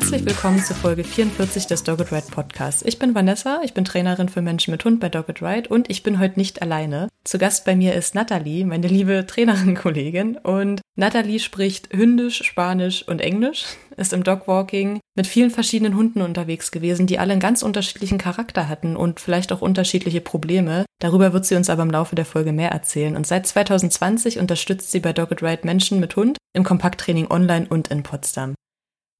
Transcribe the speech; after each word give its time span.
Herzlich 0.00 0.24
willkommen 0.24 0.62
zu 0.62 0.74
Folge 0.74 1.02
44 1.02 1.66
des 1.66 1.82
Dogged 1.82 2.12
Ride 2.12 2.28
Podcasts. 2.30 2.82
Ich 2.82 3.00
bin 3.00 3.16
Vanessa, 3.16 3.62
ich 3.64 3.74
bin 3.74 3.84
Trainerin 3.84 4.28
für 4.28 4.42
Menschen 4.42 4.70
mit 4.70 4.84
Hund 4.84 5.00
bei 5.00 5.08
Dogged 5.08 5.42
Ride 5.42 5.68
und 5.70 5.90
ich 5.90 6.04
bin 6.04 6.20
heute 6.20 6.38
nicht 6.38 6.62
alleine. 6.62 7.08
Zu 7.24 7.36
Gast 7.36 7.64
bei 7.64 7.74
mir 7.74 7.94
ist 7.94 8.14
Nathalie, 8.14 8.64
meine 8.64 8.86
liebe 8.86 9.26
Trainerin-Kollegin. 9.26 10.36
Und 10.36 10.80
Nathalie 10.94 11.40
spricht 11.40 11.92
Hündisch, 11.92 12.44
Spanisch 12.44 13.08
und 13.08 13.20
Englisch, 13.20 13.64
ist 13.96 14.12
im 14.12 14.22
Dogwalking 14.22 15.00
mit 15.16 15.26
vielen 15.26 15.50
verschiedenen 15.50 15.96
Hunden 15.96 16.22
unterwegs 16.22 16.70
gewesen, 16.70 17.08
die 17.08 17.18
alle 17.18 17.32
einen 17.32 17.40
ganz 17.40 17.62
unterschiedlichen 17.64 18.18
Charakter 18.18 18.68
hatten 18.68 18.94
und 18.94 19.18
vielleicht 19.18 19.50
auch 19.52 19.62
unterschiedliche 19.62 20.20
Probleme. 20.20 20.84
Darüber 21.00 21.32
wird 21.32 21.44
sie 21.44 21.56
uns 21.56 21.68
aber 21.70 21.82
im 21.82 21.90
Laufe 21.90 22.14
der 22.14 22.24
Folge 22.24 22.52
mehr 22.52 22.70
erzählen. 22.70 23.16
Und 23.16 23.26
seit 23.26 23.48
2020 23.48 24.38
unterstützt 24.38 24.92
sie 24.92 25.00
bei 25.00 25.12
Dogged 25.12 25.42
Ride 25.42 25.66
Menschen 25.66 25.98
mit 25.98 26.14
Hund 26.14 26.38
im 26.52 26.62
Kompakttraining 26.62 27.32
online 27.32 27.66
und 27.68 27.88
in 27.88 28.04
Potsdam. 28.04 28.54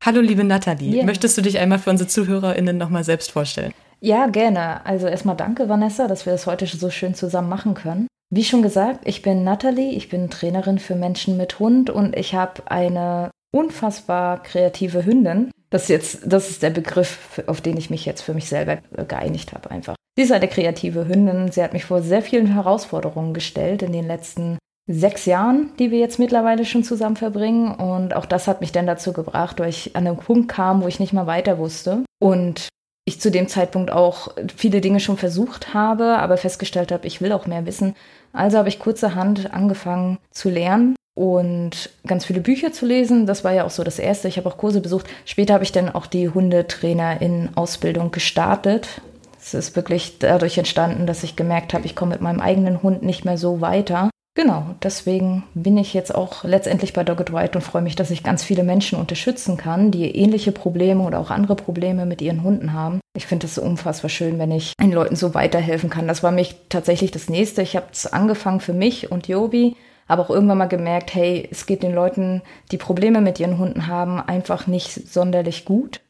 Hallo, 0.05 0.21
liebe 0.21 0.45
Nathalie. 0.45 0.95
Yeah. 0.95 1.05
Möchtest 1.05 1.37
du 1.37 1.43
dich 1.43 1.59
einmal 1.59 1.79
für 1.79 1.91
unsere 1.91 2.09
ZuhörerInnen 2.09 2.79
nochmal 2.79 3.05
selbst 3.05 3.31
vorstellen? 3.31 3.75
Ja, 4.01 4.27
gerne. 4.27 4.87
Also 4.87 5.07
erstmal 5.07 5.37
danke, 5.37 5.69
Vanessa, 5.69 6.07
dass 6.07 6.25
wir 6.25 6.33
das 6.33 6.47
heute 6.47 6.67
so 6.67 6.89
schön 6.89 7.15
zusammen 7.15 7.49
machen 7.49 7.75
können. 7.75 8.07
Wie 8.31 8.45
schon 8.45 8.63
gesagt, 8.63 9.01
ich 9.05 9.23
bin 9.23 9.43
Nathalie, 9.43 9.93
ich 9.93 10.09
bin 10.09 10.31
Trainerin 10.31 10.79
für 10.79 10.95
Menschen 10.95 11.37
mit 11.37 11.59
Hund 11.59 11.91
und 11.91 12.17
ich 12.17 12.35
habe 12.35 12.63
eine 12.71 13.31
unfassbar 13.53 14.43
kreative 14.43 15.05
Hündin. 15.05 15.51
Das 15.71 15.83
ist 15.83 15.89
jetzt, 15.89 16.21
das 16.25 16.49
ist 16.49 16.63
der 16.63 16.71
Begriff, 16.71 17.43
auf 17.47 17.61
den 17.61 17.77
ich 17.77 17.91
mich 17.91 18.07
jetzt 18.07 18.23
für 18.23 18.35
mich 18.35 18.49
selber 18.49 18.79
geeinigt 19.09 19.53
habe, 19.53 19.71
einfach. 19.71 19.95
Sie 20.17 20.23
ist 20.23 20.33
eine 20.33 20.49
kreative 20.49 21.09
Hündin. 21.09 21.51
Sie 21.51 21.63
hat 21.63 21.73
mich 21.73 21.85
vor 21.85 22.03
sehr 22.03 22.23
vielen 22.23 22.47
Herausforderungen 22.47 23.35
gestellt 23.35 23.83
in 23.83 23.93
den 23.93 24.07
letzten 24.07 24.59
sechs 24.89 25.27
Jahren, 25.27 25.71
die 25.79 25.91
wir 25.91 25.99
jetzt 25.99 26.19
mittlerweile 26.19 26.65
schon 26.65 26.83
zusammen 26.83 27.17
verbringen. 27.17 27.75
Und 27.75 28.17
auch 28.17 28.25
das 28.25 28.49
hat 28.49 28.61
mich 28.61 28.73
dann 28.73 28.87
dazu 28.87 29.13
gebracht, 29.13 29.61
weil 29.61 29.69
ich 29.69 29.95
an 29.95 30.07
einen 30.07 30.17
Punkt 30.17 30.49
kam, 30.49 30.83
wo 30.83 30.89
ich 30.89 30.99
nicht 30.99 31.13
mal 31.13 31.27
weiter 31.27 31.59
wusste. 31.59 32.05
Und 32.19 32.69
ich 33.05 33.21
zu 33.21 33.31
dem 33.31 33.49
Zeitpunkt 33.49 33.91
auch 33.91 34.29
viele 34.57 34.81
Dinge 34.81 35.01
schon 35.01 35.17
versucht 35.17 35.73
habe, 35.75 36.19
aber 36.19 36.37
festgestellt 36.37 36.91
habe, 36.91 37.07
ich 37.07 37.21
will 37.21 37.33
auch 37.33 37.47
mehr 37.47 37.67
wissen. 37.67 37.95
Also 38.33 38.59
habe 38.59 38.69
ich 38.69 38.79
kurzerhand 38.79 39.53
angefangen 39.53 40.19
zu 40.31 40.51
lernen 40.51 40.95
und 41.15 41.91
ganz 42.07 42.25
viele 42.25 42.41
Bücher 42.41 42.73
zu 42.73 42.87
lesen. 42.87 43.27
Das 43.27 43.45
war 43.45 43.53
ja 43.53 43.65
auch 43.65 43.71
so 43.71 43.85
das 43.85 43.99
Erste. 43.99 44.29
Ich 44.29 44.37
habe 44.37 44.49
auch 44.49 44.59
Kurse 44.59 44.81
besucht. 44.81 45.07
Später 45.25 45.55
habe 45.55 45.65
ich 45.65 45.73
dann 45.73 45.89
auch 45.89 46.07
die 46.07 46.29
Hundetrainer 46.29 47.21
in 47.21 47.51
Ausbildung 47.57 48.11
gestartet. 48.11 49.01
Es 49.41 49.55
ist 49.55 49.77
wirklich 49.77 50.19
dadurch 50.19 50.59
entstanden, 50.59 51.07
dass 51.07 51.23
ich 51.23 51.37
gemerkt 51.37 51.73
habe, 51.73 51.87
ich 51.87 51.97
komme 51.97 52.13
mit 52.13 52.21
meinem 52.21 52.41
eigenen 52.41 52.83
Hund 52.83 53.03
nicht 53.03 53.25
mehr 53.25 53.39
so 53.39 53.61
weiter 53.61 54.11
Genau, 54.39 54.67
deswegen 54.85 55.43
bin 55.55 55.77
ich 55.77 55.95
jetzt 55.95 56.15
auch 56.15 56.45
letztendlich 56.45 56.93
bei 56.93 57.03
Dogged 57.03 57.33
White 57.33 57.59
und 57.59 57.65
freue 57.65 57.83
mich, 57.83 57.97
dass 57.97 58.13
ich 58.13 58.23
ganz 58.23 58.45
viele 58.45 58.63
Menschen 58.63 58.97
unterstützen 58.97 59.57
kann, 59.57 59.91
die 59.91 60.15
ähnliche 60.15 60.53
Probleme 60.53 61.03
oder 61.03 61.19
auch 61.19 61.33
andere 61.33 61.57
Probleme 61.57 62.07
mit 62.07 62.23
ihren 62.23 62.45
Hunden 62.45 62.73
haben. 62.73 63.01
Ich 63.17 63.27
finde 63.27 63.47
es 63.47 63.57
so 63.57 63.63
unfassbar 63.63 64.09
schön, 64.09 64.39
wenn 64.39 64.53
ich 64.53 64.75
den 64.81 64.93
Leuten 64.93 65.17
so 65.17 65.35
weiterhelfen 65.35 65.91
kann. 65.91 66.07
Das 66.07 66.23
war 66.23 66.31
mich 66.31 66.55
tatsächlich 66.69 67.11
das 67.11 67.29
nächste. 67.29 67.63
Ich 67.63 67.75
habe 67.75 67.87
es 67.91 68.07
angefangen 68.07 68.61
für 68.61 68.75
mich 68.75 69.11
und 69.11 69.27
Jobi, 69.27 69.75
aber 70.07 70.23
auch 70.23 70.31
irgendwann 70.31 70.59
mal 70.59 70.67
gemerkt, 70.67 71.17
hey, 71.17 71.49
es 71.51 71.67
geht 71.67 71.83
den 71.83 71.93
Leuten, 71.93 72.43
die 72.71 72.79
Probleme 72.79 73.21
mit 73.21 73.41
ihren 73.41 73.59
Hunden 73.59 73.89
haben, 73.89 74.21
einfach 74.21 74.69
nicht 74.69 74.93
sonderlich 74.93 75.65
gut. 75.65 76.01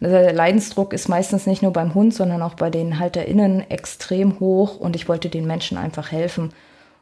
Der 0.00 0.32
Leidensdruck 0.32 0.92
ist 0.92 1.08
meistens 1.08 1.46
nicht 1.46 1.62
nur 1.62 1.72
beim 1.72 1.94
Hund, 1.94 2.14
sondern 2.14 2.42
auch 2.42 2.54
bei 2.54 2.68
den 2.68 2.98
HalterInnen 2.98 3.70
extrem 3.70 4.40
hoch 4.40 4.76
und 4.76 4.96
ich 4.96 5.08
wollte 5.08 5.28
den 5.28 5.46
Menschen 5.46 5.78
einfach 5.78 6.10
helfen. 6.10 6.50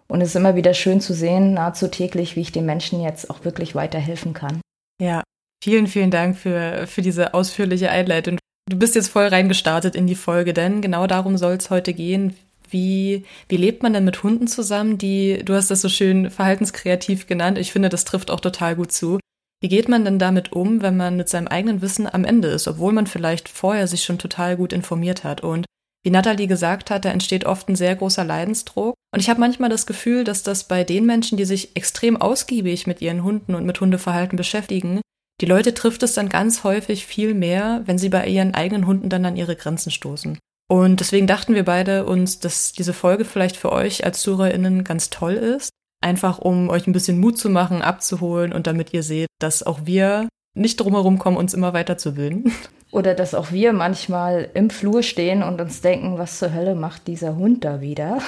Und 0.09 0.21
es 0.21 0.31
ist 0.31 0.37
immer 0.37 0.55
wieder 0.55 0.75
schön 0.75 1.01
zu 1.01 1.15
sehen, 1.15 1.55
nahezu 1.55 1.89
täglich, 1.89 2.37
wie 2.37 2.41
ich 2.41 2.53
den 2.53 2.67
Menschen 2.67 3.01
jetzt 3.01 3.31
auch 3.31 3.45
wirklich 3.45 3.75
weiterhelfen 3.75 4.33
kann. 4.33 4.61
Ja, 5.01 5.23
vielen, 5.63 5.87
vielen 5.87 6.11
Dank 6.11 6.37
für, 6.37 6.87
für 6.87 7.03
diese 7.03 7.35
ausführliche 7.35 7.91
Einleitung. 7.91 8.39
Du 8.71 8.79
bist 8.79 8.95
jetzt 8.95 9.09
voll 9.09 9.27
reingestartet 9.27 9.95
in 9.95 10.07
die 10.07 10.15
Folge, 10.15 10.55
denn 10.55 10.81
genau 10.81 11.07
darum 11.07 11.37
soll 11.37 11.55
es 11.55 11.71
heute 11.71 11.93
gehen. 11.95 12.37
Wie, 12.71 13.25
wie 13.49 13.57
lebt 13.57 13.83
man 13.83 13.93
denn 13.93 14.05
mit 14.05 14.23
Hunden 14.23 14.47
zusammen, 14.47 14.99
die, 14.99 15.43
du 15.45 15.55
hast 15.55 15.71
das 15.71 15.81
so 15.81 15.89
schön 15.89 16.31
verhaltenskreativ 16.31 17.27
genannt, 17.27 17.59
ich 17.59 17.73
finde, 17.73 17.89
das 17.89 18.05
trifft 18.05 18.31
auch 18.31 18.41
total 18.41 18.75
gut 18.75 18.91
zu. 18.91 19.21
Wie 19.61 19.69
geht 19.69 19.89
man 19.89 20.05
denn 20.05 20.19
damit 20.19 20.53
um, 20.53 20.83
wenn 20.83 20.97
man 20.97 21.17
mit 21.17 21.29
seinem 21.29 21.49
eigenen 21.49 21.83
Wissen 21.83 22.13
am 22.13 22.25
Ende 22.25 22.49
ist, 22.49 22.69
obwohl 22.69 22.93
man 22.93 23.07
vielleicht 23.07 23.49
vorher 23.49 23.87
sich 23.87 24.05
schon 24.05 24.19
total 24.19 24.57
gut 24.57 24.73
informiert 24.73 25.25
hat? 25.25 25.43
Und 25.43 25.67
wie 26.05 26.11
Nathalie 26.11 26.47
gesagt 26.47 26.91
hat, 26.91 27.05
da 27.05 27.11
entsteht 27.11 27.47
oft 27.47 27.69
ein 27.69 27.77
sehr 27.77 27.97
großer 27.97 28.25
Leidensdruck. 28.25 28.95
Und 29.13 29.21
ich 29.21 29.31
habe 29.31 29.41
manchmal 29.41 29.71
das 29.71 29.87
Gefühl, 29.87 30.23
dass 30.23 30.43
das 30.43 30.65
bei 30.65 30.85
den 30.85 31.07
Menschen, 31.07 31.39
die 31.39 31.47
sich 31.47 31.75
extrem 31.77 32.21
ausgiebig 32.21 32.87
mit 32.87 33.01
ihren 33.01 33.25
Hunden 33.25 33.55
und 33.55 33.65
mit 33.65 33.81
Hundeverhalten 33.81 34.37
beschäftigen, 34.37 35.01
die 35.41 35.47
Leute 35.47 35.75
trifft 35.75 36.03
es 36.03 36.15
dann 36.15 36.29
ganz 36.29 36.63
häufig 36.63 37.07
viel 37.07 37.35
mehr, 37.35 37.83
wenn 37.87 37.99
sie 37.99 38.11
bei 38.11 38.27
ihren 38.27 38.55
eigenen 38.55 38.87
Hunden 38.87 39.09
dann 39.09 39.25
an 39.25 39.37
ihre 39.37 39.57
Grenzen 39.57 39.91
stoßen. 39.91 40.39
Und 40.69 41.01
deswegen 41.01 41.27
dachten 41.27 41.55
wir 41.55 41.65
beide 41.65 42.07
uns, 42.07 42.39
dass 42.39 42.73
diese 42.73 42.93
Folge 42.93 43.25
vielleicht 43.25 43.57
für 43.57 43.73
euch 43.73 44.05
als 44.05 44.21
ZuhörerInnen 44.23 44.85
ganz 44.85 45.11
toll 45.11 45.35
ist. 45.35 45.71
Einfach 46.01 46.39
um 46.39 46.69
euch 46.69 46.87
ein 46.87 46.93
bisschen 46.93 47.19
Mut 47.19 47.39
zu 47.39 47.49
machen, 47.49 47.83
abzuholen 47.83 48.53
und 48.53 48.67
damit 48.67 48.93
ihr 48.93 49.03
seht, 49.03 49.29
dass 49.41 49.63
auch 49.63 49.81
wir 49.85 50.29
nicht 50.55 50.79
drumherum 50.81 51.19
kommen, 51.19 51.37
uns 51.37 51.55
immer 51.55 51.73
weiterzubilden. 51.73 52.53
Oder 52.95 53.15
dass 53.15 53.35
auch 53.35 53.51
wir 53.51 53.73
manchmal 53.73 54.49
im 54.55 54.71
Flur 54.71 55.03
stehen 55.03 55.43
und 55.43 55.61
uns 55.61 55.81
denken, 55.81 56.17
was 56.17 56.39
zur 56.39 56.55
Hölle 56.55 56.77
macht 56.77 57.09
dieser 57.09 57.35
Hund 57.35 57.65
da 57.65 57.81
wieder? 57.81 58.19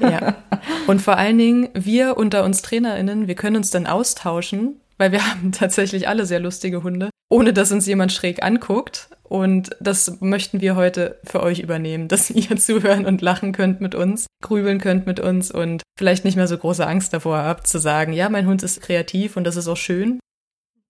Ja. 0.00 0.34
Und 0.88 1.00
vor 1.00 1.16
allen 1.16 1.38
Dingen, 1.38 1.68
wir 1.74 2.16
unter 2.16 2.42
uns 2.42 2.60
TrainerInnen, 2.60 3.28
wir 3.28 3.36
können 3.36 3.54
uns 3.54 3.70
dann 3.70 3.86
austauschen, 3.86 4.80
weil 4.98 5.12
wir 5.12 5.24
haben 5.30 5.52
tatsächlich 5.52 6.08
alle 6.08 6.26
sehr 6.26 6.40
lustige 6.40 6.82
Hunde, 6.82 7.10
ohne 7.28 7.52
dass 7.52 7.70
uns 7.70 7.86
jemand 7.86 8.10
schräg 8.10 8.42
anguckt. 8.42 9.10
Und 9.22 9.70
das 9.78 10.20
möchten 10.20 10.60
wir 10.60 10.74
heute 10.74 11.20
für 11.22 11.40
euch 11.40 11.60
übernehmen, 11.60 12.08
dass 12.08 12.28
ihr 12.28 12.56
zuhören 12.56 13.06
und 13.06 13.22
lachen 13.22 13.52
könnt 13.52 13.80
mit 13.80 13.94
uns, 13.94 14.26
grübeln 14.42 14.80
könnt 14.80 15.06
mit 15.06 15.20
uns 15.20 15.52
und 15.52 15.82
vielleicht 15.96 16.24
nicht 16.24 16.36
mehr 16.36 16.48
so 16.48 16.58
große 16.58 16.84
Angst 16.84 17.12
davor 17.12 17.38
habt 17.38 17.68
zu 17.68 17.78
sagen, 17.78 18.12
ja, 18.12 18.28
mein 18.28 18.48
Hund 18.48 18.64
ist 18.64 18.82
kreativ 18.82 19.36
und 19.36 19.44
das 19.44 19.54
ist 19.54 19.68
auch 19.68 19.76
schön. 19.76 20.18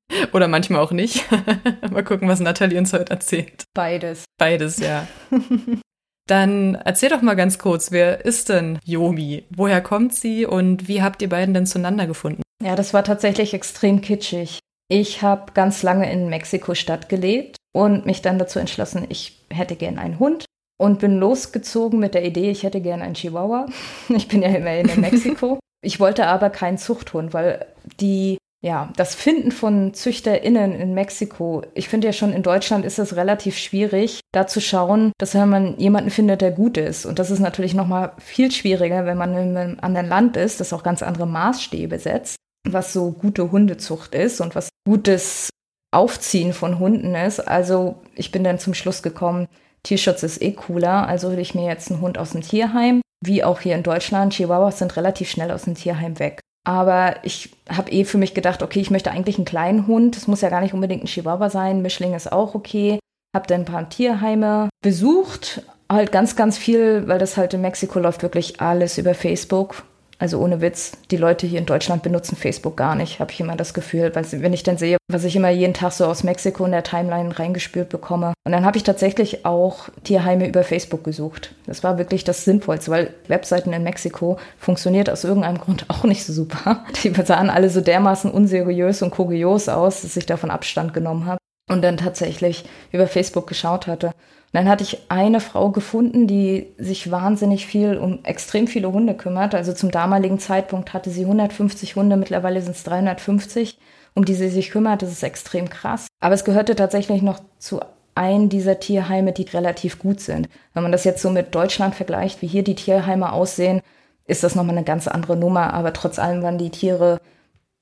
Oder 0.33 0.49
manchmal 0.49 0.81
auch 0.81 0.93
nicht. 0.93 1.25
Mal 1.91 2.05
gucken, 2.05 2.29
was 2.29 2.41
Nathalie 2.41 2.79
uns 2.79 2.93
heute 2.93 3.11
erzählt. 3.11 3.65
Beides. 3.75 4.25
Beides, 4.39 4.79
ja. 4.79 5.07
Dann 6.29 6.75
erzähl 6.75 7.09
doch 7.09 7.23
mal 7.23 7.37
ganz 7.37 7.57
kurz, 7.57 7.93
wer 7.93 8.25
ist 8.25 8.49
denn 8.49 8.81
Yomi? 8.85 9.45
Woher 9.51 9.81
kommt 9.81 10.13
sie 10.13 10.45
und 10.45 10.89
wie 10.89 11.01
habt 11.01 11.23
ihr 11.23 11.29
beiden 11.29 11.55
denn 11.55 11.67
zueinander 11.67 12.09
gefunden? 12.09 12.43
Ja, 12.61 12.75
das 12.75 12.93
war 12.93 13.05
tatsächlich 13.05 13.55
extrem 13.55 14.01
kitschig. 14.01 14.59
Ich 14.89 15.23
habe 15.23 15.53
ganz 15.53 15.85
lange 15.85 16.11
in 16.11 16.29
Mexiko-Stadt 16.29 17.09
gelebt 17.09 17.57
und 17.73 18.07
mich 18.07 18.23
dann 18.23 18.41
dazu 18.41 18.59
entschlossen, 18.59 19.07
ich 19.09 19.39
hätte 19.51 19.77
gern 19.77 19.99
einen 19.99 20.19
Hund 20.19 20.47
und 20.79 20.99
bin 20.99 21.17
losgezogen 21.19 22.01
mit 22.01 22.15
der 22.15 22.25
Idee, 22.25 22.51
ich 22.51 22.65
hätte 22.65 22.81
gern 22.81 23.03
einen 23.03 23.15
Chihuahua. 23.15 23.67
Ich 24.09 24.27
bin 24.27 24.43
ja 24.43 24.49
immerhin 24.49 24.89
in 24.89 25.01
Mexiko. 25.03 25.61
Ich 25.85 26.01
wollte 26.01 26.27
aber 26.27 26.51
keinen 26.51 26.79
Zuchthund, 26.79 27.35
weil 27.35 27.67
die 28.01 28.39
ja, 28.67 28.93
das 28.97 29.15
Finden 29.15 29.53
von 29.53 29.95
ZüchterInnen 29.95 30.73
in 30.73 30.93
Mexiko. 30.93 31.63
Ich 31.75 31.89
finde 31.89 32.09
ja 32.09 32.13
schon 32.13 32.33
in 32.33 32.43
Deutschland 32.43 32.85
ist 32.85 32.99
es 32.99 33.15
relativ 33.15 33.57
schwierig, 33.57 34.19
da 34.33 34.49
zu 34.49 34.61
schauen, 34.61 35.13
dass 35.19 35.35
wenn 35.35 35.49
man 35.49 35.79
jemanden 35.79 36.11
findet, 36.11 36.41
der 36.41 36.51
gut 36.51 36.77
ist. 36.77 37.07
Und 37.07 37.21
das 37.21 37.31
ist 37.31 37.39
natürlich 37.39 37.75
nochmal 37.75 38.11
viel 38.19 38.51
schwieriger, 38.51 39.07
wenn 39.07 39.17
man 39.17 39.37
in 39.37 39.57
einem 39.57 39.79
anderen 39.81 40.09
Land 40.09 40.37
ist, 40.37 40.59
das 40.59 40.73
auch 40.73 40.83
ganz 40.83 41.05
andere 41.05 41.29
Maßstäbe 41.29 42.01
setzt, 42.01 42.39
was 42.69 42.93
so 42.93 43.13
gute 43.13 43.53
Hundezucht 43.53 44.17
ist 44.17 44.41
und 44.41 44.57
was 44.57 44.69
gutes 44.85 45.49
Aufziehen 45.95 46.53
von 46.53 46.81
Hunden 46.81 47.15
ist. 47.15 47.39
Also 47.39 48.03
ich 48.17 48.33
bin 48.33 48.43
dann 48.43 48.59
zum 48.59 48.75
Schluss 48.75 49.01
gekommen, 49.01 49.47
Tierschutz 49.85 50.25
ist 50.25 50.43
eh 50.43 50.51
cooler, 50.51 51.07
also 51.07 51.31
will 51.31 51.39
ich 51.39 51.55
mir 51.55 51.67
jetzt 51.67 51.93
einen 51.93 52.01
Hund 52.01 52.19
aus 52.19 52.33
dem 52.33 52.41
Tierheim. 52.41 53.01
Wie 53.25 53.45
auch 53.45 53.61
hier 53.61 53.77
in 53.77 53.85
Deutschland, 53.85 54.33
Chihuahuas 54.33 54.81
sind 54.81 54.97
relativ 54.97 55.31
schnell 55.31 55.53
aus 55.53 55.63
dem 55.63 55.77
Tierheim 55.77 56.19
weg. 56.19 56.41
Aber 56.67 57.15
ich 57.23 57.51
habe 57.69 57.93
eh 57.93 58.05
für 58.05 58.19
mich 58.19 58.35
gedacht, 58.35 58.61
okay, 58.61 58.81
ich 58.81 58.91
möchte 58.91 59.13
eigentlich 59.13 59.37
einen 59.37 59.45
kleinen 59.45 59.87
Hund. 59.87 60.17
Es 60.17 60.27
muss 60.27 60.41
ja 60.41 60.49
gar 60.49 60.61
nicht 60.61 60.75
unbedingt 60.75 61.05
ein 61.05 61.07
Chihuahua 61.07 61.49
sein. 61.49 61.81
Mischling 61.81 62.13
ist 62.13 62.33
auch 62.33 62.57
okay. 62.57 62.99
Habe 63.35 63.47
dann 63.47 63.61
ein 63.61 63.67
paar 63.67 63.89
Tierheime 63.89 64.69
besucht. 64.83 65.63
Halt 65.89 66.11
ganz, 66.11 66.35
ganz 66.35 66.59
viel, 66.59 67.07
weil 67.07 67.21
das 67.21 67.37
halt 67.37 67.55
in 67.55 67.61
Mexiko 67.61 68.01
läuft 68.01 68.23
wirklich 68.23 68.61
alles 68.61 68.99
über 68.99 69.15
Facebook. 69.15 69.85
Also 70.19 70.39
ohne 70.39 70.63
Witz, 70.63 70.93
die 71.11 71.19
Leute 71.19 71.47
hier 71.47 71.59
in 71.59 71.67
Deutschland 71.67 72.03
benutzen 72.03 72.37
Facebook 72.37 72.77
gar 72.77 72.95
nicht, 72.95 73.21
habe 73.21 73.33
ich 73.33 73.41
immer 73.41 73.57
das 73.57 73.75
Gefühl. 73.75 74.15
Weil 74.15 74.25
wenn 74.31 74.55
ich 74.55 74.63
dann 74.63 74.79
sehe, 74.79 74.97
was 75.09 75.25
ich 75.25 75.37
immer 75.37 75.51
jeden 75.51 75.75
Tag 75.75 75.93
so 75.93 76.07
aus 76.07 76.25
Mexiko 76.25 76.65
in 76.65 76.73
der 76.73 76.83
Timeline 76.83 77.39
reingespült 77.39 77.91
bekomme. 77.91 78.33
Und 78.45 78.53
dann 78.53 78.65
habe 78.65 78.79
ich 78.79 78.85
tatsächlich 78.85 79.45
auch 79.45 79.89
Tierheime 80.05 80.49
über 80.49 80.65
Facebook 80.65 81.05
gesucht. 81.05 81.55
Das 81.67 81.85
war 81.85 81.99
wirklich 81.99 82.25
das 82.25 82.45
Sinnvollste, 82.45 82.91
weil 82.91 83.15
Webseiten 83.29 83.73
in 83.73 83.83
Mexiko 83.83 84.39
funktioniert 84.59 85.11
aus 85.11 85.25
irgendeinem 85.25 85.59
Grund 85.59 85.85
auch 85.89 86.05
nicht 86.05 86.25
so 86.25 86.33
super. 86.33 86.85
Die 87.03 87.13
sahen 87.25 87.51
alle 87.51 87.69
so 87.69 87.81
dermaßen 87.81 88.31
unseriös 88.31 89.03
und 89.03 89.11
kurios 89.11 89.69
aus, 89.69 90.03
dass 90.03 90.17
ich 90.17 90.27
davon 90.27 90.51
Abstand 90.51 90.95
genommen 90.95 91.27
habe 91.27 91.39
und 91.69 91.83
dann 91.83 91.97
tatsächlich 91.97 92.65
über 92.93 93.07
Facebook 93.07 93.47
geschaut 93.47 93.87
hatte. 93.87 94.13
Dann 94.57 94.71
hatte 94.71 94.85
ich 94.85 95.11
eine 95.11 95.41
Frau 95.41 95.69
gefunden, 95.71 96.27
die 96.27 96.73
sich 96.79 97.11
wahnsinnig 97.11 97.67
viel 97.67 97.99
um 97.99 98.25
extrem 98.25 98.67
viele 98.67 98.91
Hunde 98.91 99.13
kümmert. 99.13 99.55
Also 99.55 99.75
zum 99.75 99.91
damaligen 99.91 100.39
Zeitpunkt 100.39 100.95
hatte 100.95 101.11
sie 101.11 101.25
150 101.25 101.95
Hunde, 101.95 102.17
mittlerweile 102.17 102.63
sind 102.63 102.75
es 102.75 102.83
350, 102.85 103.79
um 104.15 104.25
die 104.25 104.33
sie 104.33 104.49
sich 104.49 104.71
kümmert. 104.71 105.03
Das 105.03 105.13
ist 105.13 105.23
extrem 105.23 105.69
krass. 105.69 106.07
Aber 106.21 106.35
es 106.35 106.47
gehörte 106.47 106.75
tatsächlich 106.75 107.21
noch 107.21 107.41
zu 107.59 107.81
einem 108.15 108.49
dieser 108.49 108.81
Tierheime, 108.81 109.33
die 109.33 109.43
relativ 109.43 109.99
gut 109.99 110.21
sind. 110.21 110.49
Wenn 110.73 110.85
man 110.85 110.93
das 110.93 111.05
jetzt 111.05 111.21
so 111.21 111.29
mit 111.29 111.55
Deutschland 111.55 111.95
vergleicht, 111.95 112.41
wie 112.41 112.47
hier 112.47 112.65
die 112.65 112.77
Tierheime 112.77 113.33
aussehen, 113.33 113.83
ist 114.25 114.43
das 114.43 114.55
nochmal 114.55 114.79
eine 114.79 114.87
ganz 114.87 115.07
andere 115.07 115.37
Nummer. 115.37 115.75
Aber 115.75 115.93
trotz 115.93 116.19
allem 116.19 116.43
waren 116.43 116.57
die 116.57 116.71
Tiere 116.71 117.21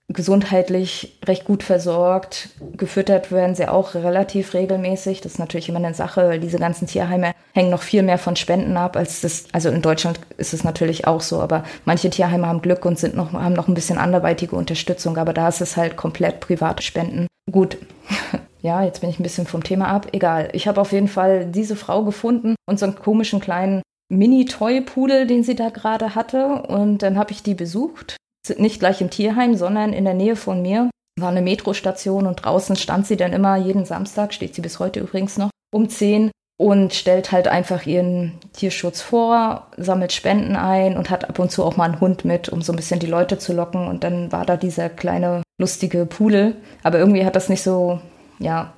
gesundheitlich 0.09 1.19
recht 1.25 1.45
gut 1.45 1.63
versorgt. 1.63 2.51
Gefüttert 2.77 3.33
werden 3.33 3.55
sie 3.55 3.69
auch 3.69 3.95
relativ 3.95 4.53
regelmäßig. 4.53 5.23
Das 5.23 5.33
ist 5.33 5.39
natürlich 5.39 5.69
immer 5.69 5.79
eine 5.79 5.95
Sache, 5.95 6.29
weil 6.29 6.41
diese 6.41 6.59
ganzen 6.59 6.87
Tierheime 6.87 7.33
hängen 7.53 7.71
noch 7.71 7.83
viel 7.83 8.03
mehr 8.03 8.19
von 8.19 8.37
Spenden 8.37 8.77
ab, 8.77 8.97
als 8.97 9.23
das, 9.23 9.45
also 9.53 9.71
in 9.71 9.81
Deutschland 9.81 10.21
ist 10.37 10.53
es 10.53 10.65
natürlich 10.65 11.07
auch 11.07 11.21
so, 11.21 11.41
aber 11.41 11.65
manche 11.85 12.11
Tierheime 12.11 12.47
haben 12.47 12.63
Glück 12.63 12.85
und 12.85 12.99
sind 12.99 13.17
noch, 13.17 13.33
haben 13.33 13.55
noch 13.55 13.69
ein 13.69 13.75
bisschen 13.75 13.99
anderweitige 13.99 14.57
Unterstützung, 14.57 15.17
aber 15.17 15.33
da 15.33 15.49
ist 15.49 15.61
es 15.61 15.77
halt 15.77 15.97
komplett 15.97 16.41
private 16.41 16.83
Spenden. 16.83 17.27
Gut. 17.51 17.79
Ja, 18.61 18.83
jetzt 18.83 19.03
bin 19.03 19.11
ich 19.11 19.21
ein 19.21 19.23
bisschen 19.23 19.47
vom 19.47 19.63
Thema 19.63 19.89
ab. 19.89 20.07
Egal. 20.13 20.49
Ich 20.55 20.67
habe 20.67 20.81
auf 20.81 20.93
jeden 20.93 21.07
Fall 21.07 21.45
diese 21.45 21.77
Frau 21.77 22.03
gefunden 22.03 22.55
und 22.65 22.79
so 22.79 22.87
einen 22.87 22.95
komischen 22.95 23.39
kleinen 23.39 23.83
Mini-Toy-Pudel, 24.09 25.27
den 25.27 25.43
sie 25.43 25.55
da 25.55 25.69
gerade 25.69 26.15
hatte. 26.15 26.63
Und 26.67 27.03
dann 27.03 27.19
habe 27.19 27.33
ich 27.33 27.43
die 27.43 27.53
besucht 27.53 28.17
nicht 28.57 28.81
gleich 28.81 29.01
im 29.01 29.11
Tierheim, 29.11 29.55
sondern 29.55 29.93
in 29.93 30.05
der 30.05 30.15
Nähe 30.15 30.37
von 30.37 30.63
mir 30.63 30.91
war 31.19 31.31
eine 31.31 31.43
Metrostation 31.43 32.27
und 32.27 32.45
draußen 32.45 32.77
stand 32.77 33.07
sie 33.07 33.17
dann 33.17 33.33
immer 33.33 33.57
jeden 33.57 33.85
Samstag, 33.85 34.35
steht 34.35 34.55
sie 34.55 34.63
bis 34.63 34.79
heute 34.79 35.01
übrigens 35.01 35.39
noch, 35.39 35.51
um 35.73 35.89
10 35.89 36.31
und 36.57 36.95
stellt 36.95 37.33
halt 37.33 37.49
einfach 37.49 37.85
ihren 37.87 38.39
Tierschutz 38.53 39.01
vor, 39.01 39.67
sammelt 39.77 40.13
Spenden 40.13 40.57
ein 40.57 40.97
und 40.97 41.11
hat 41.11 41.29
ab 41.29 41.39
und 41.39 41.51
zu 41.51 41.65
auch 41.65 41.77
mal 41.77 41.85
einen 41.85 42.01
Hund 42.01 42.25
mit, 42.25 42.49
um 42.49 42.63
so 42.63 42.73
ein 42.73 42.77
bisschen 42.77 43.01
die 43.01 43.07
Leute 43.07 43.39
zu 43.39 43.53
locken. 43.53 43.89
Und 43.89 44.05
dann 44.05 44.31
war 44.31 44.47
da 44.47 44.57
dieser 44.57 44.89
kleine, 44.89 45.43
lustige 45.59 46.07
Pudel. 46.07 46.57
Aber 46.85 46.99
irgendwie 46.99 47.25
hat 47.25 47.35
das 47.35 47.49
nicht 47.49 47.63
so, 47.63 48.01
ja, 48.39 48.73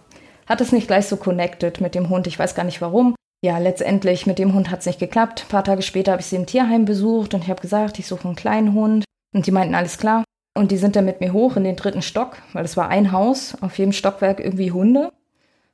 hat 0.46 0.60
es 0.62 0.72
nicht 0.72 0.86
gleich 0.86 1.06
so 1.06 1.16
connected 1.16 1.80
mit 1.82 1.94
dem 1.94 2.08
Hund. 2.08 2.26
Ich 2.26 2.38
weiß 2.38 2.54
gar 2.54 2.64
nicht 2.64 2.80
warum. 2.80 3.14
Ja, 3.44 3.58
letztendlich 3.58 4.26
mit 4.26 4.38
dem 4.38 4.54
Hund 4.54 4.70
hat 4.70 4.80
es 4.80 4.86
nicht 4.86 4.98
geklappt. 4.98 5.44
Ein 5.44 5.50
paar 5.50 5.64
Tage 5.64 5.82
später 5.82 6.12
habe 6.12 6.22
ich 6.22 6.26
sie 6.26 6.36
im 6.36 6.46
Tierheim 6.46 6.86
besucht 6.86 7.34
und 7.34 7.42
ich 7.42 7.50
habe 7.50 7.60
gesagt, 7.60 7.98
ich 7.98 8.06
suche 8.06 8.26
einen 8.26 8.36
kleinen 8.36 8.72
Hund. 8.72 9.04
Und 9.36 9.46
die 9.46 9.52
meinten, 9.52 9.74
alles 9.74 9.98
klar. 9.98 10.24
Und 10.56 10.70
die 10.70 10.78
sind 10.78 10.96
dann 10.96 11.04
mit 11.04 11.20
mir 11.20 11.34
hoch 11.34 11.56
in 11.56 11.64
den 11.64 11.76
dritten 11.76 12.00
Stock, 12.00 12.38
weil 12.54 12.64
es 12.64 12.78
war 12.78 12.88
ein 12.88 13.12
Haus, 13.12 13.54
auf 13.60 13.76
jedem 13.76 13.92
Stockwerk 13.92 14.40
irgendwie 14.40 14.72
Hunde. 14.72 15.12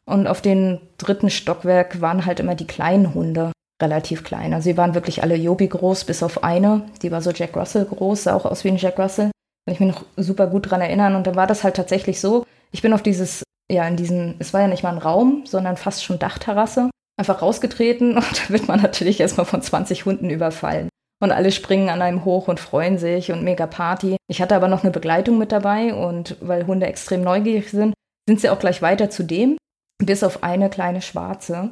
Und 0.04 0.26
auf 0.26 0.42
dem 0.42 0.80
dritten 0.98 1.30
Stockwerk 1.30 2.00
waren 2.00 2.26
halt 2.26 2.40
immer 2.40 2.56
die 2.56 2.66
kleinen 2.66 3.14
Hunde, 3.14 3.52
relativ 3.80 4.24
klein. 4.24 4.52
Also 4.52 4.64
sie 4.64 4.76
waren 4.76 4.96
wirklich 4.96 5.22
alle 5.22 5.36
Jobi 5.36 5.68
groß, 5.68 6.06
bis 6.06 6.24
auf 6.24 6.42
eine, 6.42 6.82
die 7.02 7.12
war 7.12 7.22
so 7.22 7.30
Jack 7.30 7.56
Russell 7.56 7.84
groß, 7.84 8.24
sah 8.24 8.34
auch 8.34 8.46
aus 8.46 8.64
wie 8.64 8.68
ein 8.70 8.78
Jack 8.78 8.98
Russell. 8.98 9.30
Kann 9.64 9.74
ich 9.74 9.78
mich 9.78 9.94
noch 9.94 10.04
super 10.16 10.48
gut 10.48 10.68
dran 10.68 10.80
erinnern. 10.80 11.14
Und 11.14 11.28
dann 11.28 11.36
war 11.36 11.46
das 11.46 11.62
halt 11.62 11.76
tatsächlich 11.76 12.20
so, 12.20 12.44
ich 12.72 12.82
bin 12.82 12.92
auf 12.92 13.02
dieses, 13.04 13.44
ja, 13.70 13.86
in 13.86 13.94
diesen, 13.94 14.34
es 14.40 14.52
war 14.52 14.62
ja 14.62 14.66
nicht 14.66 14.82
mal 14.82 14.90
ein 14.90 14.98
Raum, 14.98 15.44
sondern 15.46 15.76
fast 15.76 16.02
schon 16.02 16.18
Dachterrasse, 16.18 16.90
einfach 17.16 17.42
rausgetreten 17.42 18.16
und 18.16 18.42
da 18.42 18.52
wird 18.52 18.66
man 18.66 18.82
natürlich 18.82 19.20
erstmal 19.20 19.46
von 19.46 19.62
20 19.62 20.04
Hunden 20.04 20.30
überfallen 20.30 20.88
und 21.22 21.30
alle 21.30 21.52
springen 21.52 21.88
an 21.88 22.02
einem 22.02 22.24
hoch 22.24 22.48
und 22.48 22.58
freuen 22.58 22.98
sich 22.98 23.30
und 23.30 23.44
mega 23.44 23.66
Party. 23.66 24.16
Ich 24.28 24.42
hatte 24.42 24.56
aber 24.56 24.66
noch 24.66 24.82
eine 24.82 24.90
Begleitung 24.90 25.38
mit 25.38 25.52
dabei 25.52 25.94
und 25.94 26.36
weil 26.40 26.66
Hunde 26.66 26.86
extrem 26.86 27.22
neugierig 27.22 27.70
sind, 27.70 27.94
sind 28.28 28.40
sie 28.40 28.50
auch 28.50 28.58
gleich 28.58 28.82
weiter 28.82 29.08
zu 29.08 29.22
dem, 29.22 29.56
bis 30.04 30.24
auf 30.24 30.42
eine 30.42 30.68
kleine 30.68 31.00
Schwarze. 31.00 31.70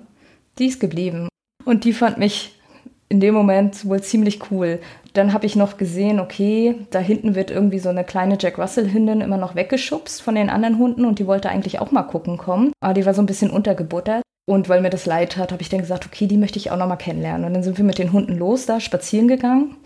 Die 0.58 0.66
ist 0.66 0.78
geblieben 0.78 1.28
und 1.64 1.84
die 1.84 1.92
fand 1.92 2.16
mich 2.16 2.60
in 3.08 3.18
dem 3.18 3.34
Moment 3.34 3.86
wohl 3.86 4.00
ziemlich 4.00 4.52
cool. 4.52 4.78
Dann 5.14 5.32
habe 5.32 5.46
ich 5.46 5.56
noch 5.56 5.78
gesehen, 5.78 6.20
okay, 6.20 6.76
da 6.90 7.00
hinten 7.00 7.34
wird 7.34 7.50
irgendwie 7.50 7.80
so 7.80 7.88
eine 7.88 8.04
kleine 8.04 8.38
Jack 8.40 8.56
Russell-Hündin 8.56 9.20
immer 9.20 9.36
noch 9.36 9.56
weggeschubst 9.56 10.22
von 10.22 10.36
den 10.36 10.48
anderen 10.48 10.78
Hunden 10.78 11.04
und 11.04 11.18
die 11.18 11.26
wollte 11.26 11.48
eigentlich 11.48 11.80
auch 11.80 11.90
mal 11.90 12.04
gucken 12.04 12.38
kommen. 12.38 12.72
Aber 12.78 12.94
die 12.94 13.04
war 13.04 13.14
so 13.14 13.22
ein 13.22 13.26
bisschen 13.26 13.50
untergebuttert. 13.50 14.22
Und 14.50 14.68
weil 14.68 14.80
mir 14.80 14.90
das 14.90 15.06
leid 15.06 15.36
hat, 15.36 15.52
habe 15.52 15.62
ich 15.62 15.68
dann 15.68 15.78
gesagt, 15.78 16.06
okay, 16.06 16.26
die 16.26 16.36
möchte 16.36 16.58
ich 16.58 16.72
auch 16.72 16.76
noch 16.76 16.88
mal 16.88 16.96
kennenlernen. 16.96 17.44
Und 17.46 17.54
dann 17.54 17.62
sind 17.62 17.78
wir 17.78 17.84
mit 17.84 17.98
den 17.98 18.12
Hunden 18.12 18.36
los, 18.36 18.66
da 18.66 18.80
spazieren 18.80 19.28
gegangen. 19.28 19.76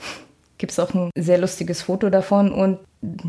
Gibt 0.56 0.72
es 0.72 0.78
auch 0.78 0.94
ein 0.94 1.11
sehr 1.19 1.37
lustiges 1.37 1.82
Foto 1.82 2.08
davon. 2.08 2.50
Und 2.50 2.78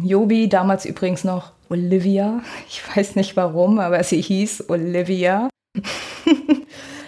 Jobi, 0.02 0.48
damals 0.48 0.86
übrigens 0.86 1.26
noch 1.26 1.52
Olivia, 1.68 2.42
ich 2.70 2.82
weiß 2.96 3.18
nicht 3.18 3.36
warum, 3.36 3.80
aber 3.80 4.02
sie 4.02 4.22
hieß 4.22 4.70
Olivia. 4.70 5.50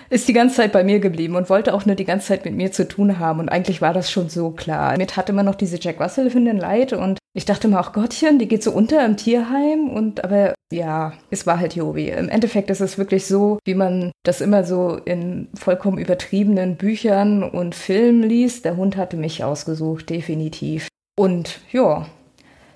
ist 0.10 0.28
die 0.28 0.34
ganze 0.34 0.56
Zeit 0.56 0.72
bei 0.72 0.84
mir 0.84 1.00
geblieben 1.00 1.36
und 1.36 1.50
wollte 1.50 1.74
auch 1.74 1.86
nur 1.86 1.96
die 1.96 2.06
ganze 2.06 2.28
Zeit 2.28 2.46
mit 2.46 2.56
mir 2.56 2.72
zu 2.72 2.88
tun 2.88 3.20
haben. 3.20 3.40
Und 3.40 3.50
eigentlich 3.50 3.82
war 3.82 3.94
das 3.94 4.10
schon 4.12 4.30
so 4.30 4.52
klar. 4.52 4.98
Mit 4.98 5.18
hatte 5.18 5.32
immer 5.32 5.44
noch 5.44 5.56
diese 5.56 5.80
Jack 5.80 6.00
Russell-Hündin 6.00 6.58
leid 6.58 6.94
und 6.94 7.20
ich 7.34 7.46
dachte 7.46 7.68
mir 7.68 7.80
auch, 7.80 7.94
Gottchen, 7.94 8.40
die 8.40 8.48
geht 8.48 8.64
so 8.64 8.72
unter 8.72 9.06
im 9.06 9.16
Tierheim. 9.16 9.90
Und 9.90 10.24
aber 10.24 10.56
ja, 10.72 11.14
es 11.30 11.46
war 11.46 11.60
halt 11.60 11.76
Jovi. 11.76 12.10
Im 12.10 12.30
Endeffekt 12.30 12.70
ist 12.70 12.82
es 12.82 12.98
wirklich 12.98 13.26
so, 13.28 13.60
wie 13.66 13.76
man 13.76 14.12
das 14.24 14.42
immer 14.42 14.64
so 14.64 14.98
in 15.06 15.48
vollkommen 15.54 16.00
übertriebenen 16.00 16.78
Büchern 16.78 17.44
und 17.44 17.76
Filmen 17.76 18.24
liest. 18.24 18.66
Der 18.66 18.76
Hund 18.76 18.98
hatte 18.98 19.18
mich 19.18 19.44
ausgesucht, 19.44 20.10
definitiv. 20.10 20.88
Und 21.16 21.60
ja, 21.72 22.08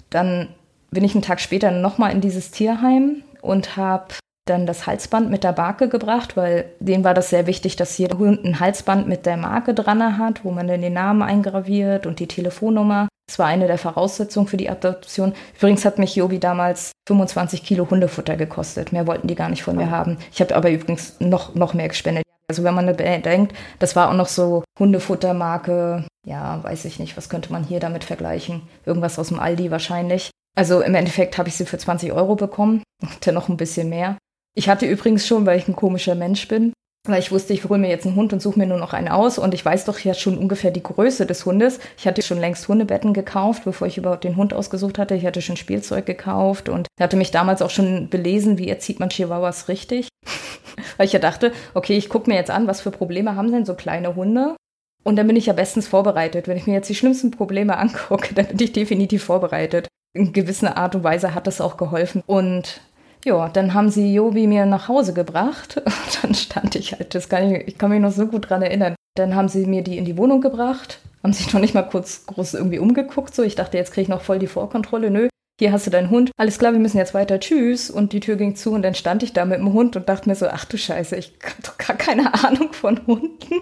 dann 0.10 0.50
bin 0.92 1.04
ich 1.04 1.16
einen 1.16 1.24
Tag 1.24 1.40
später 1.40 1.72
nochmal 1.72 2.12
in 2.12 2.22
dieses 2.22 2.52
Tierheim 2.52 3.24
und 3.42 3.78
habe 3.78 4.14
dann 4.46 4.66
das 4.66 4.88
Halsband 4.88 5.30
mit 5.30 5.44
der 5.44 5.54
Marke 5.56 5.88
gebracht, 5.88 6.36
weil 6.36 6.66
denen 6.80 7.04
war 7.04 7.14
das 7.14 7.30
sehr 7.30 7.48
wichtig, 7.48 7.76
dass 7.76 7.98
jeder 7.98 8.18
Hund 8.18 8.44
ein 8.44 8.60
Halsband 8.60 9.08
mit 9.08 9.26
der 9.26 9.38
Marke 9.38 9.74
dran 9.74 10.18
hat, 10.18 10.44
wo 10.44 10.52
man 10.52 10.68
dann 10.68 10.82
den 10.82 10.94
Namen 10.94 11.22
eingraviert 11.22 12.06
und 12.06 12.20
die 12.20 12.28
Telefonnummer. 12.28 13.08
Das 13.28 13.40
war 13.40 13.48
eine 13.48 13.68
der 13.68 13.78
Voraussetzungen 13.78 14.48
für 14.48 14.58
die 14.58 14.70
Adoption. 14.70 15.34
Übrigens 15.58 15.86
hat 15.86 16.00
mich 16.00 16.16
Jobi 16.16 16.40
damals 16.40 16.92
25 17.08 17.64
Kilo 17.64 17.90
Hundefutter 17.90 18.36
gekostet. 18.36 18.92
Mehr 18.92 19.08
wollten 19.08 19.28
die 19.28 19.36
gar 19.36 19.50
nicht 19.50 19.64
von 19.64 19.78
mir 19.78 19.90
haben. 19.90 20.18
Ich 20.34 20.42
habe 20.42 20.56
aber 20.56 20.70
übrigens 20.70 21.16
noch, 21.20 21.56
noch 21.56 21.74
mehr 21.74 21.88
gespendet. 21.88 22.26
Also 22.50 22.66
wenn 22.66 22.76
man 22.76 22.98
denkt, 22.98 23.54
das 23.80 23.96
war 23.96 24.10
auch 24.10 24.14
noch 24.14 24.28
so 24.28 24.66
Hundefuttermarke, 24.78 26.04
ja, 26.26 26.62
weiß 26.62 26.84
ich 26.84 27.00
nicht, 27.00 27.16
was 27.16 27.30
könnte 27.30 27.54
man 27.54 27.64
hier 27.64 27.80
damit 27.80 28.04
vergleichen? 28.04 28.64
Irgendwas 28.86 29.18
aus 29.18 29.30
dem 29.30 29.40
Aldi 29.40 29.72
wahrscheinlich. 29.72 30.32
Also 30.54 30.82
im 30.82 30.96
Endeffekt 30.96 31.38
habe 31.38 31.48
ich 31.48 31.56
sie 31.56 31.66
für 31.66 31.78
20 31.78 32.12
Euro 32.12 32.36
bekommen, 32.36 32.84
dann 33.22 33.36
noch 33.36 33.48
ein 33.48 33.56
bisschen 33.56 33.88
mehr. 33.88 34.18
Ich 34.54 34.70
hatte 34.70 34.86
übrigens 34.86 35.28
schon, 35.28 35.46
weil 35.46 35.58
ich 35.58 35.68
ein 35.68 35.76
komischer 35.76 36.16
Mensch 36.16 36.48
bin, 36.48 36.74
weil 37.08 37.20
ich 37.20 37.32
wusste, 37.32 37.54
ich 37.54 37.68
hole 37.68 37.80
mir 37.80 37.90
jetzt 37.90 38.06
einen 38.06 38.16
Hund 38.16 38.34
und 38.34 38.42
suche 38.42 38.60
mir 38.60 38.66
nur 38.66 38.78
noch 38.78 38.94
einen 38.94 39.08
aus 39.08 39.38
und 39.38 39.54
ich 39.54 39.64
weiß 39.64 39.86
doch 39.86 39.98
ja 40.00 40.14
schon 40.14 40.38
ungefähr 40.38 40.72
die 40.72 40.84
Größe 40.84 41.26
des 41.26 41.46
Hundes. 41.46 41.80
Ich 41.98 42.06
hatte 42.06 42.22
schon 42.22 42.40
längst 42.40 42.68
Hundebetten 42.68 43.14
gekauft, 43.14 43.64
bevor 43.64 43.88
ich 43.88 43.98
überhaupt 43.98 44.24
den 44.24 44.36
Hund 44.36 44.54
ausgesucht 44.54 45.00
hatte. 45.00 45.16
Ich 45.16 45.26
hatte 45.26 45.42
schon 45.42 45.58
Spielzeug 45.58 46.06
gekauft 46.06 46.70
und 46.70 46.88
hatte 47.00 47.18
mich 47.18 47.32
damals 47.32 47.62
auch 47.62 47.70
schon 47.70 48.10
belesen, 48.10 48.58
wie 48.58 48.70
erzieht 48.70 49.00
man 49.00 49.10
Chihuahuas 49.10 49.68
richtig. 49.68 50.10
weil 50.98 51.08
ich 51.08 51.14
ja 51.14 51.20
dachte, 51.20 51.54
okay, 51.74 51.98
ich 51.98 52.10
gucke 52.10 52.30
mir 52.30 52.36
jetzt 52.36 52.52
an, 52.52 52.68
was 52.68 52.82
für 52.82 52.92
Probleme 52.92 53.36
haben 53.36 53.52
denn 53.52 53.66
so 53.66 53.74
kleine 53.74 54.16
Hunde 54.16 54.56
und 55.04 55.16
dann 55.16 55.28
bin 55.28 55.36
ich 55.36 55.48
ja 55.48 55.54
bestens 55.54 55.88
vorbereitet. 55.88 56.48
Wenn 56.48 56.58
ich 56.58 56.68
mir 56.68 56.74
jetzt 56.74 56.90
die 56.90 56.96
schlimmsten 56.96 57.32
Probleme 57.32 57.78
angucke, 57.80 58.34
dann 58.34 58.48
bin 58.48 58.60
ich 58.60 58.74
definitiv 58.74 59.24
vorbereitet. 59.24 59.88
In 60.14 60.34
gewisser 60.34 60.78
Art 60.78 60.96
und 60.96 61.04
Weise 61.04 61.34
hat 61.34 61.48
das 61.48 61.62
auch 61.62 61.78
geholfen. 61.78 62.22
Und 62.26 62.82
ja, 63.26 63.50
dann 63.50 63.74
haben 63.74 63.90
sie 63.90 64.14
Jobi 64.14 64.48
mir 64.48 64.66
nach 64.66 64.88
Hause 64.88 65.14
gebracht. 65.14 65.78
Und 65.78 66.24
dann 66.24 66.34
stand 66.34 66.76
ich 66.76 66.94
halt, 66.94 67.16
das 67.16 67.30
kann 67.30 67.52
ich, 67.52 67.68
ich 67.68 67.78
kann 67.78 67.92
mich 67.92 68.02
noch 68.02 68.12
so 68.12 68.28
gut 68.28 68.50
dran 68.50 68.62
erinnern. 68.62 68.96
Dann 69.16 69.36
haben 69.36 69.50
sie 69.50 69.66
mir 69.66 69.84
die 69.84 69.98
in 69.98 70.06
die 70.06 70.18
Wohnung 70.18 70.42
gebracht, 70.42 71.00
haben 71.24 71.34
sich 71.34 71.52
noch 71.54 71.62
nicht 71.62 71.74
mal 71.74 71.84
kurz 71.84 72.26
groß 72.26 72.56
irgendwie 72.56 72.80
umgeguckt. 72.80 73.36
So, 73.36 73.44
ich 73.44 73.56
dachte, 73.56 73.78
jetzt 73.78 73.94
kriege 73.94 74.04
ich 74.04 74.10
noch 74.10 74.22
voll 74.22 74.40
die 74.40 74.48
Vorkontrolle. 74.48 75.12
Nö, 75.12 75.30
hier 75.60 75.72
hast 75.72 75.86
du 75.86 75.92
deinen 75.92 76.10
Hund. 76.10 76.32
Alles 76.38 76.58
klar, 76.58 76.74
wir 76.74 76.80
müssen 76.80 76.98
jetzt 76.98 77.14
weiter. 77.14 77.40
Tschüss. 77.40 77.92
Und 77.92 78.14
die 78.14 78.20
Tür 78.20 78.36
ging 78.36 78.56
zu 78.56 78.72
und 78.72 78.82
dann 78.82 78.96
stand 78.96 79.24
ich 79.24 79.34
da 79.34 79.46
mit 79.46 79.60
dem 79.60 79.74
Hund 79.74 79.96
und 79.96 80.10
dachte 80.10 80.30
mir 80.30 80.36
so, 80.36 80.48
ach 80.48 80.66
du 80.66 80.78
Scheiße, 80.78 81.16
ich 81.16 81.34
habe 81.44 81.62
doch 81.64 81.78
gar 81.78 81.98
keine 81.98 82.34
Ahnung 82.46 82.74
von 82.74 83.06
Hunden. 83.06 83.62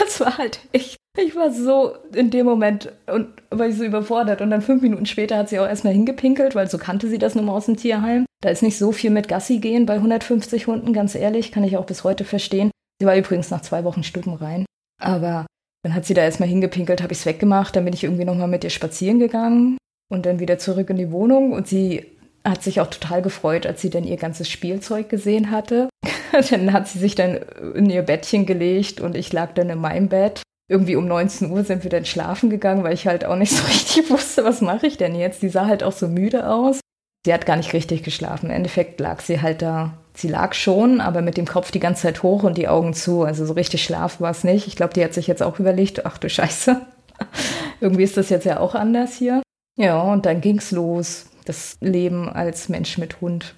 Das 0.00 0.20
war 0.20 0.38
halt 0.38 0.60
echt. 0.72 0.96
Ich 1.18 1.36
war 1.36 1.50
so 1.52 1.94
in 2.14 2.30
dem 2.30 2.46
Moment 2.46 2.90
und 3.06 3.28
war 3.50 3.66
ich 3.66 3.76
so 3.76 3.84
überfordert. 3.84 4.40
Und 4.40 4.50
dann 4.50 4.62
fünf 4.62 4.82
Minuten 4.82 5.06
später 5.06 5.36
hat 5.36 5.48
sie 5.50 5.58
auch 5.60 5.66
erstmal 5.66 5.92
hingepinkelt, 5.92 6.54
weil 6.54 6.70
so 6.70 6.78
kannte 6.78 7.08
sie 7.08 7.18
das 7.18 7.34
nun 7.34 7.44
mal 7.44 7.52
aus 7.52 7.66
dem 7.66 7.76
Tierheim. 7.76 8.24
Da 8.40 8.48
ist 8.48 8.62
nicht 8.62 8.78
so 8.78 8.92
viel 8.92 9.10
mit 9.10 9.28
Gassi 9.28 9.58
gehen 9.58 9.84
bei 9.86 9.94
150 9.94 10.66
Hunden, 10.66 10.92
ganz 10.92 11.14
ehrlich, 11.14 11.52
kann 11.52 11.64
ich 11.64 11.76
auch 11.76 11.84
bis 11.84 12.02
heute 12.02 12.24
verstehen. 12.24 12.70
Sie 12.98 13.06
war 13.06 13.16
übrigens 13.16 13.50
nach 13.50 13.60
zwei 13.60 13.84
Wochen 13.84 14.02
Stuben 14.02 14.34
rein. 14.34 14.64
Aber 15.00 15.46
Dann 15.84 15.94
hat 15.94 16.04
sie 16.04 16.14
da 16.14 16.22
erstmal 16.22 16.48
hingepinkelt, 16.48 17.02
habe 17.02 17.12
ich 17.12 17.18
es 17.18 17.26
weggemacht, 17.26 17.74
dann 17.74 17.84
bin 17.84 17.94
ich 17.94 18.04
irgendwie 18.04 18.24
nochmal 18.24 18.48
mit 18.48 18.62
ihr 18.62 18.70
spazieren 18.70 19.18
gegangen 19.18 19.76
und 20.08 20.26
dann 20.26 20.38
wieder 20.38 20.58
zurück 20.58 20.90
in 20.90 20.96
die 20.96 21.10
Wohnung 21.10 21.52
und 21.52 21.66
sie 21.66 22.06
hat 22.44 22.62
sich 22.62 22.80
auch 22.80 22.88
total 22.88 23.22
gefreut, 23.22 23.66
als 23.66 23.80
sie 23.80 23.90
dann 23.90 24.04
ihr 24.04 24.16
ganzes 24.16 24.48
Spielzeug 24.48 25.08
gesehen 25.08 25.50
hatte. 25.50 25.88
dann 26.50 26.72
hat 26.72 26.88
sie 26.88 26.98
sich 26.98 27.14
dann 27.14 27.40
in 27.74 27.90
ihr 27.90 28.02
Bettchen 28.02 28.46
gelegt 28.46 29.00
und 29.00 29.16
ich 29.16 29.32
lag 29.32 29.52
dann 29.54 29.70
in 29.70 29.78
meinem 29.78 30.08
Bett. 30.08 30.42
Irgendwie 30.72 30.96
um 30.96 31.06
19 31.06 31.50
Uhr 31.50 31.64
sind 31.64 31.82
wir 31.82 31.90
dann 31.90 32.06
schlafen 32.06 32.48
gegangen, 32.48 32.82
weil 32.82 32.94
ich 32.94 33.06
halt 33.06 33.26
auch 33.26 33.36
nicht 33.36 33.52
so 33.56 33.62
richtig 33.66 34.10
wusste, 34.10 34.42
was 34.42 34.62
mache 34.62 34.86
ich 34.86 34.96
denn 34.96 35.14
jetzt. 35.14 35.42
Die 35.42 35.50
sah 35.50 35.66
halt 35.66 35.82
auch 35.82 35.92
so 35.92 36.08
müde 36.08 36.48
aus. 36.48 36.80
Sie 37.26 37.32
hat 37.34 37.44
gar 37.44 37.56
nicht 37.56 37.74
richtig 37.74 38.02
geschlafen. 38.02 38.46
Im 38.46 38.56
Endeffekt 38.56 38.98
lag 38.98 39.20
sie 39.20 39.42
halt 39.42 39.60
da. 39.60 39.98
Sie 40.14 40.28
lag 40.28 40.54
schon, 40.54 41.00
aber 41.00 41.20
mit 41.20 41.36
dem 41.36 41.46
Kopf 41.46 41.70
die 41.70 41.80
ganze 41.80 42.02
Zeit 42.02 42.22
hoch 42.22 42.42
und 42.42 42.56
die 42.56 42.68
Augen 42.68 42.94
zu. 42.94 43.22
Also 43.22 43.44
so 43.44 43.52
richtig 43.52 43.84
Schlaf 43.84 44.20
war 44.20 44.30
es 44.30 44.44
nicht. 44.44 44.66
Ich 44.66 44.76
glaube, 44.76 44.94
die 44.94 45.04
hat 45.04 45.12
sich 45.12 45.26
jetzt 45.26 45.42
auch 45.42 45.58
überlegt, 45.58 46.06
ach 46.06 46.16
du 46.16 46.30
Scheiße. 46.30 46.80
Irgendwie 47.80 48.04
ist 48.04 48.16
das 48.16 48.30
jetzt 48.30 48.46
ja 48.46 48.58
auch 48.58 48.74
anders 48.74 49.14
hier. 49.14 49.42
Ja, 49.78 50.00
und 50.00 50.24
dann 50.24 50.40
ging's 50.40 50.70
los 50.70 51.26
das 51.44 51.76
Leben 51.80 52.28
als 52.28 52.68
Mensch 52.68 52.98
mit 52.98 53.20
Hund. 53.20 53.54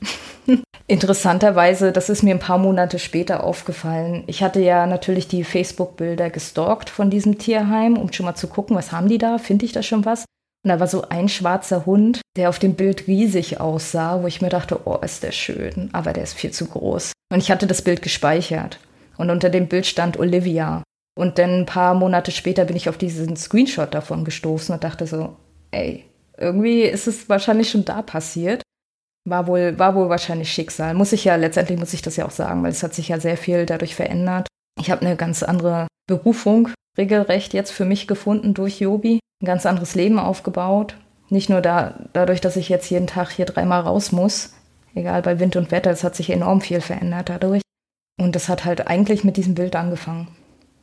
Interessanterweise, 0.87 1.93
das 1.93 2.11
ist 2.11 2.23
mir 2.23 2.35
ein 2.35 2.41
paar 2.41 2.59
Monate 2.59 2.99
später 2.99 3.43
aufgefallen. 3.43 4.25
Ich 4.27 4.43
hatte 4.43 4.61
ja 4.61 4.87
natürlich 4.87 5.29
die 5.29 5.45
Facebook-Bilder 5.45 6.29
gestalkt 6.29 6.91
von 6.91 7.09
diesem 7.09 7.39
Tierheim, 7.39 7.97
um 7.97 8.13
schon 8.13 8.27
mal 8.27 8.35
zu 8.35 8.49
gucken, 8.49 8.77
was 8.77 8.93
haben 8.93 9.09
die 9.09 9.19
da? 9.19 9.39
Finde 9.39 9.65
ich 9.65 9.73
da 9.73 9.83
schon 9.83 10.05
was? 10.05 10.25
Und 10.65 10.69
da 10.71 10.81
war 10.81 10.87
so 10.87 11.09
ein 11.09 11.29
schwarzer 11.29 11.87
Hund, 11.87 12.21
der 12.37 12.49
auf 12.49 12.59
dem 12.59 12.75
Bild 12.75 13.07
riesig 13.07 13.61
aussah, 13.61 14.23
wo 14.23 14.27
ich 14.27 14.43
mir 14.43 14.49
dachte, 14.49 14.81
oh, 14.87 14.99
ist 15.03 15.23
der 15.23 15.33
schön, 15.33 15.91
aber 15.93 16.13
der 16.13 16.23
ist 16.23 16.35
viel 16.35 16.53
zu 16.53 16.67
groß. 16.67 17.13
Und 17.33 17.39
ich 17.39 17.51
hatte 17.51 17.67
das 17.67 17.83
Bild 17.83 18.03
gespeichert. 18.03 18.79
Und 19.17 19.31
unter 19.31 19.51
dem 19.51 19.69
Bild 19.69 19.87
stand 19.87 20.19
Olivia. 20.19 20.83
Und 21.17 21.39
dann 21.39 21.61
ein 21.61 21.67
paar 21.67 21.95
Monate 21.95 22.31
später 22.31 22.65
bin 22.65 22.77
ich 22.77 22.89
auf 22.89 22.99
diesen 22.99 23.37
Screenshot 23.37 23.95
davon 23.95 24.25
gestoßen 24.25 24.75
und 24.75 24.85
dachte 24.85 25.07
so, 25.07 25.37
ey, 25.71 26.05
irgendwie 26.37 26.83
ist 26.83 27.07
es 27.07 27.29
wahrscheinlich 27.29 27.71
schon 27.71 27.85
da 27.85 28.03
passiert. 28.03 28.63
War 29.27 29.47
wohl, 29.47 29.79
war 29.79 29.95
wohl 29.95 30.09
wahrscheinlich 30.09 30.53
Schicksal. 30.53 30.95
Muss 30.95 31.13
ich 31.13 31.25
ja, 31.25 31.37
letztendlich 31.37 31.79
muss 31.79 31.95
ich 31.95 32.03
das 32.03 32.17
ja 32.17 32.27
auch 32.27 32.31
sagen, 32.31 32.63
weil 32.63 32.73
es 32.73 32.83
hat 32.83 32.95
sich 32.95 33.09
ja 33.09 33.19
sehr 33.19 33.37
viel 33.37 33.65
dadurch 33.65 33.95
verändert. 33.95 34.49
Ich 34.79 34.91
habe 34.91 35.01
eine 35.03 35.17
ganz 35.17 35.43
andere 35.43 35.87
Berufung 36.07 36.69
regelrecht 36.99 37.55
jetzt 37.55 37.71
für 37.71 37.85
mich 37.85 38.07
gefunden 38.07 38.55
durch 38.55 38.81
Yobi. 38.81 39.21
Ein 39.43 39.47
ganz 39.47 39.67
anderes 39.67 39.95
Leben 39.95 40.19
aufgebaut. 40.19 40.97
Nicht 41.31 41.49
nur 41.49 41.61
da, 41.61 42.07
dadurch, 42.13 42.41
dass 42.41 42.57
ich 42.57 42.69
jetzt 42.69 42.91
jeden 42.91 43.07
Tag 43.07 43.31
hier 43.31 43.47
dreimal 43.47 43.81
raus 43.81 44.13
muss, 44.13 44.53
egal 44.95 45.23
bei 45.23 45.41
Wind 45.41 45.57
und 45.57 45.71
Wetter, 45.71 45.91
es 45.91 46.05
hat 46.05 46.15
sich 46.15 46.31
enorm 46.31 46.61
viel 46.61 46.81
verändert 46.81 47.31
dadurch. 47.31 47.63
Und 48.21 48.37
das 48.37 48.49
hat 48.49 48.65
halt 48.65 48.87
eigentlich 48.87 49.25
mit 49.25 49.37
diesem 49.37 49.55
Bild 49.55 49.75
angefangen. 49.75 50.29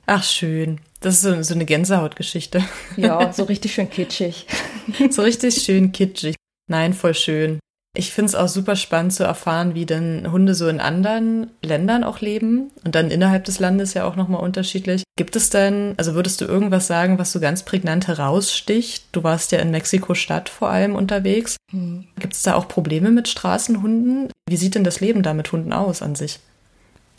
Ach, 0.05 0.23
schön. 0.23 0.81
Das 1.01 1.15
ist 1.15 1.21
so, 1.21 1.41
so 1.41 1.55
eine 1.55 1.65
Gänsehautgeschichte. 1.65 2.63
Ja, 2.95 3.33
so 3.33 3.43
richtig 3.43 3.73
schön 3.73 3.89
kitschig. 3.89 4.45
so 5.09 5.23
richtig 5.23 5.55
schön 5.63 5.91
kitschig. 5.91 6.35
Nein, 6.69 6.93
voll 6.93 7.15
schön. 7.15 7.59
Ich 7.93 8.11
finde 8.13 8.29
es 8.29 8.35
auch 8.35 8.47
super 8.47 8.77
spannend 8.77 9.11
zu 9.11 9.25
erfahren, 9.25 9.75
wie 9.75 9.85
denn 9.85 10.31
Hunde 10.31 10.55
so 10.55 10.69
in 10.69 10.79
anderen 10.79 11.51
Ländern 11.61 12.05
auch 12.05 12.21
leben 12.21 12.71
und 12.85 12.95
dann 12.95 13.11
innerhalb 13.11 13.43
des 13.43 13.59
Landes 13.59 13.93
ja 13.95 14.05
auch 14.05 14.15
nochmal 14.15 14.41
unterschiedlich. 14.41 15.03
Gibt 15.17 15.35
es 15.35 15.49
denn, 15.49 15.95
also 15.97 16.13
würdest 16.13 16.39
du 16.39 16.45
irgendwas 16.45 16.87
sagen, 16.87 17.19
was 17.19 17.33
so 17.33 17.41
ganz 17.41 17.63
prägnant 17.63 18.07
heraussticht? 18.07 19.07
Du 19.11 19.23
warst 19.23 19.51
ja 19.51 19.59
in 19.59 19.71
Mexiko-Stadt 19.71 20.47
vor 20.47 20.69
allem 20.69 20.95
unterwegs. 20.95 21.57
Hm. 21.71 22.05
Gibt 22.17 22.33
es 22.33 22.43
da 22.43 22.55
auch 22.55 22.69
Probleme 22.69 23.11
mit 23.11 23.27
Straßenhunden? 23.27 24.29
Wie 24.47 24.57
sieht 24.57 24.75
denn 24.75 24.85
das 24.85 25.01
Leben 25.01 25.21
da 25.21 25.33
mit 25.33 25.51
Hunden 25.51 25.73
aus 25.73 26.01
an 26.01 26.15
sich? 26.15 26.39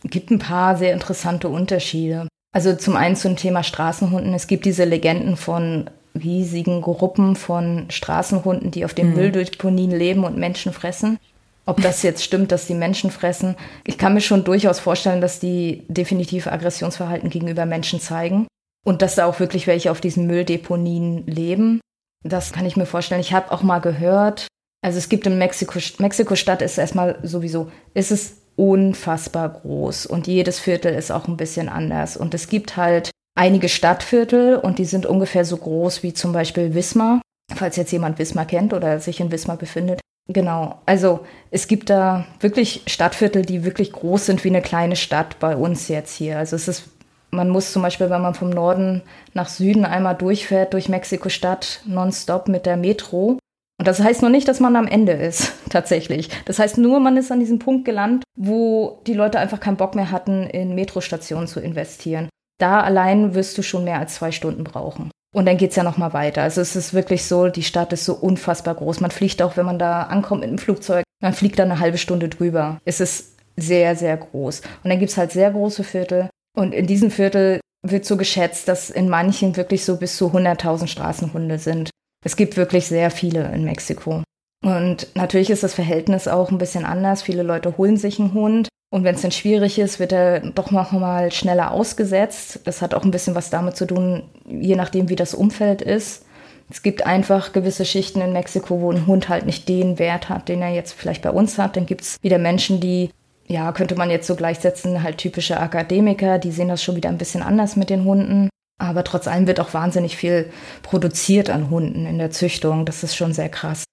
Gibt 0.04 0.30
ein 0.30 0.38
paar 0.38 0.78
sehr 0.78 0.94
interessante 0.94 1.50
Unterschiede. 1.50 2.28
Also 2.52 2.76
zum 2.76 2.96
einen 2.96 3.16
zum 3.16 3.36
Thema 3.36 3.62
Straßenhunden. 3.62 4.34
Es 4.34 4.46
gibt 4.46 4.66
diese 4.66 4.84
Legenden 4.84 5.36
von 5.36 5.90
riesigen 6.14 6.82
Gruppen 6.82 7.34
von 7.36 7.86
Straßenhunden, 7.90 8.70
die 8.70 8.84
auf 8.84 8.92
den 8.92 9.10
mhm. 9.10 9.16
Mülldeponien 9.16 9.90
leben 9.90 10.24
und 10.24 10.36
Menschen 10.36 10.72
fressen. 10.72 11.18
Ob 11.64 11.80
das 11.80 12.02
jetzt 12.02 12.22
stimmt, 12.22 12.52
dass 12.52 12.66
die 12.66 12.74
Menschen 12.74 13.10
fressen. 13.10 13.56
Ich 13.84 13.96
kann 13.96 14.14
mir 14.14 14.20
schon 14.20 14.44
durchaus 14.44 14.80
vorstellen, 14.80 15.20
dass 15.20 15.40
die 15.40 15.84
definitiv 15.88 16.46
Aggressionsverhalten 16.46 17.30
gegenüber 17.30 17.66
Menschen 17.66 18.00
zeigen. 18.00 18.46
Und 18.84 19.00
dass 19.00 19.14
da 19.14 19.26
auch 19.26 19.38
wirklich 19.38 19.68
welche 19.68 19.92
auf 19.92 20.00
diesen 20.00 20.26
Mülldeponien 20.26 21.24
leben. 21.26 21.80
Das 22.24 22.52
kann 22.52 22.66
ich 22.66 22.76
mir 22.76 22.84
vorstellen. 22.84 23.20
Ich 23.20 23.32
habe 23.32 23.52
auch 23.52 23.62
mal 23.62 23.78
gehört, 23.78 24.48
also 24.82 24.98
es 24.98 25.08
gibt 25.08 25.24
in 25.26 25.38
Mexiko, 25.38 25.78
Mexiko-Stadt 25.98 26.60
ist 26.62 26.78
erstmal 26.78 27.18
sowieso, 27.22 27.70
ist 27.94 28.10
es 28.10 28.41
unfassbar 28.56 29.48
groß 29.48 30.06
und 30.06 30.26
jedes 30.26 30.58
Viertel 30.58 30.94
ist 30.94 31.10
auch 31.10 31.28
ein 31.28 31.36
bisschen 31.36 31.68
anders. 31.68 32.16
Und 32.16 32.34
es 32.34 32.48
gibt 32.48 32.76
halt 32.76 33.10
einige 33.34 33.68
Stadtviertel 33.68 34.56
und 34.56 34.78
die 34.78 34.84
sind 34.84 35.06
ungefähr 35.06 35.44
so 35.44 35.56
groß 35.56 36.02
wie 36.02 36.12
zum 36.12 36.32
Beispiel 36.32 36.74
Wismar, 36.74 37.22
falls 37.54 37.76
jetzt 37.76 37.92
jemand 37.92 38.18
Wismar 38.18 38.44
kennt 38.44 38.72
oder 38.72 39.00
sich 39.00 39.20
in 39.20 39.32
Wismar 39.32 39.56
befindet. 39.56 40.00
Genau, 40.28 40.80
also 40.86 41.20
es 41.50 41.66
gibt 41.66 41.90
da 41.90 42.26
wirklich 42.40 42.82
Stadtviertel, 42.86 43.44
die 43.44 43.64
wirklich 43.64 43.92
groß 43.92 44.26
sind 44.26 44.44
wie 44.44 44.48
eine 44.48 44.62
kleine 44.62 44.96
Stadt 44.96 45.38
bei 45.40 45.56
uns 45.56 45.88
jetzt 45.88 46.14
hier. 46.14 46.38
Also 46.38 46.54
es 46.54 46.68
ist, 46.68 46.84
man 47.30 47.48
muss 47.48 47.72
zum 47.72 47.82
Beispiel, 47.82 48.08
wenn 48.08 48.22
man 48.22 48.34
vom 48.34 48.50
Norden 48.50 49.02
nach 49.34 49.48
Süden 49.48 49.84
einmal 49.84 50.14
durchfährt 50.14 50.74
durch 50.74 50.88
Mexiko-Stadt 50.88 51.80
nonstop 51.86 52.48
mit 52.48 52.66
der 52.66 52.76
Metro, 52.76 53.38
und 53.82 53.88
das 53.88 53.98
heißt 53.98 54.22
noch 54.22 54.28
nicht, 54.28 54.46
dass 54.46 54.60
man 54.60 54.76
am 54.76 54.86
Ende 54.86 55.10
ist, 55.10 55.54
tatsächlich. 55.68 56.28
Das 56.44 56.60
heißt 56.60 56.78
nur, 56.78 57.00
man 57.00 57.16
ist 57.16 57.32
an 57.32 57.40
diesem 57.40 57.58
Punkt 57.58 57.84
gelandet, 57.84 58.22
wo 58.38 59.02
die 59.08 59.12
Leute 59.12 59.40
einfach 59.40 59.58
keinen 59.58 59.76
Bock 59.76 59.96
mehr 59.96 60.12
hatten, 60.12 60.44
in 60.44 60.76
Metrostationen 60.76 61.48
zu 61.48 61.58
investieren. 61.58 62.28
Da 62.60 62.80
allein 62.80 63.34
wirst 63.34 63.58
du 63.58 63.62
schon 63.62 63.82
mehr 63.82 63.98
als 63.98 64.14
zwei 64.14 64.30
Stunden 64.30 64.62
brauchen. 64.62 65.10
Und 65.34 65.46
dann 65.46 65.56
geht's 65.56 65.74
ja 65.74 65.82
noch 65.82 65.96
mal 65.96 66.12
weiter. 66.12 66.42
Also 66.42 66.60
es 66.60 66.76
ist 66.76 66.94
wirklich 66.94 67.24
so, 67.24 67.48
die 67.48 67.64
Stadt 67.64 67.92
ist 67.92 68.04
so 68.04 68.14
unfassbar 68.14 68.76
groß. 68.76 69.00
Man 69.00 69.10
fliegt 69.10 69.42
auch, 69.42 69.56
wenn 69.56 69.66
man 69.66 69.80
da 69.80 70.02
ankommt 70.02 70.42
mit 70.42 70.50
dem 70.50 70.58
Flugzeug, 70.58 71.02
man 71.20 71.32
fliegt 71.32 71.58
da 71.58 71.64
eine 71.64 71.80
halbe 71.80 71.98
Stunde 71.98 72.28
drüber. 72.28 72.78
Es 72.84 73.00
ist 73.00 73.34
sehr, 73.56 73.96
sehr 73.96 74.16
groß. 74.16 74.60
Und 74.84 74.90
dann 74.90 75.00
gibt's 75.00 75.16
halt 75.16 75.32
sehr 75.32 75.50
große 75.50 75.82
Viertel. 75.82 76.30
Und 76.56 76.72
in 76.72 76.86
diesem 76.86 77.10
Viertel 77.10 77.58
wird 77.84 78.04
so 78.04 78.16
geschätzt, 78.16 78.68
dass 78.68 78.90
in 78.90 79.08
manchen 79.08 79.56
wirklich 79.56 79.84
so 79.84 79.96
bis 79.96 80.16
zu 80.16 80.28
100.000 80.28 80.86
Straßenhunde 80.86 81.58
sind. 81.58 81.90
Es 82.22 82.36
gibt 82.36 82.56
wirklich 82.56 82.86
sehr 82.86 83.10
viele 83.10 83.52
in 83.52 83.64
Mexiko. 83.64 84.22
Und 84.64 85.08
natürlich 85.14 85.50
ist 85.50 85.64
das 85.64 85.74
Verhältnis 85.74 86.28
auch 86.28 86.50
ein 86.50 86.58
bisschen 86.58 86.84
anders. 86.84 87.22
Viele 87.22 87.42
Leute 87.42 87.76
holen 87.76 87.96
sich 87.96 88.20
einen 88.20 88.32
Hund. 88.32 88.68
Und 88.90 89.04
wenn 89.04 89.14
es 89.14 89.22
dann 89.22 89.32
schwierig 89.32 89.78
ist, 89.78 89.98
wird 89.98 90.12
er 90.12 90.40
doch 90.40 90.70
noch 90.70 90.92
mal 90.92 91.32
schneller 91.32 91.72
ausgesetzt. 91.72 92.60
Das 92.64 92.82
hat 92.82 92.94
auch 92.94 93.04
ein 93.04 93.10
bisschen 93.10 93.34
was 93.34 93.50
damit 93.50 93.76
zu 93.76 93.86
tun, 93.86 94.24
je 94.46 94.76
nachdem, 94.76 95.08
wie 95.08 95.16
das 95.16 95.34
Umfeld 95.34 95.82
ist. 95.82 96.26
Es 96.70 96.82
gibt 96.82 97.04
einfach 97.06 97.52
gewisse 97.52 97.84
Schichten 97.84 98.20
in 98.20 98.32
Mexiko, 98.32 98.80
wo 98.80 98.92
ein 98.92 99.06
Hund 99.06 99.28
halt 99.28 99.46
nicht 99.46 99.68
den 99.68 99.98
Wert 99.98 100.28
hat, 100.28 100.48
den 100.48 100.62
er 100.62 100.70
jetzt 100.70 100.92
vielleicht 100.92 101.22
bei 101.22 101.30
uns 101.30 101.58
hat. 101.58 101.76
Dann 101.76 101.86
gibt 101.86 102.02
es 102.02 102.16
wieder 102.22 102.38
Menschen, 102.38 102.80
die, 102.80 103.10
ja, 103.46 103.72
könnte 103.72 103.96
man 103.96 104.10
jetzt 104.10 104.26
so 104.26 104.36
gleichsetzen, 104.36 105.02
halt 105.02 105.18
typische 105.18 105.58
Akademiker, 105.58 106.38
die 106.38 106.52
sehen 106.52 106.68
das 106.68 106.82
schon 106.82 106.96
wieder 106.96 107.08
ein 107.08 107.18
bisschen 107.18 107.42
anders 107.42 107.76
mit 107.76 107.90
den 107.90 108.04
Hunden. 108.04 108.48
Aber 108.82 109.04
trotz 109.04 109.28
allem 109.28 109.46
wird 109.46 109.60
auch 109.60 109.74
wahnsinnig 109.74 110.16
viel 110.16 110.50
produziert 110.82 111.50
an 111.50 111.70
Hunden 111.70 112.04
in 112.04 112.18
der 112.18 112.32
Züchtung. 112.32 112.84
Das 112.84 113.04
ist 113.04 113.14
schon 113.14 113.32
sehr 113.32 113.48
krass. 113.48 113.84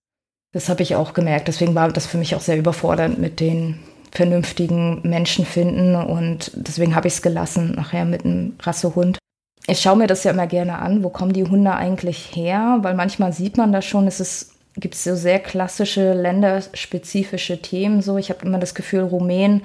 Das 0.52 0.68
habe 0.68 0.82
ich 0.82 0.96
auch 0.96 1.14
gemerkt. 1.14 1.48
Deswegen 1.48 1.76
war 1.76 1.92
das 1.92 2.08
für 2.08 2.18
mich 2.18 2.36
auch 2.36 2.42
sehr 2.42 2.58
überfordernd 2.58 3.20
mit 3.20 3.40
den 3.40 3.80
vernünftigen 4.12 5.08
Menschen 5.08 5.46
finden. 5.46 5.96
Und 5.96 6.52
deswegen 6.56 6.96
habe 6.96 7.08
ich 7.08 7.14
es 7.14 7.22
gelassen, 7.22 7.74
nachher 7.76 8.06
mit 8.06 8.26
einem 8.26 8.56
Rassehund. 8.62 9.20
Ich 9.68 9.80
schaue 9.82 9.98
mir 9.98 10.08
das 10.08 10.24
ja 10.24 10.32
immer 10.32 10.48
gerne 10.48 10.80
an. 10.80 11.04
Wo 11.04 11.10
kommen 11.10 11.34
die 11.34 11.44
Hunde 11.44 11.76
eigentlich 11.76 12.36
her? 12.36 12.80
Weil 12.82 12.96
manchmal 12.96 13.32
sieht 13.32 13.58
man 13.58 13.72
das 13.72 13.86
schon. 13.86 14.08
Es 14.08 14.20
ist, 14.20 14.54
gibt 14.76 14.96
so 14.96 15.16
sehr 15.16 15.38
klassische 15.38 16.14
länderspezifische 16.14 17.62
Themen. 17.62 18.02
So, 18.02 18.18
ich 18.18 18.32
habe 18.32 18.44
immer 18.44 18.58
das 18.58 18.74
Gefühl, 18.74 19.02
Rumänen 19.02 19.62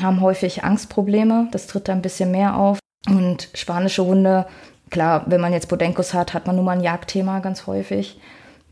haben 0.00 0.20
häufig 0.20 0.62
Angstprobleme. 0.62 1.48
Das 1.50 1.66
tritt 1.66 1.88
da 1.88 1.92
ein 1.92 2.02
bisschen 2.02 2.30
mehr 2.30 2.56
auf. 2.56 2.78
Und 3.08 3.48
spanische 3.54 4.04
Hunde, 4.04 4.46
klar, 4.90 5.24
wenn 5.26 5.40
man 5.40 5.52
jetzt 5.52 5.68
Bodenkos 5.68 6.14
hat, 6.14 6.34
hat 6.34 6.46
man 6.46 6.56
nun 6.56 6.64
mal 6.64 6.72
ein 6.72 6.82
Jagdthema 6.82 7.40
ganz 7.40 7.66
häufig. 7.66 8.20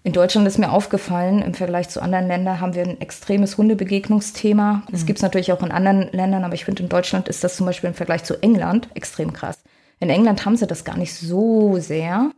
In 0.04 0.12
Deutschland 0.12 0.46
ist 0.46 0.58
mir 0.58 0.70
aufgefallen, 0.70 1.42
im 1.42 1.54
Vergleich 1.54 1.88
zu 1.88 2.00
anderen 2.00 2.28
Ländern 2.28 2.60
haben 2.60 2.74
wir 2.74 2.82
ein 2.82 3.00
extremes 3.00 3.58
Hundebegegnungsthema. 3.58 4.82
Das 4.90 5.02
mhm. 5.02 5.06
gibt 5.06 5.18
es 5.18 5.22
natürlich 5.22 5.52
auch 5.52 5.62
in 5.62 5.72
anderen 5.72 6.10
Ländern, 6.12 6.44
aber 6.44 6.54
ich 6.54 6.64
finde, 6.64 6.82
in 6.82 6.88
Deutschland 6.88 7.28
ist 7.28 7.42
das 7.44 7.56
zum 7.56 7.66
Beispiel 7.66 7.88
im 7.88 7.94
Vergleich 7.94 8.24
zu 8.24 8.40
England 8.42 8.88
extrem 8.94 9.32
krass. 9.32 9.58
In 10.00 10.10
England 10.10 10.44
haben 10.44 10.56
sie 10.56 10.66
das 10.66 10.84
gar 10.84 10.96
nicht 10.96 11.14
so 11.14 11.78
sehr, 11.78 12.30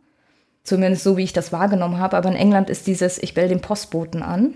zumindest 0.63 1.03
so, 1.03 1.17
wie 1.17 1.23
ich 1.23 1.33
das 1.33 1.51
wahrgenommen 1.51 1.99
habe. 1.99 2.17
Aber 2.17 2.29
in 2.29 2.35
England 2.35 2.69
ist 2.69 2.87
dieses, 2.87 3.17
ich 3.19 3.33
bell 3.33 3.47
den 3.47 3.61
Postboten 3.61 4.23
an. 4.23 4.55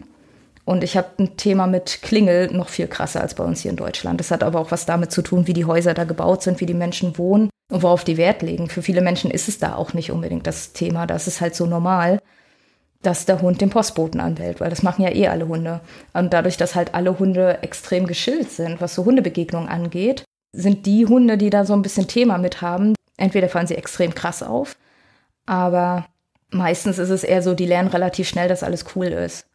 Und 0.66 0.84
ich 0.84 0.98
habe 0.98 1.08
ein 1.20 1.38
Thema 1.38 1.68
mit 1.68 2.02
Klingel 2.02 2.52
noch 2.52 2.70
viel 2.70 2.88
krasser 2.88 3.22
als 3.22 3.36
bei 3.36 3.44
uns 3.44 3.62
hier 3.62 3.72
in 3.72 3.78
Deutschland. 3.78 4.20
Das 4.20 4.32
hat 4.32 4.44
aber 4.44 4.60
auch 4.60 4.72
was 4.72 4.86
damit 4.86 5.12
zu 5.12 5.22
tun, 5.22 5.48
wie 5.48 5.54
die 5.54 5.66
Häuser 5.66 5.94
da 5.94 6.04
gebaut 6.04 6.42
sind, 6.42 6.60
wie 6.60 6.66
die 6.66 6.74
Menschen 6.74 7.18
wohnen 7.18 7.50
und 7.72 7.84
worauf 7.84 8.04
die 8.04 8.18
Wert 8.18 8.42
legen. 8.42 8.68
Für 8.68 8.82
viele 8.82 9.02
Menschen 9.02 9.30
ist 9.30 9.48
es 9.48 9.60
da 9.60 9.76
auch 9.76 9.94
nicht 9.94 10.12
unbedingt 10.12 10.48
das 10.48 10.74
Thema. 10.74 11.06
Das 11.06 11.28
ist 11.28 11.40
halt 11.40 11.56
so 11.56 11.68
normal, 11.68 12.20
dass 13.04 13.26
der 13.26 13.42
Hund 13.42 13.62
den 13.62 13.70
Postboten 13.70 14.20
anwählt, 14.20 14.60
weil 14.60 14.72
das 14.72 14.82
machen 14.82 15.04
ja 15.04 15.12
eh 15.12 15.28
alle 15.28 15.48
Hunde. 15.48 15.82
Und 16.14 16.34
dadurch, 16.34 16.58
dass 16.58 16.74
halt 16.74 16.96
alle 16.96 17.20
Hunde 17.20 17.60
extrem 17.62 18.08
geschillt 18.08 18.52
sind, 18.52 18.82
was 18.82 18.96
so 18.96 19.06
Hundebegegnungen 19.06 19.70
angeht, 19.70 20.24
sind 20.52 20.88
die 20.88 21.06
Hunde, 21.06 21.38
die 21.38 21.52
da 21.52 21.64
so 21.64 21.74
ein 21.74 21.84
bisschen 21.84 22.08
Thema 22.08 22.40
mit 22.40 22.62
haben, 22.62 22.96
Entweder 23.18 23.50
fallen 23.50 23.68
sie 23.68 23.76
extrem 23.76 24.14
krass 24.14 24.44
auf, 24.44 24.76
aber 25.46 26.06
meistens 26.50 26.98
ist 26.98 27.10
es 27.10 27.24
eher 27.24 27.42
so, 27.42 27.54
die 27.54 27.66
lernen 27.66 27.90
relativ 27.90 28.28
schnell, 28.28 28.50
dass 28.50 28.64
alles 28.64 28.86
cool 28.96 29.08
ist. 29.08 29.46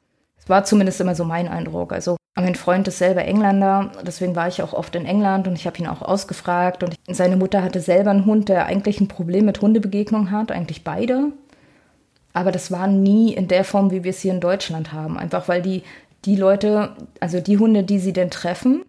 War 0.51 0.65
zumindest 0.65 1.01
immer 1.01 1.15
so 1.15 1.25
mein 1.25 1.47
Eindruck. 1.47 1.93
Also 1.93 2.17
mein 2.35 2.57
Freund 2.57 2.89
ist 2.89 2.99
selber 2.99 3.25
Engländer, 3.25 3.93
deswegen 4.05 4.35
war 4.35 4.49
ich 4.49 4.63
auch 4.63 4.73
oft 4.73 4.97
in 4.97 5.07
England 5.07 5.47
und 5.47 5.55
ich 5.55 5.65
habe 5.65 5.79
ihn 5.79 5.87
auch 5.87 6.03
ausgefragt. 6.03 6.83
Und 6.83 6.97
seine 7.07 7.37
Mutter 7.37 7.63
hatte 7.63 7.81
selber 7.81 8.11
einen 8.11 8.27
Hund, 8.27 8.49
der 8.49 8.67
eigentlich 8.67 9.01
ein 9.01 9.07
Problem 9.07 9.45
mit 9.45 9.61
Hundebegegnungen 9.61 10.33
hat, 10.33 10.51
eigentlich 10.51 10.83
beide. 10.83 11.31
Aber 12.33 12.51
das 12.51 12.73
war 12.73 12.89
nie 12.89 13.33
in 13.33 13.47
der 13.47 13.63
Form, 13.63 13.93
wie 13.93 14.03
wir 14.03 14.11
es 14.11 14.23
hier 14.23 14.33
in 14.33 14.41
Deutschland 14.41 14.93
haben. 14.93 15.19
Einfach 15.19 15.47
weil 15.47 15.63
die, 15.63 15.85
die 16.25 16.35
Leute, 16.35 16.97
also 17.21 17.41
die 17.41 17.59
Hunde, 17.59 17.85
die 17.85 18.01
sie 18.01 18.13
denn 18.13 18.31
treffen, 18.31 18.85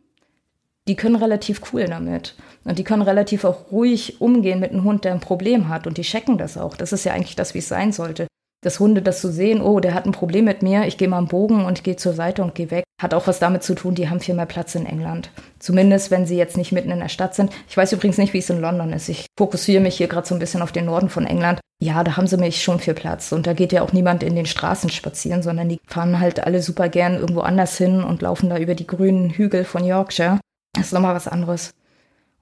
die 0.88 0.96
können 0.96 1.16
relativ 1.16 1.62
cool 1.72 1.86
damit. 1.86 2.34
Und 2.64 2.80
die 2.80 2.84
können 2.84 3.04
relativ 3.04 3.44
auch 3.44 3.72
ruhig 3.72 4.20
umgehen 4.20 4.60
mit 4.60 4.72
einem 4.72 4.84
Hund, 4.84 5.06
der 5.06 5.14
ein 5.14 5.20
Problem 5.20 5.70
hat. 5.70 5.86
Und 5.86 6.00
die 6.00 6.02
checken 6.02 6.40
das 6.40 6.58
auch. 6.58 6.76
Das 6.76 6.92
ist 6.92 7.04
ja 7.04 7.14
eigentlich 7.14 7.36
das, 7.36 7.54
wie 7.54 7.60
es 7.60 7.68
sein 7.68 7.92
sollte. 7.92 8.26
Dass 8.64 8.80
Hunde 8.80 9.02
das 9.02 9.22
so 9.22 9.30
sehen, 9.30 9.62
oh, 9.62 9.80
der 9.80 9.96
hat 9.96 10.06
ein 10.06 10.12
Problem 10.12 10.46
mit 10.46 10.62
mir, 10.62 10.86
ich 10.86 10.98
gehe 10.98 11.08
mal 11.08 11.18
am 11.18 11.28
Bogen 11.28 11.66
und 11.66 11.84
gehe 11.84 11.96
zur 11.96 12.14
Seite 12.14 12.44
und 12.44 12.54
gehe 12.54 12.70
weg. 12.70 12.84
Hat 13.02 13.16
auch 13.16 13.26
was 13.26 13.40
damit 13.40 13.64
zu 13.64 13.74
tun, 13.74 13.96
die 13.96 14.10
haben 14.10 14.20
viel 14.20 14.36
mehr 14.36 14.46
Platz 14.46 14.76
in 14.76 14.86
England. 14.86 15.32
Zumindest, 15.58 16.12
wenn 16.12 16.28
sie 16.28 16.38
jetzt 16.38 16.58
nicht 16.58 16.72
mitten 16.72 16.92
in 16.92 17.00
der 17.00 17.10
Stadt 17.10 17.34
sind. 17.34 17.52
Ich 17.68 17.76
weiß 17.76 17.92
übrigens 17.94 18.20
nicht, 18.20 18.34
wie 18.34 18.38
es 18.38 18.50
in 18.52 18.62
London 18.62 18.94
ist. 18.94 19.10
Ich 19.10 19.26
fokussiere 19.36 19.82
mich 19.82 19.98
hier 19.98 20.08
gerade 20.08 20.28
so 20.28 20.36
ein 20.36 20.40
bisschen 20.40 20.62
auf 20.62 20.72
den 20.72 20.86
Norden 20.86 21.10
von 21.10 21.26
England. 21.26 21.60
Ja, 21.82 22.04
da 22.04 22.16
haben 22.16 22.28
sie 22.28 22.38
mich 22.38 22.62
schon 22.62 22.80
viel 22.80 22.94
Platz. 22.94 23.32
Und 23.32 23.48
da 23.48 23.54
geht 23.54 23.72
ja 23.72 23.82
auch 23.82 23.92
niemand 23.92 24.22
in 24.22 24.36
den 24.36 24.46
Straßen 24.46 24.92
spazieren, 24.92 25.42
sondern 25.42 25.68
die 25.68 25.80
fahren 25.88 26.20
halt 26.20 26.46
alle 26.46 26.62
super 26.62 26.90
gern 26.90 27.16
irgendwo 27.16 27.42
anders 27.42 27.76
hin 27.76 28.04
und 28.04 28.22
laufen 28.22 28.52
da 28.52 28.60
über 28.60 28.76
die 28.76 28.86
grünen 28.86 29.32
Hügel 29.32 29.66
von 29.66 29.84
Yorkshire. 29.84 30.40
Das 30.74 30.86
ist 30.86 30.94
nochmal 30.94 31.16
was 31.16 31.28
anderes. 31.28 31.74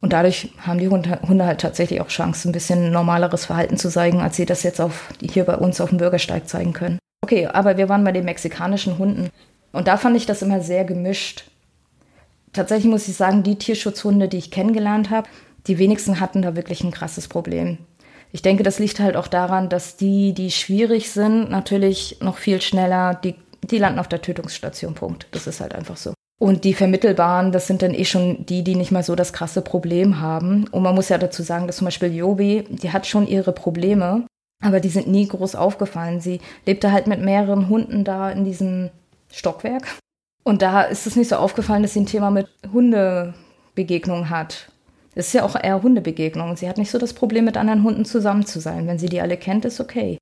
Und 0.01 0.13
dadurch 0.13 0.53
haben 0.59 0.79
die 0.79 0.87
Hunde, 0.87 1.45
halt 1.45 1.59
tatsächlich 1.59 1.99
auch 1.99 2.07
Chance, 2.07 2.47
ein 2.47 2.53
bisschen 2.53 2.91
normaleres 2.91 3.45
Verhalten 3.45 3.77
zu 3.77 3.89
zeigen, 3.89 4.21
als 4.21 4.37
sie 4.37 4.45
das 4.45 4.63
jetzt 4.63 4.79
auf, 4.79 5.09
hier 5.21 5.43
bei 5.43 5.55
uns 5.57 5.81
auf 5.81 5.89
dem 5.89 5.97
Bürgersteig 5.97 6.47
zeigen 6.47 6.73
können. 6.73 6.99
Okay, 7.21 7.47
aber 7.47 7.77
wir 7.77 7.89
waren 7.89 8.03
bei 8.05 8.13
den 8.13 8.25
mexikanischen 8.25 8.97
Hunden. 8.97 9.29
Und 9.73 9.87
da 9.87 9.97
fand 9.97 10.15
ich 10.15 10.25
das 10.25 10.41
immer 10.41 10.61
sehr 10.61 10.85
gemischt. 10.85 11.51
Tatsächlich 12.53 12.89
muss 12.89 13.07
ich 13.07 13.15
sagen, 13.15 13.43
die 13.43 13.57
Tierschutzhunde, 13.57 14.27
die 14.27 14.37
ich 14.37 14.51
kennengelernt 14.51 15.09
habe, 15.09 15.27
die 15.67 15.77
wenigsten 15.77 16.19
hatten 16.19 16.41
da 16.41 16.55
wirklich 16.55 16.83
ein 16.83 16.91
krasses 16.91 17.27
Problem. 17.27 17.77
Ich 18.31 18.41
denke, 18.41 18.63
das 18.63 18.79
liegt 18.79 18.99
halt 18.99 19.15
auch 19.15 19.27
daran, 19.27 19.69
dass 19.69 19.97
die, 19.97 20.33
die 20.33 20.51
schwierig 20.51 21.11
sind, 21.11 21.49
natürlich 21.49 22.17
noch 22.21 22.37
viel 22.37 22.61
schneller, 22.61 23.15
die, 23.15 23.35
die 23.63 23.77
landen 23.77 23.99
auf 23.99 24.07
der 24.07 24.21
Tötungsstation. 24.21 24.93
Punkt. 24.93 25.27
Das 25.31 25.45
ist 25.45 25.59
halt 25.59 25.75
einfach 25.75 25.97
so. 25.97 26.13
Und 26.39 26.63
die 26.63 26.73
Vermittelbaren, 26.73 27.51
das 27.51 27.67
sind 27.67 27.81
dann 27.81 27.93
eh 27.93 28.05
schon 28.05 28.45
die, 28.45 28.63
die 28.63 28.75
nicht 28.75 28.91
mal 28.91 29.03
so 29.03 29.13
das 29.15 29.33
krasse 29.33 29.61
Problem 29.61 30.21
haben. 30.21 30.67
Und 30.71 30.83
man 30.83 30.95
muss 30.95 31.09
ja 31.09 31.17
dazu 31.17 31.43
sagen, 31.43 31.67
dass 31.67 31.77
zum 31.77 31.85
Beispiel 31.85 32.15
Jobi, 32.15 32.63
die 32.69 32.93
hat 32.93 33.05
schon 33.05 33.27
ihre 33.27 33.51
Probleme, 33.51 34.25
aber 34.63 34.79
die 34.79 34.89
sind 34.89 35.07
nie 35.07 35.27
groß 35.27 35.55
aufgefallen. 35.55 36.21
Sie 36.21 36.39
lebte 36.65 36.93
halt 36.93 37.07
mit 37.07 37.21
mehreren 37.21 37.67
Hunden 37.67 38.05
da 38.05 38.31
in 38.31 38.45
diesem 38.45 38.89
Stockwerk. 39.31 39.97
Und 40.43 40.61
da 40.61 40.83
ist 40.83 41.05
es 41.07 41.17
nicht 41.17 41.27
so 41.27 41.35
aufgefallen, 41.35 41.83
dass 41.83 41.93
sie 41.93 42.01
ein 42.01 42.05
Thema 42.05 42.31
mit 42.31 42.47
Hundebegegnungen 42.71 44.29
hat. 44.29 44.71
Das 45.15 45.27
ist 45.27 45.33
ja 45.33 45.43
auch 45.43 45.61
eher 45.61 45.83
Hundebegegnung. 45.83 46.55
Sie 46.55 46.69
hat 46.69 46.77
nicht 46.77 46.91
so 46.91 46.97
das 46.97 47.13
Problem, 47.13 47.43
mit 47.43 47.57
anderen 47.57 47.83
Hunden 47.83 48.05
zusammen 48.05 48.45
zu 48.45 48.61
sein. 48.61 48.87
Wenn 48.87 48.97
sie 48.97 49.09
die 49.09 49.19
alle 49.19 49.35
kennt, 49.35 49.65
ist 49.65 49.81
okay. 49.81 50.17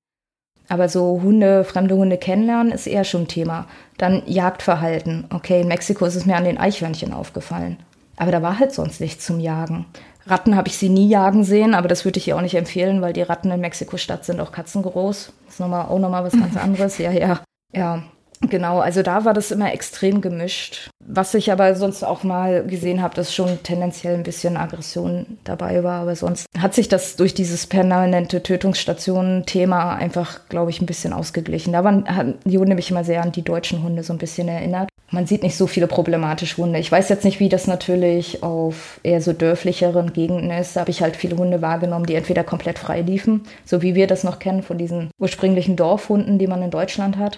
Aber 0.69 0.89
so 0.89 1.21
Hunde, 1.21 1.63
fremde 1.63 1.95
Hunde 1.95 2.17
kennenlernen 2.17 2.71
ist 2.71 2.87
eher 2.87 3.03
schon 3.03 3.21
ein 3.21 3.27
Thema. 3.27 3.67
Dann 3.97 4.23
Jagdverhalten. 4.25 5.25
Okay, 5.33 5.61
in 5.61 5.67
Mexiko 5.67 6.05
ist 6.05 6.15
es 6.15 6.25
mir 6.25 6.35
an 6.35 6.43
den 6.43 6.57
Eichhörnchen 6.57 7.13
aufgefallen. 7.13 7.77
Aber 8.17 8.31
da 8.31 8.41
war 8.41 8.59
halt 8.59 8.73
sonst 8.73 8.99
nichts 8.99 9.25
zum 9.25 9.39
Jagen. 9.39 9.85
Ratten 10.25 10.55
habe 10.55 10.67
ich 10.67 10.77
sie 10.77 10.89
nie 10.89 11.07
jagen 11.07 11.43
sehen, 11.45 11.73
aber 11.73 11.87
das 11.87 12.03
würde 12.03 12.19
ich 12.19 12.27
ihr 12.27 12.35
auch 12.35 12.41
nicht 12.41 12.55
empfehlen, 12.55 13.01
weil 13.01 13.13
die 13.13 13.21
Ratten 13.21 13.49
in 13.49 13.61
Mexiko-Stadt 13.61 14.25
sind 14.25 14.41
auch 14.41 14.51
katzengroß. 14.51 15.31
Das 15.45 15.53
ist 15.53 15.59
nochmal, 15.59 15.85
auch 15.85 15.99
nochmal 15.99 16.25
was 16.25 16.33
ganz 16.33 16.57
anderes. 16.57 16.97
Ja, 16.97 17.11
ja. 17.11 17.39
Ja, 17.73 18.03
Genau, 18.41 18.79
also 18.79 19.01
da 19.01 19.25
war 19.25 19.33
das 19.33 19.49
immer 19.51 19.73
extrem 19.73 20.21
gemischt. 20.21 20.89
Was 20.99 21.33
ich 21.33 21.51
aber 21.51 21.73
sonst 21.75 22.03
auch 22.03 22.23
mal 22.23 22.63
gesehen 22.65 23.01
habe, 23.01 23.15
dass 23.15 23.33
schon 23.33 23.63
tendenziell 23.63 24.13
ein 24.13 24.23
bisschen 24.23 24.57
Aggression 24.57 25.37
dabei 25.43 25.83
war. 25.83 26.01
Aber 26.01 26.15
sonst 26.15 26.45
hat 26.57 26.75
sich 26.75 26.87
das 26.87 27.15
durch 27.15 27.33
dieses 27.33 27.65
permanente 27.65 28.43
Tötungsstationen-Thema 28.43 29.95
einfach, 29.95 30.47
glaube 30.49 30.69
ich, 30.69 30.81
ein 30.81 30.85
bisschen 30.85 31.13
ausgeglichen. 31.13 31.73
Da 31.73 31.83
waren 31.83 32.37
die 32.45 32.57
Hunde 32.57 32.75
mich 32.75 32.91
immer 32.91 33.03
sehr 33.03 33.23
an 33.23 33.31
die 33.31 33.41
deutschen 33.41 33.81
Hunde 33.81 34.03
so 34.03 34.13
ein 34.13 34.19
bisschen 34.19 34.47
erinnert. 34.47 34.89
Man 35.09 35.25
sieht 35.25 35.41
nicht 35.41 35.55
so 35.55 35.65
viele 35.65 35.87
problematische 35.87 36.57
Hunde. 36.57 36.79
Ich 36.79 36.91
weiß 36.91 37.09
jetzt 37.09 37.23
nicht, 37.23 37.39
wie 37.39 37.49
das 37.49 37.65
natürlich 37.65 38.43
auf 38.43 38.99
eher 39.03 39.21
so 39.21 39.33
dörflicheren 39.33 40.13
Gegenden 40.13 40.51
ist. 40.51 40.75
Da 40.75 40.81
habe 40.81 40.91
ich 40.91 41.01
halt 41.01 41.15
viele 41.15 41.37
Hunde 41.37 41.61
wahrgenommen, 41.61 42.05
die 42.05 42.15
entweder 42.15 42.43
komplett 42.43 42.77
frei 42.77 43.01
liefen, 43.01 43.43
so 43.65 43.81
wie 43.81 43.95
wir 43.95 44.05
das 44.05 44.23
noch 44.23 44.37
kennen 44.37 44.63
von 44.63 44.77
diesen 44.77 45.09
ursprünglichen 45.17 45.77
Dorfhunden, 45.77 46.37
die 46.37 46.47
man 46.47 46.61
in 46.61 46.71
Deutschland 46.71 47.17
hat. 47.17 47.37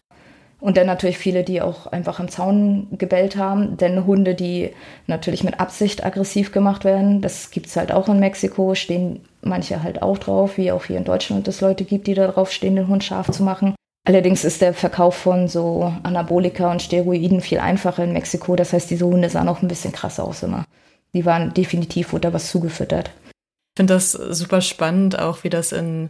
Und 0.61 0.75
dann 0.75 0.87
natürlich 0.87 1.17
viele, 1.17 1.43
die 1.43 1.61
auch 1.61 1.87
einfach 1.87 2.19
am 2.19 2.27
Zaun 2.27 2.87
gebellt 2.97 3.37
haben. 3.37 3.77
Denn 3.77 4.05
Hunde, 4.05 4.35
die 4.35 4.71
natürlich 5.07 5.43
mit 5.43 5.59
Absicht 5.59 6.05
aggressiv 6.05 6.51
gemacht 6.51 6.83
werden, 6.83 7.21
das 7.21 7.51
gibt 7.51 7.67
es 7.67 7.77
halt 7.77 7.93
auch 7.93 8.09
in 8.09 8.19
Mexiko, 8.19 8.75
stehen 8.75 9.21
manche 9.41 9.83
halt 9.83 10.01
auch 10.01 10.17
drauf, 10.17 10.57
wie 10.57 10.71
auch 10.71 10.83
hier 10.83 10.97
in 10.97 11.05
Deutschland 11.05 11.47
es 11.47 11.61
Leute 11.61 11.85
gibt, 11.85 12.07
die 12.07 12.13
darauf 12.13 12.51
stehen, 12.51 12.75
den 12.75 12.89
Hund 12.89 13.03
scharf 13.03 13.31
zu 13.31 13.43
machen. 13.43 13.73
Allerdings 14.05 14.43
ist 14.43 14.61
der 14.61 14.73
Verkauf 14.73 15.15
von 15.15 15.47
so 15.47 15.93
Anabolika 16.03 16.71
und 16.71 16.81
Steroiden 16.81 17.41
viel 17.41 17.59
einfacher 17.59 18.03
in 18.03 18.13
Mexiko. 18.13 18.55
Das 18.55 18.73
heißt, 18.73 18.89
diese 18.89 19.05
Hunde 19.05 19.29
sahen 19.29 19.47
auch 19.47 19.61
ein 19.61 19.67
bisschen 19.67 19.93
krass 19.93 20.19
aus 20.19 20.43
immer. 20.43 20.65
Die 21.13 21.25
waren 21.25 21.53
definitiv 21.53 22.11
unter 22.11 22.33
was 22.33 22.49
zugefüttert. 22.49 23.11
Ich 23.27 23.81
finde 23.81 23.93
das 23.93 24.11
super 24.11 24.61
spannend, 24.61 25.17
auch 25.17 25.43
wie 25.43 25.49
das 25.49 25.71
in 25.71 26.09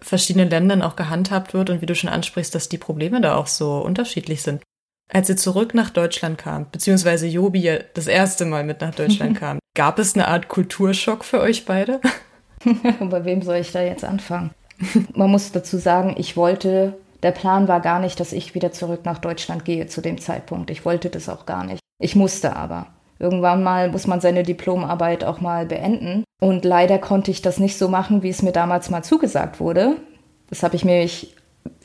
verschiedenen 0.00 0.50
Ländern 0.50 0.82
auch 0.82 0.96
gehandhabt 0.96 1.54
wird 1.54 1.70
und 1.70 1.82
wie 1.82 1.86
du 1.86 1.94
schon 1.94 2.10
ansprichst, 2.10 2.54
dass 2.54 2.68
die 2.68 2.78
Probleme 2.78 3.20
da 3.20 3.36
auch 3.36 3.46
so 3.46 3.78
unterschiedlich 3.78 4.42
sind. 4.42 4.62
Als 5.12 5.28
ihr 5.28 5.36
zurück 5.36 5.74
nach 5.74 5.90
Deutschland 5.90 6.38
kam, 6.38 6.70
beziehungsweise 6.70 7.26
Jobi 7.26 7.78
das 7.94 8.06
erste 8.06 8.44
Mal 8.44 8.64
mit 8.64 8.80
nach 8.80 8.94
Deutschland 8.94 9.36
kam, 9.38 9.58
gab 9.74 9.98
es 9.98 10.14
eine 10.14 10.28
Art 10.28 10.48
Kulturschock 10.48 11.24
für 11.24 11.40
euch 11.40 11.64
beide? 11.64 12.00
Bei 13.00 13.24
wem 13.24 13.42
soll 13.42 13.56
ich 13.56 13.72
da 13.72 13.82
jetzt 13.82 14.04
anfangen? 14.04 14.50
Man 15.14 15.30
muss 15.30 15.52
dazu 15.52 15.78
sagen, 15.78 16.14
ich 16.16 16.36
wollte, 16.36 16.98
der 17.22 17.32
Plan 17.32 17.68
war 17.68 17.80
gar 17.80 17.98
nicht, 18.00 18.20
dass 18.20 18.32
ich 18.32 18.54
wieder 18.54 18.72
zurück 18.72 19.04
nach 19.04 19.18
Deutschland 19.18 19.64
gehe 19.64 19.86
zu 19.86 20.00
dem 20.00 20.18
Zeitpunkt. 20.18 20.70
Ich 20.70 20.84
wollte 20.84 21.10
das 21.10 21.28
auch 21.28 21.44
gar 21.44 21.64
nicht. 21.64 21.80
Ich 22.00 22.16
musste 22.16 22.56
aber. 22.56 22.86
Irgendwann 23.20 23.62
mal 23.62 23.90
muss 23.90 24.06
man 24.06 24.20
seine 24.20 24.42
Diplomarbeit 24.42 25.24
auch 25.24 25.40
mal 25.40 25.66
beenden. 25.66 26.24
Und 26.40 26.64
leider 26.64 26.98
konnte 26.98 27.30
ich 27.30 27.42
das 27.42 27.58
nicht 27.58 27.76
so 27.76 27.88
machen, 27.88 28.22
wie 28.22 28.30
es 28.30 28.42
mir 28.42 28.52
damals 28.52 28.88
mal 28.88 29.04
zugesagt 29.04 29.60
wurde. 29.60 29.96
Das 30.48 30.62
habe 30.62 30.74
ich 30.74 30.86
mir, 30.86 31.06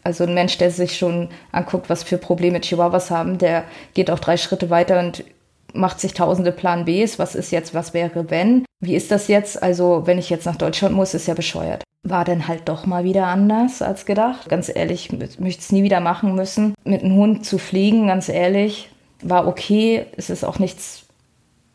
also 0.03 0.23
ein 0.23 0.33
Mensch, 0.33 0.57
der 0.57 0.71
sich 0.71 0.97
schon 0.97 1.27
anguckt, 1.51 1.89
was 1.89 2.03
für 2.03 2.17
Probleme 2.17 2.61
Chihuahuas 2.61 3.11
haben, 3.11 3.37
der 3.37 3.65
geht 3.93 4.09
auch 4.09 4.19
drei 4.19 4.37
Schritte 4.37 4.69
weiter 4.69 4.99
und 4.99 5.25
macht 5.73 5.99
sich 5.99 6.13
tausende 6.13 6.53
Plan 6.53 6.85
Bs. 6.85 7.19
Was 7.19 7.35
ist 7.35 7.51
jetzt, 7.51 7.73
was 7.73 7.93
wäre, 7.93 8.29
wenn? 8.29 8.63
Wie 8.79 8.95
ist 8.95 9.11
das 9.11 9.27
jetzt? 9.27 9.61
Also, 9.61 10.03
wenn 10.05 10.17
ich 10.17 10.29
jetzt 10.29 10.45
nach 10.45 10.55
Deutschland 10.55 10.95
muss, 10.95 11.13
ist 11.13 11.27
ja 11.27 11.33
bescheuert. 11.33 11.83
War 12.03 12.23
dann 12.23 12.47
halt 12.47 12.69
doch 12.69 12.85
mal 12.85 13.03
wieder 13.03 13.27
anders 13.27 13.81
als 13.81 14.05
gedacht. 14.05 14.47
Ganz 14.47 14.71
ehrlich, 14.73 15.09
ich 15.11 15.39
möchte 15.39 15.61
es 15.61 15.71
nie 15.73 15.83
wieder 15.83 15.99
machen 15.99 16.33
müssen. 16.35 16.75
Mit 16.85 17.03
einem 17.03 17.15
Hund 17.15 17.45
zu 17.45 17.57
fliegen, 17.57 18.07
ganz 18.07 18.29
ehrlich, 18.29 18.89
war 19.21 19.47
okay. 19.47 20.05
Es 20.15 20.29
ist 20.29 20.45
auch 20.45 20.59
nichts 20.59 21.04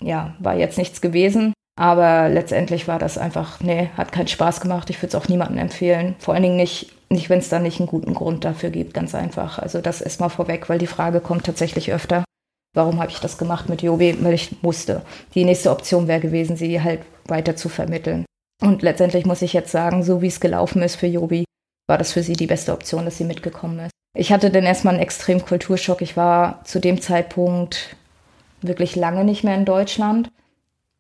ja, 0.03 0.35
war 0.39 0.57
jetzt 0.57 0.79
nichts 0.79 1.01
gewesen. 1.01 1.53
Aber 1.79 2.29
letztendlich 2.29 2.89
war 2.89 2.99
das 2.99 3.17
einfach, 3.17 3.61
nee, 3.61 3.89
hat 3.97 4.13
keinen 4.13 4.29
Spaß 4.29 4.61
gemacht. 4.61 4.91
Ich 4.91 4.99
würde 4.99 5.09
es 5.09 5.15
auch 5.15 5.29
niemandem 5.29 5.59
empfehlen. 5.59 6.15
Vor 6.19 6.35
allen 6.35 6.43
Dingen 6.43 6.57
nicht, 6.57 6.93
nicht 7.09 7.31
wenn 7.31 7.39
es 7.39 7.49
da 7.49 7.59
nicht 7.59 7.81
einen 7.81 7.89
guten 7.89 8.13
Grund 8.13 8.45
dafür 8.45 8.71
gibt, 8.71 8.93
ganz 8.93 9.15
einfach. 9.15 9.59
Also 9.59 9.81
das 9.81 10.03
erstmal 10.03 10.29
vorweg, 10.29 10.69
weil 10.69 10.79
die 10.79 10.87
Frage 10.87 11.21
kommt 11.21 11.47
tatsächlich 11.47 11.93
öfter. 11.93 12.25
Warum 12.75 13.01
habe 13.01 13.11
ich 13.11 13.19
das 13.21 13.39
gemacht 13.39 13.69
mit 13.69 13.83
Jobi? 13.83 14.17
Weil 14.21 14.35
ich 14.35 14.63
musste. 14.63 15.03
Die 15.35 15.45
nächste 15.45 15.71
Option 15.71 16.07
wäre 16.07 16.21
gewesen, 16.21 16.57
sie 16.57 16.83
halt 16.83 17.01
weiter 17.27 17.57
zu 17.57 17.69
vermitteln. 17.69 18.27
Und 18.63 18.83
letztendlich 18.83 19.25
muss 19.25 19.43
ich 19.43 19.55
jetzt 19.55 19.73
sagen, 19.73 20.03
so 20.03 20.21
wie 20.23 20.27
es 20.27 20.41
gelaufen 20.41 20.83
ist 20.83 20.97
für 20.97 21.07
Jobi, 21.07 21.45
war 21.89 21.99
das 21.99 22.13
für 22.13 22.23
sie 22.23 22.35
die 22.35 22.47
beste 22.47 22.73
Option, 22.73 23.07
dass 23.07 23.17
sie 23.17 23.25
mitgekommen 23.25 23.79
ist. 23.81 23.91
Ich 24.15 24.33
hatte 24.33 24.51
dann 24.51 24.65
erstmal 24.65 24.95
einen 24.95 25.03
extremen 25.03 25.45
Kulturschock. 25.45 26.03
Ich 26.03 26.17
war 26.17 26.63
zu 26.65 26.79
dem 26.79 27.01
Zeitpunkt 27.01 27.97
wirklich 28.63 28.97
lange 28.97 29.25
nicht 29.25 29.45
mehr 29.45 29.55
in 29.55 29.65
Deutschland. 29.65 30.31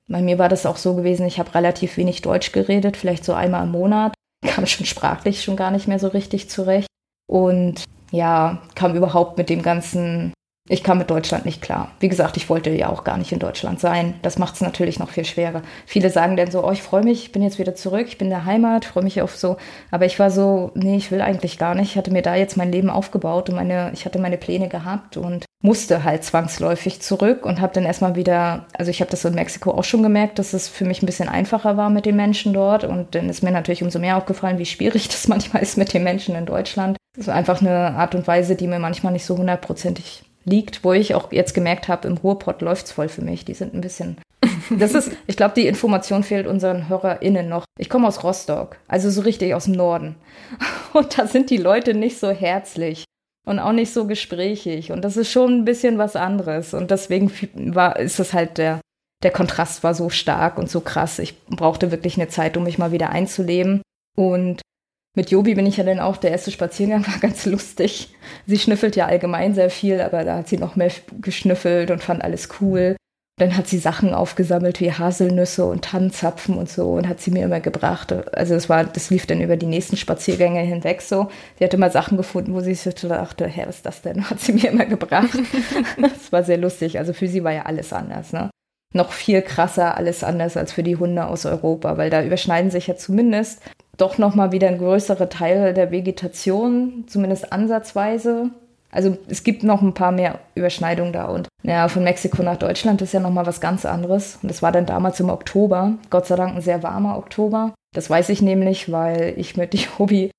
Bei 0.08 0.20
mir 0.22 0.38
war 0.38 0.48
das 0.48 0.66
auch 0.66 0.76
so 0.76 0.94
gewesen, 0.94 1.26
ich 1.26 1.38
habe 1.38 1.54
relativ 1.54 1.96
wenig 1.96 2.22
Deutsch 2.22 2.52
geredet, 2.52 2.96
vielleicht 2.96 3.24
so 3.24 3.32
einmal 3.32 3.64
im 3.64 3.70
Monat. 3.70 4.14
Kam 4.44 4.66
schon 4.66 4.86
sprachlich 4.86 5.42
schon 5.42 5.56
gar 5.56 5.70
nicht 5.70 5.86
mehr 5.86 5.98
so 5.98 6.08
richtig 6.08 6.50
zurecht. 6.50 6.88
Und 7.26 7.84
ja, 8.10 8.60
kam 8.74 8.96
überhaupt 8.96 9.38
mit 9.38 9.48
dem 9.50 9.62
ganzen 9.62 10.32
ich 10.70 10.84
kam 10.84 10.98
mit 10.98 11.10
Deutschland 11.10 11.46
nicht 11.46 11.60
klar. 11.60 11.90
Wie 11.98 12.08
gesagt, 12.08 12.36
ich 12.36 12.48
wollte 12.48 12.70
ja 12.70 12.90
auch 12.90 13.02
gar 13.02 13.18
nicht 13.18 13.32
in 13.32 13.40
Deutschland 13.40 13.80
sein. 13.80 14.14
Das 14.22 14.38
macht 14.38 14.54
es 14.54 14.60
natürlich 14.60 15.00
noch 15.00 15.10
viel 15.10 15.24
schwerer. 15.24 15.62
Viele 15.84 16.10
sagen 16.10 16.36
dann 16.36 16.52
so, 16.52 16.64
oh, 16.64 16.70
ich 16.70 16.82
freue 16.82 17.02
mich, 17.02 17.24
ich 17.24 17.32
bin 17.32 17.42
jetzt 17.42 17.58
wieder 17.58 17.74
zurück, 17.74 18.06
ich 18.06 18.18
bin 18.18 18.28
in 18.28 18.34
der 18.34 18.44
Heimat, 18.44 18.84
freue 18.84 19.02
mich 19.02 19.20
auf 19.20 19.36
so. 19.36 19.56
Aber 19.90 20.06
ich 20.06 20.20
war 20.20 20.30
so, 20.30 20.70
nee, 20.74 20.96
ich 20.96 21.10
will 21.10 21.22
eigentlich 21.22 21.58
gar 21.58 21.74
nicht. 21.74 21.90
Ich 21.90 21.96
hatte 21.96 22.12
mir 22.12 22.22
da 22.22 22.36
jetzt 22.36 22.56
mein 22.56 22.70
Leben 22.70 22.88
aufgebaut 22.88 23.50
und 23.50 23.56
meine, 23.56 23.90
ich 23.94 24.04
hatte 24.04 24.20
meine 24.20 24.38
Pläne 24.38 24.68
gehabt 24.68 25.16
und 25.16 25.44
musste 25.60 26.04
halt 26.04 26.22
zwangsläufig 26.22 27.02
zurück 27.02 27.44
und 27.44 27.60
habe 27.60 27.74
dann 27.74 27.84
erstmal 27.84 28.14
wieder, 28.14 28.66
also 28.78 28.92
ich 28.92 29.00
habe 29.00 29.10
das 29.10 29.24
in 29.24 29.34
Mexiko 29.34 29.72
auch 29.72 29.84
schon 29.84 30.04
gemerkt, 30.04 30.38
dass 30.38 30.52
es 30.52 30.68
für 30.68 30.84
mich 30.84 31.02
ein 31.02 31.06
bisschen 31.06 31.28
einfacher 31.28 31.76
war 31.76 31.90
mit 31.90 32.06
den 32.06 32.14
Menschen 32.14 32.52
dort 32.52 32.84
und 32.84 33.16
dann 33.16 33.28
ist 33.28 33.42
mir 33.42 33.50
natürlich 33.50 33.82
umso 33.82 33.98
mehr 33.98 34.16
aufgefallen, 34.16 34.58
wie 34.58 34.66
schwierig 34.66 35.08
das 35.08 35.26
manchmal 35.26 35.64
ist 35.64 35.76
mit 35.76 35.92
den 35.92 36.04
Menschen 36.04 36.36
in 36.36 36.46
Deutschland. 36.46 36.96
Das 37.16 37.26
ist 37.26 37.32
einfach 37.32 37.60
eine 37.60 37.96
Art 37.96 38.14
und 38.14 38.28
Weise, 38.28 38.54
die 38.54 38.68
mir 38.68 38.78
manchmal 38.78 39.12
nicht 39.12 39.24
so 39.24 39.36
hundertprozentig 39.36 40.29
liegt, 40.44 40.84
wo 40.84 40.92
ich 40.92 41.14
auch 41.14 41.32
jetzt 41.32 41.54
gemerkt 41.54 41.88
habe, 41.88 42.08
im 42.08 42.16
Ruhrpott 42.16 42.62
läuft's 42.62 42.92
voll 42.92 43.08
für 43.08 43.22
mich. 43.22 43.44
Die 43.44 43.54
sind 43.54 43.74
ein 43.74 43.80
bisschen. 43.80 44.16
Das 44.78 44.94
ist, 44.94 45.10
ich 45.26 45.36
glaube, 45.36 45.54
die 45.56 45.66
Information 45.66 46.22
fehlt 46.22 46.46
unseren 46.46 46.88
HörerInnen 46.88 47.48
noch. 47.48 47.64
Ich 47.76 47.88
komme 47.88 48.06
aus 48.06 48.22
Rostock, 48.22 48.76
also 48.86 49.10
so 49.10 49.22
richtig 49.22 49.52
aus 49.52 49.64
dem 49.64 49.74
Norden. 49.74 50.14
Und 50.92 51.18
da 51.18 51.26
sind 51.26 51.50
die 51.50 51.56
Leute 51.56 51.92
nicht 51.92 52.20
so 52.20 52.30
herzlich 52.30 53.04
und 53.46 53.58
auch 53.58 53.72
nicht 53.72 53.92
so 53.92 54.06
gesprächig. 54.06 54.92
Und 54.92 55.02
das 55.02 55.16
ist 55.16 55.30
schon 55.30 55.58
ein 55.58 55.64
bisschen 55.64 55.98
was 55.98 56.14
anderes. 56.14 56.74
Und 56.74 56.90
deswegen 56.90 57.32
war, 57.74 57.98
ist 57.98 58.20
es 58.20 58.32
halt 58.32 58.58
der, 58.58 58.80
der 59.22 59.32
Kontrast 59.32 59.82
war 59.82 59.94
so 59.94 60.08
stark 60.08 60.58
und 60.58 60.70
so 60.70 60.80
krass. 60.80 61.18
Ich 61.18 61.44
brauchte 61.46 61.90
wirklich 61.90 62.16
eine 62.16 62.28
Zeit, 62.28 62.56
um 62.56 62.64
mich 62.64 62.78
mal 62.78 62.92
wieder 62.92 63.10
einzuleben. 63.10 63.82
Und 64.16 64.60
mit 65.16 65.30
Jobi 65.30 65.54
bin 65.54 65.66
ich 65.66 65.76
ja 65.76 65.84
dann 65.84 65.98
auch, 65.98 66.16
der 66.16 66.30
erste 66.30 66.50
Spaziergang 66.50 67.06
war 67.06 67.18
ganz 67.18 67.46
lustig. 67.46 68.14
Sie 68.46 68.58
schnüffelt 68.58 68.96
ja 68.96 69.06
allgemein 69.06 69.54
sehr 69.54 69.70
viel, 69.70 70.00
aber 70.00 70.24
da 70.24 70.36
hat 70.38 70.48
sie 70.48 70.58
noch 70.58 70.76
mehr 70.76 70.90
geschnüffelt 71.20 71.90
und 71.90 72.02
fand 72.02 72.22
alles 72.22 72.48
cool. 72.60 72.96
Dann 73.38 73.56
hat 73.56 73.68
sie 73.68 73.78
Sachen 73.78 74.12
aufgesammelt 74.12 74.80
wie 74.80 74.92
Haselnüsse 74.92 75.64
und 75.64 75.82
Tannenzapfen 75.82 76.58
und 76.58 76.68
so 76.68 76.92
und 76.92 77.08
hat 77.08 77.20
sie 77.20 77.30
mir 77.30 77.42
immer 77.42 77.60
gebracht. 77.60 78.12
Also 78.36 78.52
das 78.52 78.68
war, 78.68 78.84
das 78.84 79.08
lief 79.08 79.26
dann 79.26 79.40
über 79.40 79.56
die 79.56 79.66
nächsten 79.66 79.96
Spaziergänge 79.96 80.60
hinweg 80.60 81.00
so. 81.00 81.30
Sie 81.58 81.64
hatte 81.64 81.78
mal 81.78 81.90
Sachen 81.90 82.18
gefunden, 82.18 82.52
wo 82.52 82.60
sie 82.60 82.74
sich 82.74 82.94
dachte, 82.96 83.46
hä, 83.46 83.64
was 83.66 83.76
ist 83.76 83.86
das 83.86 84.02
denn? 84.02 84.28
Hat 84.30 84.40
sie 84.40 84.52
mir 84.52 84.68
immer 84.70 84.84
gebracht. 84.84 85.38
das 86.00 86.30
war 86.32 86.44
sehr 86.44 86.58
lustig. 86.58 86.98
Also 86.98 87.14
für 87.14 87.28
sie 87.28 87.42
war 87.42 87.52
ja 87.52 87.62
alles 87.62 87.94
anders, 87.94 88.34
ne? 88.34 88.50
Noch 88.92 89.12
viel 89.12 89.40
krasser 89.40 89.96
alles 89.96 90.22
anders 90.22 90.56
als 90.56 90.72
für 90.72 90.82
die 90.82 90.96
Hunde 90.96 91.24
aus 91.26 91.46
Europa, 91.46 91.96
weil 91.96 92.10
da 92.10 92.22
überschneiden 92.22 92.70
sich 92.70 92.88
ja 92.88 92.96
zumindest 92.96 93.62
doch 93.96 94.18
nochmal 94.18 94.52
wieder 94.52 94.68
ein 94.68 94.78
größerer 94.78 95.28
Teil 95.28 95.74
der 95.74 95.90
Vegetation, 95.90 97.04
zumindest 97.06 97.52
ansatzweise. 97.52 98.50
Also 98.90 99.16
es 99.28 99.44
gibt 99.44 99.62
noch 99.62 99.82
ein 99.82 99.94
paar 99.94 100.10
mehr 100.10 100.40
Überschneidungen 100.54 101.12
da 101.12 101.26
und 101.26 101.48
ja, 101.62 101.88
von 101.88 102.02
Mexiko 102.02 102.42
nach 102.42 102.56
Deutschland 102.56 103.02
ist 103.02 103.12
ja 103.12 103.20
nochmal 103.20 103.46
was 103.46 103.60
ganz 103.60 103.84
anderes. 103.84 104.38
Und 104.42 104.50
das 104.50 104.62
war 104.62 104.72
dann 104.72 104.86
damals 104.86 105.20
im 105.20 105.30
Oktober, 105.30 105.94
Gott 106.08 106.26
sei 106.26 106.36
Dank 106.36 106.56
ein 106.56 106.62
sehr 106.62 106.82
warmer 106.82 107.16
Oktober. 107.18 107.72
Das 107.94 108.08
weiß 108.08 108.28
ich 108.30 108.42
nämlich, 108.42 108.90
weil 108.90 109.34
ich 109.36 109.56
mit 109.56 109.74
Jobi, 109.98 110.30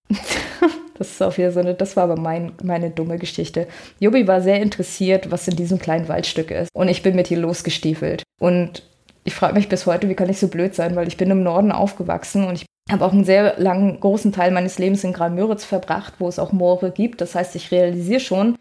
das 0.97 1.11
ist 1.11 1.23
auch 1.23 1.37
wieder 1.37 1.51
so 1.51 1.59
eine, 1.59 1.73
das 1.73 1.95
war 1.95 2.05
aber 2.05 2.19
mein, 2.19 2.53
meine 2.63 2.89
dumme 2.89 3.17
Geschichte. 3.17 3.67
Jobi 3.99 4.27
war 4.27 4.41
sehr 4.41 4.61
interessiert, 4.61 5.31
was 5.31 5.47
in 5.47 5.55
diesem 5.55 5.79
kleinen 5.79 6.07
Waldstück 6.07 6.51
ist. 6.51 6.69
Und 6.73 6.87
ich 6.87 7.03
bin 7.03 7.15
mit 7.15 7.29
ihr 7.31 7.39
losgestiefelt. 7.39 8.23
Und 8.39 8.83
ich 9.23 9.35
frage 9.35 9.53
mich 9.53 9.69
bis 9.69 9.85
heute, 9.85 10.09
wie 10.09 10.15
kann 10.15 10.29
ich 10.29 10.39
so 10.39 10.47
blöd 10.47 10.73
sein, 10.73 10.95
weil 10.95 11.07
ich 11.07 11.17
bin 11.17 11.29
im 11.29 11.43
Norden 11.43 11.71
aufgewachsen 11.71 12.45
und 12.45 12.55
ich 12.55 12.65
habe 12.91 13.05
auch 13.05 13.13
einen 13.13 13.23
sehr 13.23 13.55
langen, 13.57 13.99
großen 13.99 14.31
Teil 14.31 14.51
meines 14.51 14.79
Lebens 14.79 15.03
in 15.03 15.13
Graal-Müritz 15.13 15.63
verbracht, 15.63 16.15
wo 16.19 16.27
es 16.27 16.39
auch 16.39 16.51
Moore 16.51 16.91
gibt. 16.91 17.21
Das 17.21 17.35
heißt, 17.35 17.55
ich 17.55 17.71
realisiere 17.71 18.19
schon, 18.19 18.57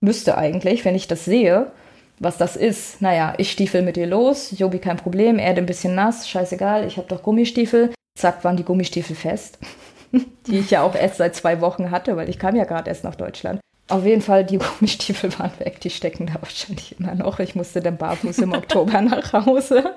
müsste 0.00 0.36
eigentlich, 0.36 0.84
wenn 0.84 0.94
ich 0.94 1.08
das 1.08 1.24
sehe, 1.24 1.72
was 2.18 2.38
das 2.38 2.56
ist. 2.56 3.02
Naja, 3.02 3.34
ich 3.38 3.50
stiefel 3.50 3.82
mit 3.82 3.96
ihr 3.96 4.06
los, 4.06 4.54
Jobi 4.56 4.78
kein 4.78 4.96
Problem, 4.96 5.38
Erde 5.38 5.60
ein 5.60 5.66
bisschen 5.66 5.94
nass, 5.94 6.28
scheißegal, 6.28 6.86
ich 6.86 6.96
habe 6.96 7.08
doch 7.08 7.22
Gummistiefel. 7.22 7.92
Zack, 8.18 8.44
waren 8.44 8.56
die 8.56 8.64
Gummistiefel 8.64 9.16
fest, 9.16 9.58
die 10.46 10.58
ich 10.58 10.70
ja 10.70 10.82
auch 10.82 10.94
erst 10.94 11.16
seit 11.16 11.34
zwei 11.34 11.60
Wochen 11.60 11.90
hatte, 11.90 12.16
weil 12.16 12.28
ich 12.28 12.38
kam 12.38 12.56
ja 12.56 12.64
gerade 12.64 12.88
erst 12.90 13.04
nach 13.04 13.14
Deutschland. 13.14 13.60
Auf 13.88 14.04
jeden 14.04 14.22
Fall, 14.22 14.44
die 14.44 14.58
Gummistiefel 14.78 15.36
waren 15.38 15.52
weg, 15.58 15.80
die 15.80 15.90
stecken 15.90 16.26
da 16.26 16.34
wahrscheinlich 16.40 16.98
immer 16.98 17.14
noch. 17.14 17.40
Ich 17.40 17.54
musste 17.54 17.80
dann 17.80 17.96
barfuß 17.96 18.38
im 18.38 18.52
Oktober 18.52 19.00
nach 19.00 19.32
Hause. 19.32 19.94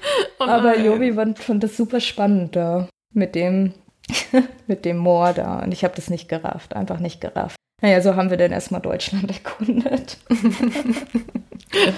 Oh 0.40 0.44
Aber 0.44 0.78
Jobi 0.78 1.12
fand, 1.12 1.64
das 1.64 1.76
super 1.76 2.00
spannend 2.00 2.54
da 2.54 2.88
mit 3.12 3.34
dem, 3.34 3.74
mit 4.68 4.84
dem 4.84 4.98
Moor 4.98 5.32
da. 5.32 5.60
Und 5.60 5.72
ich 5.72 5.82
habe 5.82 5.96
das 5.96 6.10
nicht 6.10 6.28
gerafft, 6.28 6.76
einfach 6.76 7.00
nicht 7.00 7.20
gerafft. 7.20 7.56
Naja, 7.80 8.00
so 8.00 8.16
haben 8.16 8.30
wir 8.30 8.36
dann 8.36 8.52
erstmal 8.52 8.80
Deutschland 8.80 9.30
erkundet. 9.44 10.18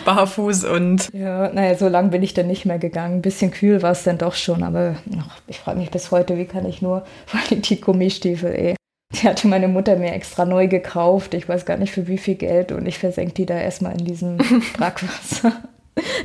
Barfuß 0.05 0.65
und. 0.65 1.13
Ja, 1.13 1.51
naja, 1.53 1.75
so 1.77 1.89
lang 1.89 2.11
bin 2.11 2.23
ich 2.23 2.35
dann 2.35 2.47
nicht 2.47 2.67
mehr 2.67 2.79
gegangen. 2.79 3.17
Ein 3.17 3.23
bisschen 3.23 3.51
kühl 3.51 3.83
war 3.83 3.93
es 3.93 4.05
dann 4.05 4.19
doch 4.19 4.35
schon, 4.35 4.63
aber 4.63 4.97
ach, 5.19 5.41
ich 5.47 5.59
frage 5.59 5.79
mich 5.79 5.91
bis 5.91 6.11
heute, 6.11 6.37
wie 6.37 6.47
kann 6.47 6.67
ich 6.67 6.83
nur, 6.83 7.05
weil 7.33 7.59
die 7.59 7.81
Gummistiefel, 7.81 8.53
ey. 8.53 8.75
Die 9.13 9.27
hatte 9.27 9.49
meine 9.49 9.69
Mutter 9.69 9.97
mir 9.97 10.13
extra 10.13 10.45
neu 10.45 10.69
gekauft. 10.69 11.35
Ich 11.35 11.49
weiß 11.49 11.67
gar 11.67 11.77
nicht 11.77 11.93
für 11.93 12.07
wie 12.07 12.19
viel 12.19 12.37
Geld 12.37 12.73
und 12.73 12.87
ich 12.87 12.99
versenke 12.99 13.35
die 13.35 13.47
da 13.47 13.59
erstmal 13.59 13.99
in 13.99 14.05
diesem 14.05 14.37
Brackwasser. 14.77 15.53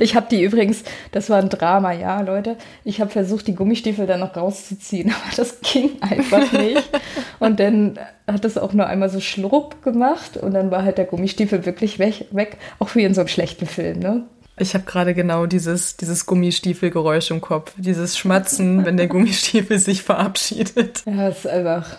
Ich 0.00 0.14
habe 0.14 0.26
die 0.30 0.42
übrigens, 0.42 0.84
das 1.12 1.30
war 1.30 1.38
ein 1.38 1.48
Drama, 1.48 1.92
ja, 1.92 2.20
Leute. 2.20 2.56
Ich 2.84 3.00
habe 3.00 3.10
versucht, 3.10 3.46
die 3.46 3.54
Gummistiefel 3.54 4.06
dann 4.06 4.20
noch 4.20 4.36
rauszuziehen, 4.36 5.10
aber 5.26 5.36
das 5.36 5.60
ging 5.60 6.00
einfach 6.00 6.52
nicht. 6.52 6.88
Und 7.38 7.60
dann 7.60 7.98
hat 8.26 8.44
das 8.44 8.58
auch 8.58 8.72
nur 8.72 8.86
einmal 8.86 9.08
so 9.08 9.20
Schlurp 9.20 9.82
gemacht 9.82 10.36
und 10.36 10.52
dann 10.52 10.70
war 10.70 10.82
halt 10.82 10.98
der 10.98 11.04
Gummistiefel 11.04 11.66
wirklich 11.66 11.98
weg, 11.98 12.26
weg 12.30 12.58
auch 12.78 12.94
wie 12.94 13.04
in 13.04 13.14
so 13.14 13.20
einem 13.22 13.28
schlechten 13.28 13.66
Film, 13.66 13.98
ne? 14.00 14.24
Ich 14.58 14.72
habe 14.72 14.84
gerade 14.84 15.12
genau 15.12 15.44
dieses, 15.44 15.98
dieses 15.98 16.24
Gummistiefelgeräusch 16.24 17.30
im 17.30 17.42
Kopf. 17.42 17.74
Dieses 17.76 18.16
Schmatzen, 18.16 18.86
wenn 18.86 18.96
der 18.96 19.06
Gummistiefel 19.06 19.78
sich 19.78 20.02
verabschiedet. 20.02 21.02
Ja, 21.04 21.28
ist 21.28 21.46
einfach, 21.46 21.98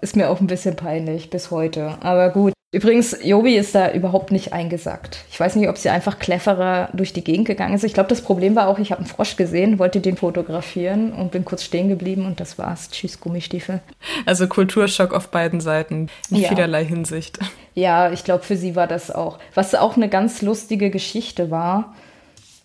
ist 0.00 0.16
mir 0.16 0.30
auch 0.30 0.40
ein 0.40 0.46
bisschen 0.46 0.76
peinlich 0.76 1.30
bis 1.30 1.50
heute. 1.50 1.98
Aber 2.00 2.30
gut, 2.30 2.52
Übrigens, 2.76 3.16
Jobi 3.22 3.56
ist 3.56 3.74
da 3.74 3.92
überhaupt 3.92 4.32
nicht 4.32 4.52
eingesackt. 4.52 5.24
Ich 5.30 5.40
weiß 5.40 5.56
nicht, 5.56 5.68
ob 5.70 5.78
sie 5.78 5.88
einfach 5.88 6.18
cleverer 6.18 6.90
durch 6.92 7.14
die 7.14 7.24
Gegend 7.24 7.46
gegangen 7.46 7.74
ist. 7.74 7.84
Ich 7.84 7.94
glaube, 7.94 8.10
das 8.10 8.20
Problem 8.20 8.54
war 8.54 8.68
auch, 8.68 8.78
ich 8.78 8.90
habe 8.90 8.98
einen 9.00 9.08
Frosch 9.08 9.36
gesehen, 9.36 9.78
wollte 9.78 10.00
den 10.00 10.18
fotografieren 10.18 11.12
und 11.12 11.30
bin 11.30 11.46
kurz 11.46 11.62
stehen 11.62 11.88
geblieben 11.88 12.26
und 12.26 12.38
das 12.38 12.58
war's. 12.58 12.90
Tschüss, 12.90 13.18
Gummistiefel. 13.20 13.80
Also 14.26 14.46
Kulturschock 14.48 15.14
auf 15.14 15.28
beiden 15.28 15.60
Seiten, 15.60 16.10
in 16.28 16.36
ja. 16.36 16.48
vielerlei 16.48 16.84
Hinsicht. 16.84 17.38
Ja, 17.74 18.12
ich 18.12 18.24
glaube, 18.24 18.42
für 18.42 18.56
sie 18.56 18.76
war 18.76 18.86
das 18.86 19.10
auch. 19.10 19.38
Was 19.54 19.74
auch 19.74 19.96
eine 19.96 20.08
ganz 20.10 20.42
lustige 20.42 20.90
Geschichte 20.90 21.50
war, 21.50 21.94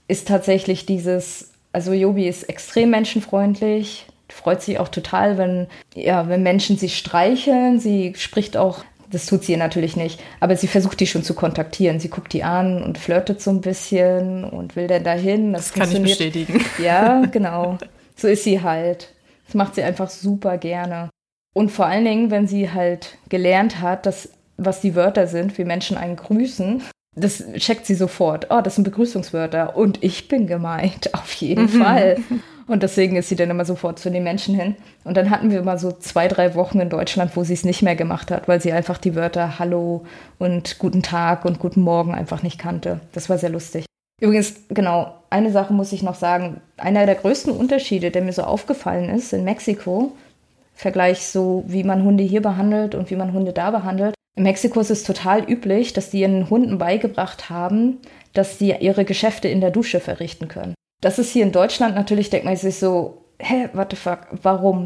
ist 0.07 0.27
tatsächlich 0.27 0.85
dieses, 0.85 1.51
also 1.71 1.93
Jobi 1.93 2.27
ist 2.27 2.43
extrem 2.49 2.89
menschenfreundlich, 2.89 4.07
freut 4.31 4.61
sich 4.61 4.79
auch 4.79 4.89
total, 4.89 5.37
wenn, 5.37 5.67
ja, 5.95 6.27
wenn 6.27 6.43
Menschen 6.43 6.77
sie 6.77 6.89
streicheln. 6.89 7.79
Sie 7.79 8.13
spricht 8.15 8.57
auch 8.57 8.83
das 9.11 9.25
tut 9.25 9.43
sie 9.43 9.57
natürlich 9.57 9.95
nicht. 9.95 10.21
Aber 10.39 10.55
sie 10.55 10.67
versucht 10.67 10.99
die 10.99 11.07
schon 11.07 11.23
zu 11.23 11.33
kontaktieren. 11.33 11.99
Sie 11.99 12.09
guckt 12.09 12.33
die 12.33 12.43
an 12.43 12.81
und 12.81 12.97
flirtet 12.97 13.41
so 13.41 13.51
ein 13.51 13.61
bisschen 13.61 14.43
und 14.43 14.75
will 14.75 14.87
dann 14.87 15.03
dahin. 15.03 15.53
Das, 15.53 15.71
das 15.71 15.73
kann 15.73 15.91
ich 15.91 16.01
bestätigen. 16.01 16.63
Ja, 16.81 17.25
genau. 17.25 17.77
So 18.15 18.27
ist 18.27 18.43
sie 18.43 18.61
halt. 18.61 19.09
Das 19.45 19.55
macht 19.55 19.75
sie 19.75 19.83
einfach 19.83 20.09
super 20.09 20.57
gerne. 20.57 21.09
Und 21.53 21.71
vor 21.71 21.85
allen 21.85 22.05
Dingen, 22.05 22.31
wenn 22.31 22.47
sie 22.47 22.71
halt 22.71 23.17
gelernt 23.27 23.81
hat, 23.81 24.05
dass, 24.05 24.29
was 24.57 24.79
die 24.79 24.95
Wörter 24.95 25.27
sind, 25.27 25.57
wie 25.57 25.65
Menschen 25.65 25.97
einen 25.97 26.15
grüßen, 26.15 26.81
das 27.15 27.43
checkt 27.55 27.85
sie 27.85 27.95
sofort. 27.95 28.47
Oh, 28.49 28.61
das 28.61 28.75
sind 28.75 28.85
Begrüßungswörter. 28.85 29.75
Und 29.75 30.01
ich 30.01 30.29
bin 30.29 30.47
gemeint, 30.47 31.13
auf 31.13 31.33
jeden 31.33 31.67
Fall. 31.67 32.17
Und 32.67 32.83
deswegen 32.83 33.15
ist 33.15 33.29
sie 33.29 33.35
dann 33.35 33.49
immer 33.49 33.65
sofort 33.65 33.99
zu 33.99 34.09
den 34.09 34.23
Menschen 34.23 34.55
hin. 34.55 34.75
Und 35.03 35.17
dann 35.17 35.29
hatten 35.29 35.51
wir 35.51 35.63
mal 35.63 35.79
so 35.79 35.91
zwei, 35.91 36.27
drei 36.27 36.55
Wochen 36.55 36.79
in 36.79 36.89
Deutschland, 36.89 37.35
wo 37.35 37.43
sie 37.43 37.53
es 37.53 37.65
nicht 37.65 37.81
mehr 37.81 37.95
gemacht 37.95 38.31
hat, 38.31 38.47
weil 38.47 38.61
sie 38.61 38.71
einfach 38.71 38.97
die 38.97 39.15
Wörter 39.15 39.59
Hallo 39.59 40.05
und 40.39 40.79
Guten 40.79 41.03
Tag 41.03 41.45
und 41.45 41.59
Guten 41.59 41.81
Morgen 41.81 42.13
einfach 42.13 42.43
nicht 42.43 42.59
kannte. 42.59 42.99
Das 43.13 43.29
war 43.29 43.37
sehr 43.37 43.49
lustig. 43.49 43.85
Übrigens, 44.21 44.53
genau, 44.69 45.15
eine 45.29 45.51
Sache 45.51 45.73
muss 45.73 45.91
ich 45.91 46.03
noch 46.03 46.15
sagen. 46.15 46.61
Einer 46.77 47.05
der 47.05 47.15
größten 47.15 47.51
Unterschiede, 47.51 48.11
der 48.11 48.21
mir 48.21 48.33
so 48.33 48.43
aufgefallen 48.43 49.09
ist 49.09 49.33
in 49.33 49.43
Mexiko, 49.43 50.13
Vergleich 50.81 51.27
so, 51.27 51.63
wie 51.67 51.83
man 51.83 52.03
Hunde 52.03 52.23
hier 52.23 52.41
behandelt 52.41 52.95
und 52.95 53.11
wie 53.11 53.15
man 53.15 53.33
Hunde 53.33 53.53
da 53.53 53.69
behandelt. 53.69 54.15
In 54.35 54.43
Mexiko 54.43 54.79
ist 54.79 54.89
es 54.89 55.03
total 55.03 55.43
üblich, 55.47 55.93
dass 55.93 56.09
die 56.09 56.21
ihren 56.21 56.49
Hunden 56.49 56.79
beigebracht 56.79 57.51
haben, 57.51 57.99
dass 58.33 58.57
sie 58.57 58.71
ihre 58.71 59.05
Geschäfte 59.05 59.47
in 59.47 59.61
der 59.61 59.69
Dusche 59.69 59.99
verrichten 59.99 60.47
können. 60.47 60.73
Das 61.01 61.19
ist 61.19 61.31
hier 61.31 61.43
in 61.43 61.51
Deutschland 61.51 61.95
natürlich, 61.95 62.29
denkt 62.29 62.45
man 62.45 62.55
sich 62.55 62.77
so, 62.77 63.25
hä, 63.39 63.69
what 63.73 63.89
the 63.89 63.95
fuck, 63.95 64.27
warum? 64.43 64.85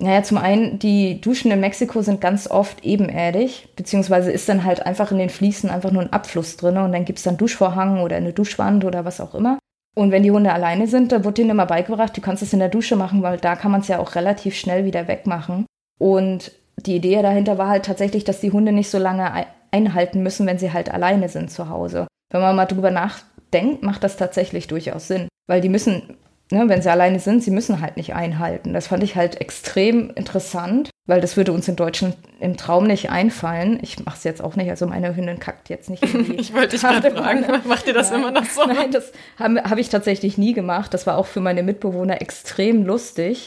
Naja, 0.00 0.22
zum 0.22 0.38
einen, 0.38 0.78
die 0.78 1.20
Duschen 1.20 1.50
in 1.50 1.60
Mexiko 1.60 2.02
sind 2.02 2.20
ganz 2.20 2.48
oft 2.48 2.84
ebenerdig, 2.84 3.68
beziehungsweise 3.74 4.30
ist 4.30 4.48
dann 4.48 4.64
halt 4.64 4.84
einfach 4.86 5.10
in 5.10 5.18
den 5.18 5.28
Fliesen 5.28 5.70
einfach 5.70 5.90
nur 5.90 6.02
ein 6.02 6.12
Abfluss 6.12 6.56
drin 6.56 6.76
und 6.76 6.92
dann 6.92 7.04
gibt 7.04 7.18
es 7.18 7.24
dann 7.24 7.36
Duschvorhang 7.36 8.00
oder 8.00 8.16
eine 8.16 8.32
Duschwand 8.32 8.84
oder 8.84 9.04
was 9.04 9.20
auch 9.20 9.34
immer. 9.34 9.58
Und 9.96 10.12
wenn 10.12 10.22
die 10.22 10.30
Hunde 10.30 10.52
alleine 10.52 10.86
sind, 10.86 11.10
da 11.10 11.24
wird 11.24 11.38
denen 11.38 11.50
immer 11.50 11.66
beigebracht, 11.66 12.16
du 12.16 12.20
kannst 12.20 12.44
es 12.44 12.52
in 12.52 12.60
der 12.60 12.68
Dusche 12.68 12.94
machen, 12.94 13.22
weil 13.22 13.38
da 13.38 13.56
kann 13.56 13.72
man 13.72 13.80
es 13.80 13.88
ja 13.88 13.98
auch 13.98 14.14
relativ 14.14 14.54
schnell 14.54 14.84
wieder 14.84 15.08
wegmachen. 15.08 15.66
Und 15.98 16.52
die 16.76 16.96
Idee 16.96 17.20
dahinter 17.20 17.58
war 17.58 17.68
halt 17.68 17.84
tatsächlich, 17.84 18.22
dass 18.22 18.40
die 18.40 18.52
Hunde 18.52 18.70
nicht 18.70 18.90
so 18.90 18.98
lange 18.98 19.46
einhalten 19.72 20.22
müssen, 20.22 20.46
wenn 20.46 20.58
sie 20.58 20.72
halt 20.72 20.92
alleine 20.92 21.28
sind 21.28 21.50
zu 21.50 21.68
Hause. 21.68 22.06
Wenn 22.30 22.40
man 22.40 22.54
mal 22.54 22.66
drüber 22.66 22.92
nachdenkt, 22.92 23.37
macht 23.80 24.04
das 24.04 24.16
tatsächlich 24.16 24.66
durchaus 24.66 25.08
Sinn, 25.08 25.28
weil 25.46 25.60
die 25.60 25.68
müssen 25.68 26.16
ne, 26.52 26.68
wenn 26.68 26.82
sie 26.82 26.90
alleine 26.90 27.20
sind, 27.20 27.42
sie 27.42 27.50
müssen 27.50 27.80
halt 27.80 27.96
nicht 27.96 28.14
einhalten. 28.14 28.72
Das 28.72 28.88
fand 28.88 29.02
ich 29.02 29.16
halt 29.16 29.40
extrem 29.40 30.10
interessant, 30.10 30.90
weil 31.06 31.20
das 31.20 31.36
würde 31.36 31.52
uns 31.52 31.68
in 31.68 31.76
Deutschland 31.76 32.16
im 32.40 32.56
Traum 32.56 32.86
nicht 32.86 33.10
einfallen. 33.10 33.78
Ich 33.82 34.04
mache 34.04 34.16
es 34.16 34.24
jetzt 34.24 34.42
auch 34.42 34.56
nicht, 34.56 34.70
also 34.70 34.86
meine 34.86 35.14
Hündin 35.14 35.38
kackt 35.38 35.68
jetzt 35.68 35.90
nicht 35.90 36.02
Ich 36.38 36.54
wollte 36.54 36.68
dich 36.68 36.82
gerade 36.82 37.10
fragen, 37.10 37.44
macht 37.68 37.86
ihr 37.86 37.94
das 37.94 38.10
Nein. 38.10 38.20
immer 38.20 38.30
noch 38.30 38.44
so? 38.44 38.64
Nein, 38.66 38.90
das 38.90 39.12
habe 39.38 39.62
hab 39.62 39.78
ich 39.78 39.88
tatsächlich 39.88 40.38
nie 40.38 40.52
gemacht. 40.52 40.94
Das 40.94 41.06
war 41.06 41.18
auch 41.18 41.26
für 41.26 41.40
meine 41.40 41.62
Mitbewohner 41.62 42.20
extrem 42.20 42.84
lustig, 42.84 43.46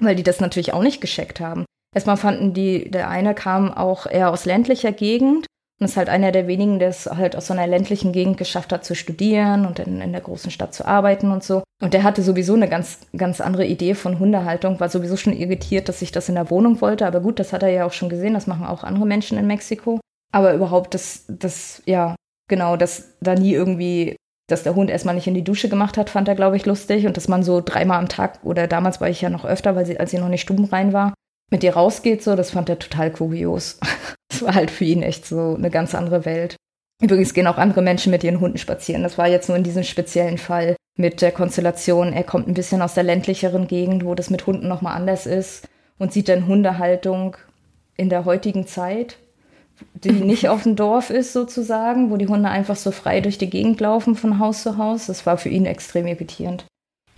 weil 0.00 0.16
die 0.16 0.22
das 0.22 0.40
natürlich 0.40 0.72
auch 0.72 0.82
nicht 0.82 1.00
gescheckt 1.00 1.40
haben. 1.40 1.64
Erstmal 1.94 2.16
fanden 2.16 2.52
die, 2.52 2.90
der 2.90 3.08
eine 3.08 3.34
kam 3.34 3.72
auch 3.72 4.06
eher 4.06 4.30
aus 4.30 4.44
ländlicher 4.44 4.92
Gegend 4.92 5.46
und 5.78 5.86
ist 5.86 5.96
halt 5.96 6.08
einer 6.08 6.32
der 6.32 6.46
wenigen, 6.46 6.78
der 6.78 6.88
es 6.88 7.06
halt 7.06 7.36
aus 7.36 7.48
so 7.48 7.52
einer 7.52 7.66
ländlichen 7.66 8.12
Gegend 8.12 8.38
geschafft 8.38 8.72
hat 8.72 8.84
zu 8.84 8.94
studieren 8.94 9.66
und 9.66 9.78
in, 9.78 10.00
in 10.00 10.12
der 10.12 10.22
großen 10.22 10.50
Stadt 10.50 10.72
zu 10.72 10.86
arbeiten 10.86 11.30
und 11.30 11.44
so. 11.44 11.62
Und 11.82 11.92
der 11.92 12.02
hatte 12.02 12.22
sowieso 12.22 12.54
eine 12.54 12.68
ganz, 12.68 13.00
ganz 13.14 13.42
andere 13.42 13.66
Idee 13.66 13.94
von 13.94 14.18
Hundehaltung, 14.18 14.80
war 14.80 14.88
sowieso 14.88 15.16
schon 15.16 15.34
irritiert, 15.34 15.88
dass 15.90 16.00
ich 16.00 16.12
das 16.12 16.30
in 16.30 16.34
der 16.36 16.50
Wohnung 16.50 16.80
wollte. 16.80 17.06
Aber 17.06 17.20
gut, 17.20 17.38
das 17.38 17.52
hat 17.52 17.62
er 17.62 17.68
ja 17.68 17.84
auch 17.84 17.92
schon 17.92 18.08
gesehen, 18.08 18.32
das 18.32 18.46
machen 18.46 18.64
auch 18.64 18.84
andere 18.84 19.06
Menschen 19.06 19.36
in 19.36 19.46
Mexiko. 19.46 20.00
Aber 20.32 20.54
überhaupt, 20.54 20.94
das, 20.94 21.24
das, 21.28 21.82
ja, 21.84 22.14
genau, 22.48 22.76
dass 22.76 23.18
da 23.20 23.34
nie 23.34 23.52
irgendwie, 23.52 24.16
dass 24.48 24.62
der 24.62 24.74
Hund 24.74 24.90
erstmal 24.90 25.14
nicht 25.14 25.26
in 25.26 25.34
die 25.34 25.44
Dusche 25.44 25.68
gemacht 25.68 25.98
hat, 25.98 26.08
fand 26.08 26.26
er, 26.28 26.34
glaube 26.34 26.56
ich, 26.56 26.64
lustig. 26.64 27.06
Und 27.06 27.18
dass 27.18 27.28
man 27.28 27.42
so 27.42 27.60
dreimal 27.60 27.98
am 27.98 28.08
Tag, 28.08 28.40
oder 28.44 28.66
damals 28.66 29.02
war 29.02 29.10
ich 29.10 29.20
ja 29.20 29.28
noch 29.28 29.44
öfter, 29.44 29.76
weil 29.76 29.84
sie, 29.84 30.00
als 30.00 30.10
sie 30.10 30.18
noch 30.18 30.28
nicht 30.28 30.40
stubenrein 30.40 30.94
war, 30.94 31.12
mit 31.50 31.62
ihr 31.62 31.74
rausgeht, 31.74 32.22
so, 32.22 32.34
das 32.34 32.50
fand 32.50 32.70
er 32.70 32.78
total 32.78 33.12
kurios. 33.12 33.78
Das 34.36 34.46
war 34.46 34.54
halt 34.54 34.70
für 34.70 34.84
ihn 34.84 35.02
echt 35.02 35.24
so 35.24 35.54
eine 35.54 35.70
ganz 35.70 35.94
andere 35.94 36.24
Welt. 36.26 36.56
Übrigens 37.02 37.32
gehen 37.32 37.46
auch 37.46 37.56
andere 37.56 37.80
Menschen 37.80 38.10
mit 38.10 38.22
ihren 38.22 38.40
Hunden 38.40 38.58
spazieren. 38.58 39.02
Das 39.02 39.16
war 39.16 39.28
jetzt 39.28 39.48
nur 39.48 39.56
in 39.56 39.64
diesem 39.64 39.82
speziellen 39.82 40.36
Fall 40.38 40.76
mit 40.98 41.22
der 41.22 41.32
Konstellation. 41.32 42.12
Er 42.12 42.24
kommt 42.24 42.46
ein 42.46 42.54
bisschen 42.54 42.82
aus 42.82 42.94
der 42.94 43.04
ländlicheren 43.04 43.66
Gegend, 43.66 44.04
wo 44.04 44.14
das 44.14 44.28
mit 44.28 44.46
Hunden 44.46 44.68
nochmal 44.68 44.94
anders 44.94 45.26
ist 45.26 45.68
und 45.98 46.12
sieht 46.12 46.28
dann 46.28 46.46
Hundehaltung 46.46 47.36
in 47.96 48.10
der 48.10 48.26
heutigen 48.26 48.66
Zeit, 48.66 49.16
die 49.94 50.12
nicht 50.12 50.48
auf 50.50 50.64
dem 50.64 50.76
Dorf 50.76 51.08
ist 51.08 51.32
sozusagen, 51.32 52.10
wo 52.10 52.18
die 52.18 52.28
Hunde 52.28 52.50
einfach 52.50 52.76
so 52.76 52.90
frei 52.90 53.22
durch 53.22 53.38
die 53.38 53.50
Gegend 53.50 53.80
laufen 53.80 54.16
von 54.16 54.38
Haus 54.38 54.62
zu 54.62 54.76
Haus. 54.76 55.06
Das 55.06 55.24
war 55.24 55.38
für 55.38 55.48
ihn 55.48 55.64
extrem 55.64 56.06
irritierend. 56.06 56.66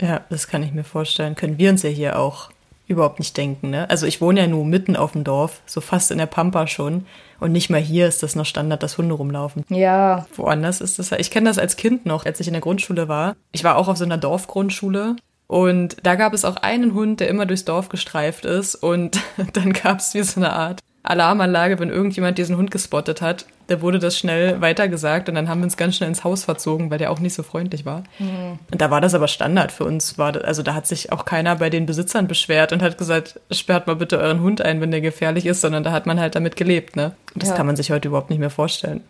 Ja, 0.01 0.21
das 0.29 0.47
kann 0.47 0.63
ich 0.63 0.73
mir 0.73 0.85
vorstellen. 0.85 1.35
Können 1.35 1.57
wir 1.57 1.69
uns 1.69 1.83
ja 1.83 1.89
hier 1.89 2.17
auch 2.17 2.49
überhaupt 2.89 3.19
nicht 3.19 3.37
denken. 3.37 3.69
Ne? 3.69 3.89
Also 3.89 4.05
ich 4.05 4.19
wohne 4.19 4.41
ja 4.41 4.47
nur 4.47 4.65
mitten 4.65 4.95
auf 4.95 5.13
dem 5.13 5.23
Dorf, 5.23 5.61
so 5.65 5.79
fast 5.79 6.11
in 6.11 6.17
der 6.17 6.25
Pampa 6.25 6.67
schon. 6.67 7.05
Und 7.39 7.53
nicht 7.53 7.69
mal 7.69 7.79
hier 7.79 8.07
ist 8.07 8.23
das 8.23 8.35
noch 8.35 8.45
Standard, 8.45 8.83
dass 8.83 8.97
Hunde 8.97 9.13
rumlaufen. 9.13 9.63
Ja. 9.69 10.25
Woanders 10.35 10.81
ist 10.81 10.99
das. 10.99 11.11
Ich 11.13 11.31
kenne 11.31 11.49
das 11.49 11.59
als 11.59 11.77
Kind 11.77 12.05
noch, 12.05 12.25
als 12.25 12.39
ich 12.39 12.47
in 12.47 12.53
der 12.53 12.61
Grundschule 12.61 13.07
war. 13.07 13.35
Ich 13.51 13.63
war 13.63 13.77
auch 13.77 13.87
auf 13.87 13.97
so 13.97 14.03
einer 14.03 14.17
Dorfgrundschule. 14.17 15.15
Und 15.47 15.97
da 16.03 16.15
gab 16.15 16.33
es 16.33 16.45
auch 16.45 16.57
einen 16.57 16.93
Hund, 16.93 17.21
der 17.21 17.27
immer 17.27 17.45
durchs 17.45 17.65
Dorf 17.65 17.89
gestreift 17.89 18.45
ist. 18.45 18.75
Und 18.75 19.21
dann 19.53 19.71
gab 19.71 19.99
es 19.99 20.13
wie 20.13 20.23
so 20.23 20.39
eine 20.41 20.51
Art 20.51 20.81
Alarmanlage, 21.03 21.79
wenn 21.79 21.89
irgendjemand 21.89 22.37
diesen 22.37 22.57
Hund 22.57 22.71
gespottet 22.71 23.21
hat. 23.21 23.45
Da 23.67 23.81
wurde 23.81 23.99
das 23.99 24.17
schnell 24.17 24.61
weitergesagt 24.61 25.29
und 25.29 25.35
dann 25.35 25.47
haben 25.47 25.61
wir 25.61 25.65
uns 25.65 25.77
ganz 25.77 25.95
schnell 25.95 26.09
ins 26.09 26.23
Haus 26.23 26.43
verzogen, 26.43 26.89
weil 26.89 26.97
der 26.97 27.11
auch 27.11 27.19
nicht 27.19 27.33
so 27.33 27.43
freundlich 27.43 27.85
war. 27.85 28.03
Mhm. 28.17 28.59
Und 28.71 28.81
da 28.81 28.91
war 28.91 28.99
das 28.99 29.13
aber 29.13 29.27
Standard 29.27 29.71
für 29.71 29.85
uns. 29.85 30.17
War 30.17 30.31
das, 30.31 30.43
also 30.43 30.63
da 30.63 30.73
hat 30.73 30.87
sich 30.87 31.11
auch 31.11 31.25
keiner 31.25 31.55
bei 31.55 31.69
den 31.69 31.85
Besitzern 31.85 32.27
beschwert 32.27 32.73
und 32.73 32.81
hat 32.81 32.97
gesagt, 32.97 33.39
sperrt 33.51 33.87
mal 33.87 33.95
bitte 33.95 34.17
euren 34.17 34.41
Hund 34.41 34.61
ein, 34.61 34.81
wenn 34.81 34.91
der 34.91 35.01
gefährlich 35.01 35.45
ist, 35.45 35.61
sondern 35.61 35.83
da 35.83 35.91
hat 35.91 36.05
man 36.05 36.19
halt 36.19 36.35
damit 36.35 36.55
gelebt. 36.55 36.95
Ne? 36.95 37.13
Und 37.33 37.43
das 37.43 37.49
ja. 37.49 37.55
kann 37.55 37.67
man 37.67 37.75
sich 37.75 37.91
heute 37.91 38.07
überhaupt 38.09 38.29
nicht 38.29 38.39
mehr 38.39 38.49
vorstellen. 38.49 39.01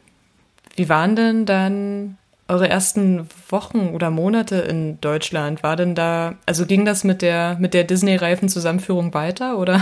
Wie 0.75 0.89
waren 0.89 1.15
denn 1.15 1.45
dann 1.45 2.17
eure 2.47 2.69
ersten 2.69 3.27
Wochen 3.49 3.89
oder 3.93 4.09
Monate 4.09 4.55
in 4.55 4.99
Deutschland? 5.01 5.63
War 5.63 5.75
denn 5.75 5.95
da, 5.95 6.35
also 6.45 6.65
ging 6.65 6.85
das 6.85 7.03
mit 7.03 7.21
der, 7.21 7.57
mit 7.59 7.73
der 7.73 7.83
Disney-Reifen-Zusammenführung 7.83 9.13
weiter 9.13 9.57
oder 9.57 9.81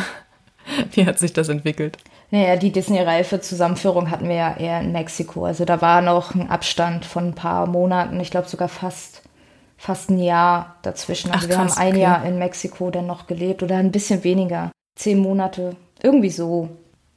Wie 0.91 1.05
hat 1.05 1.19
sich 1.19 1.33
das 1.33 1.49
entwickelt? 1.49 1.97
Naja, 2.29 2.57
die 2.57 2.71
Disney-Reife-Zusammenführung 2.71 4.11
hatten 4.11 4.27
wir 4.27 4.35
ja 4.35 4.57
eher 4.57 4.81
in 4.81 4.91
Mexiko. 4.91 5.45
Also 5.45 5.65
da 5.65 5.81
war 5.81 6.01
noch 6.01 6.35
ein 6.35 6.49
Abstand 6.49 7.05
von 7.05 7.29
ein 7.29 7.35
paar 7.35 7.67
Monaten, 7.67 8.19
ich 8.19 8.31
glaube 8.31 8.49
sogar 8.49 8.67
fast, 8.67 9.21
fast 9.77 10.09
ein 10.09 10.19
Jahr 10.19 10.75
dazwischen. 10.81 11.31
Also 11.31 11.45
Ach, 11.45 11.49
wir 11.49 11.57
haben 11.57 11.71
ein 11.71 11.93
okay. 11.93 12.01
Jahr 12.01 12.25
in 12.25 12.37
Mexiko 12.37 12.91
dann 12.91 13.07
noch 13.07 13.27
gelebt 13.27 13.63
oder 13.63 13.77
ein 13.77 13.91
bisschen 13.91 14.23
weniger. 14.23 14.71
Zehn 14.95 15.19
Monate, 15.19 15.77
irgendwie 16.03 16.29
so. 16.29 16.69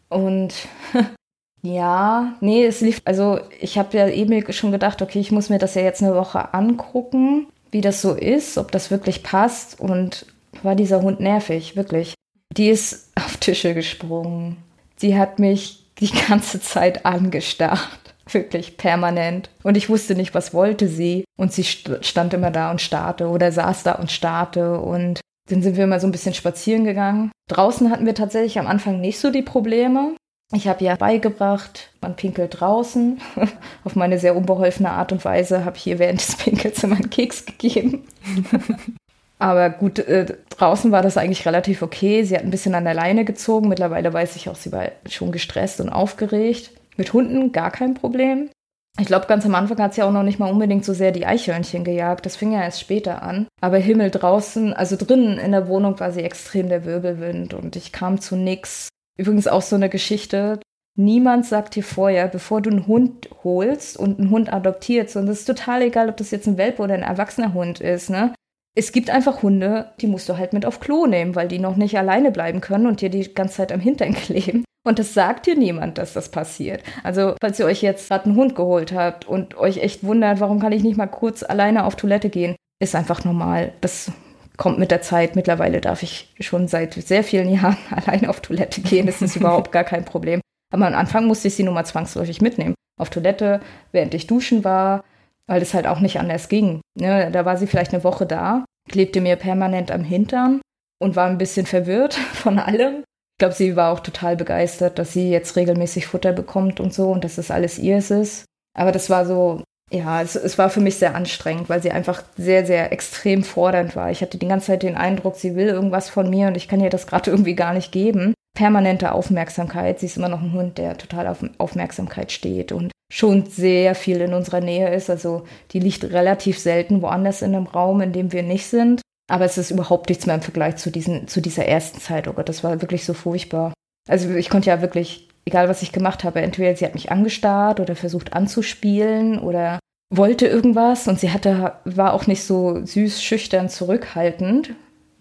Und 0.09 0.55
ja, 1.63 2.35
nee, 2.41 2.65
es 2.65 2.81
lief, 2.81 3.01
also 3.05 3.41
ich 3.59 3.79
habe 3.79 3.97
ja 3.97 4.09
eben 4.09 4.53
schon 4.53 4.71
gedacht, 4.71 5.03
okay, 5.03 5.19
ich 5.19 5.33
muss 5.33 5.49
mir 5.49 5.59
das 5.59 5.75
ja 5.75 5.83
jetzt 5.83 6.03
eine 6.03 6.15
Woche 6.15 6.55
angucken, 6.55 7.49
wie 7.73 7.81
das 7.81 8.01
so 8.01 8.15
ist, 8.15 8.59
ob 8.59 8.71
das 8.71 8.91
wirklich 8.93 9.25
passt. 9.25 9.81
Und 9.81 10.27
war 10.63 10.77
dieser 10.77 11.03
Hund 11.03 11.19
nervig, 11.19 11.75
wirklich. 11.75 12.15
Die 12.57 12.69
ist 12.69 13.11
auf 13.15 13.37
Tische 13.37 13.75
gesprungen. 13.75 14.57
Sie 14.97 15.17
hat 15.17 15.39
mich 15.39 15.85
die 15.99 16.11
ganze 16.29 16.61
Zeit 16.61 17.07
angestarrt. 17.07 18.15
Wirklich 18.31 18.77
permanent. 18.77 19.51
Und 19.63 19.77
ich 19.77 19.89
wusste 19.89 20.15
nicht, 20.15 20.35
was 20.35 20.55
wollte 20.55 20.89
sie. 20.89 21.25
Und 21.37 21.53
sie 21.53 21.65
stand 21.65 22.35
immer 22.35 22.51
da 22.51 22.71
und 22.71 22.81
starrte 22.81 23.29
oder 23.29 23.51
saß 23.51 23.83
da 23.83 23.93
und 23.93 24.11
starrte. 24.11 24.81
Und 24.81 25.21
dann 25.49 25.63
sind 25.63 25.77
wir 25.77 25.87
mal 25.87 26.01
so 26.01 26.07
ein 26.07 26.13
bisschen 26.13 26.35
spazieren 26.35 26.85
gegangen. 26.85 27.33
Draußen 27.49 27.91
hatten 27.91 28.07
wir 28.07 28.15
tatsächlich 28.15 28.59
am 28.59 28.67
Anfang 28.67 29.01
nicht 29.01 29.19
so 29.19 29.31
die 29.31 29.43
Probleme. 29.43 30.15
Ich 30.53 30.67
habe 30.67 30.85
ja 30.85 30.97
beigebracht, 30.97 31.91
man 32.01 32.17
pinkelt 32.17 32.61
draußen. 32.61 33.21
Auf 33.85 33.95
meine 33.95 34.19
sehr 34.19 34.37
unbeholfene 34.37 34.91
Art 34.91 35.13
und 35.13 35.25
Weise 35.25 35.65
habe 35.65 35.77
ich 35.77 35.87
ihr 35.87 35.99
während 35.99 36.21
des 36.21 36.37
Pinkels 36.37 36.83
immer 36.83 36.97
einen 36.97 37.11
Keks 37.11 37.47
gegeben. 37.47 38.05
Aber 39.40 39.70
gut, 39.70 39.98
äh, 39.98 40.37
draußen 40.50 40.92
war 40.92 41.03
das 41.03 41.16
eigentlich 41.16 41.46
relativ 41.46 41.81
okay. 41.83 42.22
Sie 42.24 42.37
hat 42.37 42.44
ein 42.44 42.50
bisschen 42.50 42.74
an 42.74 42.85
der 42.85 42.94
Leine 42.94 43.24
gezogen. 43.24 43.68
Mittlerweile 43.68 44.12
weiß 44.12 44.37
ich 44.37 44.48
auch, 44.48 44.55
sie 44.55 44.70
war 44.70 44.92
schon 45.09 45.33
gestresst 45.33 45.81
und 45.81 45.88
aufgeregt. 45.88 46.72
Mit 46.96 47.14
Hunden 47.14 47.50
gar 47.50 47.70
kein 47.70 47.94
Problem. 47.94 48.50
Ich 48.98 49.07
glaube, 49.07 49.26
ganz 49.26 49.46
am 49.46 49.55
Anfang 49.55 49.79
hat 49.79 49.94
sie 49.94 50.03
auch 50.03 50.12
noch 50.12 50.24
nicht 50.24 50.38
mal 50.38 50.50
unbedingt 50.50 50.85
so 50.85 50.92
sehr 50.92 51.11
die 51.11 51.24
Eichhörnchen 51.24 51.85
gejagt. 51.85 52.26
Das 52.26 52.37
fing 52.37 52.53
ja 52.53 52.62
erst 52.62 52.81
später 52.81 53.22
an. 53.22 53.46
Aber 53.62 53.79
Himmel 53.79 54.11
draußen, 54.11 54.74
also 54.74 54.96
drinnen 54.96 55.38
in 55.38 55.53
der 55.53 55.68
Wohnung 55.68 55.98
war 56.00 56.12
sie 56.12 56.22
extrem 56.22 56.68
der 56.68 56.85
Wirbelwind 56.85 57.55
und 57.55 57.76
ich 57.76 57.92
kam 57.92 58.20
zu 58.20 58.37
nix. 58.37 58.88
Übrigens 59.16 59.48
auch 59.48 59.62
so 59.62 59.76
eine 59.76 59.88
Geschichte. 59.88 60.61
Niemand 60.98 61.46
sagt 61.46 61.76
dir 61.76 61.85
vorher, 61.85 62.29
bevor 62.29 62.61
du 62.61 62.68
einen 62.68 62.87
Hund 62.87 63.31
holst 63.42 63.96
und 63.96 64.18
einen 64.18 64.31
Hund 64.31 64.53
adoptierst, 64.53 65.16
und 65.16 65.29
es 65.29 65.40
ist 65.40 65.44
total 65.46 65.83
egal, 65.83 66.11
ob 66.11 66.18
das 66.18 66.31
jetzt 66.31 66.46
ein 66.46 66.59
Welpe 66.59 66.83
oder 66.83 66.94
ein 66.94 67.03
erwachsener 67.03 67.55
Hund 67.55 67.81
ist, 67.81 68.11
ne? 68.11 68.35
Es 68.74 68.92
gibt 68.92 69.11
einfach 69.11 69.42
Hunde, 69.42 69.92
die 70.00 70.06
musst 70.06 70.28
du 70.28 70.38
halt 70.38 70.52
mit 70.52 70.64
auf 70.64 70.80
Klo 70.80 71.06
nehmen, 71.06 71.35
weil 71.35 71.48
die 71.48 71.59
noch 71.59 71.76
nicht 71.76 71.98
alleine 71.98 72.30
bleiben 72.30 72.61
können 72.61 72.87
und 72.87 73.00
dir 73.00 73.11
die 73.11 73.35
ganze 73.35 73.56
Zeit 73.56 73.72
am 73.72 73.80
Hintern 73.80 74.14
kleben. 74.14 74.64
Und 74.83 74.98
das 74.98 75.12
sagt 75.12 75.46
dir 75.46 75.56
niemand, 75.56 75.98
dass 75.98 76.14
das 76.14 76.30
passiert. 76.30 76.83
Also, 77.02 77.35
falls 77.40 77.59
ihr 77.59 77.66
euch 77.66 77.83
jetzt 77.83 78.09
gerade 78.09 78.26
einen 78.26 78.37
Hund 78.37 78.54
geholt 78.54 78.92
habt 78.92 79.28
und 79.28 79.56
euch 79.59 79.78
echt 79.78 80.04
wundert, 80.04 80.40
warum 80.40 80.59
kann 80.59 80.72
ich 80.72 80.83
nicht 80.83 80.96
mal 80.96 81.06
kurz 81.06 81.42
alleine 81.42 81.85
auf 81.85 81.96
Toilette 81.96 82.30
gehen, 82.30 82.56
ist 82.80 82.94
einfach 82.94 83.24
normal. 83.24 83.74
Das 83.83 84.11
kommt 84.56 84.78
mit 84.78 84.90
der 84.90 85.02
Zeit. 85.02 85.37
Mittlerweile 85.37 85.83
darf 85.83 86.02
ich 86.02 86.35
schon 86.40 86.66
seit 86.66 86.94
sehr 86.94 87.24
vielen 87.24 87.52
Jahren 87.52 87.76
alleine 87.90 88.30
auf 88.30 88.40
Toilette 88.40 88.80
gehen. 88.80 89.06
Das 89.06 89.20
ist 89.20 89.37
überhaupt 89.37 89.70
gar 89.70 89.85
kein 89.85 90.04
Problem. 90.04 90.40
Aber 90.72 90.87
am 90.87 90.94
Anfang 90.94 91.26
musste 91.26 91.48
ich 91.48 91.54
sie 91.54 91.62
nur 91.62 91.74
mal 91.74 91.85
zwangsläufig 91.85 92.40
mitnehmen. 92.40 92.74
Auf 92.98 93.11
Toilette, 93.11 93.61
während 93.92 94.14
ich 94.14 94.26
duschen 94.26 94.64
war, 94.64 95.02
weil 95.51 95.63
es 95.63 95.75
halt 95.75 95.89
auch 95.89 95.99
nicht 95.99 96.21
anders 96.21 96.49
ging. 96.49 96.81
Ne, 96.99 97.29
da 97.33 97.45
war 97.45 97.57
sie 97.57 97.67
vielleicht 97.67 97.93
eine 97.93 98.05
Woche 98.05 98.25
da, 98.25 98.65
klebte 98.89 99.21
mir 99.21 99.35
permanent 99.35 99.91
am 99.91 100.05
Hintern 100.05 100.61
und 101.03 101.17
war 101.17 101.27
ein 101.27 101.39
bisschen 101.39 101.67
verwirrt 101.67 102.15
von 102.33 102.61
allem. 102.61 103.03
Ich 103.03 103.39
glaube, 103.41 103.55
sie 103.55 103.75
war 103.75 103.93
auch 103.93 104.01
total 104.01 104.37
begeistert, 104.37 104.99
dass 104.99 105.13
sie 105.13 105.29
jetzt 105.31 105.57
regelmäßig 105.57 106.07
Futter 106.07 106.33
bekommt 106.33 106.79
und 106.79 106.95
so 106.95 107.11
und 107.11 107.25
dass 107.25 107.35
das 107.35 107.51
alles 107.51 107.79
ihrs 107.79 108.13
ist. 108.13 108.45
Aber 108.79 108.93
das 108.93 109.11
war 109.11 109.27
so, 109.27 109.65
ja, 109.91 110.23
es, 110.23 110.37
es, 110.37 110.57
war 110.57 110.71
für 110.71 110.81
mich 110.81 110.97
sehr 110.97 111.17
anstrengend, 111.17 111.69
weil 111.69 111.83
sie 111.83 111.91
einfach 111.91 112.23
sehr, 112.37 112.65
sehr 112.65 112.93
extrem 112.93 113.43
fordernd 113.43 113.97
war. 113.97 114.11
Ich 114.13 114.21
hatte 114.21 114.39
die 114.39 114.47
ganze 114.47 114.69
Zeit 114.69 114.85
den 114.85 114.97
Eindruck, 114.97 115.35
sie 115.35 115.57
will 115.57 115.67
irgendwas 115.67 116.09
von 116.09 116.31
mir 116.31 116.47
und 116.47 116.57
ich 116.57 116.69
kann 116.69 116.81
ihr 116.81 116.91
das 116.91 117.09
gerade 117.09 117.31
irgendwie 117.33 117.57
gar 117.57 117.75
nicht 117.75 117.91
geben. 117.91 118.35
Permanente 118.55 119.11
Aufmerksamkeit. 119.11 119.99
Sie 119.99 120.07
ist 120.07 120.17
immer 120.17 120.29
noch 120.29 120.43
ein 120.43 120.53
Hund, 120.53 120.79
der 120.79 120.97
total 120.97 121.27
auf 121.27 121.45
Aufmerksamkeit 121.59 122.31
steht 122.31 122.71
und 122.71 122.93
schon 123.11 123.44
sehr 123.46 123.94
viel 123.94 124.20
in 124.23 124.33
unserer 124.33 124.61
Nähe 124.61 124.94
ist. 124.94 125.11
Also 125.11 125.44
die 125.73 125.81
liegt 125.81 126.05
relativ 126.05 126.59
selten 126.59 127.03
woanders 127.03 127.42
in 127.42 127.55
einem 127.55 127.66
Raum, 127.66 128.01
in 128.01 128.12
dem 128.12 128.33
wir 128.33 128.42
nicht 128.42 128.66
sind. 128.68 129.03
Aber 129.31 129.44
es 129.44 129.59
ist 129.59 129.70
überhaupt 129.70 130.09
nichts 130.09 130.27
mehr 130.27 130.37
im 130.37 130.42
Vergleich 130.42 130.77
zu, 130.77 130.90
diesen, 130.90 131.29
zu 131.29 131.40
dieser 131.40 131.66
ersten 131.66 132.01
Zeit. 132.01 132.27
Oh 132.27 132.33
Gott, 132.33 132.49
das 132.49 132.64
war 132.64 132.81
wirklich 132.81 133.05
so 133.05 133.12
furchtbar. 133.12 133.75
Also 134.09 134.31
ich 134.31 134.49
konnte 134.49 134.70
ja 134.70 134.81
wirklich, 134.81 135.29
egal 135.44 135.68
was 135.68 135.83
ich 135.83 135.92
gemacht 135.92 136.25
habe, 136.25 136.40
entweder 136.40 136.75
sie 136.75 136.85
hat 136.87 136.94
mich 136.94 137.12
angestarrt 137.12 137.81
oder 137.81 137.94
versucht 137.94 138.33
anzuspielen 138.33 139.38
oder 139.38 139.79
wollte 140.12 140.46
irgendwas 140.46 141.07
und 141.07 141.20
sie 141.20 141.31
hatte, 141.31 141.75
war 141.85 142.14
auch 142.14 142.27
nicht 142.27 142.42
so 142.42 142.85
süß, 142.85 143.23
schüchtern, 143.23 143.68
zurückhaltend, 143.68 144.75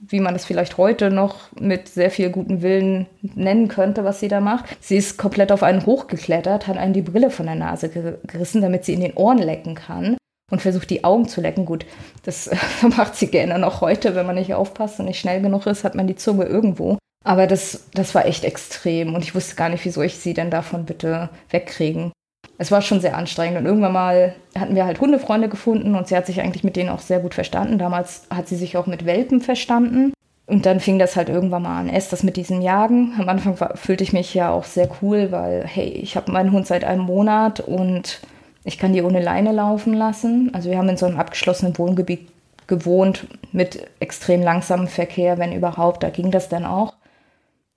wie 0.10 0.20
man 0.20 0.34
das 0.34 0.46
vielleicht 0.46 0.78
heute 0.78 1.12
noch 1.12 1.52
mit 1.60 1.88
sehr 1.88 2.12
viel 2.12 2.30
guten 2.30 2.62
Willen 2.62 3.08
nennen 3.22 3.68
könnte, 3.68 4.04
was 4.04 4.20
sie 4.20 4.28
da 4.28 4.40
macht. 4.40 4.66
Sie 4.80 4.98
ist 4.98 5.18
komplett 5.18 5.52
auf 5.52 5.64
einen 5.64 5.86
hochgeklettert, 5.86 6.68
hat 6.68 6.78
einen 6.78 6.94
die 6.94 7.02
Brille 7.02 7.30
von 7.30 7.46
der 7.46 7.56
Nase 7.56 7.90
gerissen, 7.90 8.62
damit 8.62 8.86
sie 8.86 8.94
in 8.94 9.02
den 9.02 9.14
Ohren 9.14 9.38
lecken 9.38 9.76
kann 9.76 10.18
und 10.52 10.62
versucht 10.62 10.90
die 10.90 11.04
Augen 11.04 11.28
zu 11.28 11.42
lecken. 11.42 11.66
Gut, 11.66 11.86
das 12.24 12.50
macht 12.82 13.16
sie 13.16 13.28
gerne 13.28 13.60
noch 13.60 13.82
heute, 13.82 14.16
wenn 14.16 14.26
man 14.26 14.36
nicht 14.36 14.54
aufpasst 14.54 15.00
und 15.00 15.06
nicht 15.06 15.20
schnell 15.20 15.42
genug 15.42 15.66
ist, 15.66 15.84
hat 15.84 15.96
man 15.96 16.08
die 16.08 16.16
Zunge 16.16 16.46
irgendwo. 16.46 16.98
Aber 17.26 17.48
das, 17.48 17.90
das 17.94 18.16
war 18.16 18.26
echt 18.26 18.46
extrem 18.46 19.14
und 19.14 19.24
ich 19.24 19.36
wusste 19.36 19.56
gar 19.56 19.70
nicht, 19.70 19.84
wieso 19.84 20.02
ich 20.02 20.16
sie 20.18 20.34
denn 20.34 20.50
davon 20.50 20.86
bitte 20.86 21.30
wegkriegen. 21.50 22.12
Es 22.60 22.72
war 22.72 22.82
schon 22.82 23.00
sehr 23.00 23.16
anstrengend 23.18 23.58
und 23.58 23.66
irgendwann 23.66 23.94
mal 23.94 24.36
hatten 24.58 24.76
wir 24.76 24.86
halt 24.86 25.00
Hundefreunde 25.00 25.48
gefunden 25.48 25.96
und 25.96 26.08
sie 26.08 26.16
hat 26.16 26.26
sich 26.26 26.42
eigentlich 26.42 26.66
mit 26.66 26.76
denen 26.76 26.90
auch 26.90 27.00
sehr 27.00 27.20
gut 27.20 27.34
verstanden. 27.34 27.78
Damals 27.78 28.28
hat 28.30 28.50
sie 28.50 28.58
sich 28.58 28.76
auch 28.76 28.86
mit 28.86 29.06
Welpen 29.06 29.40
verstanden. 29.40 30.14
Und 30.46 30.66
dann 30.66 30.80
fing 30.80 30.98
das 31.00 31.16
halt 31.16 31.30
irgendwann 31.30 31.62
mal 31.62 31.80
an. 31.80 31.90
Erst 31.90 32.12
das 32.12 32.24
mit 32.24 32.36
diesem 32.36 32.62
Jagen. 32.62 33.14
Am 33.20 33.30
Anfang 33.30 33.60
war, 33.60 33.78
fühlte 33.78 34.04
ich 34.04 34.14
mich 34.14 34.34
ja 34.34 34.50
auch 34.50 34.66
sehr 34.66 34.90
cool, 35.02 35.32
weil, 35.32 35.64
hey, 35.66 35.88
ich 35.88 36.16
habe 36.16 36.32
meinen 36.32 36.52
Hund 36.52 36.66
seit 36.66 36.84
einem 36.84 37.04
Monat 37.04 37.60
und 37.60 38.20
ich 38.64 38.78
kann 38.78 38.92
die 38.92 39.04
ohne 39.04 39.22
Leine 39.22 39.52
laufen 39.52 39.94
lassen. 39.94 40.50
Also 40.54 40.70
wir 40.70 40.78
haben 40.78 40.90
in 40.90 40.98
so 40.98 41.06
einem 41.06 41.20
abgeschlossenen 41.20 41.78
Wohngebiet 41.78 42.30
gewohnt 42.66 43.28
mit 43.52 43.88
extrem 44.00 44.42
langsamem 44.42 44.88
Verkehr, 44.88 45.38
wenn 45.38 45.54
überhaupt. 45.54 46.04
Da 46.04 46.10
ging 46.10 46.32
das 46.32 46.50
dann 46.50 46.66
auch. 46.66 46.96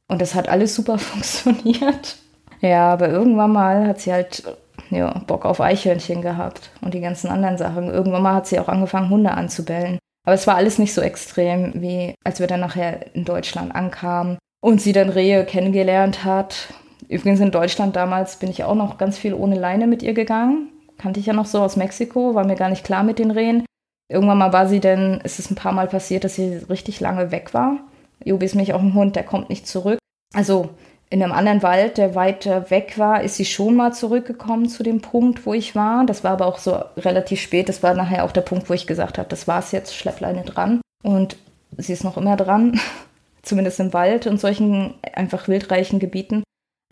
Und 0.09 0.21
das 0.21 0.35
hat 0.35 0.49
alles 0.49 0.75
super 0.75 0.99
funktioniert. 0.99 2.17
Ja, 2.63 2.93
aber 2.93 3.11
irgendwann 3.11 3.53
mal 3.53 3.87
hat 3.87 4.01
sie 4.01 4.13
halt 4.13 4.45
ja, 4.95 5.19
Bock 5.27 5.45
auf 5.45 5.61
Eichhörnchen 5.61 6.23
gehabt 6.23 6.71
und 6.81 6.95
die 6.95 7.01
ganzen 7.01 7.29
anderen 7.29 7.59
Sachen. 7.59 7.89
Irgendwann 7.89 8.23
mal 8.23 8.35
hat 8.35 8.47
sie 8.47 8.59
auch 8.59 8.69
angefangen, 8.69 9.11
Hunde 9.11 9.33
anzubellen. 9.33 9.99
Aber 10.25 10.35
es 10.35 10.47
war 10.47 10.55
alles 10.55 10.79
nicht 10.79 10.95
so 10.95 11.01
extrem, 11.01 11.73
wie 11.81 12.15
als 12.25 12.39
wir 12.39 12.47
dann 12.47 12.61
nachher 12.61 13.15
in 13.15 13.25
Deutschland 13.25 13.75
ankamen 13.75 14.39
und 14.63 14.81
sie 14.81 14.93
dann 14.93 15.09
Rehe 15.09 15.45
kennengelernt 15.45 16.25
hat. 16.25 16.73
Übrigens 17.09 17.41
in 17.41 17.51
Deutschland 17.51 17.97
damals 17.97 18.37
bin 18.37 18.51
ich 18.51 18.63
auch 18.65 18.77
noch 18.77 18.99
ganz 18.99 19.19
viel 19.19 19.35
ohne 19.35 19.59
Leine 19.59 19.87
mit 19.87 20.03
ihr 20.03 20.15
gegangen 20.15 20.69
kannte 21.03 21.19
ich 21.19 21.27
ja 21.27 21.33
noch 21.33 21.47
so 21.47 21.61
aus 21.61 21.77
Mexiko, 21.77 22.35
war 22.35 22.47
mir 22.47 22.55
gar 22.55 22.71
nicht 22.71 22.85
klar 22.85 23.03
mit 23.03 23.19
den 23.19 23.33
Rehen. 23.33 23.65
Irgendwann 24.09 24.39
mal 24.39 24.53
war 24.53 24.69
sie 24.69 24.79
denn, 24.79 25.21
ist 25.25 25.41
es 25.41 25.51
ein 25.51 25.57
paar 25.57 25.73
Mal 25.73 25.89
passiert, 25.89 26.23
dass 26.23 26.37
sie 26.37 26.55
richtig 26.71 27.01
lange 27.01 27.33
weg 27.33 27.55
war. 27.55 27.81
Jobi 28.25 28.47
ist 28.47 28.55
nämlich 28.55 28.73
auch 28.73 28.81
ein 28.81 28.95
Hund, 28.95 29.17
der 29.17 29.25
kommt 29.25 29.49
nicht 29.49 29.67
zurück. 29.67 29.99
Also 30.33 30.71
in 31.13 31.23
einem 31.23 31.33
anderen 31.33 31.63
Wald, 31.63 31.99
der 31.99 32.15
weiter 32.15 32.71
weg 32.71 32.97
war, 32.97 33.23
ist 33.23 33.37
sie 33.37 33.45
schon 33.45 33.77
mal 33.77 33.93
zurückgekommen 33.93 34.71
zu 34.71 34.83
dem 34.83 35.03
Punkt, 35.03 35.45
wo 35.45 35.53
ich 35.53 35.77
war. 35.77 36.07
Das 36.07 36.25
war 36.25 36.31
aber 36.31 36.47
auch 36.47 36.59
so 36.59 36.83
relativ 36.97 37.39
spät. 37.39 37.69
Das 37.69 37.83
war 37.83 37.93
nachher 37.93 38.25
auch 38.25 38.33
der 38.33 38.41
Punkt, 38.41 38.71
wo 38.71 38.73
ich 38.73 38.87
gesagt 38.87 39.19
habe, 39.19 39.29
das 39.29 39.47
war's 39.47 39.73
jetzt, 39.73 39.95
Schleppleine 39.95 40.43
dran. 40.43 40.81
Und 41.03 41.37
sie 41.77 41.93
ist 41.93 42.03
noch 42.03 42.17
immer 42.17 42.39
dran, 42.39 42.81
zumindest 43.43 43.79
im 43.79 43.93
Wald 43.93 44.27
und 44.27 44.41
solchen 44.41 44.95
einfach 45.13 45.49
wildreichen 45.49 45.99
Gebieten. 45.99 46.45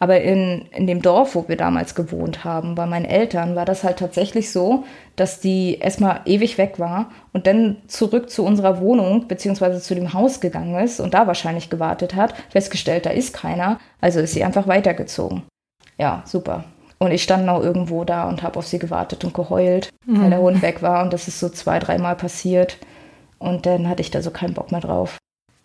Aber 0.03 0.23
in, 0.23 0.65
in 0.73 0.87
dem 0.87 1.03
Dorf, 1.03 1.35
wo 1.35 1.47
wir 1.47 1.59
damals 1.59 1.95
gewohnt 1.95 2.43
haben, 2.43 2.75
bei 2.75 2.87
meinen 2.87 3.05
Eltern, 3.05 3.55
war 3.55 3.67
das 3.67 3.85
halt 3.85 3.99
tatsächlich 3.99 4.51
so, 4.51 4.85
dass 5.15 5.41
die 5.41 5.77
erstmal 5.79 6.23
ewig 6.25 6.57
weg 6.57 6.79
war 6.79 7.11
und 7.35 7.47
dann 7.47 7.77
zurück 7.87 8.31
zu 8.31 8.43
unserer 8.43 8.81
Wohnung 8.81 9.29
beziehungsweise 9.29 9.79
zu 9.79 9.95
dem 9.95 10.15
Haus 10.15 10.41
gegangen 10.41 10.83
ist 10.83 11.01
und 11.01 11.13
da 11.13 11.27
wahrscheinlich 11.27 11.69
gewartet 11.69 12.15
hat, 12.15 12.33
festgestellt, 12.49 13.05
da 13.05 13.11
ist 13.11 13.35
keiner, 13.35 13.79
also 14.01 14.21
ist 14.21 14.33
sie 14.33 14.43
einfach 14.43 14.67
weitergezogen. 14.67 15.43
Ja, 15.99 16.23
super. 16.25 16.65
Und 16.99 17.11
ich 17.11 17.23
stand 17.23 17.45
noch 17.45 17.63
irgendwo 17.63 18.05
da 18.05 18.27
und 18.27 18.43
habe 18.43 18.59
auf 18.59 18.67
sie 18.67 18.79
gewartet 18.79 19.23
und 19.25 19.35
geheult, 19.35 19.91
mhm. 20.07 20.23
weil 20.23 20.31
der 20.31 20.41
Hund 20.41 20.63
weg 20.63 20.81
war 20.81 21.03
und 21.03 21.13
das 21.13 21.29
ist 21.29 21.41
so 21.41 21.51
zwei, 21.51 21.79
dreimal 21.79 22.17
passiert. 22.17 22.79
Und 23.39 23.67
dann 23.67 23.87
hatte 23.87 24.01
ich 24.01 24.11
da 24.11 24.23
so 24.23 24.31
keinen 24.31 24.55
Bock 24.55 24.73
mehr 24.73 24.81
drauf 24.81 25.19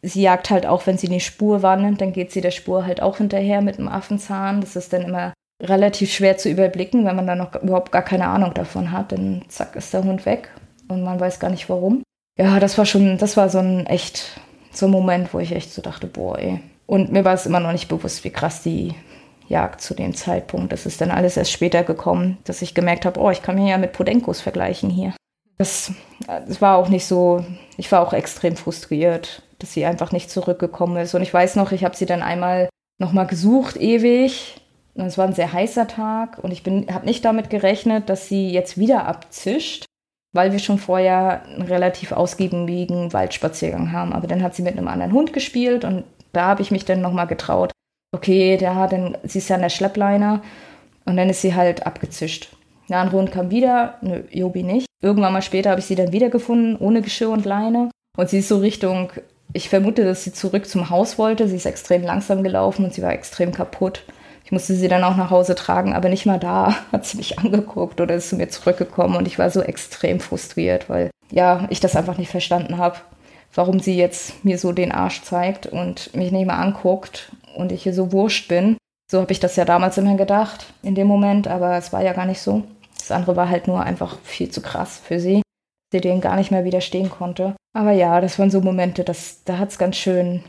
sie 0.06 0.22
jagt 0.22 0.50
halt 0.50 0.66
auch, 0.66 0.86
wenn 0.86 0.98
sie 0.98 1.08
eine 1.08 1.20
Spur 1.20 1.62
wandert, 1.62 2.02
dann 2.02 2.14
geht 2.14 2.32
sie 2.32 2.42
der 2.42 2.52
Spur 2.52 2.86
halt 2.86 3.02
auch 3.02 3.18
hinterher 3.18 3.62
mit 3.62 3.78
dem 3.78 3.88
Affenzahn. 3.88 4.62
Das 4.62 4.76
ist 4.76 4.94
dann 4.94 5.04
immer 5.04 5.34
relativ 5.62 6.12
schwer 6.12 6.38
zu 6.38 6.50
überblicken, 6.50 7.06
wenn 7.06 7.16
man 7.16 7.28
da 7.28 7.36
noch 7.36 7.56
überhaupt 7.56 7.92
gar 7.92 8.04
keine 8.04 8.28
Ahnung 8.28 8.54
davon 8.54 8.92
hat. 8.92 9.12
Dann 9.12 9.44
zack 9.48 9.76
ist 9.76 9.94
der 9.94 10.04
Hund 10.04 10.26
weg 10.26 10.50
und 10.88 11.04
man 11.04 11.20
weiß 11.20 11.40
gar 11.40 11.50
nicht 11.50 11.70
warum. 11.70 12.04
Ja, 12.38 12.60
das 12.60 12.78
war 12.78 12.86
schon, 12.86 13.18
das 13.18 13.38
war 13.38 13.50
so 13.50 13.60
ein 13.60 13.86
echt, 13.86 14.40
so 14.72 14.88
ein 14.88 14.92
Moment, 14.92 15.34
wo 15.34 15.40
ich 15.40 15.54
echt 15.54 15.74
so 15.74 15.82
dachte, 15.82 16.08
boah, 16.08 16.38
ey. 16.38 16.60
Und 16.86 17.12
mir 17.12 17.26
war 17.26 17.34
es 17.34 17.46
immer 17.46 17.60
noch 17.60 17.72
nicht 17.72 17.88
bewusst, 17.88 18.24
wie 18.24 18.30
krass 18.30 18.62
die 18.62 18.94
Jagd 19.48 19.82
zu 19.82 19.94
dem 19.94 20.14
Zeitpunkt. 20.14 20.72
Das 20.72 20.86
ist 20.86 21.02
dann 21.02 21.12
alles 21.12 21.38
erst 21.38 21.52
später 21.52 21.84
gekommen, 21.84 22.38
dass 22.44 22.62
ich 22.62 22.76
gemerkt 22.76 23.06
habe, 23.06 23.20
oh, 23.20 23.32
ich 23.32 23.42
kann 23.42 23.56
mich 23.56 23.70
ja 23.70 23.78
mit 23.78 23.94
Podenkos 23.94 24.42
vergleichen 24.42 24.90
hier. 24.90 25.14
Das, 25.58 25.94
das 26.28 26.62
war 26.62 26.78
auch 26.78 26.90
nicht 26.90 27.06
so, 27.06 27.46
ich 27.78 27.90
war 27.92 28.06
auch 28.06 28.12
extrem 28.12 28.58
frustriert 28.58 29.42
dass 29.60 29.74
sie 29.74 29.86
einfach 29.86 30.12
nicht 30.12 30.30
zurückgekommen 30.30 30.98
ist. 30.98 31.14
Und 31.16 31.22
ich 31.22 31.34
weiß 31.34 31.56
noch, 31.56 31.72
ich 31.72 31.84
habe 31.84 31.96
sie 31.96 32.06
dann 32.06 32.22
einmal 32.22 32.70
nochmal 33.00 33.28
gesucht, 33.28 33.78
ewig. 33.78 34.62
Und 34.96 35.06
es 35.06 35.18
war 35.18 35.26
ein 35.26 35.34
sehr 35.34 35.52
heißer 35.52 35.88
Tag 35.88 36.42
und 36.42 36.52
ich 36.52 36.64
habe 36.66 37.06
nicht 37.06 37.26
damit 37.26 37.50
gerechnet, 37.50 38.10
dass 38.10 38.30
sie 38.30 38.50
jetzt 38.52 38.78
wieder 38.78 39.06
abzischt, 39.08 39.86
weil 40.34 40.54
wir 40.54 40.60
schon 40.60 40.78
vorher 40.78 41.44
einen 41.44 41.64
relativ 41.64 42.14
ausgiebigen 42.14 43.12
Waldspaziergang 43.12 43.92
haben. 43.92 44.14
Aber 44.14 44.28
dann 44.28 44.42
hat 44.42 44.56
sie 44.56 44.62
mit 44.62 44.78
einem 44.78 44.88
anderen 44.88 45.12
Hund 45.12 45.34
gespielt 45.34 45.84
und 45.84 46.06
da 46.32 46.46
habe 46.48 46.62
ich 46.62 46.72
mich 46.72 46.86
dann 46.86 47.02
nochmal 47.02 47.28
getraut. 47.28 47.72
Okay, 48.14 48.56
der 48.56 48.88
dann, 48.88 49.18
sie 49.24 49.40
ist 49.40 49.50
ja 49.50 49.58
an 49.58 49.64
der 49.64 49.70
Schleppleine 49.70 50.42
und 51.04 51.18
dann 51.18 51.30
ist 51.30 51.42
sie 51.42 51.56
halt 51.56 51.86
abgezischt. 51.86 52.56
Der 52.90 53.00
andere 53.00 53.18
Hund 53.18 53.32
kam 53.32 53.52
wieder, 53.52 53.96
nö, 54.02 54.24
Jobi 54.32 54.64
nicht. 54.64 54.86
Irgendwann 55.02 55.34
mal 55.34 55.42
später 55.42 55.72
habe 55.72 55.82
ich 55.82 55.88
sie 55.88 55.96
dann 55.96 56.14
wiedergefunden, 56.14 56.78
ohne 56.78 57.02
Geschirr 57.02 57.32
und 57.32 57.46
Leine. 57.46 57.90
Und 58.18 58.30
sie 58.30 58.40
ist 58.40 58.48
so 58.48 58.60
Richtung 58.60 59.12
ich 59.56 59.70
vermute, 59.70 60.04
dass 60.04 60.24
sie 60.24 60.34
zurück 60.34 60.68
zum 60.68 60.90
Haus 60.90 61.18
wollte. 61.18 61.48
Sie 61.48 61.56
ist 61.56 61.66
extrem 61.66 62.04
langsam 62.04 62.44
gelaufen 62.44 62.84
und 62.84 62.94
sie 62.94 63.02
war 63.02 63.14
extrem 63.14 63.54
kaputt. 63.54 64.04
Ich 64.44 64.52
musste 64.52 64.76
sie 64.76 64.90
dann 64.90 65.04
auch 65.04 65.16
nach 65.16 65.32
Hause 65.32 65.56
tragen, 65.56 65.94
aber 65.94 66.10
nicht 66.10 66.26
mal 66.26 66.40
da 66.40 66.76
hat 66.92 67.06
sie 67.06 67.18
mich 67.18 67.40
angeguckt 67.40 68.02
oder 68.02 68.16
ist 68.16 68.30
zu 68.30 68.36
mir 68.36 68.50
zurückgekommen 68.50 69.16
und 69.16 69.28
ich 69.28 69.40
war 69.40 69.50
so 69.50 69.62
extrem 69.62 70.20
frustriert, 70.20 70.90
weil 70.90 71.10
ja, 71.32 71.66
ich 71.70 71.80
das 71.80 71.96
einfach 71.96 72.18
nicht 72.18 72.30
verstanden 72.30 72.78
habe, 72.78 72.98
warum 73.54 73.80
sie 73.80 73.98
jetzt 73.98 74.44
mir 74.44 74.60
so 74.60 74.74
den 74.74 74.92
Arsch 74.92 75.24
zeigt 75.24 75.66
und 75.68 76.14
mich 76.14 76.32
nicht 76.32 76.46
mal 76.46 76.60
anguckt 76.62 77.32
und 77.56 77.72
ich 77.72 77.84
hier 77.84 77.94
so 77.94 78.12
wurscht 78.12 78.50
bin. 78.50 78.78
So 79.10 79.22
habe 79.22 79.32
ich 79.32 79.40
das 79.40 79.56
ja 79.56 79.66
damals 79.66 79.98
immer 79.98 80.18
gedacht 80.18 80.74
in 80.84 80.96
dem 80.96 81.08
Moment, 81.08 81.48
aber 81.48 81.78
es 81.78 81.94
war 81.94 82.04
ja 82.04 82.14
gar 82.14 82.26
nicht 82.26 82.42
so. 82.42 82.64
Das 83.00 83.12
andere 83.12 83.36
war 83.36 83.50
halt 83.50 83.68
nur 83.68 83.82
einfach 83.82 84.18
viel 84.24 84.50
zu 84.50 84.62
krass 84.62 85.02
für 85.04 85.20
sie 85.20 85.45
sie 85.96 86.02
dem 86.02 86.22
gar 86.22 86.36
nicht 86.36 86.52
mehr 86.52 86.66
widerstehen 86.66 87.10
konnte. 87.10 87.56
Aber 87.74 87.92
ja, 87.92 88.20
das 88.22 88.38
waren 88.38 88.52
so 88.52 88.62
Momente, 88.62 89.04
das, 89.04 89.44
da 89.46 89.58
hat 89.58 89.70
es 89.70 89.78
ganz 89.78 89.96
schön. 89.96 90.44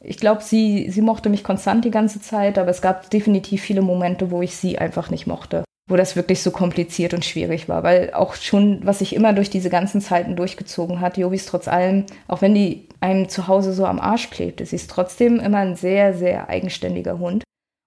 Ich 0.00 0.18
glaube, 0.18 0.42
sie, 0.42 0.90
sie 0.90 1.00
mochte 1.00 1.28
mich 1.28 1.44
konstant 1.44 1.84
die 1.84 1.90
ganze 1.90 2.20
Zeit, 2.20 2.58
aber 2.58 2.70
es 2.70 2.82
gab 2.82 3.08
definitiv 3.10 3.62
viele 3.62 3.82
Momente, 3.82 4.30
wo 4.30 4.42
ich 4.42 4.56
sie 4.56 4.78
einfach 4.78 5.10
nicht 5.10 5.26
mochte. 5.26 5.64
Wo 5.88 5.96
das 5.96 6.16
wirklich 6.16 6.42
so 6.42 6.50
kompliziert 6.50 7.14
und 7.14 7.24
schwierig 7.24 7.68
war. 7.68 7.82
Weil 7.82 8.12
auch 8.12 8.34
schon, 8.34 8.84
was 8.84 8.98
sich 8.98 9.14
immer 9.14 9.32
durch 9.32 9.50
diese 9.50 9.70
ganzen 9.70 10.00
Zeiten 10.00 10.36
durchgezogen 10.36 11.00
hat, 11.00 11.16
Jobis 11.16 11.46
trotz 11.46 11.68
allem, 11.68 12.04
auch 12.28 12.42
wenn 12.42 12.54
die 12.54 12.88
einem 13.00 13.28
zu 13.28 13.48
Hause 13.48 13.72
so 13.72 13.86
am 13.86 14.00
Arsch 14.00 14.30
klebte, 14.30 14.66
sie 14.66 14.76
ist 14.76 14.90
trotzdem 14.90 15.40
immer 15.40 15.58
ein 15.58 15.76
sehr, 15.76 16.14
sehr 16.14 16.48
eigenständiger 16.48 17.18
Hund. 17.18 17.44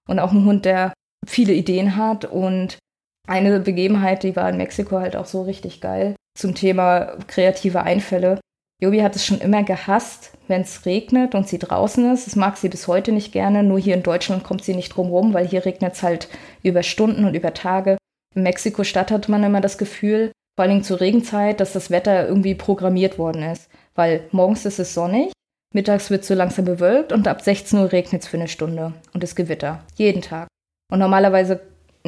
Und 0.08 0.18
auch 0.18 0.32
ein 0.32 0.44
Hund, 0.44 0.64
der 0.64 0.92
viele 1.26 1.52
Ideen 1.52 1.96
hat 1.96 2.24
und 2.24 2.78
eine 3.26 3.58
Begebenheit, 3.60 4.22
die 4.22 4.36
war 4.36 4.48
in 4.48 4.56
Mexiko 4.56 4.98
halt 5.00 5.16
auch 5.16 5.26
so 5.26 5.42
richtig 5.42 5.80
geil 5.80 6.14
zum 6.36 6.54
Thema 6.54 7.16
kreative 7.26 7.82
Einfälle. 7.82 8.40
Jobi 8.82 9.00
hat 9.00 9.16
es 9.16 9.24
schon 9.24 9.40
immer 9.40 9.62
gehasst, 9.62 10.32
wenn 10.48 10.60
es 10.60 10.84
regnet 10.84 11.34
und 11.34 11.48
sie 11.48 11.58
draußen 11.58 12.12
ist. 12.12 12.26
Das 12.26 12.36
mag 12.36 12.58
sie 12.58 12.68
bis 12.68 12.86
heute 12.86 13.10
nicht 13.10 13.32
gerne. 13.32 13.62
Nur 13.62 13.78
hier 13.78 13.94
in 13.94 14.02
Deutschland 14.02 14.44
kommt 14.44 14.62
sie 14.62 14.74
nicht 14.74 14.90
drum 14.90 15.08
rum, 15.08 15.32
weil 15.32 15.46
hier 15.46 15.64
regnet 15.64 15.94
es 15.94 16.02
halt 16.02 16.28
über 16.62 16.82
Stunden 16.82 17.24
und 17.24 17.34
über 17.34 17.54
Tage. 17.54 17.96
In 18.34 18.42
Mexiko-Stadt 18.42 19.10
hat 19.10 19.28
man 19.30 19.42
immer 19.44 19.62
das 19.62 19.78
Gefühl, 19.78 20.30
vor 20.56 20.64
allem 20.64 20.82
zur 20.82 21.00
Regenzeit, 21.00 21.60
dass 21.60 21.72
das 21.72 21.90
Wetter 21.90 22.28
irgendwie 22.28 22.54
programmiert 22.54 23.18
worden 23.18 23.42
ist. 23.42 23.70
Weil 23.94 24.28
morgens 24.30 24.66
ist 24.66 24.78
es 24.78 24.92
sonnig, 24.92 25.32
mittags 25.74 26.10
wird 26.10 26.22
es 26.22 26.28
so 26.28 26.34
langsam 26.34 26.66
bewölkt 26.66 27.12
und 27.12 27.28
ab 27.28 27.40
16 27.40 27.78
Uhr 27.78 27.92
regnet 27.92 28.22
es 28.22 28.28
für 28.28 28.36
eine 28.36 28.48
Stunde 28.48 28.92
und 29.14 29.24
es 29.24 29.36
Gewitter. 29.36 29.84
Jeden 29.94 30.20
Tag. 30.20 30.48
Und 30.92 30.98
normalerweise 30.98 31.60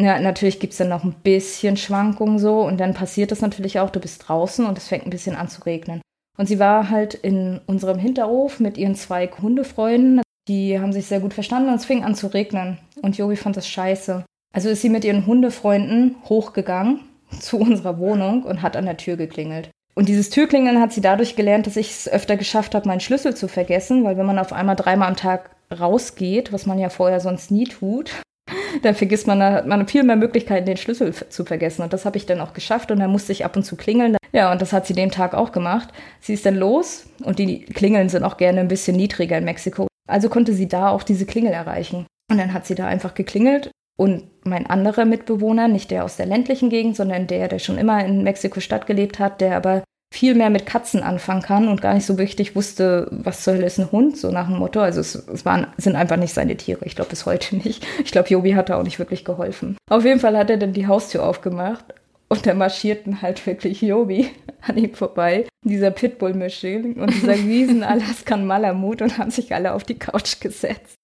ja, 0.03 0.21
natürlich 0.21 0.61
gibt 0.61 0.73
es 0.73 0.79
dann 0.79 0.89
noch 0.89 1.05
ein 1.05 1.15
bisschen 1.23 1.77
Schwankungen 1.77 2.39
so 2.39 2.63
und 2.63 2.79
dann 2.79 2.95
passiert 2.95 3.31
das 3.31 3.41
natürlich 3.41 3.81
auch, 3.81 3.91
du 3.91 4.01
bist 4.01 4.29
draußen 4.29 4.67
und 4.67 4.79
es 4.79 4.89
fängt 4.89 5.07
ein 5.07 5.11
bisschen 5.11 5.37
an 5.37 5.49
zu 5.49 5.63
regnen. 5.63 6.01
Und 6.37 6.47
sie 6.47 6.59
war 6.59 6.89
halt 6.89 7.15
in 7.15 7.61
unserem 7.67 7.99
Hinterhof 7.99 8.61
mit 8.61 8.79
ihren 8.79 8.95
zwei 8.95 9.27
Hundefreunden. 9.27 10.23
Die 10.47 10.79
haben 10.79 10.93
sich 10.93 11.07
sehr 11.07 11.21
gut 11.21 11.35
verstanden 11.35 11.69
und 11.69 11.77
es 11.77 11.85
fing 11.85 12.05
an 12.05 12.15
zu 12.15 12.29
regnen. 12.29 12.79
Und 13.03 13.19
Jogi 13.19 13.37
fand 13.37 13.57
das 13.57 13.69
scheiße. 13.69 14.25
Also 14.55 14.69
ist 14.69 14.83
sie 14.83 14.89
mit 14.89 15.05
ihren 15.05 15.27
Hundefreunden 15.27 16.17
hochgegangen 16.29 17.01
zu 17.41 17.59
unserer 17.59 17.99
Wohnung 17.99 18.45
und 18.45 18.63
hat 18.63 18.77
an 18.77 18.87
der 18.87 18.97
Tür 18.97 19.17
geklingelt. 19.17 19.71
Und 19.95 20.09
dieses 20.09 20.31
Türklingeln 20.31 20.81
hat 20.81 20.93
sie 20.93 21.01
dadurch 21.01 21.35
gelernt, 21.35 21.67
dass 21.67 21.77
ich 21.77 21.91
es 21.91 22.09
öfter 22.09 22.37
geschafft 22.37 22.77
habe, 22.77 22.87
meinen 22.87 23.01
Schlüssel 23.01 23.35
zu 23.35 23.49
vergessen, 23.49 24.05
weil 24.05 24.17
wenn 24.17 24.27
man 24.27 24.39
auf 24.39 24.53
einmal 24.53 24.77
dreimal 24.77 25.09
am 25.09 25.17
Tag 25.17 25.51
rausgeht, 25.77 26.53
was 26.53 26.67
man 26.67 26.79
ja 26.79 26.89
vorher 26.89 27.19
sonst 27.19 27.51
nie 27.51 27.65
tut, 27.65 28.13
dann 28.83 28.95
vergisst 28.95 29.27
man, 29.27 29.43
hat 29.43 29.67
man 29.67 29.87
viel 29.87 30.03
mehr 30.03 30.17
Möglichkeiten, 30.17 30.67
den 30.67 30.77
Schlüssel 30.77 31.13
zu 31.13 31.45
vergessen. 31.45 31.83
Und 31.83 31.93
das 31.93 32.05
habe 32.05 32.17
ich 32.17 32.27
dann 32.27 32.41
auch 32.41 32.53
geschafft 32.53 32.91
und 32.91 33.01
dann 33.01 33.11
musste 33.11 33.33
ich 33.33 33.45
ab 33.45 33.57
und 33.57 33.65
zu 33.65 33.77
klingeln, 33.77 34.17
Ja, 34.33 34.53
und 34.53 34.63
das 34.63 34.73
hat 34.73 34.87
sie 34.87 34.95
den 34.95 35.11
Tag 35.11 35.35
auch 35.35 35.53
gemacht. 35.53 35.89
Sie 36.21 36.35
ist 36.35 36.47
dann 36.47 36.57
los 36.57 37.07
und 37.25 37.39
die 37.39 37.61
Klingeln 37.65 38.09
sind 38.09 38.25
auch 38.25 38.37
gerne 38.37 38.61
ein 38.61 38.69
bisschen 38.69 38.97
niedriger 38.97 39.39
in 39.39 39.45
Mexiko. 39.45 39.87
Also 40.09 40.29
konnte 40.29 40.53
sie 40.53 40.69
da 40.69 40.91
auch 40.91 41.03
diese 41.03 41.27
Klingel 41.27 41.53
erreichen. 41.53 42.07
Und 42.31 42.39
dann 42.39 42.53
hat 42.53 42.67
sie 42.67 42.75
da 42.75 42.87
einfach 42.87 43.15
geklingelt 43.15 43.71
und 43.99 44.25
mein 44.45 44.67
anderer 44.67 45.05
Mitbewohner, 45.05 45.67
nicht 45.67 45.91
der 45.91 46.05
aus 46.05 46.17
der 46.17 46.27
ländlichen 46.27 46.71
Gegend, 46.71 46.95
sondern 46.95 47.27
der, 47.27 47.49
der 47.49 47.59
schon 47.59 47.79
immer 47.79 48.05
in 48.05 48.23
Mexiko-Stadt 48.23 48.87
gelebt 48.87 49.19
hat, 49.19 49.41
der 49.41 49.57
aber 49.57 49.83
viel 50.13 50.35
mehr 50.35 50.51
mit 50.51 50.67
Katzen 50.67 51.03
anfangen 51.03 51.43
kann 51.43 51.69
und 51.69 51.83
gar 51.83 51.95
nicht 51.95 52.07
so 52.07 52.15
richtig 52.15 52.57
wusste, 52.57 53.09
was 53.11 53.45
zur 53.45 53.55
Hölle 53.55 53.67
ist 53.67 53.79
ein 53.79 53.93
Hund, 53.93 54.17
so 54.17 54.31
nach 54.31 54.49
dem 54.49 54.59
Motto. 54.59 54.81
Also 54.81 55.01
es, 55.01 55.15
es 55.15 55.45
waren, 55.45 55.67
sind 55.77 55.97
einfach 55.97 56.17
nicht 56.17 56.33
seine 56.33 56.57
Tiere. 56.57 56.85
Ich 56.87 56.97
glaube 56.97 57.11
bis 57.11 57.27
heute 57.27 57.57
nicht. 57.57 57.87
Ich 58.03 58.11
glaube, 58.11 58.29
Jobi 58.29 58.53
hat 58.53 58.71
da 58.71 58.79
auch 58.79 58.85
nicht 58.85 58.99
wirklich 58.99 59.25
geholfen. 59.25 59.77
Auf 59.91 60.05
jeden 60.05 60.21
Fall 60.21 60.37
hat 60.37 60.51
er 60.51 60.57
dann 60.57 60.73
die 60.73 60.87
Haustür 60.87 61.25
aufgemacht 61.25 61.85
und 62.29 62.47
da 62.47 62.55
marschierten 62.55 63.23
halt 63.23 63.47
wirklich 63.47 63.81
Jobi 63.83 64.31
an 64.63 64.77
ihm 64.77 64.95
vorbei, 64.95 65.47
dieser 65.63 65.91
Pitbull-Mischling 65.91 66.95
und 66.95 67.13
dieser 67.13 67.35
riesen 67.35 67.83
Alaskan 67.85 68.47
Malamut 68.47 69.03
und 69.03 69.19
haben 69.19 69.31
sich 69.31 69.55
alle 69.55 69.73
auf 69.73 69.85
die 69.85 69.99
Couch 69.99 70.41
gesetzt. 70.41 70.95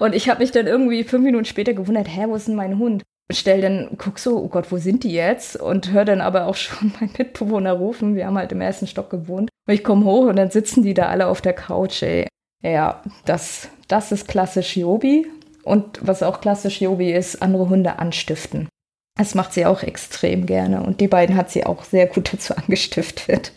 Und 0.00 0.14
ich 0.14 0.28
habe 0.28 0.40
mich 0.40 0.50
dann 0.50 0.66
irgendwie 0.66 1.04
fünf 1.04 1.24
Minuten 1.24 1.44
später 1.44 1.72
gewundert, 1.72 2.08
hä, 2.08 2.24
wo 2.26 2.34
ist 2.34 2.48
denn 2.48 2.56
mein 2.56 2.78
Hund? 2.78 3.02
Stell 3.32 3.62
dann, 3.62 3.88
guck 3.96 4.18
so, 4.18 4.36
oh 4.36 4.48
Gott, 4.48 4.70
wo 4.70 4.76
sind 4.76 5.02
die 5.02 5.12
jetzt? 5.12 5.56
Und 5.56 5.92
höre 5.92 6.04
dann 6.04 6.20
aber 6.20 6.46
auch 6.46 6.54
schon 6.54 6.92
meinen 7.00 7.14
Mitbewohner 7.16 7.72
rufen. 7.72 8.14
Wir 8.14 8.26
haben 8.26 8.38
halt 8.38 8.52
im 8.52 8.60
ersten 8.60 8.86
Stock 8.86 9.10
gewohnt. 9.10 9.50
Und 9.66 9.74
ich 9.74 9.82
komme 9.82 10.04
hoch 10.04 10.26
und 10.26 10.36
dann 10.36 10.50
sitzen 10.50 10.82
die 10.82 10.94
da 10.94 11.06
alle 11.06 11.26
auf 11.26 11.40
der 11.40 11.54
Couch, 11.54 12.02
ey. 12.02 12.28
Ja, 12.62 13.02
das, 13.24 13.68
das 13.88 14.12
ist 14.12 14.28
klassisch 14.28 14.76
Jobi. 14.76 15.26
Und 15.62 16.06
was 16.06 16.22
auch 16.22 16.40
klassisch 16.40 16.82
Jobi 16.82 17.12
ist, 17.12 17.40
andere 17.40 17.68
Hunde 17.68 17.98
anstiften. 17.98 18.68
Das 19.16 19.34
macht 19.34 19.52
sie 19.52 19.64
auch 19.64 19.82
extrem 19.82 20.44
gerne. 20.44 20.82
Und 20.82 21.00
die 21.00 21.08
beiden 21.08 21.36
hat 21.36 21.50
sie 21.50 21.64
auch 21.64 21.84
sehr 21.84 22.06
gut 22.06 22.32
dazu 22.32 22.54
angestiftet. 22.54 23.52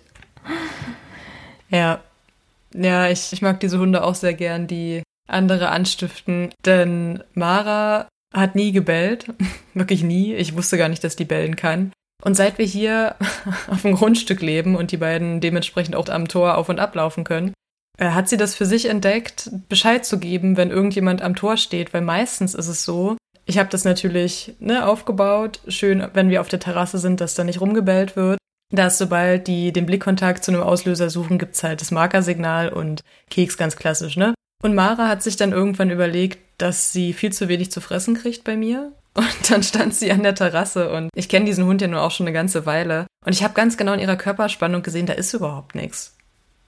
Ja. 1.69 1.99
Ja, 2.73 3.09
ich, 3.09 3.33
ich 3.33 3.41
mag 3.41 3.59
diese 3.59 3.79
Hunde 3.79 4.03
auch 4.03 4.15
sehr 4.15 4.33
gern, 4.33 4.67
die 4.67 5.03
andere 5.27 5.69
anstiften. 5.69 6.53
Denn 6.65 7.23
Mara 7.33 8.07
hat 8.39 8.55
nie 8.55 8.71
gebellt. 8.71 9.27
Wirklich 9.73 10.03
nie. 10.03 10.33
Ich 10.33 10.55
wusste 10.55 10.77
gar 10.77 10.89
nicht, 10.89 11.03
dass 11.03 11.15
die 11.15 11.25
bellen 11.25 11.55
kann. 11.55 11.91
Und 12.23 12.35
seit 12.35 12.57
wir 12.57 12.65
hier 12.65 13.15
auf 13.67 13.81
dem 13.83 13.95
Grundstück 13.95 14.41
leben 14.41 14.75
und 14.75 14.91
die 14.91 14.97
beiden 14.97 15.39
dementsprechend 15.39 15.95
auch 15.95 16.09
am 16.09 16.27
Tor 16.27 16.57
auf 16.57 16.69
und 16.69 16.79
ablaufen 16.79 17.23
können, 17.23 17.53
äh, 17.97 18.09
hat 18.09 18.29
sie 18.29 18.37
das 18.37 18.55
für 18.55 18.65
sich 18.65 18.89
entdeckt, 18.89 19.49
Bescheid 19.69 20.05
zu 20.05 20.19
geben, 20.19 20.57
wenn 20.57 20.71
irgendjemand 20.71 21.21
am 21.21 21.35
Tor 21.35 21.57
steht, 21.57 21.93
weil 21.93 22.01
meistens 22.01 22.53
ist 22.53 22.67
es 22.67 22.83
so, 22.83 23.17
ich 23.45 23.57
habe 23.57 23.69
das 23.69 23.85
natürlich 23.85 24.55
ne, 24.59 24.85
aufgebaut, 24.85 25.61
schön, 25.67 26.05
wenn 26.13 26.29
wir 26.29 26.41
auf 26.41 26.49
der 26.49 26.59
Terrasse 26.59 26.97
sind, 26.97 27.21
dass 27.21 27.33
da 27.33 27.43
nicht 27.43 27.61
rumgebellt 27.61 28.15
wird. 28.15 28.37
Dass 28.69 28.97
sobald 28.97 29.47
die 29.47 29.71
den 29.71 29.85
Blickkontakt 29.85 30.43
zu 30.43 30.51
einem 30.51 30.61
Auslöser 30.61 31.09
suchen, 31.09 31.37
gibt's 31.37 31.63
halt 31.63 31.79
das 31.79 31.91
Markersignal 31.91 32.67
und 32.67 33.01
Keks 33.29 33.57
ganz 33.57 33.77
klassisch, 33.77 34.17
ne? 34.17 34.33
Und 34.61 34.75
Mara 34.75 35.07
hat 35.07 35.23
sich 35.23 35.37
dann 35.37 35.53
irgendwann 35.53 35.89
überlegt, 35.91 36.39
dass 36.57 36.91
sie 36.91 37.13
viel 37.13 37.31
zu 37.31 37.47
wenig 37.47 37.71
zu 37.71 37.81
fressen 37.81 38.15
kriegt 38.15 38.43
bei 38.43 38.57
mir. 38.57 38.91
Und 39.13 39.49
dann 39.49 39.63
stand 39.63 39.95
sie 39.95 40.11
an 40.11 40.21
der 40.21 40.35
Terrasse 40.35 40.91
und 40.91 41.09
ich 41.15 41.27
kenne 41.27 41.45
diesen 41.45 41.65
Hund 41.65 41.81
ja 41.81 41.87
nur 41.87 42.03
auch 42.03 42.11
schon 42.11 42.27
eine 42.27 42.33
ganze 42.33 42.67
Weile. 42.67 43.07
Und 43.25 43.33
ich 43.33 43.43
habe 43.43 43.55
ganz 43.55 43.75
genau 43.75 43.93
in 43.93 43.99
ihrer 43.99 44.15
Körperspannung 44.15 44.83
gesehen, 44.83 45.07
da 45.07 45.13
ist 45.13 45.33
überhaupt 45.33 45.73
nichts. 45.73 46.15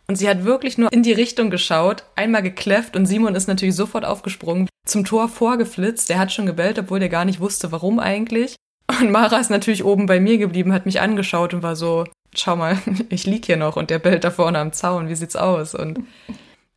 Und 0.08 0.16
sie 0.16 0.28
hat 0.28 0.44
wirklich 0.44 0.80
nur 0.80 0.92
in 0.92 1.04
die 1.04 1.14
Richtung 1.14 1.52
geschaut, 1.52 2.04
einmal 2.16 2.42
gekläfft 2.42 2.96
und 2.96 3.06
Simon 3.06 3.36
ist 3.36 3.48
natürlich 3.48 3.76
sofort 3.76 4.04
aufgesprungen, 4.04 4.68
zum 4.88 5.06
Tor 5.06 5.30
vorgeflitzt. 5.30 6.10
Der 6.10 6.18
hat 6.18 6.32
schon 6.32 6.48
gebellt, 6.48 6.80
obwohl 6.80 7.00
der 7.00 7.10
gar 7.10 7.26
nicht 7.26 7.40
wusste, 7.40 7.72
warum 7.72 8.00
eigentlich. 8.00 8.56
Und 9.00 9.12
Mara 9.12 9.38
ist 9.38 9.52
natürlich 9.52 9.84
oben 9.84 10.08
bei 10.08 10.20
mir 10.20 10.40
geblieben, 10.40 10.74
hat 10.74 10.88
mich 10.88 11.00
angeschaut 11.00 11.54
und 11.54 11.62
war 11.62 11.76
so, 11.76 12.06
schau 12.36 12.56
mal, 12.56 12.80
ich 13.10 13.28
lieg 13.28 13.46
hier 13.46 13.58
noch 13.58 13.76
und 13.76 13.92
der 13.92 14.00
bellt 14.00 14.24
da 14.24 14.32
vorne 14.32 14.58
am 14.58 14.74
Zaun, 14.74 15.10
wie 15.10 15.16
sieht's 15.16 15.36
aus? 15.36 15.76
Und 15.76 16.00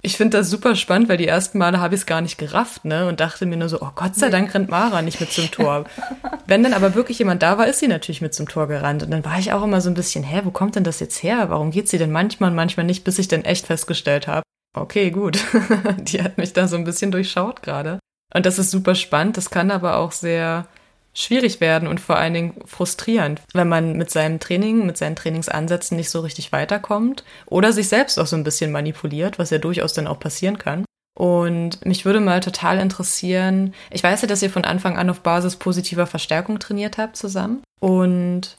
ich 0.04 0.16
finde 0.16 0.38
das 0.38 0.50
super 0.50 0.74
spannend, 0.74 1.08
weil 1.08 1.16
die 1.16 1.28
ersten 1.28 1.58
Male 1.58 1.80
habe 1.80 1.94
ich 1.94 2.00
es 2.00 2.06
gar 2.06 2.20
nicht 2.20 2.36
gerafft, 2.36 2.84
ne? 2.84 3.06
Und 3.06 3.20
dachte 3.20 3.46
mir 3.46 3.56
nur 3.56 3.68
so, 3.68 3.80
oh 3.80 3.90
Gott 3.94 4.16
sei 4.16 4.30
Dank 4.30 4.52
rennt 4.52 4.68
Mara 4.68 5.00
nicht 5.00 5.20
mit 5.20 5.30
zum 5.30 5.48
Tor. 5.52 5.84
Wenn 6.46 6.64
dann 6.64 6.72
aber 6.72 6.96
wirklich 6.96 7.20
jemand 7.20 7.42
da 7.42 7.56
war, 7.56 7.68
ist 7.68 7.78
sie 7.78 7.86
natürlich 7.86 8.20
mit 8.20 8.34
zum 8.34 8.48
Tor 8.48 8.66
gerannt. 8.66 9.04
Und 9.04 9.12
dann 9.12 9.24
war 9.24 9.38
ich 9.38 9.52
auch 9.52 9.62
immer 9.62 9.80
so 9.80 9.88
ein 9.88 9.94
bisschen, 9.94 10.24
hä, 10.24 10.40
wo 10.42 10.50
kommt 10.50 10.74
denn 10.74 10.82
das 10.82 10.98
jetzt 10.98 11.22
her? 11.22 11.50
Warum 11.50 11.70
geht 11.70 11.88
sie 11.88 11.98
denn 11.98 12.10
manchmal 12.10 12.50
und 12.50 12.56
manchmal 12.56 12.84
nicht, 12.84 13.04
bis 13.04 13.20
ich 13.20 13.28
dann 13.28 13.44
echt 13.44 13.66
festgestellt 13.66 14.26
habe, 14.26 14.42
okay, 14.76 15.12
gut. 15.12 15.38
die 15.98 16.20
hat 16.20 16.36
mich 16.36 16.52
da 16.52 16.66
so 16.66 16.76
ein 16.76 16.84
bisschen 16.84 17.12
durchschaut 17.12 17.62
gerade. 17.62 18.00
Und 18.34 18.44
das 18.44 18.58
ist 18.58 18.72
super 18.72 18.96
spannend. 18.96 19.36
Das 19.36 19.50
kann 19.50 19.70
aber 19.70 19.98
auch 19.98 20.10
sehr 20.10 20.66
schwierig 21.14 21.60
werden 21.60 21.88
und 21.88 22.00
vor 22.00 22.16
allen 22.16 22.34
Dingen 22.34 22.54
frustrierend, 22.64 23.42
wenn 23.52 23.68
man 23.68 23.96
mit 23.96 24.10
seinem 24.10 24.40
Training, 24.40 24.86
mit 24.86 24.96
seinen 24.96 25.16
Trainingsansätzen 25.16 25.96
nicht 25.96 26.10
so 26.10 26.20
richtig 26.20 26.52
weiterkommt 26.52 27.24
oder 27.46 27.72
sich 27.72 27.88
selbst 27.88 28.18
auch 28.18 28.26
so 28.26 28.36
ein 28.36 28.44
bisschen 28.44 28.72
manipuliert, 28.72 29.38
was 29.38 29.50
ja 29.50 29.58
durchaus 29.58 29.92
dann 29.92 30.06
auch 30.06 30.20
passieren 30.20 30.58
kann. 30.58 30.84
Und 31.14 31.84
mich 31.84 32.04
würde 32.04 32.20
mal 32.20 32.40
total 32.40 32.78
interessieren, 32.78 33.74
ich 33.90 34.02
weiß 34.02 34.22
ja, 34.22 34.28
dass 34.28 34.42
ihr 34.42 34.50
von 34.50 34.64
Anfang 34.64 34.96
an 34.96 35.10
auf 35.10 35.20
Basis 35.20 35.56
positiver 35.56 36.06
Verstärkung 36.06 36.58
trainiert 36.58 36.96
habt 36.96 37.16
zusammen. 37.16 37.62
Und 37.80 38.56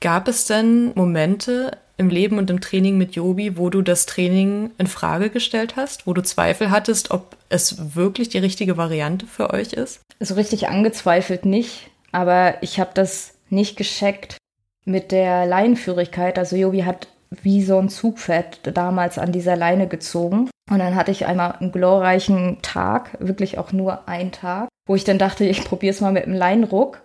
gab 0.00 0.28
es 0.28 0.44
denn 0.44 0.92
Momente 0.94 1.76
im 1.98 2.08
Leben 2.08 2.38
und 2.38 2.48
im 2.48 2.60
Training 2.60 2.96
mit 2.96 3.14
Jobi, 3.14 3.58
wo 3.58 3.70
du 3.70 3.82
das 3.82 4.06
Training 4.06 4.70
in 4.78 4.86
Frage 4.86 5.30
gestellt 5.30 5.76
hast, 5.76 6.06
wo 6.06 6.14
du 6.14 6.22
Zweifel 6.22 6.70
hattest, 6.70 7.10
ob 7.10 7.36
es 7.48 7.94
wirklich 7.94 8.28
die 8.28 8.38
richtige 8.38 8.76
Variante 8.76 9.26
für 9.26 9.52
euch 9.52 9.72
ist? 9.72 10.00
So 10.20 10.34
richtig 10.34 10.68
angezweifelt 10.68 11.44
nicht, 11.44 11.90
aber 12.12 12.54
ich 12.62 12.80
habe 12.80 12.90
das 12.94 13.34
nicht 13.50 13.76
gescheckt 13.76 14.38
mit 14.84 15.12
der 15.12 15.44
Leinenführigkeit. 15.46 16.38
Also 16.38 16.56
Jobi 16.56 16.84
hat 16.84 17.08
wie 17.30 17.62
so 17.62 17.78
ein 17.78 17.88
Zugpferd 17.88 18.60
damals 18.76 19.18
an 19.18 19.32
dieser 19.32 19.56
Leine 19.56 19.86
gezogen. 19.88 20.48
Und 20.70 20.78
dann 20.78 20.94
hatte 20.94 21.10
ich 21.10 21.26
einmal 21.26 21.52
einen 21.52 21.72
glorreichen 21.72 22.58
Tag, 22.62 23.16
wirklich 23.20 23.58
auch 23.58 23.72
nur 23.72 24.08
einen 24.08 24.32
Tag, 24.32 24.68
wo 24.86 24.94
ich 24.94 25.04
dann 25.04 25.18
dachte, 25.18 25.44
ich 25.44 25.64
probiere 25.64 25.94
es 25.94 26.00
mal 26.00 26.12
mit 26.12 26.24
einem 26.24 26.36
Leinenruck 26.36 27.00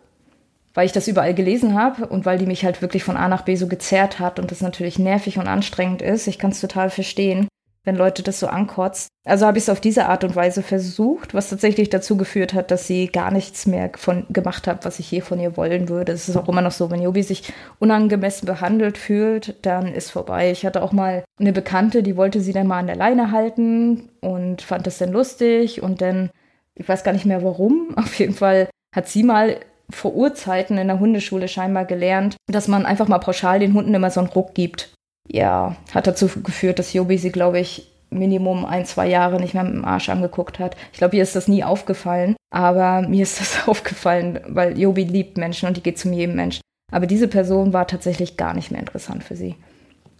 weil 0.73 0.85
ich 0.85 0.91
das 0.91 1.07
überall 1.07 1.33
gelesen 1.33 1.75
habe 1.75 2.07
und 2.07 2.25
weil 2.25 2.37
die 2.37 2.45
mich 2.45 2.65
halt 2.65 2.81
wirklich 2.81 3.03
von 3.03 3.17
A 3.17 3.27
nach 3.27 3.43
B 3.43 3.55
so 3.55 3.67
gezerrt 3.67 4.19
hat 4.19 4.39
und 4.39 4.51
das 4.51 4.61
natürlich 4.61 4.99
nervig 4.99 5.37
und 5.37 5.47
anstrengend 5.47 6.01
ist. 6.01 6.27
Ich 6.27 6.39
kann 6.39 6.51
es 6.51 6.61
total 6.61 6.89
verstehen, 6.89 7.47
wenn 7.83 7.95
Leute 7.95 8.23
das 8.23 8.39
so 8.39 8.47
ankotzt. 8.47 9.09
Also 9.25 9.45
habe 9.45 9.57
ich 9.57 9.65
es 9.65 9.69
auf 9.69 9.79
diese 9.79 10.07
Art 10.07 10.23
und 10.23 10.35
Weise 10.35 10.63
versucht, 10.63 11.33
was 11.33 11.49
tatsächlich 11.49 11.89
dazu 11.89 12.17
geführt 12.17 12.53
hat, 12.53 12.71
dass 12.71 12.87
sie 12.87 13.07
gar 13.07 13.31
nichts 13.31 13.65
mehr 13.65 13.91
von 13.95 14.25
gemacht 14.29 14.67
hat, 14.67 14.83
was 14.85 14.99
ich 14.99 15.11
je 15.11 15.21
von 15.21 15.39
ihr 15.39 15.55
wollen 15.57 15.89
würde. 15.89 16.11
Es 16.11 16.27
ist 16.27 16.35
auch 16.35 16.49
immer 16.49 16.61
noch 16.61 16.71
so, 16.71 16.89
wenn 16.91 17.01
Jobi 17.01 17.23
sich 17.23 17.53
unangemessen 17.79 18.45
behandelt 18.45 18.97
fühlt, 18.97 19.65
dann 19.65 19.93
ist 19.93 20.11
vorbei. 20.11 20.51
Ich 20.51 20.65
hatte 20.65 20.81
auch 20.81 20.91
mal 20.91 21.23
eine 21.39 21.53
Bekannte, 21.53 22.03
die 22.03 22.17
wollte 22.17 22.41
sie 22.41 22.53
dann 22.53 22.67
mal 22.67 22.79
an 22.79 22.87
der 22.87 22.95
Leine 22.95 23.31
halten 23.31 24.09
und 24.21 24.61
fand 24.61 24.87
das 24.87 24.97
dann 24.97 25.11
lustig 25.11 25.83
und 25.83 26.01
dann, 26.01 26.31
ich 26.75 26.87
weiß 26.87 27.03
gar 27.03 27.13
nicht 27.13 27.25
mehr 27.25 27.43
warum, 27.43 27.93
auf 27.95 28.17
jeden 28.17 28.33
Fall 28.33 28.69
hat 28.93 29.07
sie 29.07 29.23
mal 29.23 29.57
vor 29.93 30.13
Urzeiten 30.13 30.77
in 30.77 30.87
der 30.87 30.99
Hundeschule 30.99 31.47
scheinbar 31.47 31.85
gelernt, 31.85 32.35
dass 32.47 32.67
man 32.67 32.85
einfach 32.85 33.07
mal 33.07 33.19
pauschal 33.19 33.59
den 33.59 33.73
Hunden 33.73 33.93
immer 33.93 34.11
so 34.11 34.19
einen 34.19 34.29
Ruck 34.29 34.53
gibt. 34.53 34.93
Ja, 35.29 35.75
hat 35.93 36.07
dazu 36.07 36.27
geführt, 36.27 36.79
dass 36.79 36.93
Jobi 36.93 37.17
sie, 37.17 37.31
glaube 37.31 37.59
ich, 37.59 37.89
Minimum 38.09 38.65
ein, 38.65 38.85
zwei 38.85 39.07
Jahre 39.07 39.39
nicht 39.39 39.53
mehr 39.53 39.63
mit 39.63 39.73
dem 39.73 39.85
Arsch 39.85 40.09
angeguckt 40.09 40.59
hat. 40.59 40.75
Ich 40.91 40.99
glaube, 40.99 41.15
ihr 41.15 41.23
ist 41.23 41.35
das 41.35 41.47
nie 41.47 41.63
aufgefallen, 41.63 42.35
aber 42.51 43.01
mir 43.07 43.23
ist 43.23 43.39
das 43.39 43.67
aufgefallen, 43.67 44.39
weil 44.47 44.77
Jobi 44.77 45.03
liebt 45.03 45.37
Menschen 45.37 45.67
und 45.67 45.77
die 45.77 45.83
geht 45.83 45.97
zu 45.97 46.09
jedem 46.09 46.35
Menschen. 46.35 46.61
Aber 46.91 47.07
diese 47.07 47.27
Person 47.27 47.73
war 47.73 47.87
tatsächlich 47.87 48.37
gar 48.37 48.53
nicht 48.53 48.69
mehr 48.69 48.79
interessant 48.79 49.23
für 49.23 49.35
sie. 49.35 49.55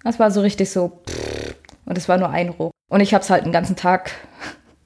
Das 0.03 0.19
war 0.19 0.31
so 0.31 0.41
richtig 0.41 0.71
so, 0.71 1.03
und 1.85 1.97
es 1.97 2.09
war 2.09 2.17
nur 2.17 2.29
ein 2.29 2.49
Ruck. 2.49 2.71
Und 2.89 3.01
ich 3.01 3.13
habe 3.13 3.23
es 3.23 3.29
halt 3.29 3.45
den 3.45 3.51
ganzen 3.51 3.75
Tag 3.75 4.11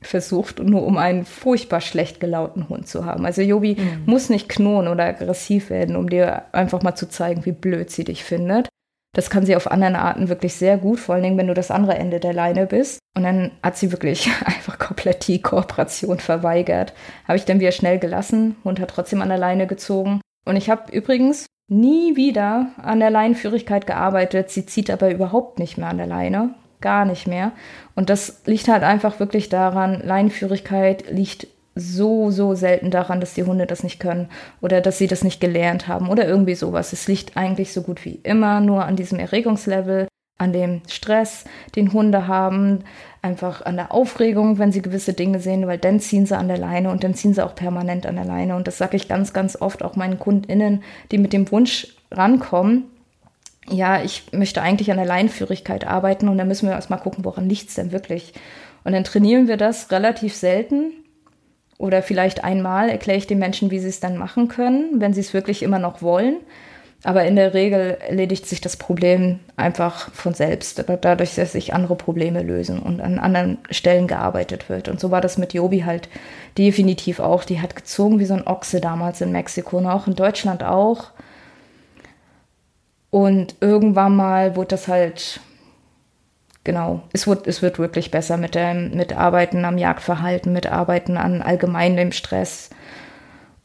versucht, 0.01 0.59
nur 0.59 0.83
um 0.83 0.97
einen 0.97 1.25
furchtbar 1.25 1.81
schlecht 1.81 2.19
gelauten 2.19 2.69
Hund 2.69 2.87
zu 2.87 3.05
haben. 3.05 3.25
Also 3.25 3.41
Jobi 3.41 3.75
mhm. 3.75 4.03
muss 4.05 4.29
nicht 4.29 4.49
knurren 4.49 4.87
oder 4.87 5.05
aggressiv 5.05 5.69
werden, 5.69 5.95
um 5.95 6.09
dir 6.09 6.43
einfach 6.53 6.83
mal 6.83 6.95
zu 6.95 7.09
zeigen, 7.09 7.45
wie 7.45 7.51
blöd 7.51 7.89
sie 7.89 8.03
dich 8.03 8.23
findet. 8.23 8.69
Das 9.15 9.31
kann 9.31 9.45
sie 9.45 9.55
auf 9.55 9.71
anderen 9.71 9.95
Arten 9.95 10.29
wirklich 10.29 10.53
sehr 10.53 10.77
gut, 10.77 10.99
vor 10.99 11.15
allen 11.15 11.23
Dingen, 11.23 11.37
wenn 11.37 11.47
du 11.47 11.55
das 11.55 11.71
andere 11.71 11.95
Ende 11.95 12.19
der 12.19 12.33
Leine 12.33 12.67
bist. 12.67 12.99
Und 13.15 13.23
dann 13.23 13.51
hat 13.63 13.75
sie 13.75 13.91
wirklich 13.91 14.29
einfach 14.45 14.77
komplett 14.77 15.27
die 15.27 15.41
Kooperation 15.41 16.19
verweigert. 16.19 16.93
Habe 17.27 17.37
ich 17.37 17.45
dann 17.45 17.59
wieder 17.59 17.71
schnell 17.71 17.97
gelassen. 17.97 18.55
Hund 18.63 18.79
hat 18.79 18.91
trotzdem 18.91 19.21
an 19.21 19.29
der 19.29 19.39
Leine 19.39 19.65
gezogen. 19.65 20.21
Und 20.45 20.55
ich 20.55 20.69
habe 20.69 20.91
übrigens 20.91 21.47
nie 21.69 22.15
wieder 22.15 22.67
an 22.77 22.99
der 22.99 23.09
Leinenführigkeit 23.09 23.87
gearbeitet. 23.87 24.51
Sie 24.51 24.65
zieht 24.65 24.91
aber 24.91 25.09
überhaupt 25.09 25.57
nicht 25.57 25.77
mehr 25.77 25.89
an 25.89 25.97
der 25.97 26.07
Leine 26.07 26.53
gar 26.81 27.05
nicht 27.05 27.27
mehr. 27.27 27.51
Und 27.95 28.09
das 28.09 28.41
liegt 28.45 28.67
halt 28.67 28.83
einfach 28.83 29.19
wirklich 29.19 29.49
daran, 29.49 30.01
Leinenführigkeit 30.03 31.09
liegt 31.09 31.47
so, 31.75 32.31
so 32.31 32.55
selten 32.55 32.91
daran, 32.91 33.19
dass 33.19 33.35
die 33.35 33.43
Hunde 33.43 33.65
das 33.65 33.83
nicht 33.83 33.99
können 33.99 34.29
oder 34.61 34.81
dass 34.81 34.97
sie 34.97 35.07
das 35.07 35.23
nicht 35.23 35.39
gelernt 35.39 35.87
haben 35.87 36.09
oder 36.09 36.27
irgendwie 36.27 36.55
sowas. 36.55 36.93
Es 36.93 37.07
liegt 37.07 37.37
eigentlich 37.37 37.73
so 37.73 37.81
gut 37.81 38.03
wie 38.05 38.19
immer 38.23 38.59
nur 38.59 38.85
an 38.85 38.95
diesem 38.95 39.19
Erregungslevel, 39.19 40.07
an 40.39 40.53
dem 40.53 40.81
Stress, 40.87 41.45
den 41.75 41.93
Hunde 41.93 42.27
haben, 42.27 42.83
einfach 43.21 43.65
an 43.65 43.75
der 43.75 43.91
Aufregung, 43.91 44.59
wenn 44.59 44.71
sie 44.71 44.81
gewisse 44.81 45.13
Dinge 45.13 45.39
sehen, 45.39 45.67
weil 45.67 45.79
dann 45.79 45.99
ziehen 45.99 46.25
sie 46.25 46.37
an 46.37 46.47
der 46.47 46.57
Leine 46.57 46.91
und 46.91 47.03
dann 47.03 47.15
ziehen 47.15 47.33
sie 47.33 47.43
auch 47.43 47.55
permanent 47.55 48.05
an 48.05 48.15
der 48.15 48.25
Leine. 48.25 48.55
Und 48.55 48.67
das 48.67 48.77
sage 48.77 48.95
ich 48.95 49.07
ganz, 49.07 49.33
ganz 49.33 49.59
oft 49.59 49.83
auch 49.83 49.95
meinen 49.95 50.19
KundInnen, 50.19 50.83
die 51.11 51.17
mit 51.17 51.33
dem 51.33 51.51
Wunsch 51.51 51.95
rankommen, 52.11 52.85
ja, 53.69 54.01
ich 54.01 54.31
möchte 54.31 54.61
eigentlich 54.61 54.91
an 54.91 54.97
der 54.97 55.05
Leinführigkeit 55.05 55.85
arbeiten 55.85 56.29
und 56.29 56.37
dann 56.37 56.47
müssen 56.47 56.67
wir 56.67 56.75
erstmal 56.75 56.99
gucken, 56.99 57.25
woran 57.25 57.49
liegt 57.49 57.69
es 57.69 57.75
denn 57.75 57.91
wirklich. 57.91 58.33
Und 58.83 58.93
dann 58.93 59.03
trainieren 59.03 59.47
wir 59.47 59.57
das 59.57 59.91
relativ 59.91 60.35
selten 60.35 60.93
oder 61.77 62.01
vielleicht 62.01 62.43
einmal 62.43 62.89
erkläre 62.89 63.17
ich 63.17 63.27
den 63.27 63.39
Menschen, 63.39 63.69
wie 63.69 63.79
sie 63.79 63.89
es 63.89 63.99
dann 63.99 64.17
machen 64.17 64.47
können, 64.47 64.99
wenn 65.01 65.13
sie 65.13 65.21
es 65.21 65.33
wirklich 65.33 65.61
immer 65.63 65.79
noch 65.79 66.01
wollen. 66.01 66.37
Aber 67.03 67.25
in 67.25 67.35
der 67.35 67.53
Regel 67.53 67.97
erledigt 68.01 68.47
sich 68.47 68.59
das 68.59 68.75
Problem 68.75 69.39
einfach 69.55 70.11
von 70.13 70.33
selbst, 70.33 70.83
dadurch, 71.01 71.35
dass 71.35 71.51
sich 71.51 71.73
andere 71.73 71.95
Probleme 71.95 72.41
lösen 72.41 72.79
und 72.79 73.01
an 73.01 73.19
anderen 73.19 73.59
Stellen 73.69 74.07
gearbeitet 74.07 74.67
wird. 74.67 74.89
Und 74.89 74.99
so 74.99 75.11
war 75.11 75.21
das 75.21 75.37
mit 75.37 75.53
Jobi 75.53 75.81
halt 75.81 76.09
definitiv 76.57 77.19
auch. 77.19 77.43
Die 77.43 77.61
hat 77.61 77.75
gezogen 77.75 78.19
wie 78.19 78.25
so 78.25 78.33
ein 78.33 78.47
Ochse 78.47 78.81
damals 78.81 79.21
in 79.21 79.31
Mexiko 79.31 79.77
und 79.77 79.85
auch 79.85 80.07
in 80.07 80.15
Deutschland 80.15 80.63
auch. 80.63 81.11
Und 83.09 83.55
irgendwann 83.61 84.15
mal 84.15 84.55
wurde 84.55 84.69
das 84.69 84.87
halt, 84.87 85.39
genau, 86.63 87.01
es 87.13 87.27
wird, 87.27 87.47
es 87.47 87.61
wird 87.61 87.79
wirklich 87.79 88.11
besser 88.11 88.37
mit 88.37 88.55
dem 88.55 88.91
mit 88.91 89.13
Arbeiten 89.13 89.63
am 89.65 89.77
Jagdverhalten, 89.77 90.51
mit 90.51 90.67
Arbeiten 90.67 91.17
an 91.17 91.41
allgemein 91.41 91.95
dem 91.95 92.11
Stress 92.11 92.69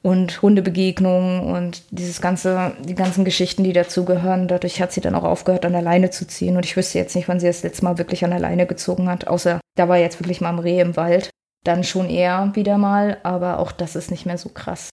und 0.02 0.42
Hundebegegnungen 0.42 1.40
und 1.40 1.84
dieses 1.90 2.20
ganze, 2.20 2.72
die 2.80 2.94
ganzen 2.94 3.24
Geschichten, 3.24 3.62
die 3.62 3.72
dazugehören. 3.72 4.48
Dadurch 4.48 4.82
hat 4.82 4.92
sie 4.92 5.00
dann 5.00 5.14
auch 5.14 5.24
aufgehört, 5.24 5.64
an 5.64 5.72
der 5.72 5.82
Leine 5.82 6.10
zu 6.10 6.26
ziehen. 6.26 6.56
Und 6.56 6.64
ich 6.64 6.76
wüsste 6.76 6.98
jetzt 6.98 7.14
nicht, 7.14 7.28
wann 7.28 7.38
sie 7.38 7.46
das 7.46 7.62
letzte 7.62 7.84
Mal 7.84 7.98
wirklich 7.98 8.24
an 8.24 8.30
der 8.30 8.40
Leine 8.40 8.66
gezogen 8.66 9.08
hat, 9.08 9.28
außer 9.28 9.60
da 9.76 9.88
war 9.88 9.96
jetzt 9.98 10.20
wirklich 10.20 10.40
mal 10.40 10.50
am 10.50 10.58
Reh 10.58 10.80
im 10.80 10.96
Wald. 10.96 11.30
Dann 11.64 11.84
schon 11.84 12.10
eher 12.10 12.50
wieder 12.54 12.78
mal, 12.78 13.18
aber 13.22 13.60
auch 13.60 13.70
das 13.70 13.94
ist 13.94 14.10
nicht 14.10 14.26
mehr 14.26 14.38
so 14.38 14.48
krass. 14.48 14.90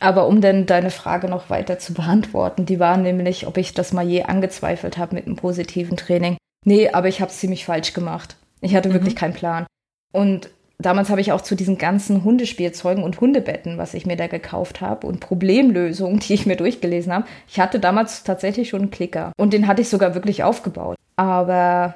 Aber 0.00 0.26
um 0.26 0.40
denn 0.40 0.66
deine 0.66 0.90
Frage 0.90 1.28
noch 1.28 1.50
weiter 1.50 1.78
zu 1.78 1.92
beantworten, 1.92 2.64
die 2.64 2.80
war 2.80 2.96
nämlich, 2.96 3.46
ob 3.46 3.58
ich 3.58 3.74
das 3.74 3.92
mal 3.92 4.06
je 4.06 4.22
angezweifelt 4.22 4.96
habe 4.96 5.14
mit 5.14 5.26
einem 5.26 5.36
positiven 5.36 5.96
Training. 5.96 6.38
Nee, 6.64 6.88
aber 6.88 7.08
ich 7.08 7.20
habe 7.20 7.30
es 7.30 7.38
ziemlich 7.38 7.66
falsch 7.66 7.92
gemacht. 7.92 8.36
Ich 8.62 8.74
hatte 8.74 8.88
mhm. 8.88 8.94
wirklich 8.94 9.14
keinen 9.14 9.34
Plan. 9.34 9.66
Und 10.12 10.50
damals 10.78 11.10
habe 11.10 11.20
ich 11.20 11.32
auch 11.32 11.42
zu 11.42 11.54
diesen 11.54 11.76
ganzen 11.76 12.24
Hundespielzeugen 12.24 13.04
und 13.04 13.20
Hundebetten, 13.20 13.76
was 13.76 13.92
ich 13.92 14.06
mir 14.06 14.16
da 14.16 14.26
gekauft 14.26 14.80
habe 14.80 15.06
und 15.06 15.20
Problemlösungen, 15.20 16.18
die 16.20 16.34
ich 16.34 16.46
mir 16.46 16.56
durchgelesen 16.56 17.12
habe. 17.12 17.26
Ich 17.46 17.60
hatte 17.60 17.78
damals 17.78 18.24
tatsächlich 18.24 18.70
schon 18.70 18.82
einen 18.82 18.90
Klicker 18.90 19.32
und 19.36 19.52
den 19.52 19.66
hatte 19.66 19.82
ich 19.82 19.90
sogar 19.90 20.14
wirklich 20.14 20.42
aufgebaut. 20.42 20.96
Aber 21.16 21.94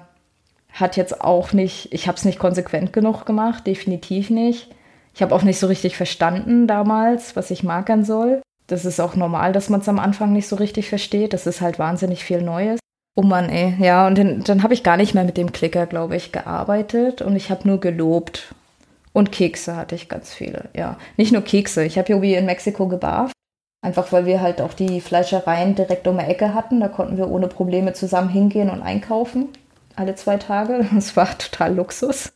hat 0.73 0.97
jetzt 0.97 1.21
auch 1.21 1.53
nicht, 1.53 1.93
ich 1.93 2.09
habe 2.09 2.19
es 2.19 2.25
nicht 2.25 2.39
konsequent 2.39 2.93
genug 2.93 3.25
gemacht, 3.25 3.67
definitiv 3.67 4.29
nicht. 4.29 4.69
Ich 5.15 5.23
habe 5.23 5.35
auch 5.35 5.43
nicht 5.43 5.61
so 5.61 5.69
richtig 5.69 5.97
verstanden 5.97 6.67
damals, 6.67 7.37
was 7.37 7.51
ich 7.51 7.63
markern 7.63 8.05
soll. 8.05 8.43
Das 8.67 8.85
ist 8.85 9.01
auch 9.01 9.15
normal, 9.15 9.53
dass 9.53 9.69
man 9.69 9.81
es 9.81 9.89
am 9.89 9.99
Anfang 9.99 10.33
nicht 10.33 10.49
so 10.49 10.57
richtig 10.57 10.89
versteht. 10.89 11.33
Das 11.33 11.47
ist 11.47 11.61
halt 11.61 11.79
wahnsinnig 11.79 12.25
viel 12.25 12.43
Neues. 12.43 12.81
Oh 13.15 13.23
Mann, 13.23 13.49
ey. 13.49 13.77
Ja, 13.79 14.07
und 14.07 14.19
dann, 14.19 14.43
dann 14.43 14.63
habe 14.63 14.75
ich 14.75 14.83
gar 14.83 14.97
nicht 14.97 15.15
mehr 15.15 15.25
mit 15.25 15.37
dem 15.37 15.53
Klicker, 15.53 15.87
glaube 15.87 16.17
ich, 16.17 16.33
gearbeitet 16.33 17.23
und 17.23 17.37
ich 17.37 17.51
habe 17.51 17.69
nur 17.69 17.79
gelobt. 17.79 18.55
Und 19.13 19.31
Kekse 19.31 19.77
hatte 19.77 19.95
ich 19.95 20.09
ganz 20.09 20.35
viele, 20.35 20.69
ja. 20.75 20.99
Nicht 21.17 21.33
nur 21.33 21.43
Kekse. 21.43 21.85
Ich 21.85 21.97
habe 21.97 22.13
Jobi 22.13 22.35
in 22.35 22.47
Mexiko 22.47 22.89
gebarft. 22.89 23.35
Einfach 23.81 24.11
weil 24.11 24.27
wir 24.27 24.41
halt 24.41 24.61
auch 24.61 24.73
die 24.73 25.01
Fleischereien 25.01 25.77
direkt 25.77 26.09
um 26.09 26.19
die 26.19 26.25
Ecke 26.25 26.55
hatten. 26.55 26.81
Da 26.81 26.89
konnten 26.89 27.19
wir 27.19 27.31
ohne 27.31 27.47
Probleme 27.47 27.93
zusammen 27.93 28.31
hingehen 28.31 28.71
und 28.71 28.83
einkaufen. 28.83 29.51
Alle 29.95 30.17
zwei 30.17 30.39
Tage. 30.39 30.87
Das 30.95 31.17
war 31.17 31.39
total 31.39 31.77
Luxus. 31.77 32.33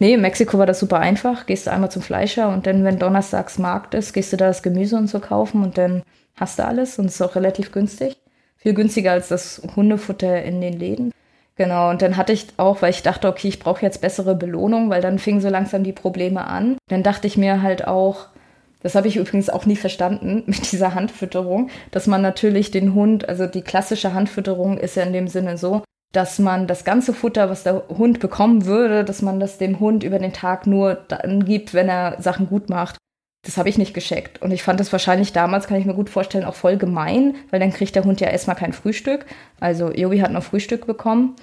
Nee, 0.00 0.14
in 0.14 0.22
Mexiko 0.22 0.56
war 0.56 0.64
das 0.64 0.80
super 0.80 0.98
einfach. 0.98 1.44
Gehst 1.44 1.66
du 1.66 1.70
einmal 1.70 1.90
zum 1.90 2.00
Fleischer 2.00 2.48
und 2.48 2.66
dann, 2.66 2.84
wenn 2.84 2.98
donnerstags 2.98 3.58
Markt 3.58 3.92
ist, 3.92 4.14
gehst 4.14 4.32
du 4.32 4.38
da 4.38 4.46
das 4.46 4.62
Gemüse 4.62 4.96
und 4.96 5.08
so 5.08 5.20
kaufen 5.20 5.62
und 5.62 5.76
dann 5.76 6.02
hast 6.36 6.58
du 6.58 6.64
alles 6.64 6.98
und 6.98 7.04
es 7.04 7.16
ist 7.16 7.22
auch 7.22 7.36
relativ 7.36 7.70
günstig. 7.70 8.16
Viel 8.56 8.72
günstiger 8.72 9.12
als 9.12 9.28
das 9.28 9.60
Hundefutter 9.76 10.42
in 10.42 10.62
den 10.62 10.78
Läden. 10.78 11.12
Genau, 11.56 11.90
und 11.90 12.00
dann 12.00 12.16
hatte 12.16 12.32
ich 12.32 12.46
auch, 12.56 12.80
weil 12.80 12.90
ich 12.90 13.02
dachte, 13.02 13.28
okay, 13.28 13.48
ich 13.48 13.58
brauche 13.58 13.82
jetzt 13.82 14.00
bessere 14.00 14.34
Belohnung, 14.34 14.88
weil 14.88 15.02
dann 15.02 15.18
fingen 15.18 15.42
so 15.42 15.50
langsam 15.50 15.84
die 15.84 15.92
Probleme 15.92 16.46
an. 16.46 16.78
Dann 16.88 17.02
dachte 17.02 17.26
ich 17.26 17.36
mir 17.36 17.60
halt 17.60 17.86
auch, 17.86 18.28
das 18.82 18.94
habe 18.94 19.08
ich 19.08 19.18
übrigens 19.18 19.50
auch 19.50 19.66
nie 19.66 19.76
verstanden 19.76 20.44
mit 20.46 20.72
dieser 20.72 20.94
Handfütterung, 20.94 21.68
dass 21.90 22.06
man 22.06 22.22
natürlich 22.22 22.70
den 22.70 22.94
Hund, 22.94 23.28
also 23.28 23.46
die 23.46 23.60
klassische 23.60 24.14
Handfütterung 24.14 24.78
ist 24.78 24.96
ja 24.96 25.02
in 25.02 25.12
dem 25.12 25.28
Sinne 25.28 25.58
so, 25.58 25.82
dass 26.12 26.38
man 26.38 26.66
das 26.66 26.84
ganze 26.84 27.14
Futter, 27.14 27.50
was 27.50 27.62
der 27.62 27.84
Hund 27.88 28.20
bekommen 28.20 28.64
würde, 28.66 29.04
dass 29.04 29.22
man 29.22 29.38
das 29.38 29.58
dem 29.58 29.78
Hund 29.78 30.02
über 30.02 30.18
den 30.18 30.32
Tag 30.32 30.66
nur 30.66 30.94
dann 30.94 31.44
gibt, 31.44 31.72
wenn 31.72 31.88
er 31.88 32.20
Sachen 32.20 32.48
gut 32.48 32.68
macht. 32.68 32.96
Das 33.42 33.56
habe 33.56 33.68
ich 33.68 33.78
nicht 33.78 33.94
gescheckt. 33.94 34.42
Und 34.42 34.50
ich 34.50 34.62
fand 34.62 34.80
das 34.80 34.92
wahrscheinlich 34.92 35.32
damals, 35.32 35.66
kann 35.66 35.78
ich 35.78 35.86
mir 35.86 35.94
gut 35.94 36.10
vorstellen, 36.10 36.44
auch 36.44 36.54
voll 36.54 36.76
gemein, 36.76 37.36
weil 37.50 37.60
dann 37.60 37.72
kriegt 37.72 37.94
der 37.94 38.04
Hund 38.04 38.20
ja 38.20 38.28
erstmal 38.28 38.56
kein 38.56 38.72
Frühstück. 38.72 39.24
Also 39.60 39.90
Jobi 39.92 40.18
hat 40.18 40.32
noch 40.32 40.42
Frühstück 40.42 40.86
bekommen. 40.86 41.36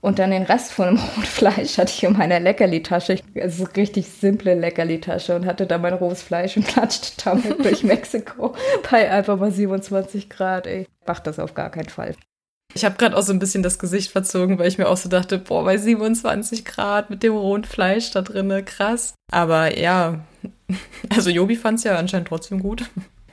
Und 0.00 0.18
dann 0.18 0.32
den 0.32 0.42
Rest 0.42 0.72
von 0.72 0.86
dem 0.86 0.98
Rotfleisch 1.16 1.78
hatte 1.78 1.92
ich 1.94 2.02
in 2.02 2.14
meiner 2.14 2.40
Leckerli-Tasche. 2.40 3.20
Also 3.40 3.64
richtig 3.76 4.08
simple 4.08 4.54
Leckerli-Tasche 4.54 5.36
und 5.36 5.46
hatte 5.46 5.66
da 5.66 5.78
mein 5.78 5.94
rohes 5.94 6.22
Fleisch 6.22 6.56
und 6.56 6.66
klatschte 6.68 7.12
damit 7.24 7.64
durch 7.64 7.82
Mexiko 7.84 8.54
bei 8.90 9.10
einfach 9.10 9.36
mal 9.36 9.52
27 9.52 10.30
Grad. 10.30 10.66
Ey, 10.66 10.86
mach 11.06 11.20
das 11.20 11.38
auf 11.38 11.54
gar 11.54 11.70
keinen 11.70 11.88
Fall. 11.88 12.14
Ich 12.74 12.84
habe 12.84 12.96
gerade 12.96 13.16
auch 13.16 13.22
so 13.22 13.32
ein 13.32 13.38
bisschen 13.38 13.62
das 13.62 13.78
Gesicht 13.78 14.10
verzogen, 14.10 14.58
weil 14.58 14.68
ich 14.68 14.78
mir 14.78 14.88
auch 14.88 14.96
so 14.96 15.08
dachte, 15.08 15.38
boah, 15.38 15.64
bei 15.64 15.76
27 15.76 16.64
Grad 16.64 17.10
mit 17.10 17.22
dem 17.22 17.34
rohen 17.34 17.64
Fleisch 17.64 18.10
da 18.10 18.22
drinne, 18.22 18.62
krass. 18.62 19.14
Aber 19.30 19.78
ja, 19.78 20.20
also 21.10 21.30
Jobi 21.30 21.56
fand 21.56 21.78
es 21.78 21.84
ja 21.84 21.96
anscheinend 21.96 22.28
trotzdem 22.28 22.60
gut. 22.60 22.84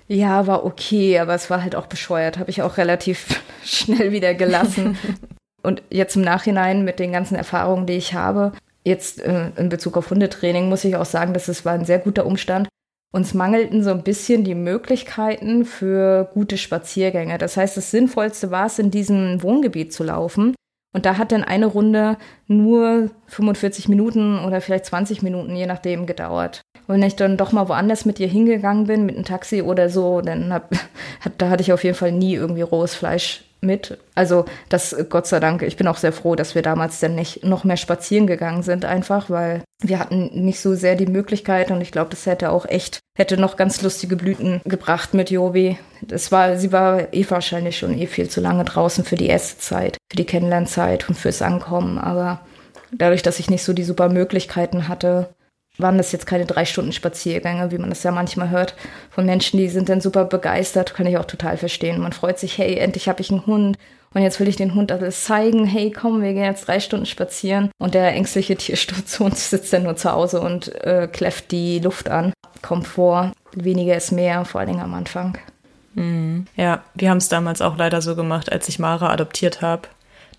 Ja, 0.07 0.47
war 0.47 0.65
okay, 0.65 1.19
aber 1.19 1.35
es 1.35 1.49
war 1.49 1.61
halt 1.61 1.75
auch 1.75 1.85
bescheuert. 1.85 2.39
Habe 2.39 2.49
ich 2.49 2.63
auch 2.63 2.77
relativ 2.77 3.41
schnell 3.63 4.11
wieder 4.11 4.33
gelassen. 4.33 4.97
Und 5.61 5.83
jetzt 5.89 6.15
im 6.15 6.21
Nachhinein 6.21 6.83
mit 6.83 6.99
den 6.99 7.11
ganzen 7.11 7.35
Erfahrungen, 7.35 7.85
die 7.85 7.93
ich 7.93 8.13
habe, 8.13 8.53
jetzt 8.83 9.21
äh, 9.21 9.51
in 9.57 9.69
Bezug 9.69 9.97
auf 9.97 10.09
Hundetraining, 10.09 10.69
muss 10.69 10.85
ich 10.85 10.95
auch 10.95 11.05
sagen, 11.05 11.33
dass 11.33 11.47
es 11.47 11.65
war 11.65 11.73
ein 11.73 11.85
sehr 11.85 11.99
guter 11.99 12.25
Umstand. 12.25 12.69
Uns 13.11 13.33
mangelten 13.33 13.83
so 13.83 13.89
ein 13.89 14.03
bisschen 14.03 14.43
die 14.43 14.55
Möglichkeiten 14.55 15.65
für 15.65 16.29
gute 16.33 16.57
Spaziergänge. 16.57 17.39
Das 17.39 17.57
heißt, 17.57 17.75
das 17.75 17.89
Sinnvollste 17.89 18.51
war 18.51 18.67
es, 18.67 18.77
in 18.77 18.91
diesem 18.91 19.41
Wohngebiet 19.41 19.91
zu 19.91 20.03
laufen. 20.03 20.53
Und 20.93 21.05
da 21.05 21.17
hat 21.17 21.31
dann 21.31 21.43
eine 21.43 21.67
Runde 21.67 22.17
nur 22.47 23.11
45 23.27 23.89
Minuten 23.89 24.39
oder 24.39 24.59
vielleicht 24.61 24.85
20 24.85 25.21
Minuten, 25.21 25.55
je 25.55 25.67
nachdem, 25.67 26.05
gedauert. 26.05 26.61
Und 26.87 26.95
wenn 26.95 27.03
ich 27.03 27.15
dann 27.15 27.37
doch 27.37 27.51
mal 27.51 27.69
woanders 27.69 28.05
mit 28.05 28.19
ihr 28.19 28.27
hingegangen 28.27 28.85
bin, 28.85 29.05
mit 29.05 29.15
einem 29.15 29.25
Taxi 29.25 29.61
oder 29.61 29.89
so, 29.89 30.21
dann 30.21 30.51
hab, 30.51 30.71
hat, 31.21 31.33
da 31.37 31.49
hatte 31.49 31.61
ich 31.61 31.73
auf 31.73 31.83
jeden 31.83 31.95
Fall 31.95 32.11
nie 32.11 32.35
irgendwie 32.35 32.61
rohes 32.61 32.95
Fleisch 32.95 33.43
mit. 33.61 33.97
Also 34.15 34.45
das, 34.69 34.95
Gott 35.09 35.27
sei 35.27 35.39
Dank, 35.39 35.61
ich 35.61 35.77
bin 35.77 35.87
auch 35.87 35.97
sehr 35.97 36.13
froh, 36.13 36.35
dass 36.35 36.55
wir 36.55 36.61
damals 36.61 36.99
dann 36.99 37.15
nicht 37.15 37.43
noch 37.43 37.63
mehr 37.63 37.77
spazieren 37.77 38.27
gegangen 38.27 38.63
sind, 38.63 38.85
einfach, 38.85 39.29
weil 39.29 39.63
wir 39.81 39.99
hatten 39.99 40.29
nicht 40.45 40.59
so 40.59 40.75
sehr 40.75 40.95
die 40.95 41.07
Möglichkeit 41.07 41.71
und 41.71 41.81
ich 41.81 41.91
glaube, 41.91 42.09
das 42.09 42.25
hätte 42.25 42.51
auch 42.51 42.65
echt, 42.65 42.99
hätte 43.17 43.37
noch 43.37 43.57
ganz 43.57 43.81
lustige 43.81 44.15
Blüten 44.15 44.61
gebracht 44.65 45.13
mit 45.13 45.29
Jobi. 45.29 45.77
Das 46.01 46.31
war, 46.31 46.57
sie 46.57 46.71
war 46.71 47.13
eh 47.13 47.25
wahrscheinlich 47.29 47.77
schon 47.77 47.97
eh 47.97 48.07
viel 48.07 48.29
zu 48.29 48.41
lange 48.41 48.65
draußen 48.65 49.03
für 49.03 49.15
die 49.15 49.27
erste 49.27 49.59
Zeit, 49.59 49.97
für 50.11 50.17
die 50.17 50.25
Kennenlernzeit 50.25 51.07
und 51.09 51.15
fürs 51.15 51.41
Ankommen, 51.41 51.97
aber 51.97 52.41
dadurch, 52.91 53.21
dass 53.21 53.39
ich 53.39 53.49
nicht 53.49 53.63
so 53.63 53.73
die 53.73 53.83
super 53.83 54.09
Möglichkeiten 54.09 54.87
hatte, 54.87 55.29
waren 55.79 55.97
das 55.97 56.11
jetzt 56.11 56.25
keine 56.25 56.45
drei 56.45 56.65
Stunden 56.65 56.91
Spaziergänge, 56.91 57.71
wie 57.71 57.77
man 57.77 57.89
das 57.89 58.03
ja 58.03 58.11
manchmal 58.11 58.49
hört 58.49 58.75
von 59.09 59.25
Menschen, 59.25 59.57
die 59.57 59.69
sind 59.69 59.89
dann 59.89 60.01
super 60.01 60.25
begeistert, 60.25 60.93
kann 60.93 61.07
ich 61.07 61.17
auch 61.17 61.25
total 61.25 61.57
verstehen. 61.57 62.01
Man 62.01 62.13
freut 62.13 62.39
sich, 62.39 62.57
hey, 62.57 62.75
endlich 62.75 63.07
habe 63.07 63.21
ich 63.21 63.31
einen 63.31 63.45
Hund 63.45 63.77
und 64.13 64.21
jetzt 64.21 64.39
will 64.39 64.47
ich 64.47 64.55
den 64.55 64.75
Hund 64.75 64.91
alles 64.91 65.23
zeigen, 65.23 65.65
hey, 65.65 65.91
komm, 65.91 66.21
wir 66.21 66.33
gehen 66.33 66.43
jetzt 66.43 66.67
drei 66.67 66.79
Stunden 66.79 67.05
spazieren 67.05 67.69
und 67.79 67.93
der 67.93 68.13
ängstliche 68.13 68.55
Tierschutzhund 68.57 69.37
sitzt 69.37 69.71
dann 69.73 69.83
nur 69.83 69.95
zu 69.95 70.11
Hause 70.11 70.41
und 70.41 70.73
äh, 70.83 71.07
kläfft 71.11 71.51
die 71.51 71.79
Luft 71.79 72.09
an. 72.09 72.33
Komfort, 72.61 73.31
weniger 73.53 73.95
ist 73.95 74.11
mehr, 74.11 74.43
vor 74.45 74.59
allen 74.59 74.71
Dingen 74.71 74.83
am 74.83 74.93
Anfang. 74.93 75.37
Mhm. 75.93 76.47
Ja, 76.55 76.83
wir 76.95 77.09
haben 77.09 77.17
es 77.17 77.29
damals 77.29 77.61
auch 77.61 77.77
leider 77.77 78.01
so 78.01 78.15
gemacht, 78.15 78.51
als 78.51 78.67
ich 78.67 78.79
Mara 78.79 79.11
adoptiert 79.11 79.61
habe. 79.61 79.83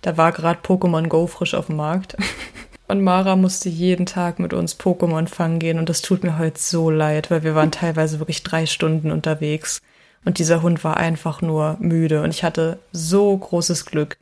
Da 0.03 0.17
war 0.17 0.33
gerade 0.33 0.61
Pokémon 0.61 1.09
Go 1.09 1.27
frisch 1.27 1.55
auf 1.55 1.67
dem 1.67 1.77
Markt. 1.77 2.17
Und 2.91 3.03
Mara 3.03 3.37
musste 3.37 3.69
jeden 3.69 4.05
Tag 4.05 4.41
mit 4.41 4.53
uns 4.53 4.79
Pokémon 4.79 5.29
fangen 5.29 5.61
gehen. 5.61 5.79
Und 5.79 5.89
das 5.89 6.03
tut 6.03 6.25
mir 6.25 6.39
heute 6.39 6.61
so 6.61 6.91
leid, 6.91 7.31
weil 7.31 7.45
wir 7.45 7.55
waren 7.55 7.71
teilweise 7.71 8.19
wirklich 8.19 8.43
drei 8.43 8.67
Stunden 8.67 9.13
unterwegs. 9.13 9.81
Und 10.25 10.39
dieser 10.39 10.63
Hund 10.63 10.83
war 10.83 10.97
einfach 10.97 11.41
nur 11.41 11.77
müde. 11.79 12.23
Und 12.23 12.31
ich 12.31 12.43
hatte 12.43 12.79
so 12.93 13.37
großes 13.37 13.87
Glück, 13.87 14.19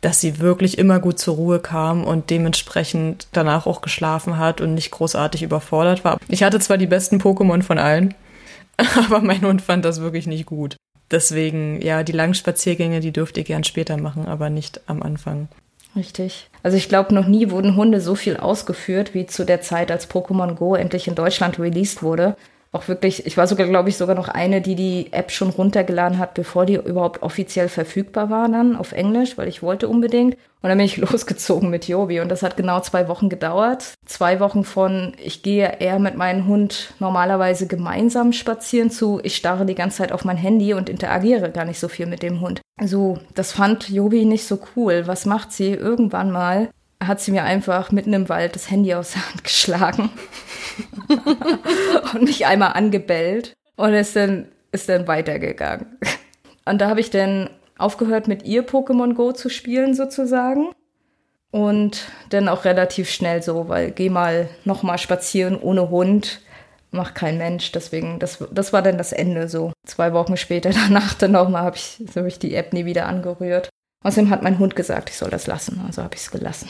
dass 0.00 0.20
sie 0.20 0.40
wirklich 0.40 0.78
immer 0.78 1.00
gut 1.00 1.18
zur 1.18 1.36
Ruhe 1.36 1.60
kam 1.60 2.04
und 2.04 2.30
dementsprechend 2.30 3.28
danach 3.32 3.66
auch 3.66 3.82
geschlafen 3.82 4.36
hat 4.38 4.60
und 4.60 4.74
nicht 4.74 4.90
großartig 4.90 5.42
überfordert 5.42 6.04
war. 6.04 6.18
Ich 6.28 6.42
hatte 6.42 6.58
zwar 6.60 6.78
die 6.78 6.88
besten 6.88 7.18
Pokémon 7.18 7.62
von 7.62 7.78
allen, 7.78 8.14
aber 8.96 9.20
mein 9.20 9.42
Hund 9.42 9.62
fand 9.62 9.84
das 9.84 10.00
wirklich 10.00 10.26
nicht 10.26 10.46
gut. 10.46 10.76
Deswegen, 11.12 11.80
ja, 11.82 12.02
die 12.02 12.12
langen 12.12 12.34
Spaziergänge, 12.34 13.00
die 13.00 13.12
dürft 13.12 13.36
ihr 13.36 13.44
gern 13.44 13.64
später 13.64 13.96
machen, 13.98 14.26
aber 14.26 14.50
nicht 14.50 14.80
am 14.86 15.02
Anfang. 15.02 15.48
Richtig. 15.94 16.48
Also 16.62 16.76
ich 16.76 16.88
glaube, 16.88 17.14
noch 17.14 17.26
nie 17.26 17.50
wurden 17.50 17.76
Hunde 17.76 18.00
so 18.00 18.14
viel 18.14 18.36
ausgeführt 18.36 19.14
wie 19.14 19.26
zu 19.26 19.44
der 19.44 19.60
Zeit, 19.60 19.90
als 19.90 20.08
Pokémon 20.08 20.54
Go 20.54 20.74
endlich 20.74 21.06
in 21.06 21.14
Deutschland 21.14 21.58
released 21.58 22.02
wurde. 22.02 22.36
Auch 22.74 22.88
wirklich, 22.88 23.26
ich 23.26 23.36
war 23.36 23.46
sogar, 23.46 23.66
glaube 23.66 23.90
ich, 23.90 23.98
sogar 23.98 24.16
noch 24.16 24.28
eine, 24.28 24.62
die 24.62 24.74
die 24.74 25.12
App 25.12 25.30
schon 25.30 25.50
runtergeladen 25.50 26.18
hat, 26.18 26.32
bevor 26.32 26.64
die 26.64 26.74
überhaupt 26.74 27.22
offiziell 27.22 27.68
verfügbar 27.68 28.30
war 28.30 28.48
dann 28.48 28.76
auf 28.76 28.92
Englisch, 28.92 29.36
weil 29.36 29.46
ich 29.48 29.62
wollte 29.62 29.88
unbedingt. 29.88 30.36
Und 30.62 30.68
dann 30.68 30.78
bin 30.78 30.86
ich 30.86 30.96
losgezogen 31.12 31.68
mit 31.68 31.86
Jobi 31.86 32.20
und 32.20 32.30
das 32.30 32.42
hat 32.42 32.56
genau 32.56 32.80
zwei 32.80 33.08
Wochen 33.08 33.28
gedauert. 33.28 33.92
Zwei 34.06 34.40
Wochen 34.40 34.64
von, 34.64 35.12
ich 35.22 35.42
gehe 35.42 35.80
eher 35.80 35.98
mit 35.98 36.16
meinem 36.16 36.46
Hund 36.46 36.94
normalerweise 36.98 37.66
gemeinsam 37.66 38.32
spazieren 38.32 38.90
zu, 38.90 39.20
ich 39.22 39.36
starre 39.36 39.66
die 39.66 39.74
ganze 39.74 39.98
Zeit 39.98 40.12
auf 40.12 40.24
mein 40.24 40.38
Handy 40.38 40.72
und 40.72 40.88
interagiere 40.88 41.50
gar 41.50 41.66
nicht 41.66 41.78
so 41.78 41.88
viel 41.88 42.06
mit 42.06 42.22
dem 42.22 42.40
Hund. 42.40 42.62
Also, 42.80 43.18
das 43.34 43.52
fand 43.52 43.90
Jobi 43.90 44.24
nicht 44.24 44.46
so 44.46 44.58
cool. 44.74 45.02
Was 45.06 45.26
macht 45.26 45.52
sie? 45.52 45.72
Irgendwann 45.72 46.30
mal 46.30 46.70
hat 47.06 47.20
sie 47.20 47.32
mir 47.32 47.44
einfach 47.44 47.90
mitten 47.90 48.12
im 48.12 48.28
Wald 48.28 48.54
das 48.54 48.70
Handy 48.70 48.94
aus 48.94 49.12
der 49.12 49.28
Hand 49.28 49.44
geschlagen 49.44 50.10
und 52.14 52.22
mich 52.22 52.46
einmal 52.46 52.72
angebellt 52.72 53.54
und 53.76 53.94
ist 53.94 54.16
dann, 54.16 54.48
ist 54.70 54.88
dann 54.88 55.06
weitergegangen. 55.06 55.98
Und 56.64 56.80
da 56.80 56.88
habe 56.88 57.00
ich 57.00 57.10
dann 57.10 57.50
aufgehört, 57.78 58.28
mit 58.28 58.44
ihr 58.44 58.66
Pokémon 58.66 59.14
Go 59.14 59.32
zu 59.32 59.48
spielen 59.48 59.94
sozusagen. 59.94 60.72
Und 61.50 62.06
dann 62.30 62.48
auch 62.48 62.64
relativ 62.64 63.10
schnell 63.10 63.42
so, 63.42 63.68
weil 63.68 63.90
geh 63.90 64.08
mal 64.08 64.48
nochmal 64.64 64.96
spazieren 64.96 65.60
ohne 65.60 65.90
Hund, 65.90 66.40
macht 66.92 67.14
kein 67.14 67.36
Mensch. 67.36 67.72
Deswegen, 67.72 68.18
das, 68.18 68.42
das 68.50 68.72
war 68.72 68.80
dann 68.80 68.96
das 68.96 69.12
Ende 69.12 69.48
so. 69.48 69.72
Zwei 69.86 70.14
Wochen 70.14 70.38
später 70.38 70.70
danach 70.88 71.14
dann 71.14 71.32
nochmal 71.32 71.62
habe 71.62 71.76
ich, 71.76 71.98
hab 72.16 72.24
ich 72.24 72.38
die 72.38 72.54
App 72.54 72.72
nie 72.72 72.86
wieder 72.86 73.06
angerührt. 73.06 73.68
Außerdem 74.02 74.30
hat 74.30 74.42
mein 74.42 74.58
Hund 74.58 74.74
gesagt, 74.74 75.10
ich 75.10 75.16
soll 75.16 75.30
das 75.30 75.46
lassen, 75.46 75.80
also 75.86 76.02
habe 76.02 76.14
ich 76.14 76.22
es 76.22 76.30
gelassen. 76.30 76.68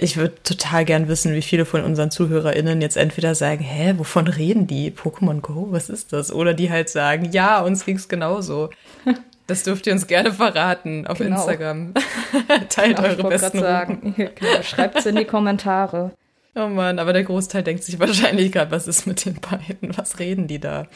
Ich 0.00 0.16
würde 0.16 0.34
total 0.42 0.84
gern 0.84 1.08
wissen, 1.08 1.34
wie 1.34 1.42
viele 1.42 1.64
von 1.64 1.82
unseren 1.82 2.10
ZuhörerInnen 2.10 2.80
jetzt 2.80 2.96
entweder 2.96 3.34
sagen, 3.34 3.62
hä, 3.62 3.94
wovon 3.96 4.26
reden 4.28 4.66
die? 4.66 4.90
Pokémon 4.90 5.40
Go, 5.40 5.68
was 5.70 5.88
ist 5.88 6.12
das? 6.12 6.32
Oder 6.32 6.54
die 6.54 6.70
halt 6.70 6.88
sagen, 6.88 7.30
ja, 7.32 7.60
uns 7.60 7.84
ging 7.84 7.96
es 7.96 8.08
genauso. 8.08 8.70
Das 9.48 9.62
dürft 9.62 9.86
ihr 9.86 9.92
uns 9.92 10.08
gerne 10.08 10.32
verraten 10.32 11.06
auf 11.06 11.18
genau. 11.18 11.36
Instagram. 11.36 11.94
Teilt 12.68 12.96
genau, 12.96 13.08
eure 13.08 13.28
besten 13.28 13.60
sagen. 13.60 14.14
Genau, 14.16 14.62
Schreibt 14.62 14.98
es 14.98 15.06
in 15.06 15.14
die 15.14 15.24
Kommentare. 15.24 16.10
Oh 16.56 16.66
Mann, 16.66 16.98
aber 16.98 17.12
der 17.12 17.22
Großteil 17.22 17.62
denkt 17.62 17.84
sich 17.84 18.00
wahrscheinlich 18.00 18.50
gerade, 18.50 18.72
was 18.72 18.88
ist 18.88 19.06
mit 19.06 19.24
den 19.24 19.38
beiden? 19.40 19.96
Was 19.96 20.18
reden 20.18 20.48
die 20.48 20.58
da? 20.58 20.88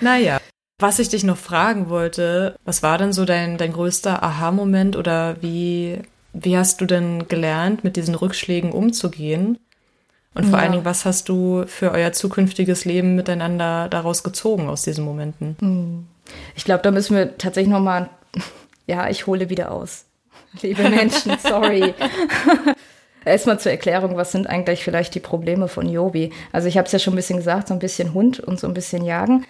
Naja, 0.00 0.38
was 0.80 1.00
ich 1.00 1.08
dich 1.08 1.24
noch 1.24 1.36
fragen 1.36 1.88
wollte, 1.88 2.56
was 2.64 2.84
war 2.84 2.98
denn 2.98 3.12
so 3.12 3.24
dein, 3.24 3.58
dein 3.58 3.72
größter 3.72 4.22
Aha-Moment 4.22 4.96
oder 4.96 5.36
wie, 5.42 5.98
wie 6.44 6.56
hast 6.56 6.80
du 6.80 6.86
denn 6.86 7.28
gelernt, 7.28 7.84
mit 7.84 7.96
diesen 7.96 8.14
Rückschlägen 8.14 8.72
umzugehen? 8.72 9.58
Und 10.34 10.44
vor 10.44 10.58
ja. 10.58 10.64
allen 10.64 10.72
Dingen, 10.72 10.84
was 10.84 11.04
hast 11.04 11.28
du 11.28 11.64
für 11.66 11.90
euer 11.90 12.12
zukünftiges 12.12 12.84
Leben 12.84 13.16
miteinander 13.16 13.88
daraus 13.88 14.22
gezogen 14.22 14.68
aus 14.68 14.82
diesen 14.82 15.04
Momenten? 15.04 15.56
Hm. 15.60 16.06
Ich 16.54 16.64
glaube, 16.64 16.82
da 16.82 16.90
müssen 16.90 17.16
wir 17.16 17.38
tatsächlich 17.38 17.72
nochmal, 17.72 18.10
ja, 18.86 19.08
ich 19.08 19.26
hole 19.26 19.50
wieder 19.50 19.72
aus. 19.72 20.04
Liebe 20.62 20.88
Menschen, 20.88 21.36
sorry. 21.42 21.94
Erstmal 23.24 23.58
zur 23.58 23.72
Erklärung, 23.72 24.16
was 24.16 24.32
sind 24.32 24.46
eigentlich 24.46 24.84
vielleicht 24.84 25.14
die 25.14 25.20
Probleme 25.20 25.66
von 25.68 25.88
Jobi? 25.88 26.32
Also 26.52 26.68
ich 26.68 26.78
habe 26.78 26.86
es 26.86 26.92
ja 26.92 26.98
schon 26.98 27.14
ein 27.14 27.16
bisschen 27.16 27.38
gesagt, 27.38 27.68
so 27.68 27.74
ein 27.74 27.80
bisschen 27.80 28.14
Hund 28.14 28.40
und 28.40 28.60
so 28.60 28.66
ein 28.66 28.74
bisschen 28.74 29.04
Jagen. 29.04 29.44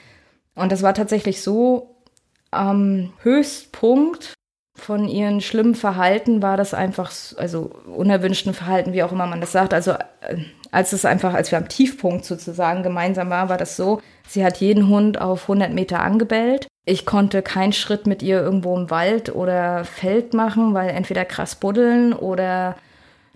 Und 0.55 0.73
das 0.73 0.83
war 0.83 0.95
tatsächlich 0.95 1.43
so, 1.43 1.95
am 2.51 3.13
Höchstpunkt 3.23 4.38
von 4.79 5.09
ihren 5.09 5.41
schlimmen 5.41 5.75
Verhalten 5.75 6.41
war 6.41 6.57
das 6.57 6.73
einfach, 6.73 7.13
also 7.37 7.71
unerwünschten 7.95 8.55
Verhalten, 8.55 8.93
wie 8.93 9.03
auch 9.03 9.13
immer 9.13 9.27
man 9.27 9.41
das 9.41 9.53
sagt. 9.53 9.75
Also 9.75 9.93
äh, 9.93 10.39
als 10.71 10.93
es 10.93 11.05
einfach, 11.05 11.35
als 11.35 11.51
wir 11.51 11.59
am 11.59 11.69
Tiefpunkt 11.69 12.25
sozusagen 12.25 12.83
gemeinsam 12.83 13.31
waren, 13.31 13.49
war 13.49 13.59
das 13.59 13.77
so, 13.77 14.01
sie 14.27 14.45
hat 14.45 14.59
jeden 14.59 14.89
Hund 14.89 15.21
auf 15.21 15.43
100 15.43 15.73
Meter 15.73 16.01
angebellt. 16.01 16.69
Ich 16.85 17.05
konnte 17.05 17.43
keinen 17.43 17.73
Schritt 17.73 18.07
mit 18.07 18.23
ihr 18.23 18.41
irgendwo 18.41 18.77
im 18.77 18.91
Wald 18.91 19.35
oder 19.35 19.85
Feld 19.85 20.33
machen, 20.33 20.75
weil 20.75 20.91
entweder 20.91 21.25
krass 21.25 21.57
buddeln 21.57 22.13
oder 22.13 22.77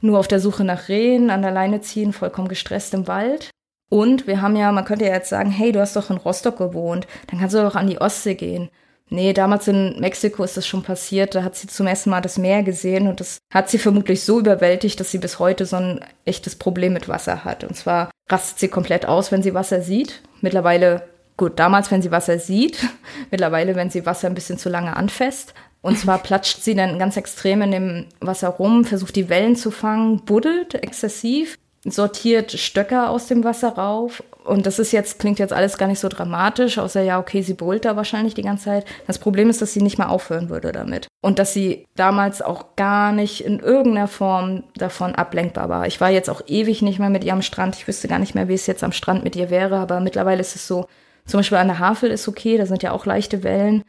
nur 0.00 0.18
auf 0.18 0.28
der 0.28 0.40
Suche 0.40 0.64
nach 0.64 0.88
Rehen, 0.88 1.30
an 1.30 1.42
der 1.42 1.50
Leine 1.50 1.80
ziehen, 1.80 2.12
vollkommen 2.12 2.48
gestresst 2.48 2.94
im 2.94 3.06
Wald. 3.06 3.50
Und 3.90 4.26
wir 4.26 4.40
haben 4.40 4.56
ja, 4.56 4.72
man 4.72 4.84
könnte 4.84 5.04
ja 5.04 5.12
jetzt 5.12 5.28
sagen, 5.28 5.50
hey, 5.50 5.70
du 5.70 5.80
hast 5.80 5.96
doch 5.96 6.08
in 6.08 6.16
Rostock 6.16 6.56
gewohnt, 6.56 7.06
dann 7.26 7.40
kannst 7.40 7.54
du 7.54 7.62
doch 7.62 7.74
an 7.74 7.88
die 7.88 8.00
Ostsee 8.00 8.34
gehen. 8.34 8.70
Nee, 9.12 9.34
damals 9.34 9.68
in 9.68 10.00
Mexiko 10.00 10.42
ist 10.42 10.56
das 10.56 10.66
schon 10.66 10.82
passiert. 10.82 11.34
Da 11.34 11.42
hat 11.42 11.54
sie 11.54 11.66
zum 11.66 11.86
ersten 11.86 12.08
Mal 12.08 12.22
das 12.22 12.38
Meer 12.38 12.62
gesehen 12.62 13.08
und 13.08 13.20
das 13.20 13.40
hat 13.52 13.68
sie 13.68 13.76
vermutlich 13.76 14.24
so 14.24 14.40
überwältigt, 14.40 14.98
dass 14.98 15.10
sie 15.10 15.18
bis 15.18 15.38
heute 15.38 15.66
so 15.66 15.76
ein 15.76 16.00
echtes 16.24 16.56
Problem 16.56 16.94
mit 16.94 17.10
Wasser 17.10 17.44
hat. 17.44 17.62
Und 17.62 17.76
zwar 17.76 18.10
rastet 18.30 18.58
sie 18.58 18.68
komplett 18.68 19.04
aus, 19.04 19.30
wenn 19.30 19.42
sie 19.42 19.52
Wasser 19.52 19.82
sieht. 19.82 20.22
Mittlerweile, 20.40 21.02
gut, 21.36 21.58
damals, 21.58 21.90
wenn 21.90 22.00
sie 22.00 22.10
Wasser 22.10 22.38
sieht, 22.38 22.78
mittlerweile, 23.30 23.76
wenn 23.76 23.90
sie 23.90 24.06
Wasser 24.06 24.28
ein 24.28 24.34
bisschen 24.34 24.56
zu 24.56 24.70
lange 24.70 24.96
anfasst. 24.96 25.52
Und 25.82 25.98
zwar 25.98 26.18
platscht 26.22 26.62
sie 26.62 26.74
dann 26.74 26.98
ganz 26.98 27.18
extrem 27.18 27.60
in 27.60 27.70
dem 27.70 28.06
Wasser 28.20 28.48
rum, 28.48 28.86
versucht 28.86 29.14
die 29.16 29.28
Wellen 29.28 29.56
zu 29.56 29.70
fangen, 29.70 30.24
buddelt 30.24 30.72
exzessiv 30.72 31.58
sortiert 31.84 32.52
Stöcker 32.52 33.10
aus 33.10 33.26
dem 33.26 33.44
Wasser 33.44 33.70
rauf. 33.70 34.22
Und 34.44 34.66
das 34.66 34.78
ist 34.78 34.92
jetzt, 34.92 35.18
klingt 35.18 35.38
jetzt 35.38 35.52
alles 35.52 35.78
gar 35.78 35.86
nicht 35.86 36.00
so 36.00 36.08
dramatisch, 36.08 36.78
außer 36.78 37.02
ja, 37.02 37.18
okay, 37.18 37.42
sie 37.42 37.54
brüllt 37.54 37.84
da 37.84 37.96
wahrscheinlich 37.96 38.34
die 38.34 38.42
ganze 38.42 38.64
Zeit. 38.64 38.86
Das 39.06 39.18
Problem 39.18 39.50
ist, 39.50 39.62
dass 39.62 39.72
sie 39.72 39.82
nicht 39.82 39.98
mehr 39.98 40.10
aufhören 40.10 40.48
würde 40.48 40.72
damit. 40.72 41.06
Und 41.20 41.38
dass 41.38 41.52
sie 41.52 41.86
damals 41.94 42.42
auch 42.42 42.76
gar 42.76 43.12
nicht 43.12 43.44
in 43.44 43.60
irgendeiner 43.60 44.08
Form 44.08 44.64
davon 44.74 45.14
ablenkbar 45.14 45.68
war. 45.68 45.86
Ich 45.86 46.00
war 46.00 46.10
jetzt 46.10 46.30
auch 46.30 46.42
ewig 46.46 46.82
nicht 46.82 46.98
mehr 46.98 47.10
mit 47.10 47.24
ihr 47.24 47.32
am 47.32 47.42
Strand. 47.42 47.76
Ich 47.76 47.86
wüsste 47.86 48.08
gar 48.08 48.18
nicht 48.18 48.34
mehr, 48.34 48.48
wie 48.48 48.54
es 48.54 48.66
jetzt 48.66 48.84
am 48.84 48.92
Strand 48.92 49.24
mit 49.24 49.36
ihr 49.36 49.50
wäre, 49.50 49.76
aber 49.76 50.00
mittlerweile 50.00 50.40
ist 50.40 50.56
es 50.56 50.66
so, 50.66 50.86
zum 51.24 51.38
Beispiel 51.38 51.58
an 51.58 51.68
der 51.68 51.78
Havel 51.78 52.10
ist 52.10 52.26
okay, 52.26 52.58
da 52.58 52.66
sind 52.66 52.82
ja 52.82 52.92
auch 52.92 53.06
leichte 53.06 53.42
Wellen. 53.44 53.84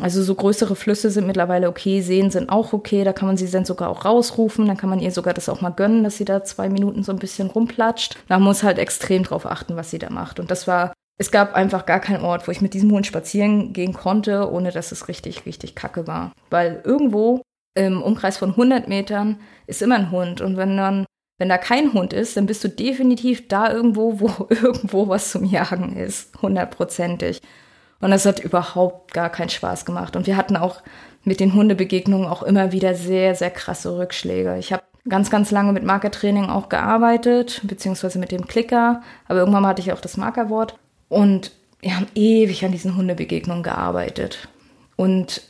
Also 0.00 0.22
so 0.22 0.34
größere 0.34 0.76
Flüsse 0.76 1.10
sind 1.10 1.26
mittlerweile 1.26 1.68
okay, 1.68 2.00
Seen 2.00 2.30
sind 2.30 2.48
auch 2.48 2.72
okay, 2.72 3.02
da 3.02 3.12
kann 3.12 3.26
man 3.26 3.36
sie 3.36 3.50
dann 3.50 3.64
sogar 3.64 3.88
auch 3.88 4.04
rausrufen, 4.04 4.66
dann 4.66 4.76
kann 4.76 4.88
man 4.90 5.00
ihr 5.00 5.10
sogar 5.10 5.34
das 5.34 5.48
auch 5.48 5.60
mal 5.60 5.70
gönnen, 5.70 6.04
dass 6.04 6.16
sie 6.16 6.24
da 6.24 6.44
zwei 6.44 6.68
Minuten 6.68 7.02
so 7.02 7.10
ein 7.10 7.18
bisschen 7.18 7.50
rumplatscht. 7.50 8.16
Man 8.28 8.42
muss 8.42 8.62
halt 8.62 8.78
extrem 8.78 9.24
drauf 9.24 9.46
achten, 9.46 9.76
was 9.76 9.90
sie 9.90 9.98
da 9.98 10.08
macht. 10.10 10.38
Und 10.38 10.50
das 10.50 10.68
war, 10.68 10.92
es 11.18 11.32
gab 11.32 11.54
einfach 11.54 11.86
gar 11.86 11.98
keinen 11.98 12.24
Ort, 12.24 12.46
wo 12.46 12.52
ich 12.52 12.60
mit 12.60 12.72
diesem 12.72 12.92
Hund 12.92 13.06
spazieren 13.06 13.72
gehen 13.72 13.92
konnte, 13.92 14.50
ohne 14.50 14.70
dass 14.70 14.92
es 14.92 15.08
richtig, 15.08 15.44
richtig 15.44 15.74
kacke 15.74 16.06
war. 16.06 16.32
Weil 16.50 16.82
irgendwo 16.84 17.42
im 17.74 18.00
Umkreis 18.00 18.38
von 18.38 18.50
100 18.50 18.88
Metern 18.88 19.40
ist 19.66 19.82
immer 19.82 19.96
ein 19.96 20.10
Hund 20.12 20.40
und 20.40 20.56
wenn 20.56 20.76
dann 20.76 21.04
wenn 21.40 21.48
da 21.48 21.56
kein 21.56 21.94
Hund 21.94 22.12
ist, 22.12 22.36
dann 22.36 22.44
bist 22.44 22.62
du 22.62 22.68
definitiv 22.68 23.48
da 23.48 23.72
irgendwo, 23.72 24.20
wo 24.20 24.46
irgendwo 24.50 25.08
was 25.08 25.30
zum 25.30 25.44
Jagen 25.44 25.96
ist. 25.96 26.30
Hundertprozentig. 26.42 27.40
Und 28.00 28.10
das 28.10 28.26
hat 28.26 28.40
überhaupt 28.40 29.12
gar 29.12 29.30
keinen 29.30 29.50
Spaß 29.50 29.84
gemacht. 29.84 30.16
Und 30.16 30.26
wir 30.26 30.36
hatten 30.36 30.56
auch 30.56 30.82
mit 31.24 31.40
den 31.40 31.54
Hundebegegnungen 31.54 32.26
auch 32.26 32.42
immer 32.42 32.72
wieder 32.72 32.94
sehr, 32.94 33.34
sehr 33.34 33.50
krasse 33.50 33.96
Rückschläge. 33.98 34.56
Ich 34.58 34.72
habe 34.72 34.82
ganz, 35.08 35.30
ganz 35.30 35.50
lange 35.50 35.72
mit 35.72 35.84
Markertraining 35.84 36.48
auch 36.48 36.68
gearbeitet, 36.68 37.60
beziehungsweise 37.64 38.18
mit 38.18 38.32
dem 38.32 38.46
Klicker. 38.46 39.02
Aber 39.28 39.40
irgendwann 39.40 39.66
hatte 39.66 39.82
ich 39.82 39.92
auch 39.92 40.00
das 40.00 40.16
Markerwort. 40.16 40.78
Und 41.08 41.52
wir 41.80 41.96
haben 41.96 42.06
ewig 42.14 42.64
an 42.64 42.72
diesen 42.72 42.96
Hundebegegnungen 42.96 43.62
gearbeitet. 43.62 44.48
Und 44.96 45.42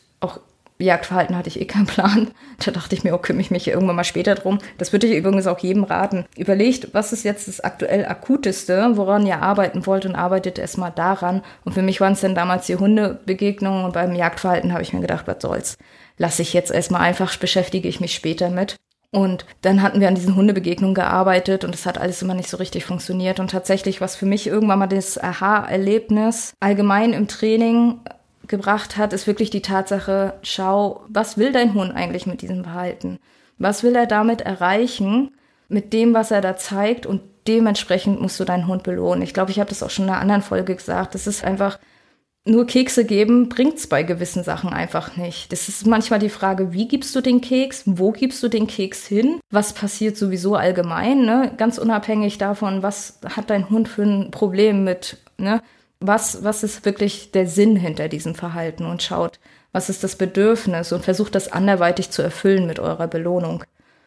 Jagdverhalten 0.85 1.37
hatte 1.37 1.49
ich 1.49 1.61
eh 1.61 1.65
keinen 1.65 1.87
Plan. 1.87 2.29
Da 2.65 2.71
dachte 2.71 2.95
ich 2.95 3.05
mir, 3.05 3.15
oh, 3.15 3.19
kümmere 3.19 3.43
ich 3.43 3.51
mich 3.51 3.69
irgendwann 3.69 3.97
mal 3.97 4.05
später 4.05 4.35
drum. 4.35 4.59
Das 4.79 4.93
würde 4.93 5.07
ich 5.07 5.17
übrigens 5.17 5.47
auch 5.47 5.59
jedem 5.59 5.85
raten. 5.85 6.27
Überlegt, 6.37 6.93
was 6.93 7.13
ist 7.13 7.25
jetzt 7.25 7.49
das 7.49 7.61
aktuell 7.61 8.05
akuteste, 8.07 8.91
woran 8.95 9.27
ihr 9.27 9.43
arbeiten 9.43 9.87
wollt 9.87 10.07
und 10.07 10.15
arbeitet 10.15 10.59
erstmal 10.59 10.91
daran. 10.91 11.43
Und 11.65 11.73
für 11.73 11.83
mich 11.83 12.01
waren 12.01 12.13
es 12.13 12.21
dann 12.21 12.35
damals 12.35 12.67
die 12.67 12.77
Hundebegegnungen 12.77 13.85
und 13.85 13.93
beim 13.93 14.15
Jagdverhalten 14.15 14.73
habe 14.73 14.83
ich 14.83 14.93
mir 14.93 15.01
gedacht, 15.01 15.27
was 15.27 15.41
soll's. 15.41 15.79
Lasse 16.19 16.43
ich 16.43 16.53
jetzt 16.53 16.71
erstmal 16.71 17.03
einfach, 17.03 17.35
beschäftige 17.37 17.89
ich 17.89 18.01
mich 18.01 18.15
später 18.15 18.51
mit. 18.51 18.77
Und 19.13 19.45
dann 19.63 19.83
hatten 19.83 20.01
wir 20.01 20.07
an 20.07 20.15
diesen 20.15 20.37
Hundebegegnungen 20.37 20.95
gearbeitet 20.95 21.65
und 21.65 21.75
es 21.75 21.85
hat 21.85 21.99
alles 21.99 22.23
immer 22.23 22.35
nicht 22.35 22.49
so 22.49 22.59
richtig 22.59 22.85
funktioniert. 22.85 23.41
Und 23.41 23.51
tatsächlich, 23.51 24.01
was 24.01 24.15
für 24.15 24.27
mich 24.27 24.47
irgendwann 24.47 24.79
mal 24.79 24.87
das 24.87 25.19
Aha-Erlebnis 25.19 26.55
allgemein 26.61 27.13
im 27.13 27.27
Training 27.27 28.01
gebracht 28.51 28.99
hat, 28.99 29.15
ist 29.15 29.27
wirklich 29.27 29.49
die 29.49 29.63
Tatsache, 29.63 30.35
schau, 30.43 31.05
was 31.09 31.39
will 31.39 31.53
dein 31.53 31.73
Hund 31.73 31.95
eigentlich 31.95 32.27
mit 32.27 32.43
diesem 32.43 32.65
Verhalten? 32.65 33.19
Was 33.57 33.83
will 33.83 33.97
er 33.97 34.07
damit 34.07 34.43
erreichen, 34.43 35.31
mit 35.69 35.93
dem, 35.93 36.13
was 36.13 36.31
er 36.31 36.43
da 36.43 36.57
zeigt 36.57 37.07
und 37.07 37.23
dementsprechend 37.47 38.21
musst 38.21 38.39
du 38.39 38.45
deinen 38.45 38.67
Hund 38.67 38.83
belohnen. 38.83 39.23
Ich 39.23 39.33
glaube, 39.33 39.51
ich 39.51 39.61
habe 39.61 39.71
das 39.71 39.83
auch 39.83 39.91
schon 39.91 40.07
in 40.07 40.11
einer 40.11 40.21
anderen 40.21 40.43
Folge 40.43 40.75
gesagt. 40.75 41.15
Das 41.15 41.27
ist 41.27 41.45
einfach, 41.45 41.79
nur 42.47 42.67
Kekse 42.67 43.05
geben 43.05 43.51
bringt's 43.51 43.87
bei 43.87 44.03
gewissen 44.03 44.45
Sachen 44.45 44.73
einfach 44.73 45.17
nicht. 45.17 45.53
Das 45.53 45.69
ist 45.69 45.87
manchmal 45.87 46.19
die 46.19 46.31
Frage, 46.31 46.73
wie 46.73 46.89
gibst 46.89 47.15
du 47.15 47.21
den 47.21 47.43
Keks? 47.43 47.83
Wo 47.85 48.13
gibst 48.13 48.43
du 48.43 48.49
den 48.49 48.67
Keks 48.67 49.07
hin? 49.07 49.41
Was 49.51 49.75
passiert 49.75 50.17
sowieso 50.17 50.55
allgemein? 50.55 51.27
Ne? 51.27 51.53
Ganz 51.59 51.77
unabhängig 51.77 52.39
davon, 52.39 52.83
was 52.83 53.21
hat 53.37 53.51
dein 53.51 53.69
Hund 53.69 53.89
für 53.89 54.03
ein 54.03 54.31
Problem 54.31 54.85
mit, 54.85 55.19
ne? 55.37 55.63
Was, 56.01 56.43
was 56.43 56.63
ist 56.63 56.85
wirklich 56.85 57.31
der 57.31 57.47
Sinn 57.47 57.77
hinter 57.77 58.09
diesem 58.09 58.35
Verhalten 58.35 58.87
und 58.87 59.03
schaut, 59.03 59.39
was 59.73 59.89
ist 59.89 60.03
das 60.03 60.17
Bedürfnis 60.17 60.93
und 60.93 61.05
versucht 61.05 61.35
das 61.35 61.53
anderweitig 61.53 62.11
zu 62.11 62.23
erfüllen 62.23 62.67
mit 62.67 62.81
eurer 62.81 63.07
Belohnung. 63.07 63.65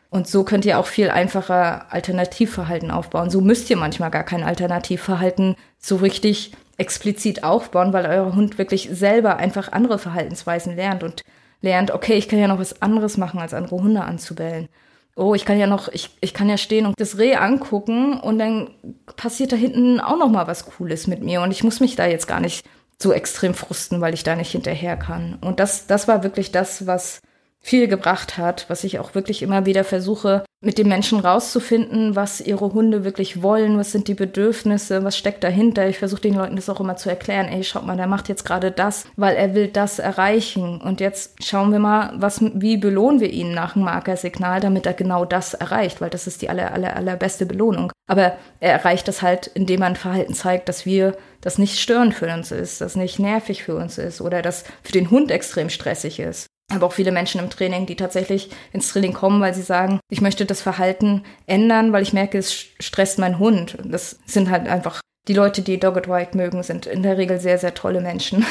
Und 0.09 0.27
so 0.27 0.43
könnt 0.43 0.65
ihr 0.65 0.77
auch 0.77 0.85
viel 0.85 1.09
einfacher 1.09 1.91
Alternativverhalten 1.91 2.91
aufbauen. 2.91 3.29
So 3.29 3.41
müsst 3.41 3.69
ihr 3.69 3.77
manchmal 3.77 4.11
gar 4.11 4.23
kein 4.23 4.43
Alternativverhalten 4.43 5.55
so 5.79 5.95
richtig 5.95 6.51
explizit 6.77 7.43
aufbauen, 7.43 7.93
weil 7.93 8.05
euer 8.05 8.35
Hund 8.35 8.57
wirklich 8.57 8.89
selber 8.91 9.37
einfach 9.37 9.71
andere 9.71 9.97
Verhaltensweisen 9.97 10.75
lernt 10.75 11.03
und 11.03 11.23
lernt, 11.61 11.91
okay, 11.91 12.13
ich 12.13 12.27
kann 12.27 12.39
ja 12.39 12.47
noch 12.47 12.59
was 12.59 12.81
anderes 12.81 13.17
machen, 13.17 13.39
als 13.39 13.53
andere 13.53 13.77
Hunde 13.77 14.03
anzubellen. 14.03 14.67
Oh, 15.15 15.35
ich 15.35 15.45
kann 15.45 15.59
ja 15.59 15.67
noch, 15.67 15.89
ich, 15.89 16.09
ich 16.21 16.33
kann 16.33 16.49
ja 16.49 16.57
stehen 16.57 16.87
und 16.87 16.99
das 16.99 17.19
Reh 17.19 17.35
angucken 17.35 18.19
und 18.19 18.39
dann 18.39 18.71
passiert 19.15 19.51
da 19.51 19.55
hinten 19.55 19.99
auch 19.99 20.17
noch 20.17 20.29
mal 20.29 20.47
was 20.47 20.65
Cooles 20.65 21.05
mit 21.05 21.21
mir 21.21 21.41
und 21.41 21.51
ich 21.51 21.63
muss 21.63 21.79
mich 21.79 21.95
da 21.95 22.07
jetzt 22.07 22.27
gar 22.27 22.39
nicht 22.39 22.65
so 22.99 23.13
extrem 23.13 23.53
frusten, 23.53 24.01
weil 24.01 24.13
ich 24.13 24.23
da 24.23 24.35
nicht 24.35 24.51
hinterher 24.51 24.97
kann. 24.97 25.37
Und 25.41 25.59
das, 25.59 25.85
das 25.85 26.07
war 26.07 26.23
wirklich 26.23 26.51
das, 26.51 26.87
was 26.87 27.21
viel 27.65 27.87
gebracht 27.87 28.37
hat, 28.37 28.65
was 28.67 28.83
ich 28.83 28.99
auch 28.99 29.15
wirklich 29.15 29.41
immer 29.41 29.65
wieder 29.65 29.85
versuche, 29.85 30.43
mit 30.61 30.77
den 30.77 30.89
Menschen 30.89 31.19
rauszufinden, 31.19 32.15
was 32.15 32.41
ihre 32.41 32.73
Hunde 32.73 33.05
wirklich 33.05 33.41
wollen, 33.41 33.77
was 33.77 33.93
sind 33.93 34.09
die 34.09 34.13
Bedürfnisse, 34.13 35.03
was 35.03 35.17
steckt 35.17 35.43
dahinter. 35.45 35.87
Ich 35.87 35.97
versuche 35.97 36.21
den 36.21 36.35
Leuten 36.35 36.57
das 36.57 36.69
auch 36.69 36.81
immer 36.81 36.97
zu 36.97 37.09
erklären. 37.09 37.47
Ey, 37.47 37.63
schaut 37.63 37.85
mal, 37.85 37.95
der 37.95 38.07
macht 38.07 38.27
jetzt 38.27 38.45
gerade 38.45 38.71
das, 38.71 39.05
weil 39.15 39.35
er 39.35 39.55
will 39.55 39.69
das 39.69 39.99
erreichen. 39.99 40.81
Und 40.81 40.99
jetzt 40.99 41.41
schauen 41.43 41.71
wir 41.71 41.79
mal, 41.79 42.13
was, 42.17 42.41
wie 42.53 42.77
belohnen 42.77 43.21
wir 43.21 43.29
ihn 43.29 43.53
nach 43.53 43.73
dem 43.73 43.83
Markersignal, 43.83 44.59
damit 44.59 44.85
er 44.85 44.93
genau 44.93 45.23
das 45.23 45.53
erreicht, 45.53 46.01
weil 46.01 46.09
das 46.09 46.27
ist 46.27 46.41
die 46.41 46.49
aller, 46.49 46.73
aller, 46.73 46.95
allerbeste 46.97 47.45
Belohnung. 47.45 47.91
Aber 48.07 48.37
er 48.59 48.73
erreicht 48.73 49.07
das 49.07 49.21
halt, 49.21 49.47
indem 49.47 49.81
er 49.81 49.87
ein 49.87 49.95
Verhalten 49.95 50.33
zeigt, 50.33 50.67
dass 50.67 50.85
wir 50.85 51.15
das 51.39 51.57
nicht 51.57 51.79
störend 51.79 52.13
für 52.13 52.33
uns 52.33 52.51
ist, 52.51 52.81
das 52.81 52.95
nicht 52.97 53.19
nervig 53.19 53.63
für 53.63 53.75
uns 53.75 53.97
ist 53.97 54.19
oder 54.21 54.41
das 54.41 54.65
für 54.81 54.91
den 54.91 55.11
Hund 55.11 55.31
extrem 55.31 55.69
stressig 55.69 56.19
ist 56.19 56.47
habe 56.73 56.85
auch 56.85 56.93
viele 56.93 57.11
Menschen 57.11 57.39
im 57.39 57.49
Training, 57.49 57.85
die 57.85 57.95
tatsächlich 57.95 58.49
ins 58.71 58.89
Training 58.89 59.13
kommen, 59.13 59.41
weil 59.41 59.53
sie 59.53 59.61
sagen, 59.61 59.99
ich 60.09 60.21
möchte 60.21 60.45
das 60.45 60.61
Verhalten 60.61 61.23
ändern, 61.45 61.93
weil 61.93 62.03
ich 62.03 62.13
merke, 62.13 62.37
es 62.37 62.53
stresst 62.79 63.19
meinen 63.19 63.39
Hund. 63.39 63.77
Das 63.83 64.19
sind 64.25 64.49
halt 64.49 64.67
einfach 64.67 65.01
die 65.27 65.33
Leute, 65.33 65.61
die 65.61 65.79
Dogged 65.79 66.09
White 66.09 66.37
mögen, 66.37 66.63
sind 66.63 66.85
in 66.85 67.03
der 67.03 67.17
Regel 67.17 67.39
sehr, 67.39 67.57
sehr 67.57 67.73
tolle 67.73 68.01
Menschen. 68.01 68.45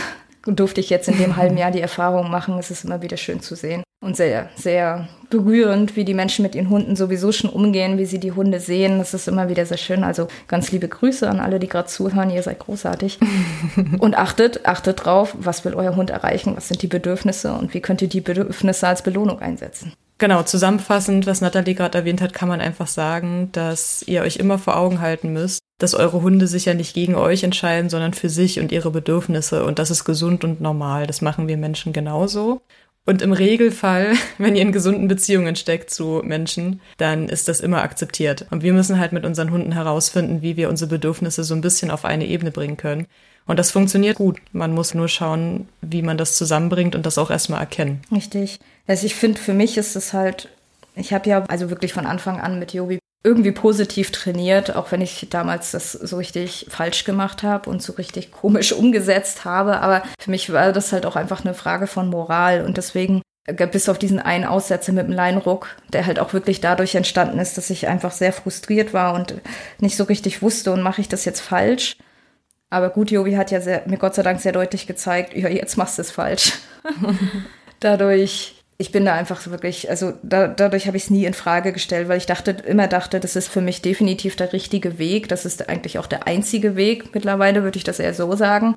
Und 0.47 0.59
durfte 0.61 0.81
ich 0.81 0.91
jetzt 0.91 1.09
in 1.09 1.19
dem 1.19 1.37
halben 1.37 1.57
Jahr 1.59 1.71
die 1.71 1.81
Erfahrung 1.81 2.31
machen, 2.31 2.59
es 2.59 2.71
ist 2.71 2.85
immer 2.85 3.03
wieder 3.03 3.17
schön 3.17 3.41
zu 3.41 3.55
sehen 3.55 3.83
und 4.03 4.17
sehr, 4.17 4.51
sehr 4.57 5.09
berührend, 5.31 5.97
wie 5.97 6.05
die 6.05 6.13
Menschen 6.13 6.43
mit 6.43 6.55
ihren 6.55 6.69
Hunden 6.69 6.97
sowieso 6.97 7.33
schon 7.33 7.49
umgehen, 7.49 7.97
wie 7.97 8.05
sie 8.05 8.19
die 8.19 8.33
Hunde 8.33 8.61
sehen. 8.61 8.99
Das 8.99 9.15
ist 9.15 9.29
immer 9.29 9.49
wieder 9.49 9.65
sehr 9.65 9.79
schön. 9.79 10.05
Also 10.05 10.29
ganz 10.49 10.73
liebe 10.73 10.89
Grüße 10.89 11.27
an 11.27 11.41
alle, 11.41 11.59
die 11.59 11.69
gerade 11.69 11.89
zuhören. 11.89 12.29
Ihr 12.29 12.43
seid 12.43 12.59
großartig. 12.59 13.19
und 13.99 14.19
achtet, 14.19 14.67
achtet 14.67 15.05
drauf, 15.05 15.35
was 15.39 15.65
will 15.65 15.75
euer 15.75 15.97
Hund 15.97 16.11
erreichen? 16.11 16.55
Was 16.57 16.69
sind 16.69 16.83
die 16.83 16.89
Bedürfnisse 16.89 17.55
und 17.55 17.73
wie 17.73 17.81
könnt 17.81 18.03
ihr 18.03 18.09
die 18.09 18.21
Bedürfnisse 18.21 18.89
als 18.89 19.03
Belohnung 19.03 19.39
einsetzen? 19.39 19.95
Genau, 20.19 20.43
zusammenfassend, 20.43 21.27
was 21.27 21.41
Nathalie 21.41 21.75
gerade 21.75 21.99
erwähnt 21.99 22.21
hat, 22.21 22.33
kann 22.33 22.49
man 22.49 22.61
einfach 22.61 22.87
sagen, 22.87 23.49
dass 23.53 24.05
ihr 24.07 24.23
euch 24.23 24.37
immer 24.37 24.59
vor 24.59 24.77
Augen 24.77 25.01
halten 25.01 25.33
müsst, 25.33 25.61
dass 25.79 25.95
eure 25.95 26.23
Hunde 26.23 26.47
sich 26.47 26.67
ja 26.67 26.75
nicht 26.75 26.95
gegen 26.95 27.17
euch 27.17 27.43
entscheiden, 27.43 27.91
sondern 27.91 28.15
für 28.15 28.29
sich 28.29 28.61
und 28.61 28.71
ihre 28.71 28.93
Bedürfnisse. 28.93 29.65
Und 29.65 29.81
das 29.81 29.91
ist 29.91 30.05
gesund 30.05 30.45
und 30.45 30.61
normal. 30.61 31.09
Das 31.09 31.23
machen 31.23 31.49
wir 31.49 31.57
Menschen 31.57 31.93
genauso. 31.93 32.61
Und 33.05 33.21
im 33.21 33.33
Regelfall, 33.33 34.15
wenn 34.39 34.55
ihr 34.55 34.63
in 34.63 34.73
gesunden 34.73 35.09
Beziehungen 35.09 35.57
steckt 35.57 35.91
zu 35.91 36.23
Menschen, 36.25 36.81
dann 36.99 37.29
ist 37.29 37.49
das 37.49 37.61
immer 37.61 37.83
akzeptiert. 37.83 38.47
Und 38.51 38.63
wir 38.63 38.73
müssen 38.73 38.99
halt 38.99 39.13
mit 39.13 39.25
unseren 39.25 39.51
Hunden 39.51 39.73
herausfinden, 39.73 40.43
wie 40.43 40.57
wir 40.57 40.69
unsere 40.69 40.91
Bedürfnisse 40.91 41.45
so 41.45 41.55
ein 41.55 41.61
bisschen 41.61 41.91
auf 41.91 42.05
eine 42.05 42.27
Ebene 42.27 42.51
bringen 42.51 42.77
können. 42.77 43.07
Und 43.47 43.59
das 43.59 43.73
funktioniert 43.73 44.17
gut. 44.17 44.41
Man 44.53 44.73
muss 44.73 44.95
nur 44.95 45.09
schauen, 45.09 45.69
wie 45.81 46.03
man 46.03 46.17
das 46.17 46.37
zusammenbringt 46.37 46.95
und 46.95 47.05
das 47.07 47.19
auch 47.19 47.31
erstmal 47.31 47.61
erkennen. 47.61 48.03
Richtig. 48.13 48.61
Also 48.87 49.07
ich 49.07 49.17
finde, 49.17 49.41
für 49.41 49.53
mich 49.53 49.77
ist 49.79 49.97
es 49.97 50.13
halt, 50.13 50.49
ich 50.95 51.13
habe 51.13 51.29
ja 51.29 51.45
also 51.47 51.71
wirklich 51.71 51.93
von 51.93 52.07
Anfang 52.07 52.41
an 52.41 52.61
mit 52.61 52.73
Jobi 52.73 52.99
irgendwie 53.25 53.53
positiv 53.53 54.11
trainiert, 54.11 54.75
auch 54.75 54.91
wenn 54.91 55.01
ich 55.01 55.29
damals 55.31 55.71
das 55.71 55.93
so 55.93 56.17
richtig 56.17 56.67
falsch 56.69 57.05
gemacht 57.05 57.43
habe 57.43 57.71
und 57.71 57.83
so 57.83 57.93
richtig 57.93 58.33
komisch 58.33 58.73
umgesetzt 58.73 59.45
habe. 59.45 59.81
Aber 59.81 60.03
für 60.19 60.31
mich 60.31 60.53
war 60.53 60.73
das 60.73 60.93
halt 60.93 61.07
auch 61.07 61.17
einfach 61.17 61.45
eine 61.45 61.55
Frage 61.55 61.87
von 61.87 62.09
Moral 62.09 62.65
und 62.65 62.77
deswegen 62.77 63.23
bis 63.45 63.89
auf 63.89 63.99
diesen 63.99 64.21
einen 64.21 64.45
Aussetzer 64.45 64.93
mit 64.93 65.09
dem 65.09 65.15
Leinruck, 65.15 65.69
der 65.93 66.07
halt 66.07 66.21
auch 66.21 66.33
wirklich 66.33 66.61
dadurch 66.61 66.95
entstanden 66.95 67.41
ist, 67.41 67.59
dass 67.59 67.71
ich 67.71 67.89
einfach 67.89 68.13
sehr 68.13 68.33
frustriert 68.33 68.95
war 68.95 69.15
und 69.15 69.35
nicht 69.81 69.97
so 69.97 70.05
richtig 70.05 70.43
wusste 70.43 70.73
und 70.73 70.83
mache 70.83 71.01
ich 71.01 71.09
das 71.09 71.25
jetzt 71.25 71.41
falsch. 71.41 71.97
Aber 72.71 72.91
gut, 72.91 73.11
Jovi 73.11 73.35
hat 73.35 73.51
ja 73.51 73.61
sehr, 73.61 73.83
mir 73.87 73.99
Gott 73.99 74.15
sei 74.15 74.23
Dank 74.23 74.41
sehr 74.41 74.53
deutlich 74.53 74.87
gezeigt, 74.87 75.35
ja, 75.35 75.49
jetzt 75.49 75.77
machst 75.77 75.99
du 75.99 76.03
es 76.03 76.11
falsch. 76.11 76.53
Dadurch 77.81 78.62
ich 78.79 78.91
bin 78.91 79.05
da 79.05 79.15
einfach 79.15 79.47
wirklich, 79.49 79.91
also 79.91 80.15
da, 80.23 80.49
dadurch 80.49 80.87
habe 80.87 80.97
ich 80.97 81.05
es 81.05 81.11
nie 81.11 81.25
in 81.25 81.35
Frage 81.35 81.73
gestellt, 81.73 82.09
weil 82.09 82.19
ich 82.19 82.27
dachte, 82.27 82.51
immer 82.51 82.89
dachte, 82.89 83.21
das 83.21 83.37
ist 83.37 83.49
für 83.49 83.61
mich 83.61 83.83
definitiv 83.83 84.37
der 84.37 84.53
richtige 84.53 84.99
Weg. 84.99 85.29
Das 85.29 85.45
ist 85.45 85.69
eigentlich 85.69 85.99
auch 85.99 86.07
der 86.07 86.27
einzige 86.27 86.75
Weg. 86.75 87.15
Mittlerweile 87.15 87.63
würde 87.63 87.79
ich 87.79 87.85
das 87.85 88.01
eher 88.01 88.15
so 88.15 88.35
sagen, 88.35 88.77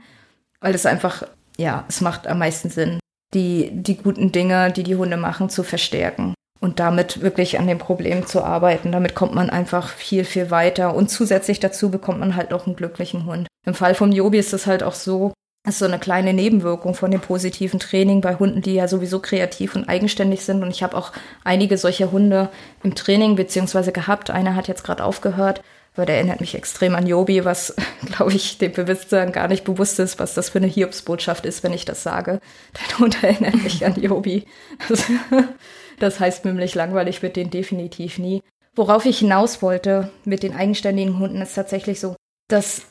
weil 0.59 0.75
es 0.75 0.85
einfach, 0.85 1.23
ja, 1.57 1.85
es 1.87 2.01
macht 2.01 2.27
am 2.27 2.39
meisten 2.39 2.69
Sinn, 2.69 2.99
die, 3.33 3.71
die 3.71 3.97
guten 3.97 4.31
Dinge, 4.31 4.71
die 4.71 4.83
die 4.83 4.95
Hunde 4.95 5.17
machen, 5.17 5.49
zu 5.49 5.63
verstärken 5.63 6.35
und 6.59 6.79
damit 6.79 7.21
wirklich 7.21 7.59
an 7.59 7.67
dem 7.67 7.77
Problem 7.77 8.25
zu 8.25 8.43
arbeiten. 8.43 8.91
Damit 8.91 9.15
kommt 9.15 9.33
man 9.33 9.49
einfach 9.49 9.89
viel, 9.89 10.23
viel 10.25 10.51
weiter 10.51 10.95
und 10.95 11.09
zusätzlich 11.09 11.59
dazu 11.59 11.89
bekommt 11.89 12.19
man 12.19 12.35
halt 12.35 12.51
noch 12.51 12.65
einen 12.65 12.75
glücklichen 12.75 13.25
Hund. 13.25 13.47
Im 13.65 13.73
Fall 13.73 13.95
vom 13.95 14.11
Jobi 14.11 14.37
ist 14.37 14.53
es 14.53 14.67
halt 14.67 14.83
auch 14.83 14.93
so, 14.93 15.33
ist 15.65 15.79
so 15.79 15.85
eine 15.85 15.99
kleine 15.99 16.33
Nebenwirkung 16.33 16.93
von 16.93 17.11
dem 17.11 17.21
positiven 17.21 17.79
Training 17.79 18.21
bei 18.21 18.35
Hunden, 18.35 18.61
die 18.61 18.75
ja 18.75 18.87
sowieso 18.87 19.19
kreativ 19.19 19.75
und 19.75 19.89
eigenständig 19.89 20.41
sind. 20.41 20.63
Und 20.63 20.69
ich 20.69 20.83
habe 20.83 20.95
auch 20.95 21.11
einige 21.43 21.77
solcher 21.77 22.11
Hunde 22.11 22.49
im 22.83 22.95
Training 22.95 23.35
beziehungsweise 23.35 23.91
gehabt. 23.91 24.29
Einer 24.29 24.55
hat 24.55 24.67
jetzt 24.67 24.83
gerade 24.83 25.03
aufgehört, 25.03 25.61
weil 25.95 26.05
der 26.05 26.17
erinnert 26.17 26.39
mich 26.39 26.55
extrem 26.55 26.95
an 26.95 27.07
Jobi, 27.07 27.45
was, 27.45 27.75
glaube 28.15 28.33
ich, 28.33 28.57
dem 28.57 28.73
Bewusstsein 28.73 29.31
gar 29.31 29.47
nicht 29.47 29.63
bewusst 29.63 29.99
ist, 29.99 30.19
was 30.19 30.33
das 30.33 30.49
für 30.49 30.59
eine 30.59 30.67
Hiobsbotschaft 30.67 31.45
ist, 31.45 31.63
wenn 31.63 31.73
ich 31.73 31.85
das 31.85 32.03
sage. 32.03 32.39
Dein 32.73 32.99
Hund 32.99 33.17
erinnert 33.23 33.61
mich 33.63 33.85
an 33.85 33.95
Jobi. 33.99 34.45
Das, 34.87 35.03
das 35.99 36.19
heißt 36.19 36.45
nämlich 36.45 36.75
langweilig 36.75 37.21
wird 37.21 37.35
den 37.35 37.49
definitiv 37.49 38.19
nie. 38.19 38.41
Worauf 38.75 39.05
ich 39.05 39.19
hinaus 39.19 39.61
wollte 39.61 40.11
mit 40.25 40.43
den 40.43 40.55
eigenständigen 40.55 41.17
Hunden 41.17 41.41
ist 41.41 41.55
tatsächlich 41.55 41.99
so, 41.99 42.15
dass 42.49 42.83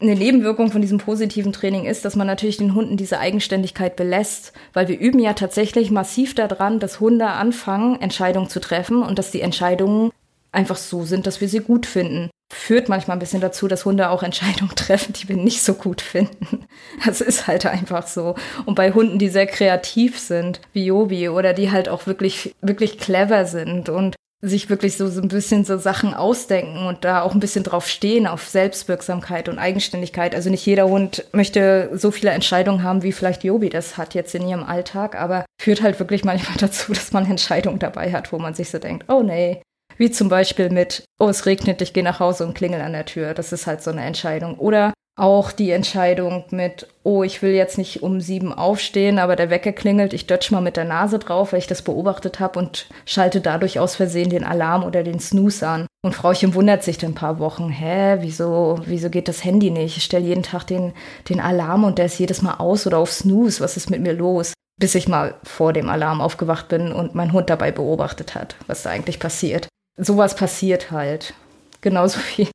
eine 0.00 0.14
Nebenwirkung 0.14 0.70
von 0.70 0.80
diesem 0.80 0.98
positiven 0.98 1.52
Training 1.52 1.84
ist, 1.84 2.04
dass 2.04 2.16
man 2.16 2.26
natürlich 2.26 2.56
den 2.56 2.74
Hunden 2.74 2.96
diese 2.96 3.18
Eigenständigkeit 3.18 3.96
belässt, 3.96 4.52
weil 4.72 4.88
wir 4.88 4.98
üben 4.98 5.18
ja 5.18 5.34
tatsächlich 5.34 5.90
massiv 5.90 6.34
daran, 6.34 6.80
dass 6.80 7.00
Hunde 7.00 7.26
anfangen, 7.26 8.00
Entscheidungen 8.00 8.48
zu 8.48 8.60
treffen 8.60 9.02
und 9.02 9.18
dass 9.18 9.30
die 9.30 9.42
Entscheidungen 9.42 10.10
einfach 10.52 10.76
so 10.76 11.04
sind, 11.04 11.26
dass 11.26 11.40
wir 11.40 11.48
sie 11.48 11.60
gut 11.60 11.86
finden. 11.86 12.30
Führt 12.52 12.88
manchmal 12.88 13.16
ein 13.16 13.20
bisschen 13.20 13.40
dazu, 13.40 13.68
dass 13.68 13.84
Hunde 13.84 14.10
auch 14.10 14.22
Entscheidungen 14.22 14.72
treffen, 14.74 15.12
die 15.12 15.28
wir 15.28 15.36
nicht 15.36 15.62
so 15.62 15.74
gut 15.74 16.00
finden. 16.00 16.64
Das 17.04 17.20
ist 17.20 17.46
halt 17.46 17.66
einfach 17.66 18.06
so. 18.06 18.34
Und 18.66 18.74
bei 18.74 18.92
Hunden, 18.92 19.18
die 19.18 19.28
sehr 19.28 19.46
kreativ 19.46 20.18
sind, 20.18 20.60
wie 20.72 20.86
Jobi, 20.86 21.28
oder 21.28 21.52
die 21.52 21.70
halt 21.70 21.88
auch 21.88 22.06
wirklich, 22.06 22.54
wirklich 22.60 22.98
clever 22.98 23.46
sind 23.46 23.88
und 23.88 24.16
sich 24.42 24.70
wirklich 24.70 24.96
so, 24.96 25.08
so 25.08 25.20
ein 25.20 25.28
bisschen 25.28 25.64
so 25.64 25.76
Sachen 25.76 26.14
ausdenken 26.14 26.86
und 26.86 27.04
da 27.04 27.22
auch 27.22 27.34
ein 27.34 27.40
bisschen 27.40 27.64
drauf 27.64 27.86
stehen, 27.86 28.26
auf 28.26 28.48
Selbstwirksamkeit 28.48 29.48
und 29.48 29.58
Eigenständigkeit. 29.58 30.34
Also 30.34 30.48
nicht 30.48 30.64
jeder 30.64 30.88
Hund 30.88 31.26
möchte 31.32 31.90
so 31.92 32.10
viele 32.10 32.30
Entscheidungen 32.30 32.82
haben, 32.82 33.02
wie 33.02 33.12
vielleicht 33.12 33.44
Jobi 33.44 33.68
das 33.68 33.98
hat 33.98 34.14
jetzt 34.14 34.34
in 34.34 34.48
ihrem 34.48 34.64
Alltag, 34.64 35.14
aber 35.14 35.44
führt 35.60 35.82
halt 35.82 35.98
wirklich 35.98 36.24
manchmal 36.24 36.56
dazu, 36.58 36.92
dass 36.92 37.12
man 37.12 37.30
Entscheidungen 37.30 37.78
dabei 37.78 38.12
hat, 38.12 38.32
wo 38.32 38.38
man 38.38 38.54
sich 38.54 38.70
so 38.70 38.78
denkt, 38.78 39.06
oh 39.08 39.22
nee. 39.22 39.62
Wie 39.98 40.10
zum 40.10 40.30
Beispiel 40.30 40.70
mit, 40.70 41.04
oh, 41.18 41.28
es 41.28 41.44
regnet, 41.44 41.82
ich 41.82 41.92
gehe 41.92 42.02
nach 42.02 42.20
Hause 42.20 42.46
und 42.46 42.54
klingel 42.54 42.80
an 42.80 42.92
der 42.92 43.04
Tür. 43.04 43.34
Das 43.34 43.52
ist 43.52 43.66
halt 43.66 43.82
so 43.82 43.90
eine 43.90 44.02
Entscheidung. 44.02 44.58
Oder 44.58 44.94
auch 45.20 45.52
die 45.52 45.70
Entscheidung 45.70 46.44
mit, 46.50 46.86
oh, 47.02 47.22
ich 47.22 47.42
will 47.42 47.52
jetzt 47.52 47.76
nicht 47.76 48.02
um 48.02 48.22
sieben 48.22 48.54
aufstehen, 48.54 49.18
aber 49.18 49.36
der 49.36 49.50
Wecker 49.50 49.72
klingelt, 49.72 50.14
ich 50.14 50.26
dötsch 50.26 50.50
mal 50.50 50.62
mit 50.62 50.78
der 50.78 50.86
Nase 50.86 51.18
drauf, 51.18 51.52
weil 51.52 51.58
ich 51.58 51.66
das 51.66 51.82
beobachtet 51.82 52.40
habe 52.40 52.58
und 52.58 52.86
schalte 53.04 53.42
dadurch 53.42 53.78
aus 53.78 53.96
Versehen 53.96 54.30
den 54.30 54.44
Alarm 54.44 54.82
oder 54.82 55.02
den 55.02 55.20
Snooze 55.20 55.68
an. 55.68 55.86
Und 56.02 56.14
Frauchen 56.14 56.54
wundert 56.54 56.82
sich 56.82 56.96
dann 56.96 57.10
ein 57.10 57.14
paar 57.14 57.38
Wochen, 57.38 57.68
hä, 57.68 58.16
wieso, 58.20 58.80
wieso 58.86 59.10
geht 59.10 59.28
das 59.28 59.44
Handy 59.44 59.70
nicht? 59.70 59.98
Ich 59.98 60.04
stelle 60.04 60.24
jeden 60.24 60.42
Tag 60.42 60.66
den, 60.66 60.94
den 61.28 61.40
Alarm 61.40 61.84
und 61.84 61.98
der 61.98 62.06
ist 62.06 62.18
jedes 62.18 62.40
Mal 62.40 62.54
aus 62.54 62.86
oder 62.86 62.96
auf 62.96 63.12
Snooze, 63.12 63.60
was 63.60 63.76
ist 63.76 63.90
mit 63.90 64.00
mir 64.00 64.14
los? 64.14 64.54
Bis 64.80 64.94
ich 64.94 65.06
mal 65.06 65.34
vor 65.42 65.74
dem 65.74 65.90
Alarm 65.90 66.22
aufgewacht 66.22 66.68
bin 66.68 66.92
und 66.92 67.14
mein 67.14 67.34
Hund 67.34 67.50
dabei 67.50 67.72
beobachtet 67.72 68.34
hat, 68.34 68.56
was 68.66 68.84
da 68.84 68.90
eigentlich 68.90 69.18
passiert. 69.18 69.68
Sowas 69.98 70.34
passiert 70.34 70.90
halt. 70.90 71.34
Genauso 71.82 72.20
wie 72.36 72.48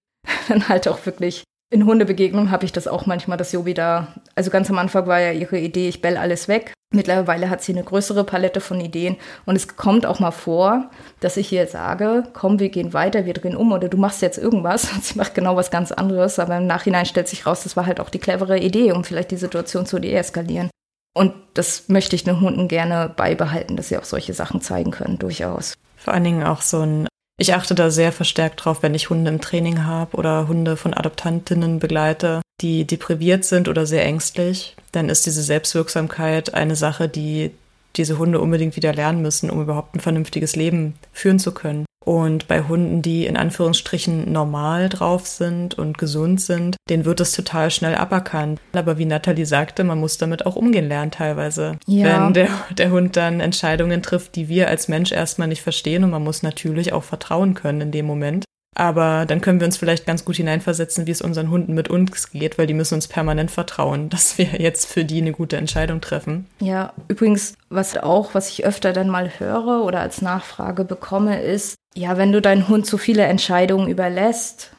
dann 0.49 0.67
halt 0.67 0.87
auch 0.87 1.05
wirklich 1.05 1.43
in 1.75 1.85
Hundebegegnungen 1.85 2.51
habe 2.51 2.63
ich 2.63 2.71
das 2.71 2.87
auch 2.87 3.05
manchmal, 3.05 3.37
dass 3.37 3.51
Jobi 3.51 3.73
da, 3.73 4.07
also 4.33 4.49
ganz 4.49 4.69
am 4.69 4.77
Anfang 4.77 5.07
war 5.07 5.19
ja 5.19 5.31
ihre 5.31 5.59
Idee, 5.59 5.89
ich 5.89 6.01
bell 6.01 6.15
alles 6.15 6.47
weg. 6.47 6.73
Mittlerweile 6.93 7.49
hat 7.49 7.61
sie 7.61 7.73
eine 7.73 7.83
größere 7.83 8.23
Palette 8.23 8.61
von 8.61 8.79
Ideen 8.79 9.17
und 9.45 9.57
es 9.57 9.75
kommt 9.75 10.05
auch 10.05 10.21
mal 10.21 10.31
vor, 10.31 10.89
dass 11.19 11.35
ich 11.35 11.51
ihr 11.51 11.67
sage, 11.67 12.23
komm, 12.31 12.59
wir 12.59 12.69
gehen 12.69 12.93
weiter, 12.93 13.25
wir 13.25 13.33
drehen 13.33 13.57
um 13.57 13.73
oder 13.73 13.89
du 13.89 13.97
machst 13.97 14.21
jetzt 14.21 14.37
irgendwas. 14.37 14.89
Und 14.93 15.03
sie 15.03 15.17
macht 15.17 15.35
genau 15.35 15.57
was 15.57 15.69
ganz 15.69 15.91
anderes, 15.91 16.39
aber 16.39 16.55
im 16.55 16.65
Nachhinein 16.65 17.05
stellt 17.05 17.27
sich 17.27 17.45
raus, 17.45 17.63
das 17.63 17.75
war 17.75 17.85
halt 17.85 17.99
auch 17.99 18.09
die 18.09 18.19
clevere 18.19 18.57
Idee, 18.57 18.93
um 18.93 19.03
vielleicht 19.03 19.31
die 19.31 19.35
Situation 19.35 19.85
zu 19.85 19.99
deeskalieren. 19.99 20.69
Und 21.13 21.33
das 21.55 21.89
möchte 21.89 22.15
ich 22.15 22.23
den 22.23 22.39
Hunden 22.39 22.69
gerne 22.69 23.13
beibehalten, 23.13 23.75
dass 23.75 23.89
sie 23.89 23.97
auch 23.97 24.05
solche 24.05 24.33
Sachen 24.33 24.61
zeigen 24.61 24.91
können, 24.91 25.19
durchaus. 25.19 25.73
Vor 25.97 26.13
allen 26.13 26.23
Dingen 26.23 26.43
auch 26.43 26.61
so 26.61 26.79
ein, 26.79 27.07
ich 27.37 27.53
achte 27.53 27.75
da 27.75 27.91
sehr 27.91 28.11
verstärkt 28.11 28.63
drauf, 28.63 28.81
wenn 28.81 28.93
ich 28.93 29.09
Hunde 29.09 29.29
im 29.29 29.41
Training 29.41 29.83
habe 29.83 30.15
oder 30.17 30.47
Hunde 30.47 30.77
von 30.77 30.93
Adoptantinnen 30.93 31.79
begleite, 31.79 32.41
die 32.61 32.85
depriviert 32.85 33.43
sind 33.43 33.67
oder 33.67 33.85
sehr 33.85 34.05
ängstlich, 34.05 34.75
dann 34.91 35.09
ist 35.09 35.25
diese 35.25 35.43
Selbstwirksamkeit 35.43 36.53
eine 36.53 36.75
Sache, 36.75 37.09
die 37.09 37.51
diese 37.97 38.17
Hunde 38.17 38.39
unbedingt 38.39 38.75
wieder 38.75 38.93
lernen 38.93 39.21
müssen, 39.21 39.49
um 39.49 39.61
überhaupt 39.61 39.95
ein 39.95 39.99
vernünftiges 39.99 40.55
Leben 40.55 40.95
führen 41.11 41.39
zu 41.39 41.53
können. 41.53 41.84
Und 42.05 42.47
bei 42.47 42.61
Hunden, 42.61 43.01
die 43.01 43.25
in 43.25 43.35
Anführungsstrichen 43.35 44.31
normal 44.31 44.89
drauf 44.89 45.25
sind 45.25 45.77
und 45.77 45.97
gesund 45.97 46.39
sind, 46.39 46.77
denen 46.87 47.03
wird 47.03 47.19
es 47.19 47.31
total 47.31 47.71
schnell 47.71 47.95
aberkannt. 47.95 48.61
Aber 48.73 48.99
wie 48.99 49.05
Nathalie 49.05 49.47
sagte, 49.47 49.83
man 49.83 49.99
muss 49.99 50.19
damit 50.19 50.45
auch 50.45 50.55
umgehen 50.55 50.87
lernen 50.87 51.09
teilweise. 51.09 51.77
Ja. 51.87 52.25
Wenn 52.25 52.33
der, 52.33 52.49
der 52.77 52.91
Hund 52.91 53.17
dann 53.17 53.39
Entscheidungen 53.39 54.03
trifft, 54.03 54.35
die 54.35 54.47
wir 54.47 54.67
als 54.67 54.87
Mensch 54.87 55.11
erstmal 55.11 55.47
nicht 55.47 55.63
verstehen 55.63 56.03
und 56.03 56.11
man 56.11 56.23
muss 56.23 56.43
natürlich 56.43 56.93
auch 56.93 57.03
vertrauen 57.03 57.55
können 57.55 57.81
in 57.81 57.91
dem 57.91 58.05
Moment. 58.05 58.45
Aber 58.75 59.25
dann 59.25 59.39
können 59.39 59.61
wir 59.61 59.65
uns 59.65 59.77
vielleicht 59.77 60.05
ganz 60.05 60.25
gut 60.25 60.35
hineinversetzen, 60.35 61.07
wie 61.07 61.11
es 61.11 61.21
unseren 61.21 61.49
Hunden 61.49 61.73
mit 61.73 61.89
uns 61.89 62.29
geht, 62.31 62.57
weil 62.57 62.67
die 62.67 62.73
müssen 62.73 62.95
uns 62.95 63.07
permanent 63.07 63.49
vertrauen, 63.49 64.09
dass 64.09 64.37
wir 64.37 64.61
jetzt 64.61 64.85
für 64.85 65.05
die 65.05 65.21
eine 65.21 65.31
gute 65.31 65.57
Entscheidung 65.57 66.01
treffen. 66.01 66.45
Ja, 66.59 66.93
übrigens, 67.07 67.55
was 67.69 67.97
auch, 67.97 68.35
was 68.35 68.49
ich 68.49 68.65
öfter 68.65 68.93
dann 68.93 69.09
mal 69.09 69.31
höre 69.39 69.83
oder 69.83 70.01
als 70.01 70.21
Nachfrage 70.21 70.83
bekomme, 70.83 71.41
ist, 71.41 71.75
ja, 71.95 72.17
wenn 72.17 72.33
du 72.33 72.41
deinen 72.41 72.67
Hund 72.67 72.85
zu 72.85 72.97
viele 72.97 73.23
Entscheidungen 73.23 73.87
überlässt, 73.87 74.71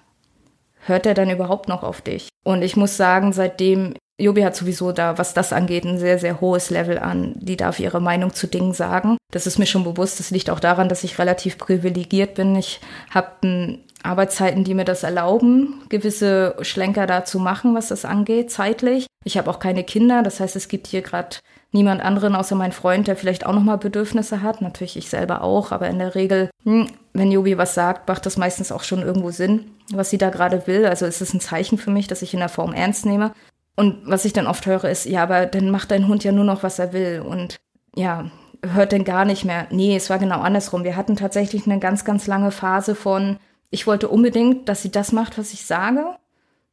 hört 0.84 1.06
er 1.06 1.14
dann 1.14 1.30
überhaupt 1.30 1.68
noch 1.68 1.82
auf 1.82 2.02
dich? 2.02 2.28
Und 2.44 2.62
ich 2.62 2.76
muss 2.76 2.98
sagen, 2.98 3.32
seitdem 3.32 3.94
Jobi 4.18 4.42
hat 4.42 4.56
sowieso 4.56 4.92
da, 4.92 5.18
was 5.18 5.34
das 5.34 5.52
angeht, 5.52 5.84
ein 5.84 5.98
sehr, 5.98 6.18
sehr 6.18 6.40
hohes 6.40 6.70
Level 6.70 6.98
an. 6.98 7.34
Die 7.36 7.56
darf 7.56 7.80
ihre 7.80 8.00
Meinung 8.00 8.32
zu 8.32 8.46
Dingen 8.46 8.72
sagen. 8.72 9.18
Das 9.30 9.46
ist 9.46 9.58
mir 9.58 9.66
schon 9.66 9.84
bewusst. 9.84 10.20
Das 10.20 10.30
liegt 10.30 10.48
auch 10.48 10.60
daran, 10.60 10.88
dass 10.88 11.04
ich 11.04 11.18
relativ 11.18 11.58
privilegiert 11.58 12.34
bin. 12.34 12.56
Ich 12.56 12.80
habe 13.10 13.78
Arbeitszeiten, 14.06 14.64
die 14.64 14.74
mir 14.74 14.84
das 14.84 15.02
erlauben, 15.02 15.82
gewisse 15.88 16.56
Schlenker 16.62 17.06
da 17.06 17.24
zu 17.24 17.38
machen, 17.38 17.74
was 17.74 17.88
das 17.88 18.04
angeht, 18.04 18.50
zeitlich. 18.50 19.06
Ich 19.24 19.36
habe 19.36 19.50
auch 19.50 19.58
keine 19.58 19.84
Kinder, 19.84 20.22
das 20.22 20.40
heißt, 20.40 20.56
es 20.56 20.68
gibt 20.68 20.86
hier 20.86 21.02
gerade 21.02 21.36
niemand 21.72 22.00
anderen 22.00 22.34
außer 22.34 22.54
mein 22.54 22.72
Freund, 22.72 23.08
der 23.08 23.16
vielleicht 23.16 23.44
auch 23.44 23.52
nochmal 23.52 23.78
Bedürfnisse 23.78 24.42
hat. 24.42 24.62
Natürlich 24.62 24.96
ich 24.96 25.10
selber 25.10 25.42
auch, 25.42 25.72
aber 25.72 25.88
in 25.88 25.98
der 25.98 26.14
Regel, 26.14 26.50
hm, 26.64 26.88
wenn 27.12 27.32
Jobi 27.32 27.58
was 27.58 27.74
sagt, 27.74 28.08
macht 28.08 28.24
das 28.24 28.36
meistens 28.36 28.72
auch 28.72 28.82
schon 28.82 29.02
irgendwo 29.02 29.30
Sinn, 29.30 29.72
was 29.92 30.10
sie 30.10 30.18
da 30.18 30.30
gerade 30.30 30.66
will. 30.66 30.86
Also 30.86 31.06
ist 31.06 31.20
es 31.20 31.34
ein 31.34 31.40
Zeichen 31.40 31.76
für 31.76 31.90
mich, 31.90 32.06
dass 32.06 32.22
ich 32.22 32.34
in 32.34 32.40
der 32.40 32.48
Form 32.48 32.72
ernst 32.72 33.04
nehme. 33.04 33.32
Und 33.76 33.98
was 34.04 34.24
ich 34.24 34.32
dann 34.32 34.46
oft 34.46 34.64
höre, 34.66 34.84
ist, 34.84 35.04
ja, 35.04 35.22
aber 35.22 35.46
dann 35.46 35.70
macht 35.70 35.90
dein 35.90 36.08
Hund 36.08 36.24
ja 36.24 36.32
nur 36.32 36.44
noch, 36.44 36.62
was 36.62 36.78
er 36.78 36.92
will. 36.92 37.20
Und 37.20 37.56
ja, 37.94 38.30
hört 38.62 38.92
denn 38.92 39.04
gar 39.04 39.24
nicht 39.24 39.44
mehr. 39.44 39.66
Nee, 39.70 39.96
es 39.96 40.08
war 40.08 40.18
genau 40.18 40.40
andersrum. 40.40 40.84
Wir 40.84 40.96
hatten 40.96 41.16
tatsächlich 41.16 41.66
eine 41.66 41.78
ganz, 41.78 42.04
ganz 42.04 42.26
lange 42.26 42.50
Phase 42.50 42.94
von, 42.94 43.38
ich 43.70 43.86
wollte 43.86 44.08
unbedingt, 44.08 44.68
dass 44.68 44.82
sie 44.82 44.90
das 44.90 45.12
macht, 45.12 45.38
was 45.38 45.52
ich 45.52 45.64
sage, 45.64 46.16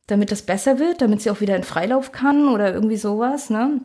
damit 0.07 0.31
das 0.31 0.41
besser 0.41 0.79
wird, 0.79 1.01
damit 1.01 1.21
sie 1.21 1.31
auch 1.31 1.41
wieder 1.41 1.55
in 1.55 1.63
Freilauf 1.63 2.11
kann 2.11 2.47
oder 2.49 2.73
irgendwie 2.73 2.97
sowas, 2.97 3.49
ne? 3.49 3.81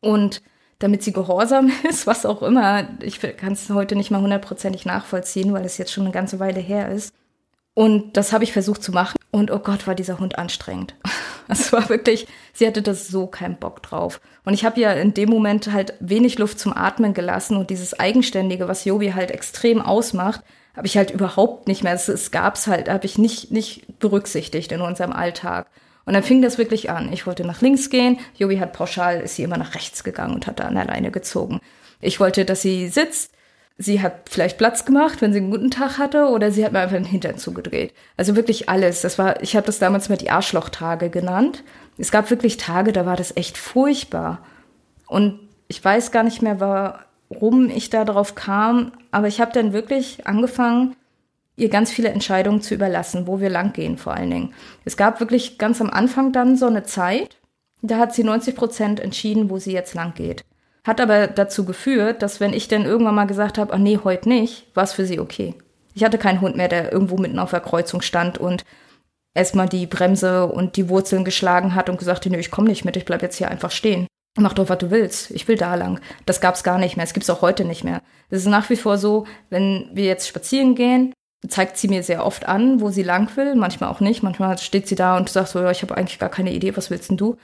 Und 0.00 0.42
damit 0.78 1.02
sie 1.02 1.12
gehorsam 1.12 1.70
ist, 1.88 2.06
was 2.06 2.26
auch 2.26 2.42
immer. 2.42 2.88
Ich 3.00 3.20
kann 3.20 3.52
es 3.52 3.70
heute 3.70 3.96
nicht 3.96 4.10
mal 4.10 4.20
hundertprozentig 4.20 4.84
nachvollziehen, 4.84 5.52
weil 5.52 5.64
es 5.64 5.78
jetzt 5.78 5.92
schon 5.92 6.04
eine 6.04 6.12
ganze 6.12 6.40
Weile 6.40 6.60
her 6.60 6.90
ist. 6.90 7.14
Und 7.74 8.16
das 8.16 8.32
habe 8.32 8.44
ich 8.44 8.52
versucht 8.52 8.82
zu 8.82 8.92
machen. 8.92 9.16
Und 9.30 9.50
oh 9.50 9.58
Gott, 9.58 9.86
war 9.86 9.94
dieser 9.94 10.18
Hund 10.18 10.38
anstrengend. 10.38 10.94
Es 11.48 11.72
war 11.72 11.88
wirklich, 11.88 12.28
sie 12.52 12.66
hatte 12.68 12.82
das 12.82 13.08
so 13.08 13.26
keinen 13.26 13.56
Bock 13.56 13.82
drauf. 13.82 14.20
Und 14.44 14.54
ich 14.54 14.64
habe 14.64 14.80
ja 14.80 14.92
in 14.92 15.12
dem 15.12 15.28
Moment 15.28 15.72
halt 15.72 15.92
wenig 15.98 16.38
Luft 16.38 16.58
zum 16.58 16.74
Atmen 16.74 17.14
gelassen 17.14 17.56
und 17.56 17.68
dieses 17.68 17.98
Eigenständige, 17.98 18.68
was 18.68 18.84
Jobi 18.84 19.10
halt 19.10 19.32
extrem 19.32 19.82
ausmacht, 19.82 20.42
habe 20.76 20.86
ich 20.86 20.96
halt 20.96 21.10
überhaupt 21.10 21.68
nicht 21.68 21.84
mehr. 21.84 21.92
Es, 21.92 22.08
es 22.08 22.30
gab's 22.30 22.66
halt, 22.66 22.88
habe 22.88 23.06
ich 23.06 23.18
nicht, 23.18 23.50
nicht 23.50 23.98
berücksichtigt 23.98 24.72
in 24.72 24.80
unserem 24.80 25.12
Alltag. 25.12 25.66
Und 26.04 26.14
dann 26.14 26.22
fing 26.22 26.42
das 26.42 26.58
wirklich 26.58 26.90
an. 26.90 27.12
Ich 27.12 27.26
wollte 27.26 27.44
nach 27.44 27.60
links 27.60 27.90
gehen. 27.90 28.18
Jobi 28.36 28.58
hat 28.58 28.72
pauschal, 28.72 29.20
ist 29.20 29.36
sie 29.36 29.44
immer 29.44 29.58
nach 29.58 29.74
rechts 29.74 30.02
gegangen 30.02 30.34
und 30.34 30.46
hat 30.46 30.58
da 30.58 30.64
an 30.64 30.74
der 30.74 30.86
Leine 30.86 31.10
gezogen. 31.10 31.60
Ich 32.00 32.18
wollte, 32.18 32.44
dass 32.44 32.62
sie 32.62 32.88
sitzt. 32.88 33.32
Sie 33.78 34.02
hat 34.02 34.28
vielleicht 34.28 34.58
Platz 34.58 34.84
gemacht, 34.84 35.22
wenn 35.22 35.32
sie 35.32 35.38
einen 35.38 35.50
guten 35.50 35.70
Tag 35.70 35.98
hatte, 35.98 36.26
oder 36.26 36.50
sie 36.50 36.64
hat 36.64 36.72
mir 36.72 36.80
einfach 36.80 36.96
den 36.96 37.04
Hintern 37.04 37.38
zugedreht. 37.38 37.94
Also 38.16 38.36
wirklich 38.36 38.68
alles. 38.68 39.00
Das 39.00 39.18
war, 39.18 39.42
ich 39.42 39.56
habe 39.56 39.66
das 39.66 39.78
damals 39.78 40.08
mal 40.08 40.18
die 40.18 40.30
Arschlochtage 40.30 41.10
genannt. 41.10 41.64
Es 41.98 42.10
gab 42.10 42.30
wirklich 42.30 42.56
Tage, 42.56 42.92
da 42.92 43.06
war 43.06 43.16
das 43.16 43.36
echt 43.36 43.56
furchtbar. 43.56 44.44
Und 45.06 45.38
ich 45.68 45.82
weiß 45.82 46.10
gar 46.10 46.22
nicht 46.22 46.42
mehr, 46.42 46.60
warum 47.32 47.70
ich 47.70 47.90
da 47.90 48.04
drauf 48.04 48.34
kam, 48.34 48.92
aber 49.10 49.28
ich 49.28 49.40
habe 49.40 49.52
dann 49.52 49.72
wirklich 49.72 50.26
angefangen, 50.26 50.96
ihr 51.56 51.68
ganz 51.68 51.90
viele 51.90 52.08
Entscheidungen 52.08 52.62
zu 52.62 52.74
überlassen, 52.74 53.26
wo 53.26 53.40
wir 53.40 53.50
langgehen 53.50 53.98
vor 53.98 54.14
allen 54.14 54.30
Dingen. 54.30 54.54
Es 54.84 54.96
gab 54.96 55.20
wirklich 55.20 55.58
ganz 55.58 55.80
am 55.80 55.90
Anfang 55.90 56.32
dann 56.32 56.56
so 56.56 56.66
eine 56.66 56.82
Zeit, 56.82 57.36
da 57.82 57.98
hat 57.98 58.14
sie 58.14 58.24
90 58.24 58.54
Prozent 58.54 59.00
entschieden, 59.00 59.50
wo 59.50 59.58
sie 59.58 59.72
jetzt 59.72 59.94
lang 59.94 60.14
geht. 60.14 60.44
Hat 60.84 61.00
aber 61.00 61.26
dazu 61.26 61.64
geführt, 61.64 62.22
dass 62.22 62.40
wenn 62.40 62.52
ich 62.52 62.68
dann 62.68 62.84
irgendwann 62.84 63.14
mal 63.14 63.26
gesagt 63.26 63.58
habe, 63.58 63.72
ah 63.72 63.78
nee, 63.78 63.98
heute 64.02 64.28
nicht, 64.28 64.66
war 64.74 64.84
es 64.84 64.92
für 64.92 65.06
sie 65.06 65.20
okay. 65.20 65.54
Ich 65.94 66.04
hatte 66.04 66.18
keinen 66.18 66.40
Hund 66.40 66.56
mehr, 66.56 66.68
der 66.68 66.92
irgendwo 66.92 67.18
mitten 67.18 67.38
auf 67.38 67.50
der 67.50 67.60
Kreuzung 67.60 68.02
stand 68.02 68.38
und 68.38 68.64
erstmal 69.34 69.68
die 69.68 69.86
Bremse 69.86 70.46
und 70.46 70.76
die 70.76 70.88
Wurzeln 70.88 71.24
geschlagen 71.24 71.74
hat 71.74 71.88
und 71.88 71.98
gesagt 71.98 72.26
nö, 72.26 72.38
ich 72.38 72.50
komme 72.50 72.68
nicht 72.68 72.84
mit, 72.84 72.96
ich 72.96 73.04
bleib 73.04 73.22
jetzt 73.22 73.36
hier 73.36 73.50
einfach 73.50 73.70
stehen. 73.70 74.06
Mach 74.38 74.54
doch, 74.54 74.68
was 74.68 74.78
du 74.78 74.90
willst. 74.90 75.30
Ich 75.30 75.46
will 75.46 75.56
da 75.56 75.74
lang. 75.74 76.00
Das 76.24 76.40
gab's 76.40 76.64
gar 76.64 76.78
nicht 76.78 76.96
mehr. 76.96 77.04
Es 77.04 77.12
gibt's 77.12 77.28
auch 77.28 77.42
heute 77.42 77.64
nicht 77.64 77.84
mehr. 77.84 78.00
Es 78.30 78.40
ist 78.40 78.48
nach 78.48 78.70
wie 78.70 78.76
vor 78.76 78.96
so, 78.96 79.26
wenn 79.50 79.90
wir 79.92 80.04
jetzt 80.04 80.26
spazieren 80.26 80.74
gehen, 80.74 81.12
zeigt 81.48 81.76
sie 81.76 81.88
mir 81.88 82.02
sehr 82.02 82.24
oft 82.24 82.46
an, 82.46 82.80
wo 82.80 82.90
sie 82.90 83.02
lang 83.02 83.36
will, 83.36 83.54
manchmal 83.56 83.90
auch 83.90 84.00
nicht. 84.00 84.22
Manchmal 84.22 84.56
steht 84.58 84.88
sie 84.88 84.94
da 84.94 85.16
und 85.16 85.28
sagt 85.28 85.48
so, 85.48 85.60
ja, 85.60 85.70
ich 85.70 85.82
habe 85.82 85.96
eigentlich 85.96 86.18
gar 86.18 86.30
keine 86.30 86.52
Idee, 86.52 86.76
was 86.76 86.90
willst 86.90 87.10
denn 87.10 87.16
du? 87.18 87.36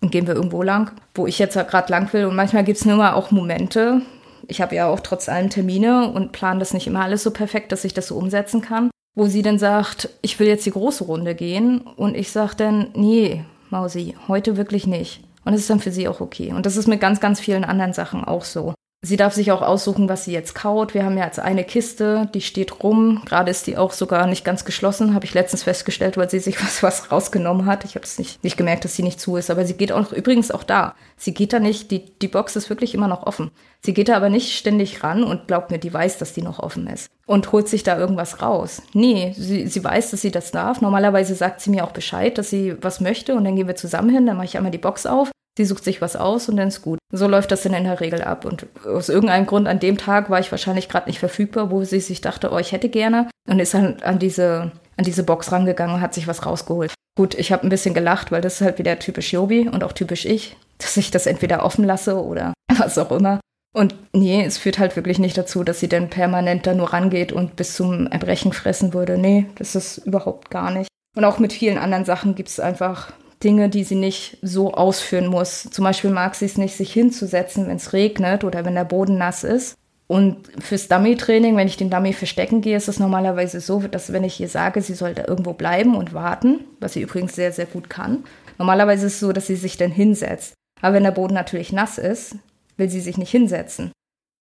Und 0.00 0.10
gehen 0.10 0.26
wir 0.26 0.34
irgendwo 0.34 0.62
lang, 0.62 0.92
wo 1.14 1.26
ich 1.26 1.38
jetzt 1.38 1.54
gerade 1.54 1.90
lang 1.90 2.12
will. 2.12 2.26
Und 2.26 2.34
manchmal 2.34 2.64
gibt's 2.64 2.84
nur 2.84 2.96
mal 2.96 3.12
auch 3.12 3.30
Momente. 3.30 4.02
Ich 4.48 4.60
habe 4.60 4.74
ja 4.74 4.88
auch 4.88 5.00
trotz 5.00 5.28
allem 5.28 5.50
Termine 5.50 6.10
und 6.10 6.32
plane 6.32 6.58
das 6.58 6.74
nicht 6.74 6.86
immer 6.86 7.02
alles 7.02 7.22
so 7.22 7.30
perfekt, 7.30 7.72
dass 7.72 7.84
ich 7.84 7.94
das 7.94 8.08
so 8.08 8.16
umsetzen 8.16 8.62
kann. 8.62 8.90
Wo 9.14 9.26
sie 9.26 9.42
dann 9.42 9.58
sagt, 9.58 10.10
ich 10.22 10.38
will 10.38 10.48
jetzt 10.48 10.66
die 10.66 10.72
große 10.72 11.04
Runde 11.04 11.34
gehen. 11.34 11.80
Und 11.80 12.16
ich 12.16 12.30
sage 12.30 12.54
dann, 12.56 12.88
nee, 12.94 13.44
Mausi, 13.70 14.16
heute 14.28 14.56
wirklich 14.56 14.86
nicht. 14.86 15.25
Und 15.46 15.54
es 15.54 15.60
ist 15.60 15.70
dann 15.70 15.80
für 15.80 15.92
sie 15.92 16.08
auch 16.08 16.20
okay. 16.20 16.52
Und 16.52 16.66
das 16.66 16.76
ist 16.76 16.88
mit 16.88 17.00
ganz, 17.00 17.20
ganz 17.20 17.40
vielen 17.40 17.64
anderen 17.64 17.92
Sachen 17.92 18.24
auch 18.24 18.44
so. 18.44 18.74
Sie 19.06 19.16
darf 19.16 19.34
sich 19.34 19.52
auch 19.52 19.62
aussuchen, 19.62 20.08
was 20.08 20.24
sie 20.24 20.32
jetzt 20.32 20.56
kaut. 20.56 20.92
Wir 20.92 21.04
haben 21.04 21.16
ja 21.16 21.26
jetzt 21.26 21.38
eine 21.38 21.62
Kiste, 21.62 22.28
die 22.34 22.40
steht 22.40 22.82
rum. 22.82 23.22
Gerade 23.24 23.52
ist 23.52 23.68
die 23.68 23.76
auch 23.76 23.92
sogar 23.92 24.26
nicht 24.26 24.44
ganz 24.44 24.64
geschlossen, 24.64 25.14
habe 25.14 25.24
ich 25.24 25.32
letztens 25.32 25.62
festgestellt, 25.62 26.16
weil 26.16 26.28
sie 26.28 26.40
sich 26.40 26.60
was, 26.62 26.82
was 26.82 27.12
rausgenommen 27.12 27.66
hat. 27.66 27.84
Ich 27.84 27.94
habe 27.94 28.04
es 28.04 28.18
nicht, 28.18 28.42
nicht 28.42 28.56
gemerkt, 28.56 28.84
dass 28.84 28.96
sie 28.96 29.04
nicht 29.04 29.20
zu 29.20 29.36
ist. 29.36 29.48
Aber 29.48 29.64
sie 29.64 29.74
geht 29.74 29.92
auch 29.92 30.10
übrigens 30.10 30.50
auch 30.50 30.64
da. 30.64 30.96
Sie 31.16 31.32
geht 31.32 31.52
da 31.52 31.60
nicht, 31.60 31.92
die, 31.92 32.04
die 32.18 32.26
Box 32.26 32.56
ist 32.56 32.68
wirklich 32.68 32.94
immer 32.94 33.06
noch 33.06 33.24
offen. 33.24 33.52
Sie 33.80 33.94
geht 33.94 34.08
da 34.08 34.16
aber 34.16 34.28
nicht 34.28 34.56
ständig 34.56 35.04
ran 35.04 35.22
und 35.22 35.46
glaubt 35.46 35.70
mir, 35.70 35.78
die 35.78 35.94
weiß, 35.94 36.18
dass 36.18 36.32
die 36.32 36.42
noch 36.42 36.58
offen 36.58 36.88
ist. 36.88 37.08
Und 37.26 37.52
holt 37.52 37.68
sich 37.68 37.84
da 37.84 37.96
irgendwas 37.96 38.42
raus. 38.42 38.82
Nee, 38.92 39.34
sie, 39.38 39.68
sie 39.68 39.84
weiß, 39.84 40.10
dass 40.10 40.22
sie 40.22 40.32
das 40.32 40.50
darf. 40.50 40.80
Normalerweise 40.80 41.36
sagt 41.36 41.60
sie 41.60 41.70
mir 41.70 41.84
auch 41.84 41.92
Bescheid, 41.92 42.38
dass 42.38 42.50
sie 42.50 42.74
was 42.82 43.00
möchte 43.00 43.36
und 43.36 43.44
dann 43.44 43.54
gehen 43.54 43.68
wir 43.68 43.76
zusammen 43.76 44.10
hin, 44.10 44.26
dann 44.26 44.36
mache 44.36 44.46
ich 44.46 44.56
einmal 44.56 44.72
die 44.72 44.78
Box 44.78 45.06
auf 45.06 45.30
Sie 45.56 45.64
sucht 45.64 45.84
sich 45.84 46.02
was 46.02 46.16
aus 46.16 46.48
und 46.48 46.56
dann 46.56 46.68
ist 46.68 46.82
gut. 46.82 46.98
So 47.12 47.26
läuft 47.26 47.50
das 47.50 47.62
dann 47.62 47.72
in 47.72 47.84
der 47.84 48.00
Regel 48.00 48.22
ab. 48.22 48.44
Und 48.44 48.66
aus 48.84 49.08
irgendeinem 49.08 49.46
Grund 49.46 49.66
an 49.66 49.80
dem 49.80 49.96
Tag 49.96 50.28
war 50.28 50.38
ich 50.38 50.50
wahrscheinlich 50.50 50.88
gerade 50.88 51.08
nicht 51.08 51.18
verfügbar, 51.18 51.70
wo 51.70 51.82
sie 51.82 52.00
sich 52.00 52.20
dachte, 52.20 52.50
oh, 52.52 52.58
ich 52.58 52.72
hätte 52.72 52.88
gerne. 52.88 53.28
Und 53.48 53.58
ist 53.58 53.74
dann 53.74 54.02
an 54.02 54.18
diese, 54.18 54.72
an 54.96 55.04
diese 55.04 55.22
Box 55.22 55.52
rangegangen 55.52 55.96
und 55.96 56.02
hat 56.02 56.14
sich 56.14 56.28
was 56.28 56.44
rausgeholt. 56.44 56.92
Gut, 57.16 57.34
ich 57.34 57.52
habe 57.52 57.66
ein 57.66 57.70
bisschen 57.70 57.94
gelacht, 57.94 58.30
weil 58.30 58.42
das 58.42 58.56
ist 58.56 58.60
halt 58.60 58.78
wieder 58.78 58.98
typisch 58.98 59.32
Jobi 59.32 59.68
und 59.68 59.82
auch 59.82 59.92
typisch 59.92 60.26
ich, 60.26 60.56
dass 60.78 60.96
ich 60.96 61.10
das 61.10 61.26
entweder 61.26 61.64
offen 61.64 61.84
lasse 61.84 62.22
oder 62.22 62.52
was 62.78 62.98
auch 62.98 63.10
immer. 63.10 63.40
Und 63.74 63.94
nee, 64.14 64.42
es 64.42 64.56
führt 64.58 64.78
halt 64.78 64.96
wirklich 64.96 65.18
nicht 65.18 65.36
dazu, 65.36 65.62
dass 65.62 65.80
sie 65.80 65.88
dann 65.88 66.08
permanent 66.08 66.66
da 66.66 66.72
nur 66.72 66.92
rangeht 66.94 67.32
und 67.32 67.56
bis 67.56 67.74
zum 67.74 68.06
Erbrechen 68.06 68.54
fressen 68.54 68.94
würde. 68.94 69.18
Nee, 69.18 69.46
das 69.56 69.74
ist 69.74 69.98
überhaupt 69.98 70.50
gar 70.50 70.70
nicht. 70.70 70.88
Und 71.14 71.24
auch 71.24 71.38
mit 71.38 71.52
vielen 71.52 71.76
anderen 71.76 72.06
Sachen 72.06 72.34
gibt 72.34 72.48
es 72.48 72.60
einfach 72.60 73.12
Dinge, 73.42 73.68
die 73.68 73.84
sie 73.84 73.94
nicht 73.94 74.38
so 74.42 74.72
ausführen 74.72 75.26
muss. 75.26 75.68
Zum 75.70 75.84
Beispiel 75.84 76.10
mag 76.10 76.34
sie 76.34 76.46
es 76.46 76.58
nicht, 76.58 76.76
sich 76.76 76.92
hinzusetzen, 76.92 77.68
wenn 77.68 77.76
es 77.76 77.92
regnet 77.92 78.44
oder 78.44 78.64
wenn 78.64 78.74
der 78.74 78.84
Boden 78.84 79.18
nass 79.18 79.44
ist. 79.44 79.76
Und 80.08 80.48
fürs 80.62 80.88
Dummy-Training, 80.88 81.56
wenn 81.56 81.66
ich 81.66 81.76
den 81.76 81.90
Dummy 81.90 82.12
verstecken 82.12 82.60
gehe, 82.60 82.76
ist 82.76 82.88
es 82.88 83.00
normalerweise 83.00 83.60
so, 83.60 83.80
dass 83.80 84.12
wenn 84.12 84.22
ich 84.22 84.40
ihr 84.40 84.48
sage, 84.48 84.80
sie 84.80 84.94
soll 84.94 85.14
da 85.14 85.24
irgendwo 85.26 85.52
bleiben 85.52 85.96
und 85.96 86.14
warten, 86.14 86.60
was 86.78 86.92
sie 86.92 87.02
übrigens 87.02 87.34
sehr, 87.34 87.52
sehr 87.52 87.66
gut 87.66 87.90
kann. 87.90 88.24
Normalerweise 88.58 89.06
ist 89.06 89.14
es 89.14 89.20
so, 89.20 89.32
dass 89.32 89.48
sie 89.48 89.56
sich 89.56 89.76
dann 89.76 89.90
hinsetzt. 89.90 90.54
Aber 90.80 90.94
wenn 90.94 91.02
der 91.02 91.10
Boden 91.10 91.34
natürlich 91.34 91.72
nass 91.72 91.98
ist, 91.98 92.36
will 92.76 92.88
sie 92.88 93.00
sich 93.00 93.18
nicht 93.18 93.30
hinsetzen. 93.30 93.90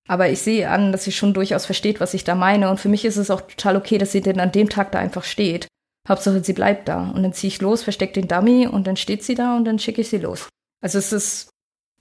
Aber 0.08 0.30
ich 0.30 0.42
sehe 0.42 0.70
an, 0.70 0.92
dass 0.92 1.04
sie 1.04 1.12
schon 1.12 1.34
durchaus 1.34 1.66
versteht, 1.66 2.00
was 2.00 2.14
ich 2.14 2.24
da 2.24 2.36
meine. 2.36 2.70
Und 2.70 2.80
für 2.80 2.90
mich 2.90 3.06
ist 3.06 3.18
es 3.18 3.32
auch 3.32 3.42
total 3.42 3.76
okay, 3.76 3.98
dass 3.98 4.12
sie 4.12 4.22
denn 4.22 4.40
an 4.40 4.52
dem 4.52 4.70
Tag 4.70 4.92
da 4.92 5.00
einfach 5.00 5.24
steht. 5.24 5.68
Hauptsache, 6.08 6.44
sie 6.44 6.54
bleibt 6.54 6.88
da. 6.88 7.10
Und 7.10 7.24
dann 7.24 7.34
ziehe 7.34 7.50
ich 7.50 7.62
los, 7.62 7.84
verstecke 7.84 8.14
den 8.14 8.28
Dummy 8.28 8.68
und 8.68 8.88
dann 8.88 8.98
steht 8.98 9.24
sie 9.24 9.36
da 9.36 9.56
und 9.56 9.66
dann 9.66 9.80
schicke 9.80 10.02
ich 10.02 10.10
sie 10.10 10.18
los. 10.18 10.48
Also 10.82 11.00
es 11.00 11.12
ist, 11.12 11.50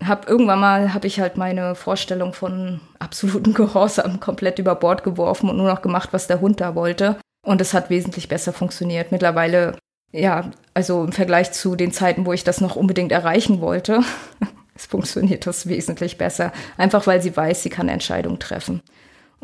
habe 0.02 0.28
irgendwann 0.28 0.60
mal 0.60 0.92
habe 0.92 1.06
ich 1.06 1.20
halt 1.20 1.36
meine 1.36 1.74
Vorstellung 1.74 2.32
von 2.32 2.80
absoluten 2.98 3.54
Gehorsam 3.54 4.20
komplett 4.20 4.58
über 4.58 4.74
Bord 4.74 5.04
geworfen 5.04 5.48
und 5.48 5.56
nur 5.56 5.68
noch 5.68 5.82
gemacht, 5.82 6.10
was 6.12 6.26
der 6.26 6.40
Hund 6.40 6.60
da 6.60 6.74
wollte. 6.74 7.16
Und 7.46 7.60
es 7.60 7.74
hat 7.74 7.90
wesentlich 7.90 8.28
besser 8.28 8.52
funktioniert. 8.52 9.12
Mittlerweile, 9.12 9.76
ja, 10.12 10.50
also 10.72 11.04
im 11.04 11.12
Vergleich 11.12 11.52
zu 11.52 11.76
den 11.76 11.92
Zeiten, 11.92 12.26
wo 12.26 12.32
ich 12.32 12.44
das 12.44 12.60
noch 12.60 12.76
unbedingt 12.76 13.12
erreichen 13.12 13.60
wollte, 13.60 14.00
es 14.74 14.86
funktioniert 14.86 15.46
das 15.46 15.66
wesentlich 15.66 16.18
besser. 16.18 16.52
Einfach 16.76 17.06
weil 17.06 17.22
sie 17.22 17.36
weiß, 17.36 17.62
sie 17.62 17.70
kann 17.70 17.88
Entscheidungen 17.88 18.38
treffen. 18.38 18.82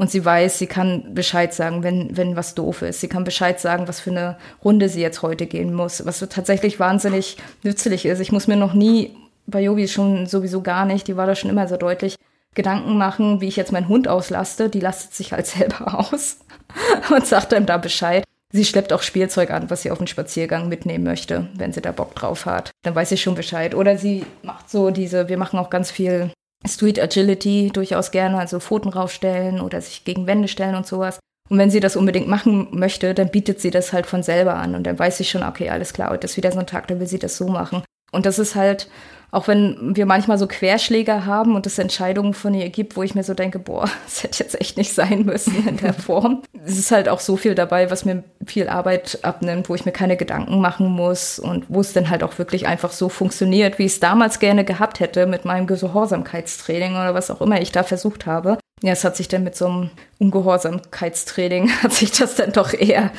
Und 0.00 0.10
sie 0.10 0.24
weiß, 0.24 0.58
sie 0.58 0.66
kann 0.66 1.12
Bescheid 1.12 1.52
sagen, 1.52 1.82
wenn, 1.82 2.16
wenn 2.16 2.34
was 2.34 2.54
doof 2.54 2.80
ist. 2.80 3.02
Sie 3.02 3.08
kann 3.08 3.22
Bescheid 3.22 3.60
sagen, 3.60 3.86
was 3.86 4.00
für 4.00 4.10
eine 4.10 4.38
Runde 4.64 4.88
sie 4.88 5.02
jetzt 5.02 5.20
heute 5.20 5.44
gehen 5.44 5.74
muss. 5.74 6.06
Was 6.06 6.20
tatsächlich 6.20 6.80
wahnsinnig 6.80 7.36
nützlich 7.62 8.06
ist. 8.06 8.18
Ich 8.18 8.32
muss 8.32 8.46
mir 8.46 8.56
noch 8.56 8.72
nie 8.72 9.14
bei 9.46 9.60
Yogi 9.60 9.88
schon 9.88 10.24
sowieso 10.24 10.62
gar 10.62 10.86
nicht, 10.86 11.06
die 11.06 11.18
war 11.18 11.26
da 11.26 11.34
schon 11.34 11.50
immer 11.50 11.68
so 11.68 11.76
deutlich, 11.76 12.16
Gedanken 12.54 12.96
machen, 12.96 13.42
wie 13.42 13.48
ich 13.48 13.56
jetzt 13.56 13.72
meinen 13.72 13.88
Hund 13.88 14.08
auslaste. 14.08 14.70
Die 14.70 14.80
lastet 14.80 15.12
sich 15.12 15.34
halt 15.34 15.46
selber 15.58 15.98
aus 15.98 16.38
und 17.14 17.26
sagt 17.26 17.52
einem 17.52 17.66
da 17.66 17.76
Bescheid. 17.76 18.24
Sie 18.52 18.64
schleppt 18.64 18.94
auch 18.94 19.02
Spielzeug 19.02 19.50
an, 19.50 19.68
was 19.68 19.82
sie 19.82 19.90
auf 19.90 19.98
den 19.98 20.06
Spaziergang 20.06 20.70
mitnehmen 20.70 21.04
möchte, 21.04 21.48
wenn 21.56 21.74
sie 21.74 21.82
da 21.82 21.92
Bock 21.92 22.14
drauf 22.14 22.46
hat. 22.46 22.70
Dann 22.84 22.94
weiß 22.94 23.12
ich 23.12 23.20
schon 23.20 23.34
Bescheid. 23.34 23.74
Oder 23.74 23.98
sie 23.98 24.24
macht 24.42 24.70
so 24.70 24.90
diese, 24.90 25.28
wir 25.28 25.36
machen 25.36 25.58
auch 25.58 25.68
ganz 25.68 25.90
viel 25.90 26.32
Street 26.66 27.00
Agility 27.00 27.70
durchaus 27.72 28.10
gerne, 28.10 28.38
also 28.38 28.60
Pfoten 28.60 28.90
raufstellen 28.90 29.60
oder 29.60 29.80
sich 29.80 30.04
gegen 30.04 30.26
Wände 30.26 30.48
stellen 30.48 30.74
und 30.74 30.86
sowas. 30.86 31.18
Und 31.48 31.58
wenn 31.58 31.70
sie 31.70 31.80
das 31.80 31.96
unbedingt 31.96 32.28
machen 32.28 32.68
möchte, 32.70 33.12
dann 33.12 33.30
bietet 33.30 33.60
sie 33.60 33.70
das 33.70 33.92
halt 33.92 34.06
von 34.06 34.22
selber 34.22 34.54
an. 34.54 34.74
Und 34.74 34.84
dann 34.84 34.98
weiß 34.98 35.18
ich 35.20 35.30
schon, 35.30 35.42
okay, 35.42 35.70
alles 35.70 35.92
klar, 35.92 36.10
heute 36.10 36.26
ist 36.26 36.36
wieder 36.36 36.52
so 36.52 36.60
ein 36.60 36.66
Tag, 36.66 36.86
dann 36.88 37.00
will 37.00 37.08
sie 37.08 37.18
das 37.18 37.36
so 37.36 37.48
machen. 37.48 37.82
Und 38.12 38.26
das 38.26 38.38
ist 38.38 38.54
halt 38.54 38.88
auch 39.32 39.48
wenn 39.48 39.96
wir 39.96 40.06
manchmal 40.06 40.38
so 40.38 40.46
Querschläge 40.46 41.24
haben 41.24 41.54
und 41.54 41.66
es 41.66 41.78
Entscheidungen 41.78 42.34
von 42.34 42.54
ihr 42.54 42.68
gibt, 42.70 42.96
wo 42.96 43.02
ich 43.02 43.14
mir 43.14 43.22
so 43.22 43.34
denke, 43.34 43.58
boah, 43.58 43.88
das 44.04 44.22
hätte 44.22 44.42
jetzt 44.42 44.60
echt 44.60 44.76
nicht 44.76 44.92
sein 44.92 45.24
müssen 45.24 45.66
in 45.66 45.76
der 45.76 45.94
Form. 46.00 46.42
es 46.64 46.78
ist 46.78 46.90
halt 46.90 47.08
auch 47.08 47.20
so 47.20 47.36
viel 47.36 47.54
dabei, 47.54 47.90
was 47.90 48.04
mir 48.04 48.24
viel 48.46 48.68
Arbeit 48.68 49.20
abnimmt, 49.22 49.68
wo 49.68 49.74
ich 49.74 49.84
mir 49.84 49.92
keine 49.92 50.16
Gedanken 50.16 50.60
machen 50.60 50.88
muss 50.88 51.38
und 51.38 51.66
wo 51.68 51.80
es 51.80 51.92
dann 51.92 52.10
halt 52.10 52.22
auch 52.22 52.38
wirklich 52.38 52.66
einfach 52.66 52.92
so 52.92 53.08
funktioniert, 53.08 53.78
wie 53.78 53.86
ich 53.86 53.92
es 53.92 54.00
damals 54.00 54.38
gerne 54.38 54.64
gehabt 54.64 55.00
hätte 55.00 55.26
mit 55.26 55.44
meinem 55.44 55.66
Gehorsamkeitstraining 55.66 56.92
oder 56.92 57.14
was 57.14 57.30
auch 57.30 57.40
immer 57.40 57.60
ich 57.60 57.72
da 57.72 57.82
versucht 57.82 58.26
habe. 58.26 58.58
Ja, 58.82 58.92
es 58.92 59.04
hat 59.04 59.16
sich 59.16 59.28
dann 59.28 59.44
mit 59.44 59.56
so 59.56 59.66
einem 59.66 59.90
Ungehorsamkeitstraining, 60.18 61.70
hat 61.82 61.92
sich 61.92 62.12
das 62.12 62.34
dann 62.34 62.52
doch 62.52 62.72
eher, 62.72 63.10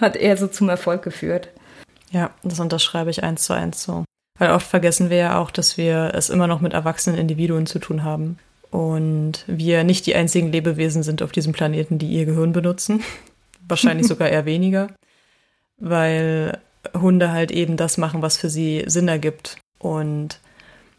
hat 0.00 0.16
eher 0.16 0.36
so 0.36 0.48
zum 0.48 0.68
Erfolg 0.68 1.02
geführt. 1.02 1.50
Ja, 2.10 2.30
das 2.42 2.60
unterschreibe 2.60 3.10
ich 3.10 3.22
eins 3.22 3.44
zu 3.44 3.52
eins 3.52 3.82
so. 3.82 4.04
Weil 4.38 4.50
oft 4.50 4.66
vergessen 4.66 5.10
wir 5.10 5.16
ja 5.16 5.38
auch, 5.40 5.50
dass 5.50 5.76
wir 5.76 6.12
es 6.14 6.30
immer 6.30 6.46
noch 6.46 6.60
mit 6.60 6.72
erwachsenen 6.74 7.18
Individuen 7.18 7.66
zu 7.66 7.78
tun 7.78 8.04
haben. 8.04 8.38
Und 8.70 9.44
wir 9.46 9.84
nicht 9.84 10.06
die 10.06 10.14
einzigen 10.14 10.52
Lebewesen 10.52 11.02
sind 11.02 11.22
auf 11.22 11.32
diesem 11.32 11.52
Planeten, 11.52 11.98
die 11.98 12.08
ihr 12.08 12.26
Gehirn 12.26 12.52
benutzen. 12.52 13.02
Wahrscheinlich 13.68 14.06
sogar 14.06 14.28
eher 14.28 14.44
weniger. 14.44 14.88
Weil 15.78 16.58
Hunde 16.94 17.32
halt 17.32 17.50
eben 17.50 17.76
das 17.76 17.98
machen, 17.98 18.22
was 18.22 18.36
für 18.36 18.50
sie 18.50 18.84
Sinn 18.86 19.08
ergibt. 19.08 19.56
Und 19.78 20.38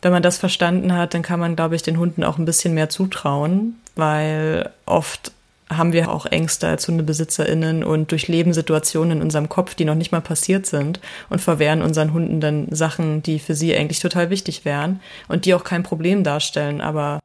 wenn 0.02 0.12
man 0.12 0.24
das 0.24 0.38
verstanden 0.38 0.94
hat, 0.94 1.14
dann 1.14 1.22
kann 1.22 1.40
man, 1.40 1.56
glaube 1.56 1.76
ich, 1.76 1.82
den 1.82 1.98
Hunden 1.98 2.24
auch 2.24 2.38
ein 2.38 2.46
bisschen 2.46 2.74
mehr 2.74 2.90
zutrauen, 2.90 3.80
weil 3.96 4.72
oft 4.86 5.32
haben 5.70 5.94
wir 5.94 6.12
auch 6.12 6.26
Ängste 6.26 6.68
als 6.68 6.88
HundebesitzerInnen 6.88 7.84
und 7.84 8.12
durchleben 8.12 8.54
Situationen 8.54 9.18
in 9.18 9.24
unserem 9.24 9.50
Kopf, 9.50 9.76
die 9.76 9.86
noch 9.86 9.96
nicht 9.96 10.12
mal 10.12 10.22
passiert 10.22 10.66
sind 10.66 11.00
und 11.30 11.42
verwehren 11.42 11.82
unseren 11.82 12.14
Hunden 12.14 12.40
dann 12.40 12.68
Sachen, 12.72 13.22
die 13.24 13.40
für 13.40 13.56
sie 13.56 13.76
eigentlich 13.76 14.00
total 14.00 14.30
wichtig 14.30 14.66
wären 14.66 15.02
und 15.28 15.46
die 15.46 15.54
auch 15.54 15.64
kein 15.64 15.84
Problem 15.84 16.24
darstellen. 16.24 16.80
Aber 16.80 17.20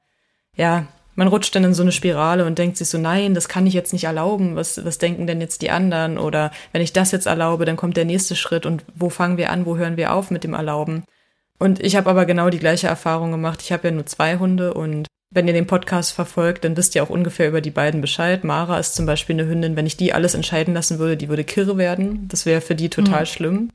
ja, 0.57 0.87
man 1.15 1.29
rutscht 1.29 1.55
dann 1.55 1.65
in 1.65 1.75
so 1.75 1.83
eine 1.83 1.93
Spirale 1.93 2.47
und 2.47 2.59
denkt 2.59 2.77
sich 2.77 2.89
so, 2.89 2.99
nein, 2.99 3.35
das 3.35 3.49
kann 3.49 3.67
ich 3.67 3.75
jetzt 3.75 3.93
nicht 3.93 4.05
erlauben. 4.05 4.57
Was, 4.57 4.85
was 4.85 4.99
denken 4.99 5.27
denn 5.27 5.41
jetzt 5.41 5.63
die 5.63 5.71
anderen? 5.71 6.19
Oder 6.19 6.51
wenn 6.73 6.83
ich 6.83 6.93
das 6.93 7.13
jetzt 7.13 7.27
erlaube, 7.27 7.65
dann 7.65 7.77
kommt 7.77 7.97
der 7.97 8.07
nächste 8.07 8.35
Schritt 8.35 8.67
und 8.67 8.85
wo 8.95 9.11
fangen 9.11 9.37
wir 9.37 9.51
an, 9.51 9.67
wo 9.67 9.77
hören 9.77 9.97
wir 9.97 10.13
auf 10.13 10.31
mit 10.31 10.45
dem 10.45 10.55
Erlauben? 10.55 11.05
Und 11.59 11.81
ich 11.81 11.97
habe 11.97 12.11
aber 12.11 12.27
genau 12.27 12.51
die 12.51 12.59
gleiche 12.59 12.89
Erfahrung 12.89 13.31
gemacht. 13.31 13.61
Ich 13.63 13.73
habe 13.73 13.89
ja 13.89 13.95
nur 13.95 14.07
zwei 14.07 14.39
Hunde 14.39 14.75
und 14.75 15.07
wenn 15.35 15.47
ihr 15.47 15.55
den 15.55 15.67
Podcast 15.67 16.13
verfolgt, 16.13 16.65
dann 16.65 16.77
wisst 16.77 16.95
ihr 16.95 17.03
auch 17.03 17.11
ungefähr 17.11 17.49
über 17.49 17.61
die 17.61 17.71
beiden 17.71 18.01
Bescheid. 18.01 18.45
Mara 18.45 18.79
ist 18.79 18.95
zum 18.95 19.07
Beispiel 19.07 19.35
eine 19.35 19.49
Hündin, 19.49 19.77
wenn 19.77 19.87
ich 19.87 19.97
die 19.97 20.13
alles 20.13 20.35
entscheiden 20.35 20.75
lassen 20.75 20.99
würde, 20.99 21.17
die 21.17 21.29
würde 21.29 21.45
kirre 21.45 21.79
werden. 21.79 22.29
Das 22.29 22.45
wäre 22.45 22.61
für 22.61 22.75
die 22.75 22.91
total 22.91 23.23
mhm. 23.23 23.27
schlimm. 23.27 23.71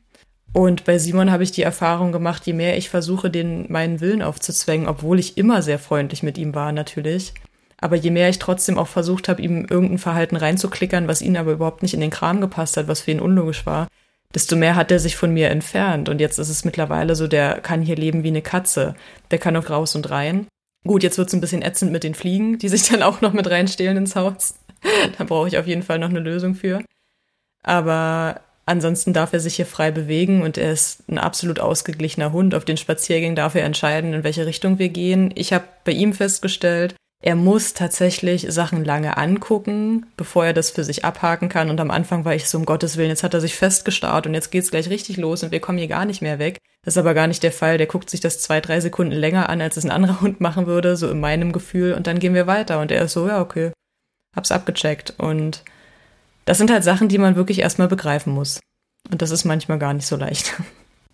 Und 0.54 0.86
bei 0.86 0.98
Simon 0.98 1.32
habe 1.32 1.44
ich 1.44 1.52
die 1.52 1.64
Erfahrung 1.64 2.12
gemacht, 2.12 2.46
je 2.46 2.54
mehr 2.54 2.78
ich 2.78 2.90
versuche, 2.90 3.30
den 3.30 3.72
meinen 3.72 4.00
Willen 4.00 4.22
aufzuzwängen, 4.22 4.88
obwohl 4.88 5.20
ich 5.20 5.38
immer 5.38 5.62
sehr 5.62 5.80
freundlich 5.80 6.24
mit 6.24 6.38
ihm 6.38 6.56
war, 6.56 6.72
natürlich. 6.72 7.34
Aber 7.80 7.96
je 7.96 8.12
mehr 8.12 8.30
ich 8.30 8.40
trotzdem 8.40 8.78
auch 8.78 8.88
versucht 8.88 9.30
habe, 9.30 9.42
ihm 9.42 9.66
irgendein 9.70 10.00
Verhalten 10.00 10.36
reinzuklickern, 10.36 11.08
was 11.08 11.22
ihn 11.22 11.38
aber 11.38 11.52
überhaupt 11.52 11.84
nicht 11.84 11.94
in 11.94 12.02
den 12.02 12.10
Kram 12.10 12.42
gepasst 12.42 12.78
hat, 12.78 12.88
was 12.88 13.02
für 13.02 13.12
ihn 13.12 13.20
unlogisch 13.20 13.66
war, 13.66 13.88
desto 14.34 14.56
mehr 14.56 14.76
hat 14.76 14.92
er 14.92 15.00
sich 15.00 15.16
von 15.16 15.32
mir 15.32 15.50
entfernt. 15.50 16.10
Und 16.10 16.20
jetzt 16.20 16.40
ist 16.40 16.50
es 16.50 16.66
mittlerweile 16.66 17.16
so, 17.16 17.28
der 17.28 17.60
kann 17.62 17.82
hier 17.82 17.96
leben 17.96 18.24
wie 18.24 18.30
eine 18.30 18.42
Katze. 18.42 18.96
Der 19.30 19.38
kann 19.38 19.56
auch 19.56 19.70
raus 19.70 19.96
und 19.96 20.10
rein. 20.10 20.48
Gut, 20.88 21.04
jetzt 21.04 21.18
wird 21.18 21.28
es 21.28 21.34
ein 21.34 21.42
bisschen 21.42 21.62
ätzend 21.62 21.92
mit 21.92 22.04
den 22.04 22.16
Fliegen, 22.16 22.58
die 22.58 22.70
sich 22.70 22.90
dann 22.90 23.04
auch 23.04 23.22
noch 23.22 23.34
mit 23.34 23.50
reinstehlen 23.50 23.98
ins 23.98 24.16
Haus. 24.16 24.56
da 25.18 25.24
brauche 25.24 25.48
ich 25.48 25.58
auf 25.58 25.68
jeden 25.68 25.84
Fall 25.84 26.00
noch 26.00 26.10
eine 26.10 26.20
Lösung 26.20 26.56
für. 26.56 26.82
Aber 27.64 28.42
ansonsten 28.66 29.14
darf 29.14 29.34
er 29.34 29.40
sich 29.40 29.56
hier 29.56 29.66
frei 29.66 29.92
bewegen 29.92 30.42
und 30.42 30.58
er 30.58 30.72
ist 30.72 31.08
ein 31.10 31.18
absolut 31.18 31.60
ausgeglichener 31.60 32.32
Hund. 32.32 32.56
Auf 32.56 32.66
den 32.66 32.78
Spaziergängen 32.78 33.36
darf 33.36 33.56
er 33.56 33.66
entscheiden, 33.66 34.14
in 34.14 34.24
welche 34.24 34.46
Richtung 34.46 34.80
wir 34.80 34.90
gehen. 34.90 35.32
Ich 35.36 35.54
habe 35.54 35.66
bei 35.84 35.92
ihm 35.92 36.14
festgestellt, 36.14 36.96
er 37.22 37.36
muss 37.36 37.74
tatsächlich 37.74 38.46
Sachen 38.50 38.86
lange 38.86 39.18
angucken, 39.18 40.06
bevor 40.18 40.46
er 40.46 40.54
das 40.54 40.70
für 40.70 40.84
sich 40.84 41.04
abhaken 41.04 41.50
kann. 41.50 41.70
Und 41.70 41.80
am 41.80 41.92
Anfang 41.92 42.26
war 42.26 42.36
ich 42.36 42.48
so, 42.48 42.58
um 42.60 42.66
Gottes 42.66 42.96
Willen, 42.96 43.10
jetzt 43.10 43.24
hat 43.24 43.34
er 43.34 43.42
sich 43.42 43.56
festgestarrt 43.56 44.28
und 44.28 44.36
jetzt 44.36 44.52
geht's 44.52 44.72
gleich 44.72 44.90
richtig 44.90 45.18
los 45.18 45.44
und 45.44 45.52
wir 45.52 45.60
kommen 45.60 45.80
hier 45.80 45.88
gar 45.88 46.06
nicht 46.06 46.22
mehr 46.22 46.38
weg. 46.38 46.60
Das 46.88 46.94
ist 46.94 47.00
aber 47.00 47.14
gar 47.14 47.28
nicht 47.28 47.44
der 47.44 47.52
Fall. 47.52 47.78
Der 47.78 47.86
guckt 47.86 48.10
sich 48.10 48.22
das 48.22 48.40
zwei, 48.40 48.62
drei 48.62 48.80
Sekunden 48.80 49.12
länger 49.12 49.50
an, 49.50 49.60
als 49.60 49.76
es 49.76 49.84
ein 49.84 49.92
anderer 49.92 50.22
Hund 50.22 50.40
machen 50.40 50.68
würde, 50.68 50.96
so 50.96 51.10
in 51.12 51.20
meinem 51.20 51.52
Gefühl. 51.52 51.94
Und 51.94 52.08
dann 52.08 52.18
gehen 52.18 52.34
wir 52.34 52.48
weiter. 52.48 52.80
Und 52.80 52.94
er 52.94 53.02
ist 53.02 53.12
so, 53.12 53.28
ja, 53.28 53.42
okay, 53.42 53.74
hab's 54.34 54.54
abgecheckt. 54.54 55.14
Und 55.18 55.66
das 56.46 56.58
sind 56.58 56.72
halt 56.72 56.86
Sachen, 56.86 57.10
die 57.10 57.18
man 57.18 57.36
wirklich 57.36 57.60
erstmal 57.60 57.90
begreifen 57.90 58.32
muss. 58.32 58.62
Und 59.12 59.22
das 59.22 59.32
ist 59.32 59.44
manchmal 59.44 59.80
gar 59.80 59.94
nicht 59.94 60.08
so 60.08 60.16
leicht. 60.16 60.54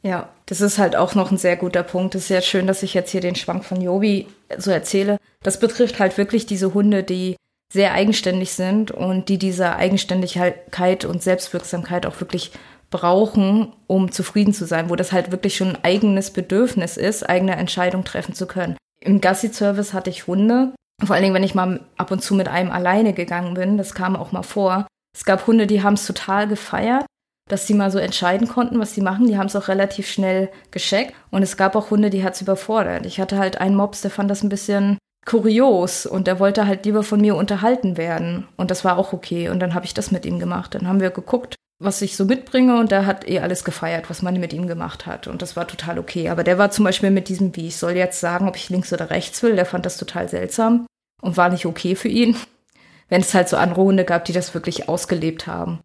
Ja, 0.05 0.27
das 0.47 0.59
ist 0.59 0.79
halt 0.79 0.97
auch 0.97 1.15
noch 1.15 1.31
ein 1.31 1.37
sehr 1.37 1.55
guter 1.55 1.81
Punkt. 1.81 2.13
Es 2.13 2.23
ist 2.23 2.27
sehr 2.27 2.41
schön, 2.41 2.67
dass 2.67 2.83
ich 2.83 2.93
jetzt 2.93 3.09
hier 3.09 3.21
den 3.21 3.35
Schwank 3.35 3.63
von 3.63 3.79
Jobi 3.79 4.27
so 4.57 4.69
erzähle. 4.69 5.15
Das 5.43 5.61
betrifft 5.61 5.97
halt 5.97 6.17
wirklich 6.17 6.45
diese 6.45 6.73
Hunde, 6.73 7.03
die 7.03 7.37
sehr 7.71 7.93
eigenständig 7.93 8.51
sind 8.51 8.91
und 8.91 9.29
die 9.29 9.37
diese 9.37 9.77
Eigenständigkeit 9.77 11.05
und 11.05 11.23
Selbstwirksamkeit 11.23 12.05
auch 12.05 12.19
wirklich 12.19 12.51
brauchen, 12.93 13.73
um 13.87 14.11
zufrieden 14.11 14.53
zu 14.53 14.65
sein, 14.65 14.89
wo 14.91 14.95
das 14.95 15.11
halt 15.11 15.31
wirklich 15.31 15.57
schon 15.57 15.69
ein 15.69 15.83
eigenes 15.83 16.31
Bedürfnis 16.31 16.95
ist, 16.95 17.27
eigene 17.27 17.55
Entscheidungen 17.55 18.05
treffen 18.05 18.35
zu 18.35 18.45
können. 18.45 18.77
Im 19.01 19.19
Gassi-Service 19.19 19.93
hatte 19.93 20.11
ich 20.11 20.27
Hunde, 20.27 20.73
vor 21.03 21.15
allen 21.15 21.23
Dingen, 21.23 21.35
wenn 21.35 21.43
ich 21.43 21.55
mal 21.55 21.81
ab 21.97 22.11
und 22.11 22.21
zu 22.21 22.35
mit 22.35 22.47
einem 22.47 22.71
alleine 22.71 23.13
gegangen 23.13 23.55
bin, 23.55 23.77
das 23.77 23.95
kam 23.95 24.15
auch 24.15 24.31
mal 24.31 24.43
vor. 24.43 24.87
Es 25.15 25.25
gab 25.25 25.47
Hunde, 25.47 25.65
die 25.67 25.81
haben 25.81 25.95
es 25.95 26.05
total 26.05 26.47
gefeiert, 26.47 27.05
dass 27.49 27.67
sie 27.67 27.73
mal 27.73 27.91
so 27.91 27.97
entscheiden 27.97 28.47
konnten, 28.47 28.79
was 28.79 28.93
sie 28.93 29.01
machen. 29.01 29.27
Die 29.27 29.37
haben 29.37 29.47
es 29.47 29.55
auch 29.55 29.67
relativ 29.67 30.07
schnell 30.07 30.49
gescheckt. 30.71 31.13
Und 31.31 31.41
es 31.41 31.57
gab 31.57 31.75
auch 31.75 31.89
Hunde, 31.89 32.11
die 32.11 32.23
hat 32.23 32.35
es 32.35 32.41
überfordert. 32.41 33.05
Ich 33.05 33.19
hatte 33.19 33.37
halt 33.37 33.59
einen 33.59 33.75
Mops, 33.75 34.01
der 34.01 34.11
fand 34.11 34.29
das 34.29 34.43
ein 34.43 34.49
bisschen 34.49 34.97
kurios 35.25 36.05
und 36.05 36.27
der 36.27 36.39
wollte 36.39 36.67
halt 36.67 36.85
lieber 36.85 37.03
von 37.03 37.19
mir 37.21 37.35
unterhalten 37.35 37.97
werden. 37.97 38.47
Und 38.55 38.71
das 38.71 38.85
war 38.85 38.97
auch 38.97 39.13
okay. 39.13 39.49
Und 39.49 39.59
dann 39.59 39.73
habe 39.73 39.85
ich 39.85 39.93
das 39.93 40.11
mit 40.11 40.25
ihm 40.25 40.39
gemacht. 40.39 40.75
Dann 40.75 40.87
haben 40.87 41.01
wir 41.01 41.09
geguckt, 41.09 41.55
was 41.79 42.01
ich 42.01 42.15
so 42.15 42.25
mitbringe 42.25 42.79
und 42.79 42.91
der 42.91 43.05
hat 43.05 43.27
eh 43.27 43.39
alles 43.39 43.63
gefeiert, 43.63 44.09
was 44.09 44.21
man 44.21 44.39
mit 44.39 44.53
ihm 44.53 44.67
gemacht 44.67 45.05
hat. 45.05 45.27
Und 45.27 45.41
das 45.41 45.55
war 45.55 45.67
total 45.67 45.99
okay. 45.99 46.29
Aber 46.29 46.43
der 46.43 46.57
war 46.57 46.71
zum 46.71 46.85
Beispiel 46.85 47.11
mit 47.11 47.29
diesem, 47.29 47.55
wie 47.55 47.67
ich 47.67 47.77
soll 47.77 47.93
jetzt 47.93 48.19
sagen, 48.19 48.47
ob 48.47 48.55
ich 48.55 48.69
links 48.69 48.93
oder 48.93 49.09
rechts 49.09 49.43
will, 49.43 49.55
der 49.55 49.65
fand 49.65 49.85
das 49.85 49.97
total 49.97 50.29
seltsam 50.29 50.85
und 51.21 51.37
war 51.37 51.49
nicht 51.49 51.65
okay 51.65 51.95
für 51.95 52.09
ihn. 52.09 52.35
Wenn 53.09 53.21
es 53.21 53.33
halt 53.33 53.49
so 53.49 53.57
andere 53.57 53.81
Hunde 53.81 54.05
gab, 54.05 54.25
die 54.25 54.33
das 54.33 54.53
wirklich 54.53 54.87
ausgelebt 54.87 55.45
haben 55.45 55.81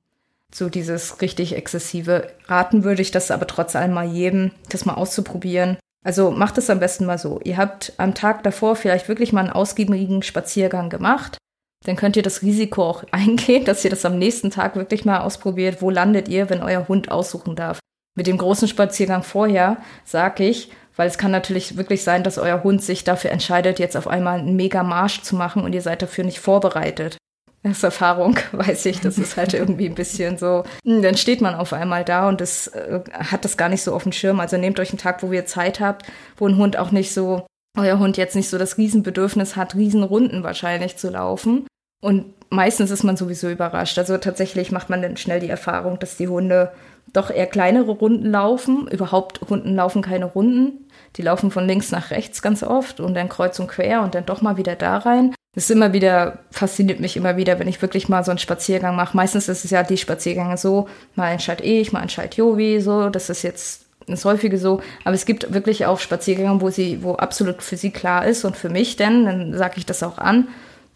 so 0.55 0.69
dieses 0.69 1.21
richtig 1.21 1.55
exzessive. 1.55 2.29
Raten 2.47 2.85
würde 2.85 3.03
ich 3.03 3.11
das 3.11 3.31
aber 3.31 3.47
trotz 3.47 3.77
allem 3.77 3.93
mal 3.93 4.07
jedem, 4.07 4.53
das 4.71 4.85
mal 4.85 4.95
auszuprobieren. 4.95 5.77
Also 6.05 6.31
macht 6.31 6.59
es 6.59 6.71
am 6.71 6.81
besten 6.81 7.07
mal 7.07 7.19
so. 7.19 7.41
Ihr 7.45 7.57
habt 7.57 7.93
am 7.99 8.15
Tag 8.15 8.43
davor 8.45 8.77
vielleicht 8.77 9.09
wirklich 9.09 9.33
mal 9.33 9.43
einen 9.43 9.51
ausgiebigen 9.51 10.23
Spaziergang 10.23 10.91
gemacht. 10.91 11.39
Dann 11.85 11.97
könnt 11.97 12.17
ihr 12.17 12.23
das 12.23 12.43
Risiko 12.43 12.83
auch 12.85 13.05
eingehen, 13.11 13.65
dass 13.65 13.85
ihr 13.85 13.91
das 13.91 14.05
am 14.05 14.19
nächsten 14.19 14.51
Tag 14.51 14.77
wirklich 14.77 15.05
mal 15.05 15.21
ausprobiert. 15.21 15.83
Wo 15.83 15.91
landet 15.91 16.29
ihr, 16.29 16.51
wenn 16.51 16.63
euer 16.63 16.89
Hund 16.89 17.11
aussuchen 17.11 17.57
darf? 17.57 17.79
Mit 18.17 18.27
dem 18.27 18.39
großen 18.39 18.69
Spaziergang 18.69 19.23
vorher 19.23 19.77
sage 20.05 20.45
ich, 20.45 20.71
weil 20.97 21.07
es 21.07 21.19
kann 21.19 21.31
natürlich 21.31 21.77
wirklich 21.77 22.03
sein, 22.03 22.25
dass 22.25 22.39
euer 22.39 22.65
Hund 22.65 22.83
sich 22.83 23.05
dafür 23.05 23.31
entscheidet, 23.31 23.79
jetzt 23.79 23.97
auf 23.97 24.09
einmal 24.09 24.41
einen 24.41 24.57
mega 24.57 24.83
Marsch 24.83 25.23
zu 25.23 25.37
machen 25.37 25.63
und 25.63 25.73
ihr 25.73 25.83
seid 25.83 26.03
dafür 26.03 26.25
nicht 26.25 26.41
vorbereitet 26.41 27.19
aus 27.67 27.83
Erfahrung 27.83 28.39
weiß 28.53 28.87
ich, 28.87 29.01
das 29.01 29.19
ist 29.19 29.37
halt 29.37 29.55
irgendwie 29.55 29.87
ein 29.87 29.95
bisschen 29.95 30.39
so, 30.39 30.65
hm, 30.85 31.03
dann 31.03 31.17
steht 31.17 31.41
man 31.41 31.55
auf 31.55 31.73
einmal 31.73 32.05
da 32.05 32.29
und 32.29 32.41
das 32.41 32.69
äh, 32.69 33.01
hat 33.13 33.45
das 33.45 33.57
gar 33.57 33.69
nicht 33.69 33.83
so 33.83 33.95
auf 33.95 34.03
dem 34.05 34.13
Schirm. 34.13 34.41
Also 34.41 34.57
nehmt 34.57 34.81
euch 34.81 34.91
einen 34.91 34.99
Tag, 34.99 35.23
wo 35.23 35.33
ihr 35.33 35.47
Zeit 35.47 35.81
habt, 35.81 36.07
wo 36.37 36.47
ein 36.47 36.57
Hund 36.57 36.77
auch 36.77 36.91
nicht 36.91 37.13
so 37.13 37.47
euer 37.79 37.99
Hund 37.99 38.17
jetzt 38.17 38.37
nicht 38.37 38.49
so 38.49 38.59
das 38.59 38.79
Riesenbedürfnis 38.79 39.57
hat, 39.57 39.75
Riesenrunden 39.75 40.43
wahrscheinlich 40.43 40.97
zu 40.97 41.11
laufen. 41.11 41.67
Und 42.01 42.27
meistens 42.51 42.91
ist 42.91 43.03
man 43.03 43.17
sowieso 43.17 43.49
überrascht. 43.49 43.99
Also 43.99 44.17
tatsächlich 44.19 44.71
macht 44.71 44.91
man 44.91 45.03
dann 45.03 45.17
schnell 45.17 45.41
die 45.41 45.49
Erfahrung, 45.49 45.99
dass 45.99 46.17
die 46.17 46.29
Hunde 46.29 46.73
doch 47.13 47.31
eher 47.31 47.47
kleinere 47.47 47.91
Runden 47.91 48.31
laufen. 48.31 48.87
Überhaupt 48.89 49.41
Hunden 49.49 49.75
laufen 49.75 50.03
keine 50.03 50.27
Runden. 50.27 50.87
Die 51.17 51.23
laufen 51.23 51.51
von 51.51 51.67
links 51.67 51.91
nach 51.91 52.11
rechts 52.11 52.43
ganz 52.43 52.63
oft 52.63 53.01
und 53.01 53.15
dann 53.15 53.29
kreuz 53.29 53.59
und 53.59 53.69
quer 53.69 54.03
und 54.03 54.15
dann 54.15 54.27
doch 54.27 54.43
mal 54.43 54.57
wieder 54.57 54.77
da 54.77 54.99
rein. 54.99 55.35
Das 55.55 55.65
ist 55.65 55.71
immer 55.71 55.93
wieder, 55.93 56.41
fasziniert 56.51 57.01
mich 57.01 57.17
immer 57.17 57.37
wieder, 57.37 57.59
wenn 57.59 57.67
ich 57.67 57.83
wirklich 57.83 58.09
mal 58.09 58.23
so 58.23 58.31
einen 58.31 58.39
Spaziergang 58.39 58.95
mache. 58.95 59.17
Meistens 59.17 59.49
ist 59.49 59.65
es 59.65 59.71
ja 59.71 59.83
die 59.83 59.97
Spaziergänge 59.97 60.57
so, 60.57 60.89
mal 61.17 61.33
entscheidet 61.33 61.67
ich, 61.67 61.93
mal 61.93 62.03
entscheidet 62.03 62.37
Jovi, 62.37 62.81
so. 62.81 63.09
Das 63.09 63.31
ist 63.31 63.43
jetzt 63.43 63.88
das 64.15 64.25
häufige 64.25 64.59
so. 64.59 64.81
Aber 65.05 65.15
es 65.15 65.27
gibt 65.27 65.53
wirklich 65.53 65.87
auch 65.87 65.99
Spaziergänge, 65.99 66.61
wo 66.61 66.71
sie, 66.71 67.03
wo 67.03 67.15
absolut 67.15 67.63
für 67.63 67.77
sie 67.77 67.91
klar 67.91 68.27
ist 68.27 68.45
und 68.45 68.57
für 68.57 68.69
mich 68.69 68.97
denn, 68.97 69.25
dann 69.25 69.57
sage 69.57 69.75
ich 69.77 69.87
das 69.87 70.03
auch 70.03 70.19
an. 70.19 70.49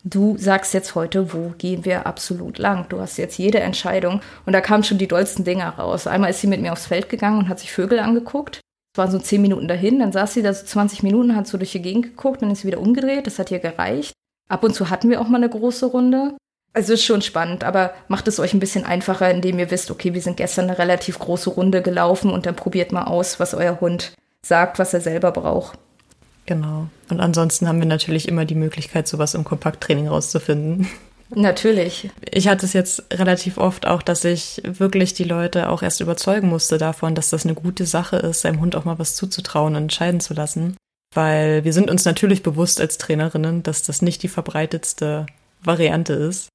Du 0.05 0.37
sagst 0.37 0.75
jetzt 0.75 0.97
heute, 0.97 1.33
wo 1.33 1.55
gehen 1.59 1.85
wir 1.85 2.07
absolut 2.07 2.59
lang? 2.59 2.87
Du 2.89 3.01
hast 3.01 3.19
jetzt 3.19 3.39
jede 3.39 3.61
Entscheidung. 3.61 4.21
Und 4.47 4.53
da 4.53 4.61
kamen 4.61 4.83
schon 4.83 4.99
die 4.99 5.07
dollsten 5.07 5.45
Dinge 5.45 5.65
raus. 5.65 6.09
Einmal 6.09 6.31
ist 6.31 6.41
sie 6.41 6.49
mit 6.49 6.61
mir 6.61 6.73
aufs 6.73 6.87
Feld 6.87 7.09
gegangen 7.09 7.39
und 7.39 7.49
hat 7.49 7.61
sich 7.61 7.73
Vögel 7.73 8.01
angeguckt. 8.01 8.61
Es 8.95 8.99
waren 8.99 9.11
so 9.11 9.19
zehn 9.19 9.41
Minuten 9.41 9.69
dahin, 9.69 10.01
dann 10.01 10.13
saß 10.13 10.35
sie 10.35 10.43
da 10.43 10.53
so 10.53 10.67
20 10.67 11.03
Minuten, 11.03 11.35
hat 11.35 11.47
so 11.47 11.57
durch 11.57 11.73
die 11.73 11.81
Gegend 11.81 12.05
geguckt, 12.05 12.43
dann 12.43 12.51
ist 12.51 12.61
sie 12.61 12.67
wieder 12.67 12.81
umgedreht. 12.81 13.27
Das 13.27 13.39
hat 13.39 13.51
ihr 13.51 13.61
gereicht. 13.61 14.13
Ab 14.51 14.65
und 14.65 14.75
zu 14.75 14.91
hatten 14.91 15.09
wir 15.09 15.21
auch 15.21 15.29
mal 15.29 15.39
eine 15.39 15.49
große 15.49 15.87
Runde. 15.87 16.37
Also 16.75 16.95
ist 16.95 17.05
schon 17.05 17.21
spannend, 17.21 17.65
aber 17.65 17.93
macht 18.09 18.29
es 18.29 18.41
euch 18.41 18.55
ein 18.55 18.61
bisschen 18.61 18.85
einfacher, 18.85 19.31
indem 19.31 19.59
ihr 19.59 19.71
wisst, 19.71 19.91
okay, 19.91 20.15
wir 20.15 20.23
sind 20.23 20.39
gestern 20.39 20.69
eine 20.69 20.79
relativ 20.79 21.19
große 21.19 21.51
Runde 21.51 21.83
gelaufen 21.83 22.31
und 22.31 22.47
dann 22.47 22.57
probiert 22.57 22.93
mal 22.93 23.05
aus, 23.05 23.39
was 23.39 23.53
euer 23.53 23.81
Hund 23.81 24.13
sagt, 24.45 24.79
was 24.79 24.95
er 24.95 25.03
selber 25.03 25.33
braucht. 25.33 25.79
Genau. 26.47 26.89
Und 27.09 27.21
ansonsten 27.21 27.69
haben 27.69 27.79
wir 27.79 27.87
natürlich 27.87 28.27
immer 28.27 28.45
die 28.45 28.55
Möglichkeit, 28.55 29.07
sowas 29.07 29.35
im 29.35 29.45
Kompakttraining 29.45 30.09
rauszufinden. 30.09 30.89
Natürlich. 31.35 32.11
Ich 32.31 32.49
hatte 32.49 32.67
es 32.67 32.73
jetzt 32.73 33.05
relativ 33.13 33.59
oft 33.59 33.87
auch, 33.87 34.03
dass 34.03 34.25
ich 34.25 34.61
wirklich 34.65 35.15
die 35.15 35.25
Leute 35.25 35.69
auch 35.71 35.83
erst 35.83 36.01
überzeugen 36.01 36.49
musste 36.49 36.79
davon, 36.79 37.15
dass 37.15 37.31
das 37.31 37.45
eine 37.45 37.55
gute 37.55 37.87
Sache 37.87 38.17
ist, 38.17 38.43
seinem 38.43 38.61
Hund 38.61 38.77
auch 38.77 38.85
mal 38.85 38.99
was 38.99 39.15
zuzutrauen 39.15 39.75
und 39.75 39.83
entscheiden 39.83 40.21
zu 40.21 40.35
lassen. 40.35 40.77
Weil 41.15 41.65
wir 41.65 41.73
sind 41.73 41.91
uns 41.91 42.05
natürlich 42.05 42.43
bewusst 42.43 42.81
als 42.81 42.99
Trainerinnen, 42.99 43.63
dass 43.63 43.83
das 43.83 44.03
nicht 44.03 44.23
die 44.23 44.29
verbreitetste 44.29 45.27
Variante 45.63 46.15
ist. 46.15 46.49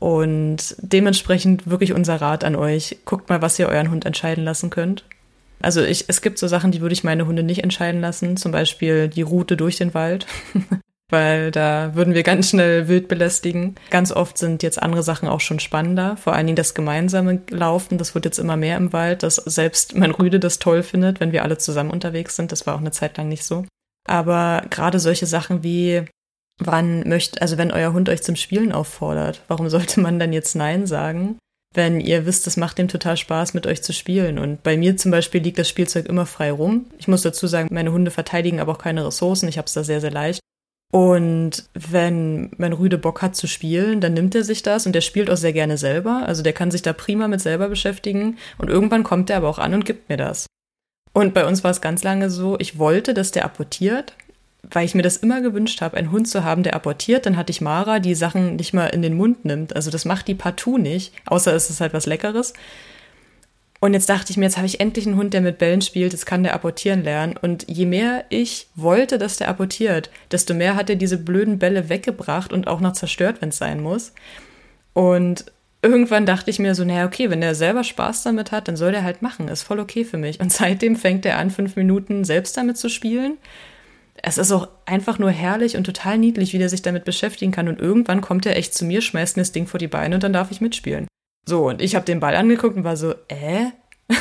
Und 0.00 0.76
dementsprechend 0.78 1.68
wirklich 1.68 1.92
unser 1.92 2.20
Rat 2.20 2.44
an 2.44 2.54
euch. 2.54 2.98
Guckt 3.04 3.28
mal, 3.28 3.42
was 3.42 3.58
ihr 3.58 3.68
euren 3.68 3.90
Hund 3.90 4.06
entscheiden 4.06 4.44
lassen 4.44 4.70
könnt. 4.70 5.04
Also 5.60 5.82
ich, 5.82 6.04
es 6.06 6.22
gibt 6.22 6.38
so 6.38 6.46
Sachen, 6.46 6.70
die 6.70 6.80
würde 6.80 6.92
ich 6.92 7.02
meine 7.02 7.26
Hunde 7.26 7.42
nicht 7.42 7.64
entscheiden 7.64 8.00
lassen. 8.00 8.36
Zum 8.36 8.52
Beispiel 8.52 9.08
die 9.08 9.22
Route 9.22 9.56
durch 9.56 9.76
den 9.76 9.94
Wald. 9.94 10.26
Weil 11.10 11.50
da 11.50 11.94
würden 11.94 12.12
wir 12.12 12.22
ganz 12.22 12.50
schnell 12.50 12.86
wild 12.86 13.08
belästigen. 13.08 13.76
Ganz 13.88 14.12
oft 14.12 14.36
sind 14.36 14.62
jetzt 14.62 14.80
andere 14.80 15.02
Sachen 15.02 15.26
auch 15.26 15.40
schon 15.40 15.58
spannender. 15.58 16.18
Vor 16.18 16.34
allen 16.34 16.46
Dingen 16.46 16.56
das 16.56 16.74
gemeinsame 16.74 17.40
Laufen. 17.48 17.96
Das 17.96 18.14
wird 18.14 18.26
jetzt 18.26 18.38
immer 18.38 18.58
mehr 18.58 18.76
im 18.76 18.92
Wald, 18.92 19.22
dass 19.22 19.36
selbst 19.36 19.96
mein 19.96 20.10
Rüde 20.10 20.38
das 20.38 20.58
toll 20.58 20.82
findet, 20.82 21.18
wenn 21.18 21.32
wir 21.32 21.42
alle 21.42 21.56
zusammen 21.56 21.90
unterwegs 21.90 22.36
sind. 22.36 22.52
Das 22.52 22.66
war 22.66 22.74
auch 22.74 22.80
eine 22.80 22.90
Zeit 22.90 23.16
lang 23.16 23.28
nicht 23.28 23.44
so. 23.44 23.64
Aber 24.06 24.62
gerade 24.70 25.00
solche 25.00 25.26
Sachen 25.26 25.62
wie 25.62 26.04
wann 26.58 27.08
möchte, 27.08 27.40
also 27.40 27.58
wenn 27.58 27.72
euer 27.72 27.92
Hund 27.92 28.08
euch 28.08 28.22
zum 28.22 28.36
Spielen 28.36 28.72
auffordert, 28.72 29.42
warum 29.48 29.68
sollte 29.68 30.00
man 30.00 30.18
dann 30.18 30.32
jetzt 30.32 30.54
Nein 30.54 30.86
sagen? 30.86 31.38
Wenn 31.74 32.00
ihr 32.00 32.24
wisst, 32.24 32.46
es 32.46 32.56
macht 32.56 32.78
ihm 32.78 32.88
total 32.88 33.16
Spaß, 33.16 33.52
mit 33.52 33.66
euch 33.66 33.82
zu 33.82 33.92
spielen. 33.92 34.38
Und 34.38 34.62
bei 34.62 34.76
mir 34.76 34.96
zum 34.96 35.10
Beispiel 35.10 35.42
liegt 35.42 35.58
das 35.58 35.68
Spielzeug 35.68 36.06
immer 36.06 36.24
frei 36.24 36.50
rum. 36.50 36.86
Ich 36.98 37.08
muss 37.08 37.22
dazu 37.22 37.46
sagen, 37.46 37.68
meine 37.70 37.92
Hunde 37.92 38.10
verteidigen 38.10 38.58
aber 38.58 38.72
auch 38.72 38.78
keine 38.78 39.06
Ressourcen. 39.06 39.48
Ich 39.48 39.58
habe 39.58 39.66
es 39.66 39.74
da 39.74 39.84
sehr, 39.84 40.00
sehr 40.00 40.10
leicht. 40.10 40.40
Und 40.90 41.68
wenn 41.74 42.50
mein 42.56 42.72
Rüde 42.72 42.96
Bock 42.96 43.20
hat 43.20 43.36
zu 43.36 43.46
spielen, 43.46 44.00
dann 44.00 44.14
nimmt 44.14 44.34
er 44.34 44.44
sich 44.44 44.62
das 44.62 44.86
und 44.86 44.94
der 44.94 45.02
spielt 45.02 45.28
auch 45.28 45.36
sehr 45.36 45.52
gerne 45.52 45.76
selber. 45.76 46.22
Also 46.26 46.42
der 46.42 46.54
kann 46.54 46.70
sich 46.70 46.80
da 46.80 46.94
prima 46.94 47.28
mit 47.28 47.42
selber 47.42 47.68
beschäftigen. 47.68 48.38
Und 48.56 48.70
irgendwann 48.70 49.04
kommt 49.04 49.28
er 49.28 49.36
aber 49.36 49.48
auch 49.50 49.58
an 49.58 49.74
und 49.74 49.84
gibt 49.84 50.08
mir 50.08 50.16
das. 50.16 50.46
Und 51.12 51.34
bei 51.34 51.44
uns 51.44 51.64
war 51.64 51.70
es 51.70 51.82
ganz 51.82 52.02
lange 52.02 52.30
so, 52.30 52.58
ich 52.58 52.78
wollte, 52.78 53.12
dass 53.12 53.30
der 53.30 53.44
apportiert, 53.44 54.14
weil 54.62 54.84
ich 54.84 54.94
mir 54.94 55.02
das 55.02 55.16
immer 55.16 55.40
gewünscht 55.40 55.80
habe, 55.80 55.96
einen 55.96 56.10
Hund 56.10 56.28
zu 56.28 56.44
haben, 56.44 56.62
der 56.62 56.74
apportiert. 56.74 57.26
Dann 57.26 57.36
hatte 57.36 57.50
ich 57.50 57.60
Mara, 57.60 58.00
die 58.00 58.14
Sachen 58.14 58.56
nicht 58.56 58.74
mal 58.74 58.86
in 58.86 59.02
den 59.02 59.16
Mund 59.16 59.44
nimmt. 59.44 59.74
Also 59.74 59.90
das 59.90 60.04
macht 60.04 60.28
die 60.28 60.34
partout 60.34 60.78
nicht, 60.78 61.12
außer 61.26 61.54
es 61.54 61.70
ist 61.70 61.80
halt 61.80 61.92
was 61.92 62.06
Leckeres. 62.06 62.52
Und 63.80 63.94
jetzt 63.94 64.08
dachte 64.08 64.32
ich 64.32 64.36
mir, 64.36 64.46
jetzt 64.46 64.56
habe 64.56 64.66
ich 64.66 64.80
endlich 64.80 65.06
einen 65.06 65.16
Hund, 65.16 65.34
der 65.34 65.40
mit 65.40 65.58
Bällen 65.58 65.82
spielt, 65.82 66.12
jetzt 66.12 66.26
kann 66.26 66.42
der 66.42 66.54
apportieren 66.54 67.04
lernen. 67.04 67.36
Und 67.40 67.64
je 67.68 67.86
mehr 67.86 68.24
ich 68.28 68.66
wollte, 68.74 69.18
dass 69.18 69.36
der 69.36 69.48
apportiert, 69.48 70.10
desto 70.32 70.52
mehr 70.52 70.74
hat 70.74 70.90
er 70.90 70.96
diese 70.96 71.16
blöden 71.16 71.60
Bälle 71.60 71.88
weggebracht 71.88 72.52
und 72.52 72.66
auch 72.66 72.80
noch 72.80 72.92
zerstört, 72.92 73.36
wenn 73.40 73.50
es 73.50 73.58
sein 73.58 73.80
muss. 73.80 74.12
Und 74.94 75.44
irgendwann 75.80 76.26
dachte 76.26 76.50
ich 76.50 76.58
mir 76.58 76.74
so, 76.74 76.84
naja, 76.84 77.06
okay, 77.06 77.30
wenn 77.30 77.40
der 77.40 77.54
selber 77.54 77.84
Spaß 77.84 78.24
damit 78.24 78.50
hat, 78.50 78.66
dann 78.66 78.76
soll 78.76 78.90
der 78.90 79.04
halt 79.04 79.22
machen. 79.22 79.46
Ist 79.46 79.62
voll 79.62 79.78
okay 79.78 80.04
für 80.04 80.18
mich. 80.18 80.40
Und 80.40 80.52
seitdem 80.52 80.96
fängt 80.96 81.24
er 81.24 81.38
an, 81.38 81.50
fünf 81.50 81.76
Minuten 81.76 82.24
selbst 82.24 82.56
damit 82.56 82.78
zu 82.78 82.88
spielen. 82.88 83.38
Es 84.22 84.38
ist 84.38 84.52
auch 84.52 84.68
einfach 84.86 85.18
nur 85.18 85.30
herrlich 85.30 85.76
und 85.76 85.84
total 85.84 86.18
niedlich, 86.18 86.52
wie 86.52 86.58
der 86.58 86.68
sich 86.68 86.82
damit 86.82 87.04
beschäftigen 87.04 87.52
kann. 87.52 87.68
Und 87.68 87.80
irgendwann 87.80 88.20
kommt 88.20 88.46
er 88.46 88.56
echt 88.56 88.74
zu 88.74 88.84
mir, 88.84 89.00
schmeißt 89.00 89.36
mir 89.36 89.42
das 89.42 89.52
Ding 89.52 89.66
vor 89.66 89.78
die 89.78 89.88
Beine 89.88 90.16
und 90.16 90.22
dann 90.22 90.32
darf 90.32 90.50
ich 90.50 90.60
mitspielen. 90.60 91.06
So, 91.46 91.68
und 91.68 91.80
ich 91.80 91.94
habe 91.94 92.04
den 92.04 92.20
Ball 92.20 92.36
angeguckt 92.36 92.76
und 92.76 92.84
war 92.84 92.96
so, 92.96 93.14
äh, 93.28 93.70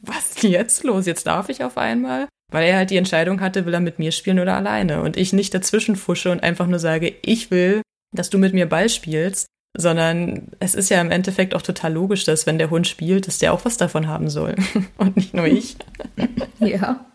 was 0.00 0.30
ist 0.30 0.42
jetzt 0.42 0.84
los? 0.84 1.06
Jetzt 1.06 1.26
darf 1.26 1.48
ich 1.48 1.64
auf 1.64 1.76
einmal? 1.76 2.28
Weil 2.52 2.68
er 2.68 2.76
halt 2.76 2.90
die 2.90 2.96
Entscheidung 2.96 3.40
hatte, 3.40 3.66
will 3.66 3.74
er 3.74 3.80
mit 3.80 3.98
mir 3.98 4.12
spielen 4.12 4.40
oder 4.40 4.56
alleine. 4.56 5.02
Und 5.02 5.16
ich 5.16 5.32
nicht 5.32 5.54
dazwischen 5.54 5.96
fusche 5.96 6.30
und 6.30 6.42
einfach 6.42 6.66
nur 6.66 6.78
sage, 6.78 7.14
ich 7.22 7.50
will, 7.50 7.82
dass 8.14 8.30
du 8.30 8.38
mit 8.38 8.54
mir 8.54 8.68
Ball 8.68 8.88
spielst, 8.88 9.46
sondern 9.76 10.48
es 10.58 10.74
ist 10.74 10.90
ja 10.90 11.00
im 11.00 11.10
Endeffekt 11.10 11.54
auch 11.54 11.62
total 11.62 11.92
logisch, 11.92 12.24
dass 12.24 12.46
wenn 12.46 12.58
der 12.58 12.70
Hund 12.70 12.86
spielt, 12.86 13.26
dass 13.28 13.38
der 13.38 13.52
auch 13.52 13.64
was 13.64 13.76
davon 13.76 14.08
haben 14.08 14.28
soll. 14.28 14.56
und 14.98 15.16
nicht 15.16 15.34
nur 15.34 15.46
ich. 15.46 15.76
ja. 16.58 17.06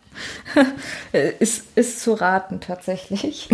ist, 1.39 1.66
ist 1.76 2.01
zu 2.01 2.13
raten 2.13 2.59
tatsächlich. 2.59 3.49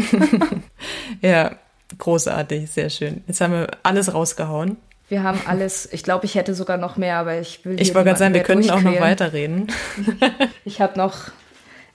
ja, 1.22 1.51
großartig, 1.97 2.70
sehr 2.70 2.89
schön. 2.89 3.24
Jetzt 3.28 3.41
haben 3.41 3.53
wir 3.53 3.68
alles 3.84 4.14
rausgehauen. 4.14 4.78
Wir 5.09 5.24
haben 5.24 5.41
alles, 5.45 5.89
ich 5.91 6.03
glaube, 6.03 6.26
ich 6.26 6.36
hätte 6.36 6.55
sogar 6.55 6.78
noch 6.78 6.95
mehr, 6.95 7.18
aber 7.18 7.38
ich 7.39 7.66
will. 7.66 7.80
Ich 7.82 7.93
wollte 7.93 8.07
gerade 8.07 8.20
sagen, 8.20 8.34
wir 8.34 8.43
könnten 8.43 8.70
auch 8.70 8.82
noch 8.82 8.99
weiterreden. 9.01 9.68
ich 10.64 10.80
habe 10.80 10.97
noch 10.97 11.32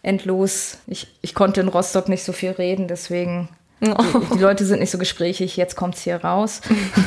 endlos, 0.03 0.79
ich, 0.87 1.09
ich 1.23 1.35
konnte 1.35 1.61
in 1.61 1.69
Rostock 1.69 2.09
nicht 2.09 2.23
so 2.23 2.33
viel 2.33 2.51
reden, 2.51 2.89
deswegen. 2.89 3.49
Oh. 3.81 3.95
Die, 3.95 4.37
die, 4.37 4.43
Leute 4.43 4.65
sind 4.65 4.81
nicht 4.81 4.91
so 4.91 4.99
gesprächig, 4.99 5.57
jetzt 5.57 5.77
kommt 5.77 5.97
es 5.97 6.03
hier 6.03 6.17
raus. 6.17 6.61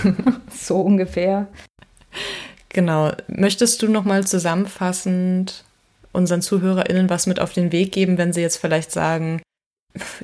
so 0.52 0.82
ungefähr. 0.82 1.48
Genau. 2.70 3.12
Möchtest 3.28 3.82
du 3.82 3.88
noch 3.88 4.04
mal 4.04 4.26
zusammenfassend 4.26 5.64
unseren 6.12 6.42
ZuhörerInnen 6.42 7.10
was 7.10 7.28
mit 7.28 7.40
auf 7.40 7.54
den 7.54 7.72
Weg 7.72 7.92
geben, 7.92 8.18
wenn 8.18 8.34
sie 8.34 8.42
jetzt 8.42 8.58
vielleicht 8.58 8.92
sagen, 8.92 9.42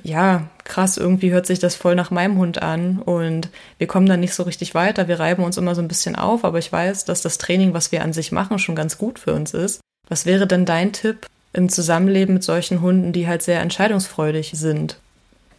ja, 0.04 0.48
krass, 0.64 0.98
irgendwie 0.98 1.32
hört 1.32 1.46
sich 1.46 1.60
das 1.60 1.76
voll 1.76 1.96
nach 1.96 2.12
meinem 2.12 2.38
Hund 2.38 2.62
an 2.62 3.00
und 3.00 3.50
wir 3.78 3.88
kommen 3.88 4.06
dann 4.08 4.20
nicht 4.20 4.34
so 4.34 4.44
richtig 4.44 4.76
weiter. 4.76 5.08
Wir 5.08 5.20
reiben 5.20 5.44
uns 5.44 5.58
immer 5.58 5.76
so 5.76 5.82
ein 5.82 5.88
bisschen 5.88 6.16
auf, 6.16 6.46
aber 6.46 6.60
ich 6.60 6.72
weiß, 6.72 7.06
dass 7.06 7.22
das 7.22 7.38
Training, 7.38 7.74
was 7.74 7.92
wir 7.92 8.04
an 8.04 8.14
sich 8.14 8.32
machen, 8.32 8.60
schon 8.60 8.76
ganz 8.76 8.98
gut 8.98 9.20
für 9.20 9.34
uns 9.34 9.54
ist. 9.54 9.82
Was 10.08 10.26
wäre 10.26 10.46
denn 10.46 10.66
dein 10.66 10.94
Tipp 10.94 11.26
im 11.54 11.70
Zusammenleben 11.70 12.36
mit 12.36 12.44
solchen 12.44 12.82
Hunden, 12.82 13.12
die 13.12 13.28
halt 13.28 13.42
sehr 13.42 13.62
entscheidungsfreudig 13.62 14.52
sind? 14.54 15.00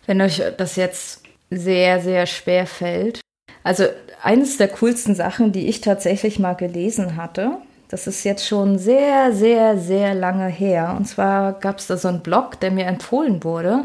Wenn 0.06 0.20
euch 0.20 0.40
das 0.56 0.76
jetzt 0.76 1.22
sehr, 1.50 2.00
sehr 2.00 2.26
schwer 2.26 2.66
fällt. 2.66 3.20
Also 3.64 3.84
eines 4.22 4.56
der 4.56 4.68
coolsten 4.68 5.14
Sachen, 5.14 5.52
die 5.52 5.66
ich 5.66 5.80
tatsächlich 5.80 6.38
mal 6.38 6.54
gelesen 6.54 7.16
hatte, 7.16 7.58
das 7.88 8.06
ist 8.06 8.24
jetzt 8.24 8.46
schon 8.46 8.78
sehr, 8.78 9.32
sehr, 9.32 9.78
sehr 9.78 10.14
lange 10.14 10.48
her. 10.48 10.94
Und 10.96 11.06
zwar 11.06 11.52
gab 11.52 11.78
es 11.78 11.86
da 11.86 11.96
so 11.96 12.08
einen 12.08 12.20
Blog, 12.20 12.58
der 12.60 12.70
mir 12.70 12.86
empfohlen 12.86 13.44
wurde. 13.44 13.84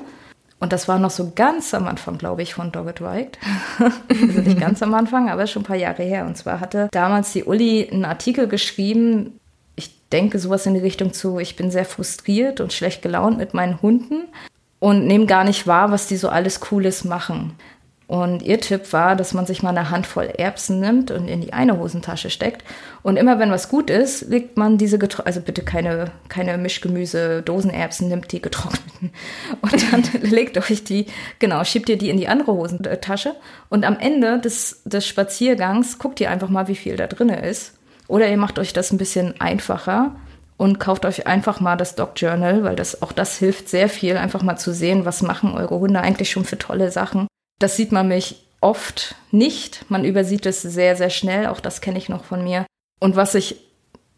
Und 0.60 0.74
das 0.74 0.88
war 0.88 1.00
noch 1.00 1.10
so 1.10 1.32
ganz 1.36 1.74
am 1.74 1.88
Anfang, 1.88 2.18
glaube 2.18 2.44
ich, 2.44 2.54
von 2.54 2.72
Dogged 2.72 3.02
Right. 3.02 3.38
also 4.10 4.42
nicht 4.42 4.60
ganz 4.60 4.84
am 4.84 4.94
Anfang, 4.94 5.30
aber 5.30 5.48
schon 5.48 5.64
ein 5.64 5.66
paar 5.66 5.76
Jahre 5.76 6.04
her. 6.04 6.26
Und 6.26 6.38
zwar 6.38 6.60
hatte 6.60 6.88
damals 6.92 7.34
die 7.34 7.44
Uli 7.44 7.90
einen 7.92 8.06
Artikel 8.06 8.48
geschrieben. 8.48 9.40
Ich 9.76 10.08
denke 10.10 10.38
sowas 10.38 10.66
in 10.68 10.76
die 10.76 10.80
Richtung 10.80 11.14
zu, 11.14 11.40
ich 11.40 11.56
bin 11.56 11.72
sehr 11.72 11.86
frustriert 11.86 12.60
und 12.60 12.74
schlecht 12.74 13.02
gelaunt 13.02 13.38
mit 13.38 13.56
meinen 13.56 13.82
Hunden 13.82 14.28
und 14.80 15.08
nehme 15.08 15.26
gar 15.26 15.44
nicht 15.44 15.66
wahr, 15.66 15.92
was 15.92 16.08
die 16.08 16.18
so 16.18 16.30
alles 16.30 16.60
Cooles 16.60 17.06
machen. 17.06 17.56
Und 18.12 18.42
ihr 18.42 18.60
Tipp 18.60 18.92
war, 18.92 19.16
dass 19.16 19.34
man 19.34 19.46
sich 19.46 19.64
mal 19.64 19.70
eine 19.70 19.90
Handvoll 19.90 20.26
Erbsen 20.26 20.82
nimmt 20.82 21.12
und 21.12 21.30
in 21.30 21.40
die 21.40 21.54
eine 21.54 21.80
Hosentasche 21.80 22.30
steckt. 22.30 22.62
Und 23.04 23.16
immer 23.16 23.40
wenn 23.40 23.52
was 23.52 23.70
gut 23.70 23.90
ist, 23.90 24.28
legt 24.28 24.58
man 24.58 24.78
diese, 24.78 25.00
Getro 25.00 25.24
also 25.24 25.40
bitte 25.40 25.64
keine, 25.64 26.12
keine 26.28 26.58
Mischgemüse, 26.58 27.42
Dosenerbsen, 27.42 28.10
nimmt 28.10 28.30
die 28.34 28.42
getrockneten. 28.42 29.14
Und 29.62 29.94
dann 29.94 30.04
legt 30.30 30.58
euch 30.58 30.84
die, 30.84 31.06
genau, 31.40 31.64
schiebt 31.64 31.88
ihr 31.88 31.98
die 31.98 32.10
in 32.10 32.18
die 32.18 32.28
andere 32.28 32.52
Hosentasche. 32.52 33.34
Und 33.70 33.86
am 33.86 33.98
Ende 33.98 34.40
des, 34.40 34.82
des 34.84 35.08
Spaziergangs 35.08 35.98
guckt 35.98 36.20
ihr 36.20 36.30
einfach 36.30 36.50
mal, 36.50 36.68
wie 36.68 36.76
viel 36.76 36.98
da 36.98 37.08
drin 37.08 37.30
ist. 37.30 37.80
Oder 38.10 38.28
ihr 38.28 38.36
macht 38.36 38.60
euch 38.60 38.74
das 38.74 38.92
ein 38.92 38.98
bisschen 38.98 39.40
einfacher 39.40 40.18
und 40.58 40.82
kauft 40.82 41.06
euch 41.06 41.28
einfach 41.28 41.62
mal 41.62 41.78
das 41.78 41.96
Dog 41.96 42.12
Journal, 42.18 42.66
weil 42.66 42.76
das 42.76 43.02
auch 43.02 43.14
das 43.14 43.38
hilft 43.38 43.70
sehr 43.70 43.88
viel, 43.88 44.18
einfach 44.18 44.44
mal 44.44 44.58
zu 44.58 44.74
sehen, 44.74 45.06
was 45.06 45.22
machen 45.22 45.54
eure 45.54 45.80
Hunde 45.80 46.02
eigentlich 46.02 46.30
schon 46.30 46.44
für 46.44 46.58
tolle 46.58 46.92
Sachen. 46.92 47.28
Das 47.62 47.78
sieht 47.78 47.92
man 47.92 48.08
mich 48.08 48.48
oft 48.60 49.16
nicht. 49.32 49.86
Man 49.90 50.04
übersieht 50.04 50.46
es 50.46 50.62
sehr, 50.62 50.96
sehr 50.96 51.10
schnell. 51.10 51.48
Auch 51.48 51.60
das 51.60 51.82
kenne 51.82 51.98
ich 51.98 52.10
noch 52.10 52.24
von 52.24 52.44
mir. 52.44 52.66
Und 53.00 53.16
was 53.16 53.36
ich, 53.36 53.58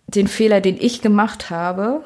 den 0.08 0.28
Fehler, 0.28 0.62
den 0.62 0.78
ich 0.80 1.02
gemacht 1.02 1.50
habe 1.50 2.04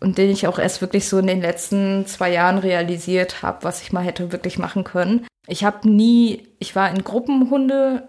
und 0.00 0.18
den 0.18 0.30
ich 0.30 0.46
auch 0.46 0.58
erst 0.58 0.80
wirklich 0.80 1.08
so 1.08 1.18
in 1.18 1.26
den 1.26 1.40
letzten 1.40 2.06
zwei 2.06 2.32
Jahren 2.32 2.58
realisiert 2.58 3.42
habe, 3.42 3.64
was 3.64 3.82
ich 3.82 3.92
mal 3.92 4.04
hätte 4.04 4.32
wirklich 4.32 4.58
machen 4.58 4.84
können. 4.84 5.26
Ich 5.46 5.64
habe 5.64 5.88
nie, 5.88 6.46
ich 6.58 6.74
war 6.74 6.90
in 6.90 7.04
Gruppenhunde, 7.04 8.08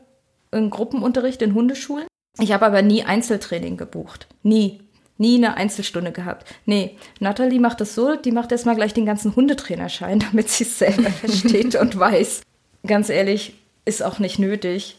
in 0.52 0.70
Gruppenunterricht 0.70 1.42
in 1.42 1.54
Hundeschulen. 1.54 2.08
Ich 2.40 2.52
habe 2.52 2.66
aber 2.66 2.82
nie 2.82 3.04
Einzeltraining 3.04 3.78
gebucht. 3.78 4.28
Nie. 4.44 4.82
Nie 5.18 5.38
eine 5.38 5.56
Einzelstunde 5.56 6.12
gehabt. 6.12 6.46
Nee, 6.66 6.98
Natalie 7.22 7.60
macht 7.60 7.80
das 7.80 7.96
so, 7.96 8.18
die 8.18 8.34
macht 8.34 8.52
erstmal 8.52 8.76
gleich 8.76 8.94
den 8.94 9.06
ganzen 9.06 9.34
Hundetrainerschein, 9.36 10.20
damit 10.32 10.50
sie 10.50 10.66
es 10.66 10.80
selber 10.80 11.10
versteht 11.10 11.76
und 11.76 11.98
weiß. 11.98 12.42
Ganz 12.86 13.10
ehrlich, 13.10 13.56
ist 13.86 14.04
auch 14.04 14.20
nicht 14.20 14.40
nötig. 14.40 14.98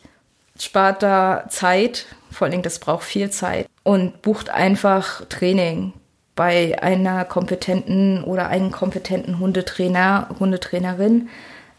Spart 0.58 1.02
da 1.02 1.44
Zeit, 1.48 2.06
vor 2.30 2.48
Dingen 2.48 2.62
das 2.62 2.78
braucht 2.78 3.04
viel 3.04 3.30
Zeit 3.30 3.66
und 3.82 4.22
bucht 4.22 4.48
einfach 4.48 5.24
Training 5.26 5.92
bei 6.34 6.82
einer 6.82 7.24
kompetenten 7.24 8.24
oder 8.24 8.48
einem 8.48 8.70
kompetenten 8.70 9.38
Hundetrainer, 9.38 10.28
Hundetrainerin. 10.38 11.28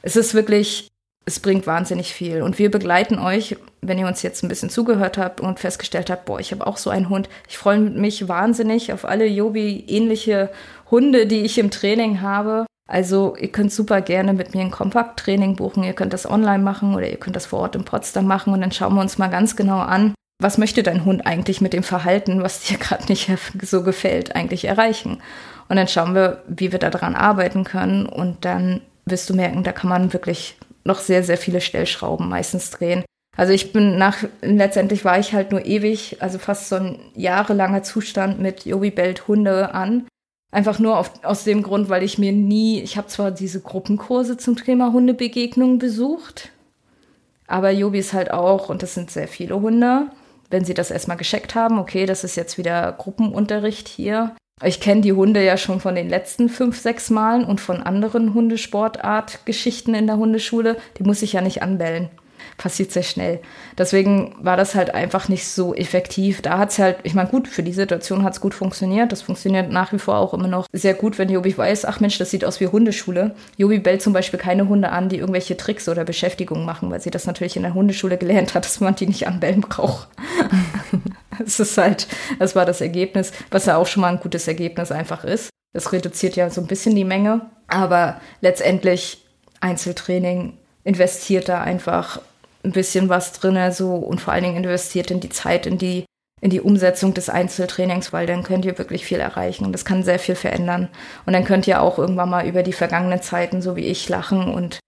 Es 0.01 0.15
ist 0.15 0.33
wirklich 0.33 0.87
es 1.27 1.41
bringt 1.41 1.67
wahnsinnig 1.67 2.13
viel. 2.13 2.41
Und 2.41 2.57
wir 2.57 2.71
begleiten 2.71 3.19
euch, 3.19 3.57
wenn 3.81 3.99
ihr 3.99 4.07
uns 4.07 4.21
jetzt 4.21 4.43
ein 4.43 4.47
bisschen 4.47 4.69
zugehört 4.69 5.17
habt 5.17 5.41
und 5.41 5.59
festgestellt 5.59 6.09
habt, 6.09 6.23
boah, 6.23 6.39
ich 6.39 6.53
habe 6.53 6.65
auch 6.65 6.77
so 6.77 6.89
einen 6.89 7.09
Hund. 7.09 7.27
Ich 7.49 7.57
freue 7.57 7.79
mich 7.79 8.29
wahnsinnig 8.29 8.93
auf 8.93 9.03
alle 9.03 9.25
Jobi-ähnliche 9.25 10.49
Hunde, 10.89 11.27
die 11.27 11.41
ich 11.41 11.57
im 11.57 11.69
Training 11.69 12.21
habe. 12.21 12.65
Also 12.87 13.35
ihr 13.35 13.51
könnt 13.51 13.71
super 13.71 14.01
gerne 14.01 14.33
mit 14.33 14.55
mir 14.55 14.61
ein 14.61 14.71
Kompakttraining 14.71 15.55
buchen. 15.57 15.83
Ihr 15.83 15.93
könnt 15.93 16.13
das 16.13 16.29
online 16.29 16.63
machen 16.63 16.95
oder 16.95 17.09
ihr 17.09 17.17
könnt 17.17 17.35
das 17.35 17.45
vor 17.45 17.59
Ort 17.59 17.75
in 17.75 17.83
Potsdam 17.83 18.25
machen 18.25 18.53
und 18.53 18.61
dann 18.61 18.71
schauen 18.71 18.95
wir 18.95 19.01
uns 19.01 19.17
mal 19.17 19.27
ganz 19.27 19.55
genau 19.55 19.79
an, 19.79 20.13
was 20.39 20.57
möchte 20.57 20.83
dein 20.83 21.03
Hund 21.03 21.27
eigentlich 21.27 21.61
mit 21.61 21.73
dem 21.73 21.83
Verhalten, 21.83 22.41
was 22.41 22.61
dir 22.67 22.77
gerade 22.77 23.05
nicht 23.09 23.29
so 23.61 23.83
gefällt, 23.83 24.35
eigentlich 24.35 24.65
erreichen. 24.65 25.21
Und 25.69 25.75
dann 25.75 25.87
schauen 25.87 26.15
wir, 26.15 26.43
wie 26.47 26.71
wir 26.71 26.79
daran 26.79 27.15
arbeiten 27.15 27.65
können 27.65 28.05
und 28.05 28.45
dann 28.45 28.81
wirst 29.05 29.29
du 29.29 29.35
merken, 29.35 29.63
da 29.63 29.73
kann 29.73 29.89
man 29.89 30.13
wirklich 30.13 30.57
noch 30.83 30.99
sehr, 30.99 31.23
sehr 31.23 31.37
viele 31.37 31.59
Stellschrauben 31.59 32.29
meistens 32.29 32.71
drehen. 32.71 33.03
Also 33.35 33.53
ich 33.53 33.71
bin 33.73 33.97
nach, 33.97 34.17
letztendlich 34.41 35.05
war 35.05 35.19
ich 35.19 35.33
halt 35.33 35.51
nur 35.51 35.65
ewig, 35.65 36.17
also 36.21 36.39
fast 36.39 36.69
so 36.69 36.75
ein 36.75 36.99
jahrelanger 37.13 37.83
Zustand 37.83 38.39
mit 38.39 38.65
Jobi 38.65 38.89
bellt 38.89 39.27
Hunde 39.27 39.73
an. 39.75 40.07
Einfach 40.51 40.79
nur 40.79 40.97
auf, 40.97 41.11
aus 41.23 41.43
dem 41.43 41.61
Grund, 41.61 41.89
weil 41.89 42.03
ich 42.03 42.17
mir 42.17 42.31
nie, 42.31 42.81
ich 42.81 42.97
habe 42.97 43.07
zwar 43.07 43.31
diese 43.31 43.61
Gruppenkurse 43.61 44.37
zum 44.37 44.55
Thema 44.55 44.93
Hundebegegnungen 44.93 45.77
besucht, 45.77 46.51
aber 47.47 47.71
Jobi 47.71 47.99
ist 47.99 48.13
halt 48.13 48.31
auch, 48.31 48.69
und 48.69 48.81
das 48.81 48.93
sind 48.93 49.11
sehr 49.11 49.27
viele 49.27 49.59
Hunde, 49.59 50.07
wenn 50.49 50.63
sie 50.63 50.73
das 50.73 50.91
erstmal 50.91 51.17
gescheckt 51.17 51.55
haben, 51.55 51.79
okay, 51.79 52.05
das 52.05 52.23
ist 52.23 52.37
jetzt 52.37 52.57
wieder 52.57 52.93
Gruppenunterricht 52.93 53.87
hier, 53.87 54.35
ich 54.63 54.79
kenne 54.79 55.01
die 55.01 55.13
Hunde 55.13 55.43
ja 55.43 55.55
schon 55.55 55.79
von 55.79 55.93
den 55.93 56.09
letzten 56.09 56.49
fünf, 56.49 56.79
sechs 56.79 57.11
Malen 57.11 57.45
und 57.45 57.61
von 57.61 57.83
anderen 57.83 58.33
Hundesportart-Geschichten 58.33 59.93
in 59.93 60.07
der 60.07 60.17
Hundeschule. 60.17 60.77
Die 60.97 61.03
muss 61.03 61.21
ich 61.21 61.33
ja 61.33 61.41
nicht 61.41 61.61
anbellen. 61.61 62.09
Passiert 62.57 62.91
sehr 62.91 63.03
schnell. 63.03 63.39
Deswegen 63.77 64.35
war 64.39 64.57
das 64.57 64.73
halt 64.73 64.95
einfach 64.95 65.29
nicht 65.29 65.47
so 65.47 65.75
effektiv. 65.75 66.41
Da 66.41 66.57
hat 66.57 66.71
es 66.71 66.79
halt, 66.79 66.97
ich 67.03 67.13
meine, 67.13 67.29
gut, 67.29 67.47
für 67.47 67.61
die 67.61 67.71
Situation 67.71 68.23
hat 68.23 68.33
es 68.33 68.41
gut 68.41 68.55
funktioniert. 68.55 69.11
Das 69.11 69.21
funktioniert 69.21 69.71
nach 69.71 69.93
wie 69.93 69.99
vor 69.99 70.17
auch 70.17 70.33
immer 70.33 70.47
noch 70.47 70.65
sehr 70.73 70.95
gut, 70.95 71.19
wenn 71.19 71.29
Jobi 71.29 71.55
weiß, 71.55 71.85
ach 71.85 71.99
Mensch, 71.99 72.17
das 72.17 72.31
sieht 72.31 72.43
aus 72.43 72.59
wie 72.59 72.67
Hundeschule. 72.67 73.35
Jobi 73.57 73.77
bellt 73.77 74.01
zum 74.01 74.13
Beispiel 74.13 74.39
keine 74.39 74.67
Hunde 74.67 74.89
an, 74.89 75.07
die 75.07 75.17
irgendwelche 75.17 75.55
Tricks 75.55 75.87
oder 75.87 76.03
Beschäftigungen 76.03 76.65
machen, 76.65 76.89
weil 76.89 76.99
sie 76.99 77.11
das 77.11 77.27
natürlich 77.27 77.57
in 77.57 77.61
der 77.61 77.75
Hundeschule 77.75 78.17
gelernt 78.17 78.55
hat, 78.55 78.65
dass 78.65 78.79
man 78.79 78.95
die 78.95 79.07
nicht 79.07 79.27
anbellen 79.27 79.61
braucht. 79.61 80.07
Es 81.45 81.59
ist 81.59 81.77
halt, 81.77 82.07
das 82.39 82.55
war 82.55 82.65
das 82.65 82.81
Ergebnis, 82.81 83.31
was 83.51 83.67
ja 83.67 83.77
auch 83.77 83.85
schon 83.85 84.01
mal 84.01 84.11
ein 84.11 84.19
gutes 84.19 84.47
Ergebnis 84.47 84.91
einfach 84.91 85.23
ist. 85.23 85.51
Das 85.71 85.91
reduziert 85.93 86.35
ja 86.35 86.49
so 86.49 86.61
ein 86.61 86.65
bisschen 86.65 86.95
die 86.95 87.03
Menge, 87.03 87.45
aber 87.67 88.19
letztendlich 88.41 89.23
Einzeltraining 89.59 90.57
investiert 90.83 91.49
da 91.49 91.61
einfach 91.61 92.21
ein 92.67 92.73
bisschen 92.73 93.09
was 93.09 93.31
drin, 93.33 93.71
so 93.71 93.95
und 93.95 94.21
vor 94.21 94.33
allen 94.33 94.43
Dingen 94.43 94.57
investiert 94.57 95.09
in 95.09 95.19
die 95.19 95.29
Zeit, 95.29 95.65
in 95.65 95.77
die 95.77 96.05
in 96.39 96.51
die 96.51 96.61
Umsetzung 96.61 97.15
des 97.15 97.29
Einzeltrainings, 97.29 98.13
weil 98.13 98.27
dann 98.27 98.43
könnt 98.43 98.63
ihr 98.63 98.77
wirklich 98.77 99.05
viel 99.05 99.19
erreichen 99.19 99.65
und 99.65 99.71
das 99.71 99.85
kann 99.85 100.03
sehr 100.03 100.19
viel 100.19 100.35
verändern. 100.35 100.87
Und 101.25 101.33
dann 101.33 101.45
könnt 101.45 101.65
ihr 101.65 101.81
auch 101.81 101.97
irgendwann 101.97 102.29
mal 102.29 102.47
über 102.47 102.61
die 102.61 102.73
vergangenen 102.73 103.23
Zeiten, 103.23 103.61
so 103.61 103.75
wie 103.75 103.87
ich, 103.87 104.07
lachen 104.07 104.53
und 104.53 104.79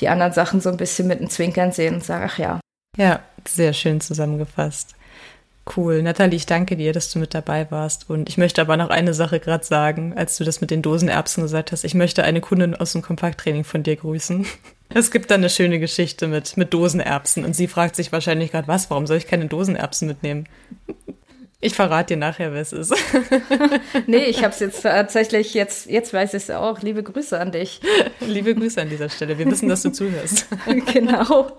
die 0.00 0.08
anderen 0.08 0.32
Sachen 0.32 0.60
so 0.60 0.68
ein 0.68 0.76
bisschen 0.76 1.08
mit 1.08 1.18
einem 1.18 1.30
Zwinkern 1.30 1.72
sehen 1.72 1.94
und 1.94 2.04
sagen, 2.04 2.28
ach 2.28 2.38
ja. 2.38 2.60
Ja, 2.96 3.20
sehr 3.46 3.72
schön 3.72 4.02
zusammengefasst. 4.02 4.96
Cool. 5.76 6.02
Nathalie, 6.02 6.36
ich 6.36 6.46
danke 6.46 6.76
dir, 6.76 6.92
dass 6.92 7.10
du 7.10 7.18
mit 7.18 7.34
dabei 7.34 7.70
warst. 7.70 8.08
Und 8.08 8.28
ich 8.28 8.38
möchte 8.38 8.60
aber 8.60 8.76
noch 8.76 8.90
eine 8.90 9.14
Sache 9.14 9.40
gerade 9.40 9.64
sagen, 9.64 10.14
als 10.16 10.36
du 10.36 10.44
das 10.44 10.60
mit 10.60 10.70
den 10.70 10.82
Dosenerbsen 10.82 11.42
gesagt 11.42 11.72
hast. 11.72 11.84
Ich 11.84 11.94
möchte 11.94 12.24
eine 12.24 12.40
Kundin 12.40 12.74
aus 12.74 12.92
dem 12.92 13.02
Kompakttraining 13.02 13.64
von 13.64 13.82
dir 13.82 13.96
grüßen. 13.96 14.46
Es 14.90 15.10
gibt 15.10 15.30
da 15.30 15.34
eine 15.34 15.50
schöne 15.50 15.78
Geschichte 15.78 16.28
mit, 16.28 16.56
mit 16.56 16.72
Dosenerbsen. 16.72 17.44
Und 17.44 17.54
sie 17.54 17.68
fragt 17.68 17.96
sich 17.96 18.12
wahrscheinlich 18.12 18.52
gerade, 18.52 18.68
was, 18.68 18.90
warum 18.90 19.06
soll 19.06 19.18
ich 19.18 19.26
keine 19.26 19.46
Dosenerbsen 19.46 20.08
mitnehmen? 20.08 20.48
Ich 21.60 21.74
verrate 21.74 22.14
dir 22.14 22.20
nachher, 22.20 22.52
wer 22.52 22.60
es 22.60 22.72
ist. 22.72 22.94
nee, 24.06 24.26
ich 24.26 24.44
habe 24.44 24.54
es 24.54 24.60
jetzt 24.60 24.82
tatsächlich, 24.82 25.54
jetzt, 25.54 25.90
jetzt 25.90 26.12
weiß 26.12 26.34
ich 26.34 26.44
es 26.44 26.50
auch. 26.50 26.82
Liebe 26.82 27.02
Grüße 27.02 27.38
an 27.38 27.50
dich. 27.50 27.80
Liebe 28.20 28.54
Grüße 28.54 28.80
an 28.80 28.88
dieser 28.88 29.08
Stelle. 29.08 29.38
Wir 29.38 29.46
wissen, 29.50 29.68
dass 29.68 29.82
du 29.82 29.90
zuhörst. 29.90 30.46
genau. 30.92 31.50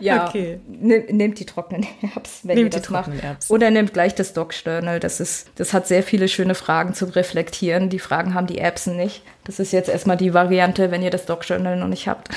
Ja, 0.00 0.26
okay. 0.28 0.58
nehmt 0.66 1.38
die 1.38 1.46
trockenen 1.46 1.86
Erbsen, 2.02 2.48
wenn 2.48 2.56
nehmt 2.56 2.74
ihr 2.74 2.80
das 2.80 2.90
macht. 2.90 3.12
Erbsen. 3.22 3.54
Oder 3.54 3.70
nehmt 3.70 3.92
gleich 3.92 4.16
das 4.16 4.32
Doc-Journal. 4.32 4.98
Das, 4.98 5.20
ist, 5.20 5.50
das 5.54 5.72
hat 5.72 5.86
sehr 5.86 6.02
viele 6.02 6.26
schöne 6.26 6.56
Fragen 6.56 6.92
zum 6.92 7.10
Reflektieren. 7.10 7.90
Die 7.90 8.00
Fragen 8.00 8.34
haben 8.34 8.48
die 8.48 8.58
Erbsen 8.58 8.96
nicht. 8.96 9.22
Das 9.44 9.60
ist 9.60 9.72
jetzt 9.72 9.88
erstmal 9.88 10.16
die 10.16 10.34
Variante, 10.34 10.90
wenn 10.90 11.02
ihr 11.02 11.10
das 11.10 11.26
Doc-Journal 11.26 11.76
noch 11.76 11.86
nicht 11.86 12.08
habt. 12.08 12.30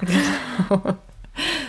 genau. 0.00 0.96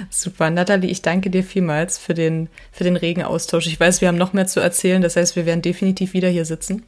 Super, 0.09 0.49
Nathalie, 0.49 0.89
ich 0.89 1.01
danke 1.01 1.29
dir 1.29 1.43
vielmals 1.43 1.97
für 1.97 2.13
den, 2.13 2.49
für 2.71 2.83
den 2.83 2.95
regen 2.95 3.23
Austausch. 3.23 3.67
Ich 3.67 3.79
weiß, 3.79 4.01
wir 4.01 4.07
haben 4.07 4.17
noch 4.17 4.33
mehr 4.33 4.47
zu 4.47 4.59
erzählen, 4.59 5.01
das 5.01 5.15
heißt, 5.15 5.35
wir 5.35 5.45
werden 5.45 5.61
definitiv 5.61 6.13
wieder 6.13 6.29
hier 6.29 6.45
sitzen. 6.45 6.85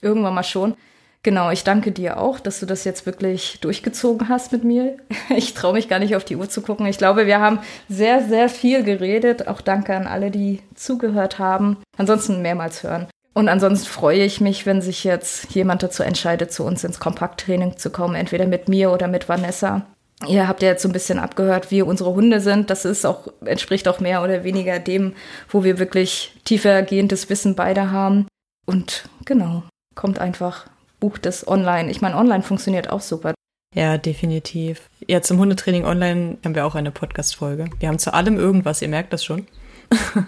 Irgendwann 0.00 0.34
mal 0.34 0.42
schon. 0.42 0.74
Genau, 1.22 1.50
ich 1.50 1.64
danke 1.64 1.90
dir 1.90 2.20
auch, 2.20 2.38
dass 2.38 2.60
du 2.60 2.66
das 2.66 2.84
jetzt 2.84 3.04
wirklich 3.04 3.58
durchgezogen 3.60 4.28
hast 4.28 4.52
mit 4.52 4.62
mir. 4.62 4.96
Ich 5.36 5.54
traue 5.54 5.72
mich 5.72 5.88
gar 5.88 5.98
nicht 5.98 6.14
auf 6.14 6.24
die 6.24 6.36
Uhr 6.36 6.48
zu 6.48 6.62
gucken. 6.62 6.86
Ich 6.86 6.98
glaube, 6.98 7.26
wir 7.26 7.40
haben 7.40 7.58
sehr, 7.88 8.22
sehr 8.22 8.48
viel 8.48 8.84
geredet. 8.84 9.48
Auch 9.48 9.60
danke 9.60 9.96
an 9.96 10.06
alle, 10.06 10.30
die 10.30 10.60
zugehört 10.76 11.40
haben. 11.40 11.78
Ansonsten 11.98 12.42
mehrmals 12.42 12.84
hören. 12.84 13.08
Und 13.34 13.48
ansonsten 13.48 13.88
freue 13.88 14.22
ich 14.22 14.40
mich, 14.40 14.66
wenn 14.66 14.80
sich 14.80 15.02
jetzt 15.02 15.52
jemand 15.52 15.82
dazu 15.82 16.04
entscheidet, 16.04 16.52
zu 16.52 16.64
uns 16.64 16.84
ins 16.84 17.00
Kompakttraining 17.00 17.76
zu 17.76 17.90
kommen, 17.90 18.14
entweder 18.14 18.46
mit 18.46 18.68
mir 18.68 18.92
oder 18.92 19.08
mit 19.08 19.28
Vanessa. 19.28 19.84
Ihr 20.26 20.48
habt 20.48 20.62
ja 20.62 20.68
jetzt 20.68 20.82
so 20.82 20.88
ein 20.88 20.92
bisschen 20.92 21.18
abgehört, 21.18 21.70
wie 21.70 21.82
unsere 21.82 22.14
Hunde 22.14 22.40
sind. 22.40 22.70
Das 22.70 22.84
ist 22.84 23.04
auch, 23.04 23.28
entspricht 23.44 23.86
auch 23.86 24.00
mehr 24.00 24.22
oder 24.22 24.44
weniger 24.44 24.78
dem, 24.78 25.14
wo 25.50 25.62
wir 25.62 25.78
wirklich 25.78 26.34
tiefergehendes 26.44 27.28
Wissen 27.28 27.54
beide 27.54 27.90
haben. 27.90 28.26
Und 28.64 29.08
genau, 29.24 29.62
kommt 29.94 30.18
einfach 30.18 30.66
bucht 31.00 31.26
es 31.26 31.46
online. 31.46 31.90
Ich 31.90 32.00
meine, 32.00 32.16
online 32.16 32.42
funktioniert 32.42 32.90
auch 32.90 33.02
super. 33.02 33.34
Ja, 33.74 33.98
definitiv. 33.98 34.88
Ja, 35.06 35.20
zum 35.20 35.38
Hundetraining 35.38 35.84
online 35.84 36.38
haben 36.44 36.54
wir 36.54 36.64
auch 36.64 36.74
eine 36.74 36.90
Podcast-Folge. 36.90 37.68
Wir 37.78 37.88
haben 37.88 37.98
zu 37.98 38.14
allem 38.14 38.38
irgendwas, 38.38 38.80
ihr 38.80 38.88
merkt 38.88 39.12
das 39.12 39.22
schon. 39.22 39.46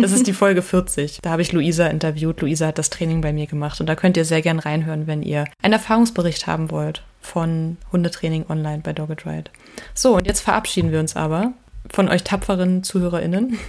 das 0.00 0.12
ist 0.12 0.26
die 0.26 0.34
Folge 0.34 0.60
40. 0.60 1.20
Da 1.22 1.30
habe 1.30 1.42
ich 1.42 1.52
Luisa 1.52 1.86
interviewt. 1.86 2.42
Luisa 2.42 2.66
hat 2.66 2.78
das 2.78 2.90
Training 2.90 3.22
bei 3.22 3.32
mir 3.32 3.46
gemacht 3.46 3.80
und 3.80 3.86
da 3.86 3.96
könnt 3.96 4.16
ihr 4.16 4.24
sehr 4.24 4.42
gern 4.42 4.58
reinhören, 4.58 5.06
wenn 5.06 5.22
ihr 5.22 5.46
einen 5.62 5.72
Erfahrungsbericht 5.72 6.46
haben 6.46 6.70
wollt 6.70 7.02
von 7.20 7.76
Hundetraining 7.92 8.46
online 8.48 8.80
bei 8.82 8.92
Dogged 8.92 9.26
Ride. 9.26 9.50
So, 9.94 10.16
und 10.16 10.26
jetzt 10.26 10.40
verabschieden 10.40 10.92
wir 10.92 11.00
uns 11.00 11.16
aber 11.16 11.52
von 11.90 12.08
euch 12.08 12.24
tapferen 12.24 12.82
ZuhörerInnen. 12.82 13.58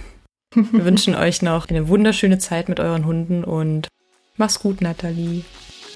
Wir 0.54 0.84
wünschen 0.84 1.14
euch 1.14 1.40
noch 1.40 1.70
eine 1.70 1.88
wunderschöne 1.88 2.36
Zeit 2.36 2.68
mit 2.68 2.78
euren 2.78 3.06
Hunden 3.06 3.42
und 3.42 3.88
mach's 4.36 4.60
gut, 4.60 4.82
Nathalie. 4.82 5.44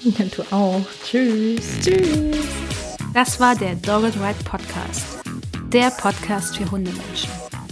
Ja, 0.03 0.25
du 0.25 0.41
auch. 0.51 0.81
Tschüss. 1.05 1.79
Tschüss. 1.79 2.37
Das 3.13 3.39
war 3.39 3.55
der 3.55 3.75
Dogged 3.75 4.15
Ride 4.15 4.43
Podcast. 4.43 5.19
Der 5.71 5.91
Podcast 5.91 6.57
für 6.57 6.69
Hundemenschen. 6.71 7.29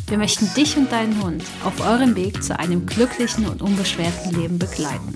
Wir 0.07 0.19
möchten 0.19 0.53
dich 0.53 0.77
und 0.77 0.91
deinen 0.91 1.21
Hund 1.23 1.43
auf 1.63 1.81
eurem 1.81 2.15
Weg 2.15 2.43
zu 2.43 2.57
einem 2.59 2.85
glücklichen 2.85 3.47
und 3.47 3.61
unbeschwerten 3.63 4.39
Leben 4.39 4.59
begleiten. 4.59 5.15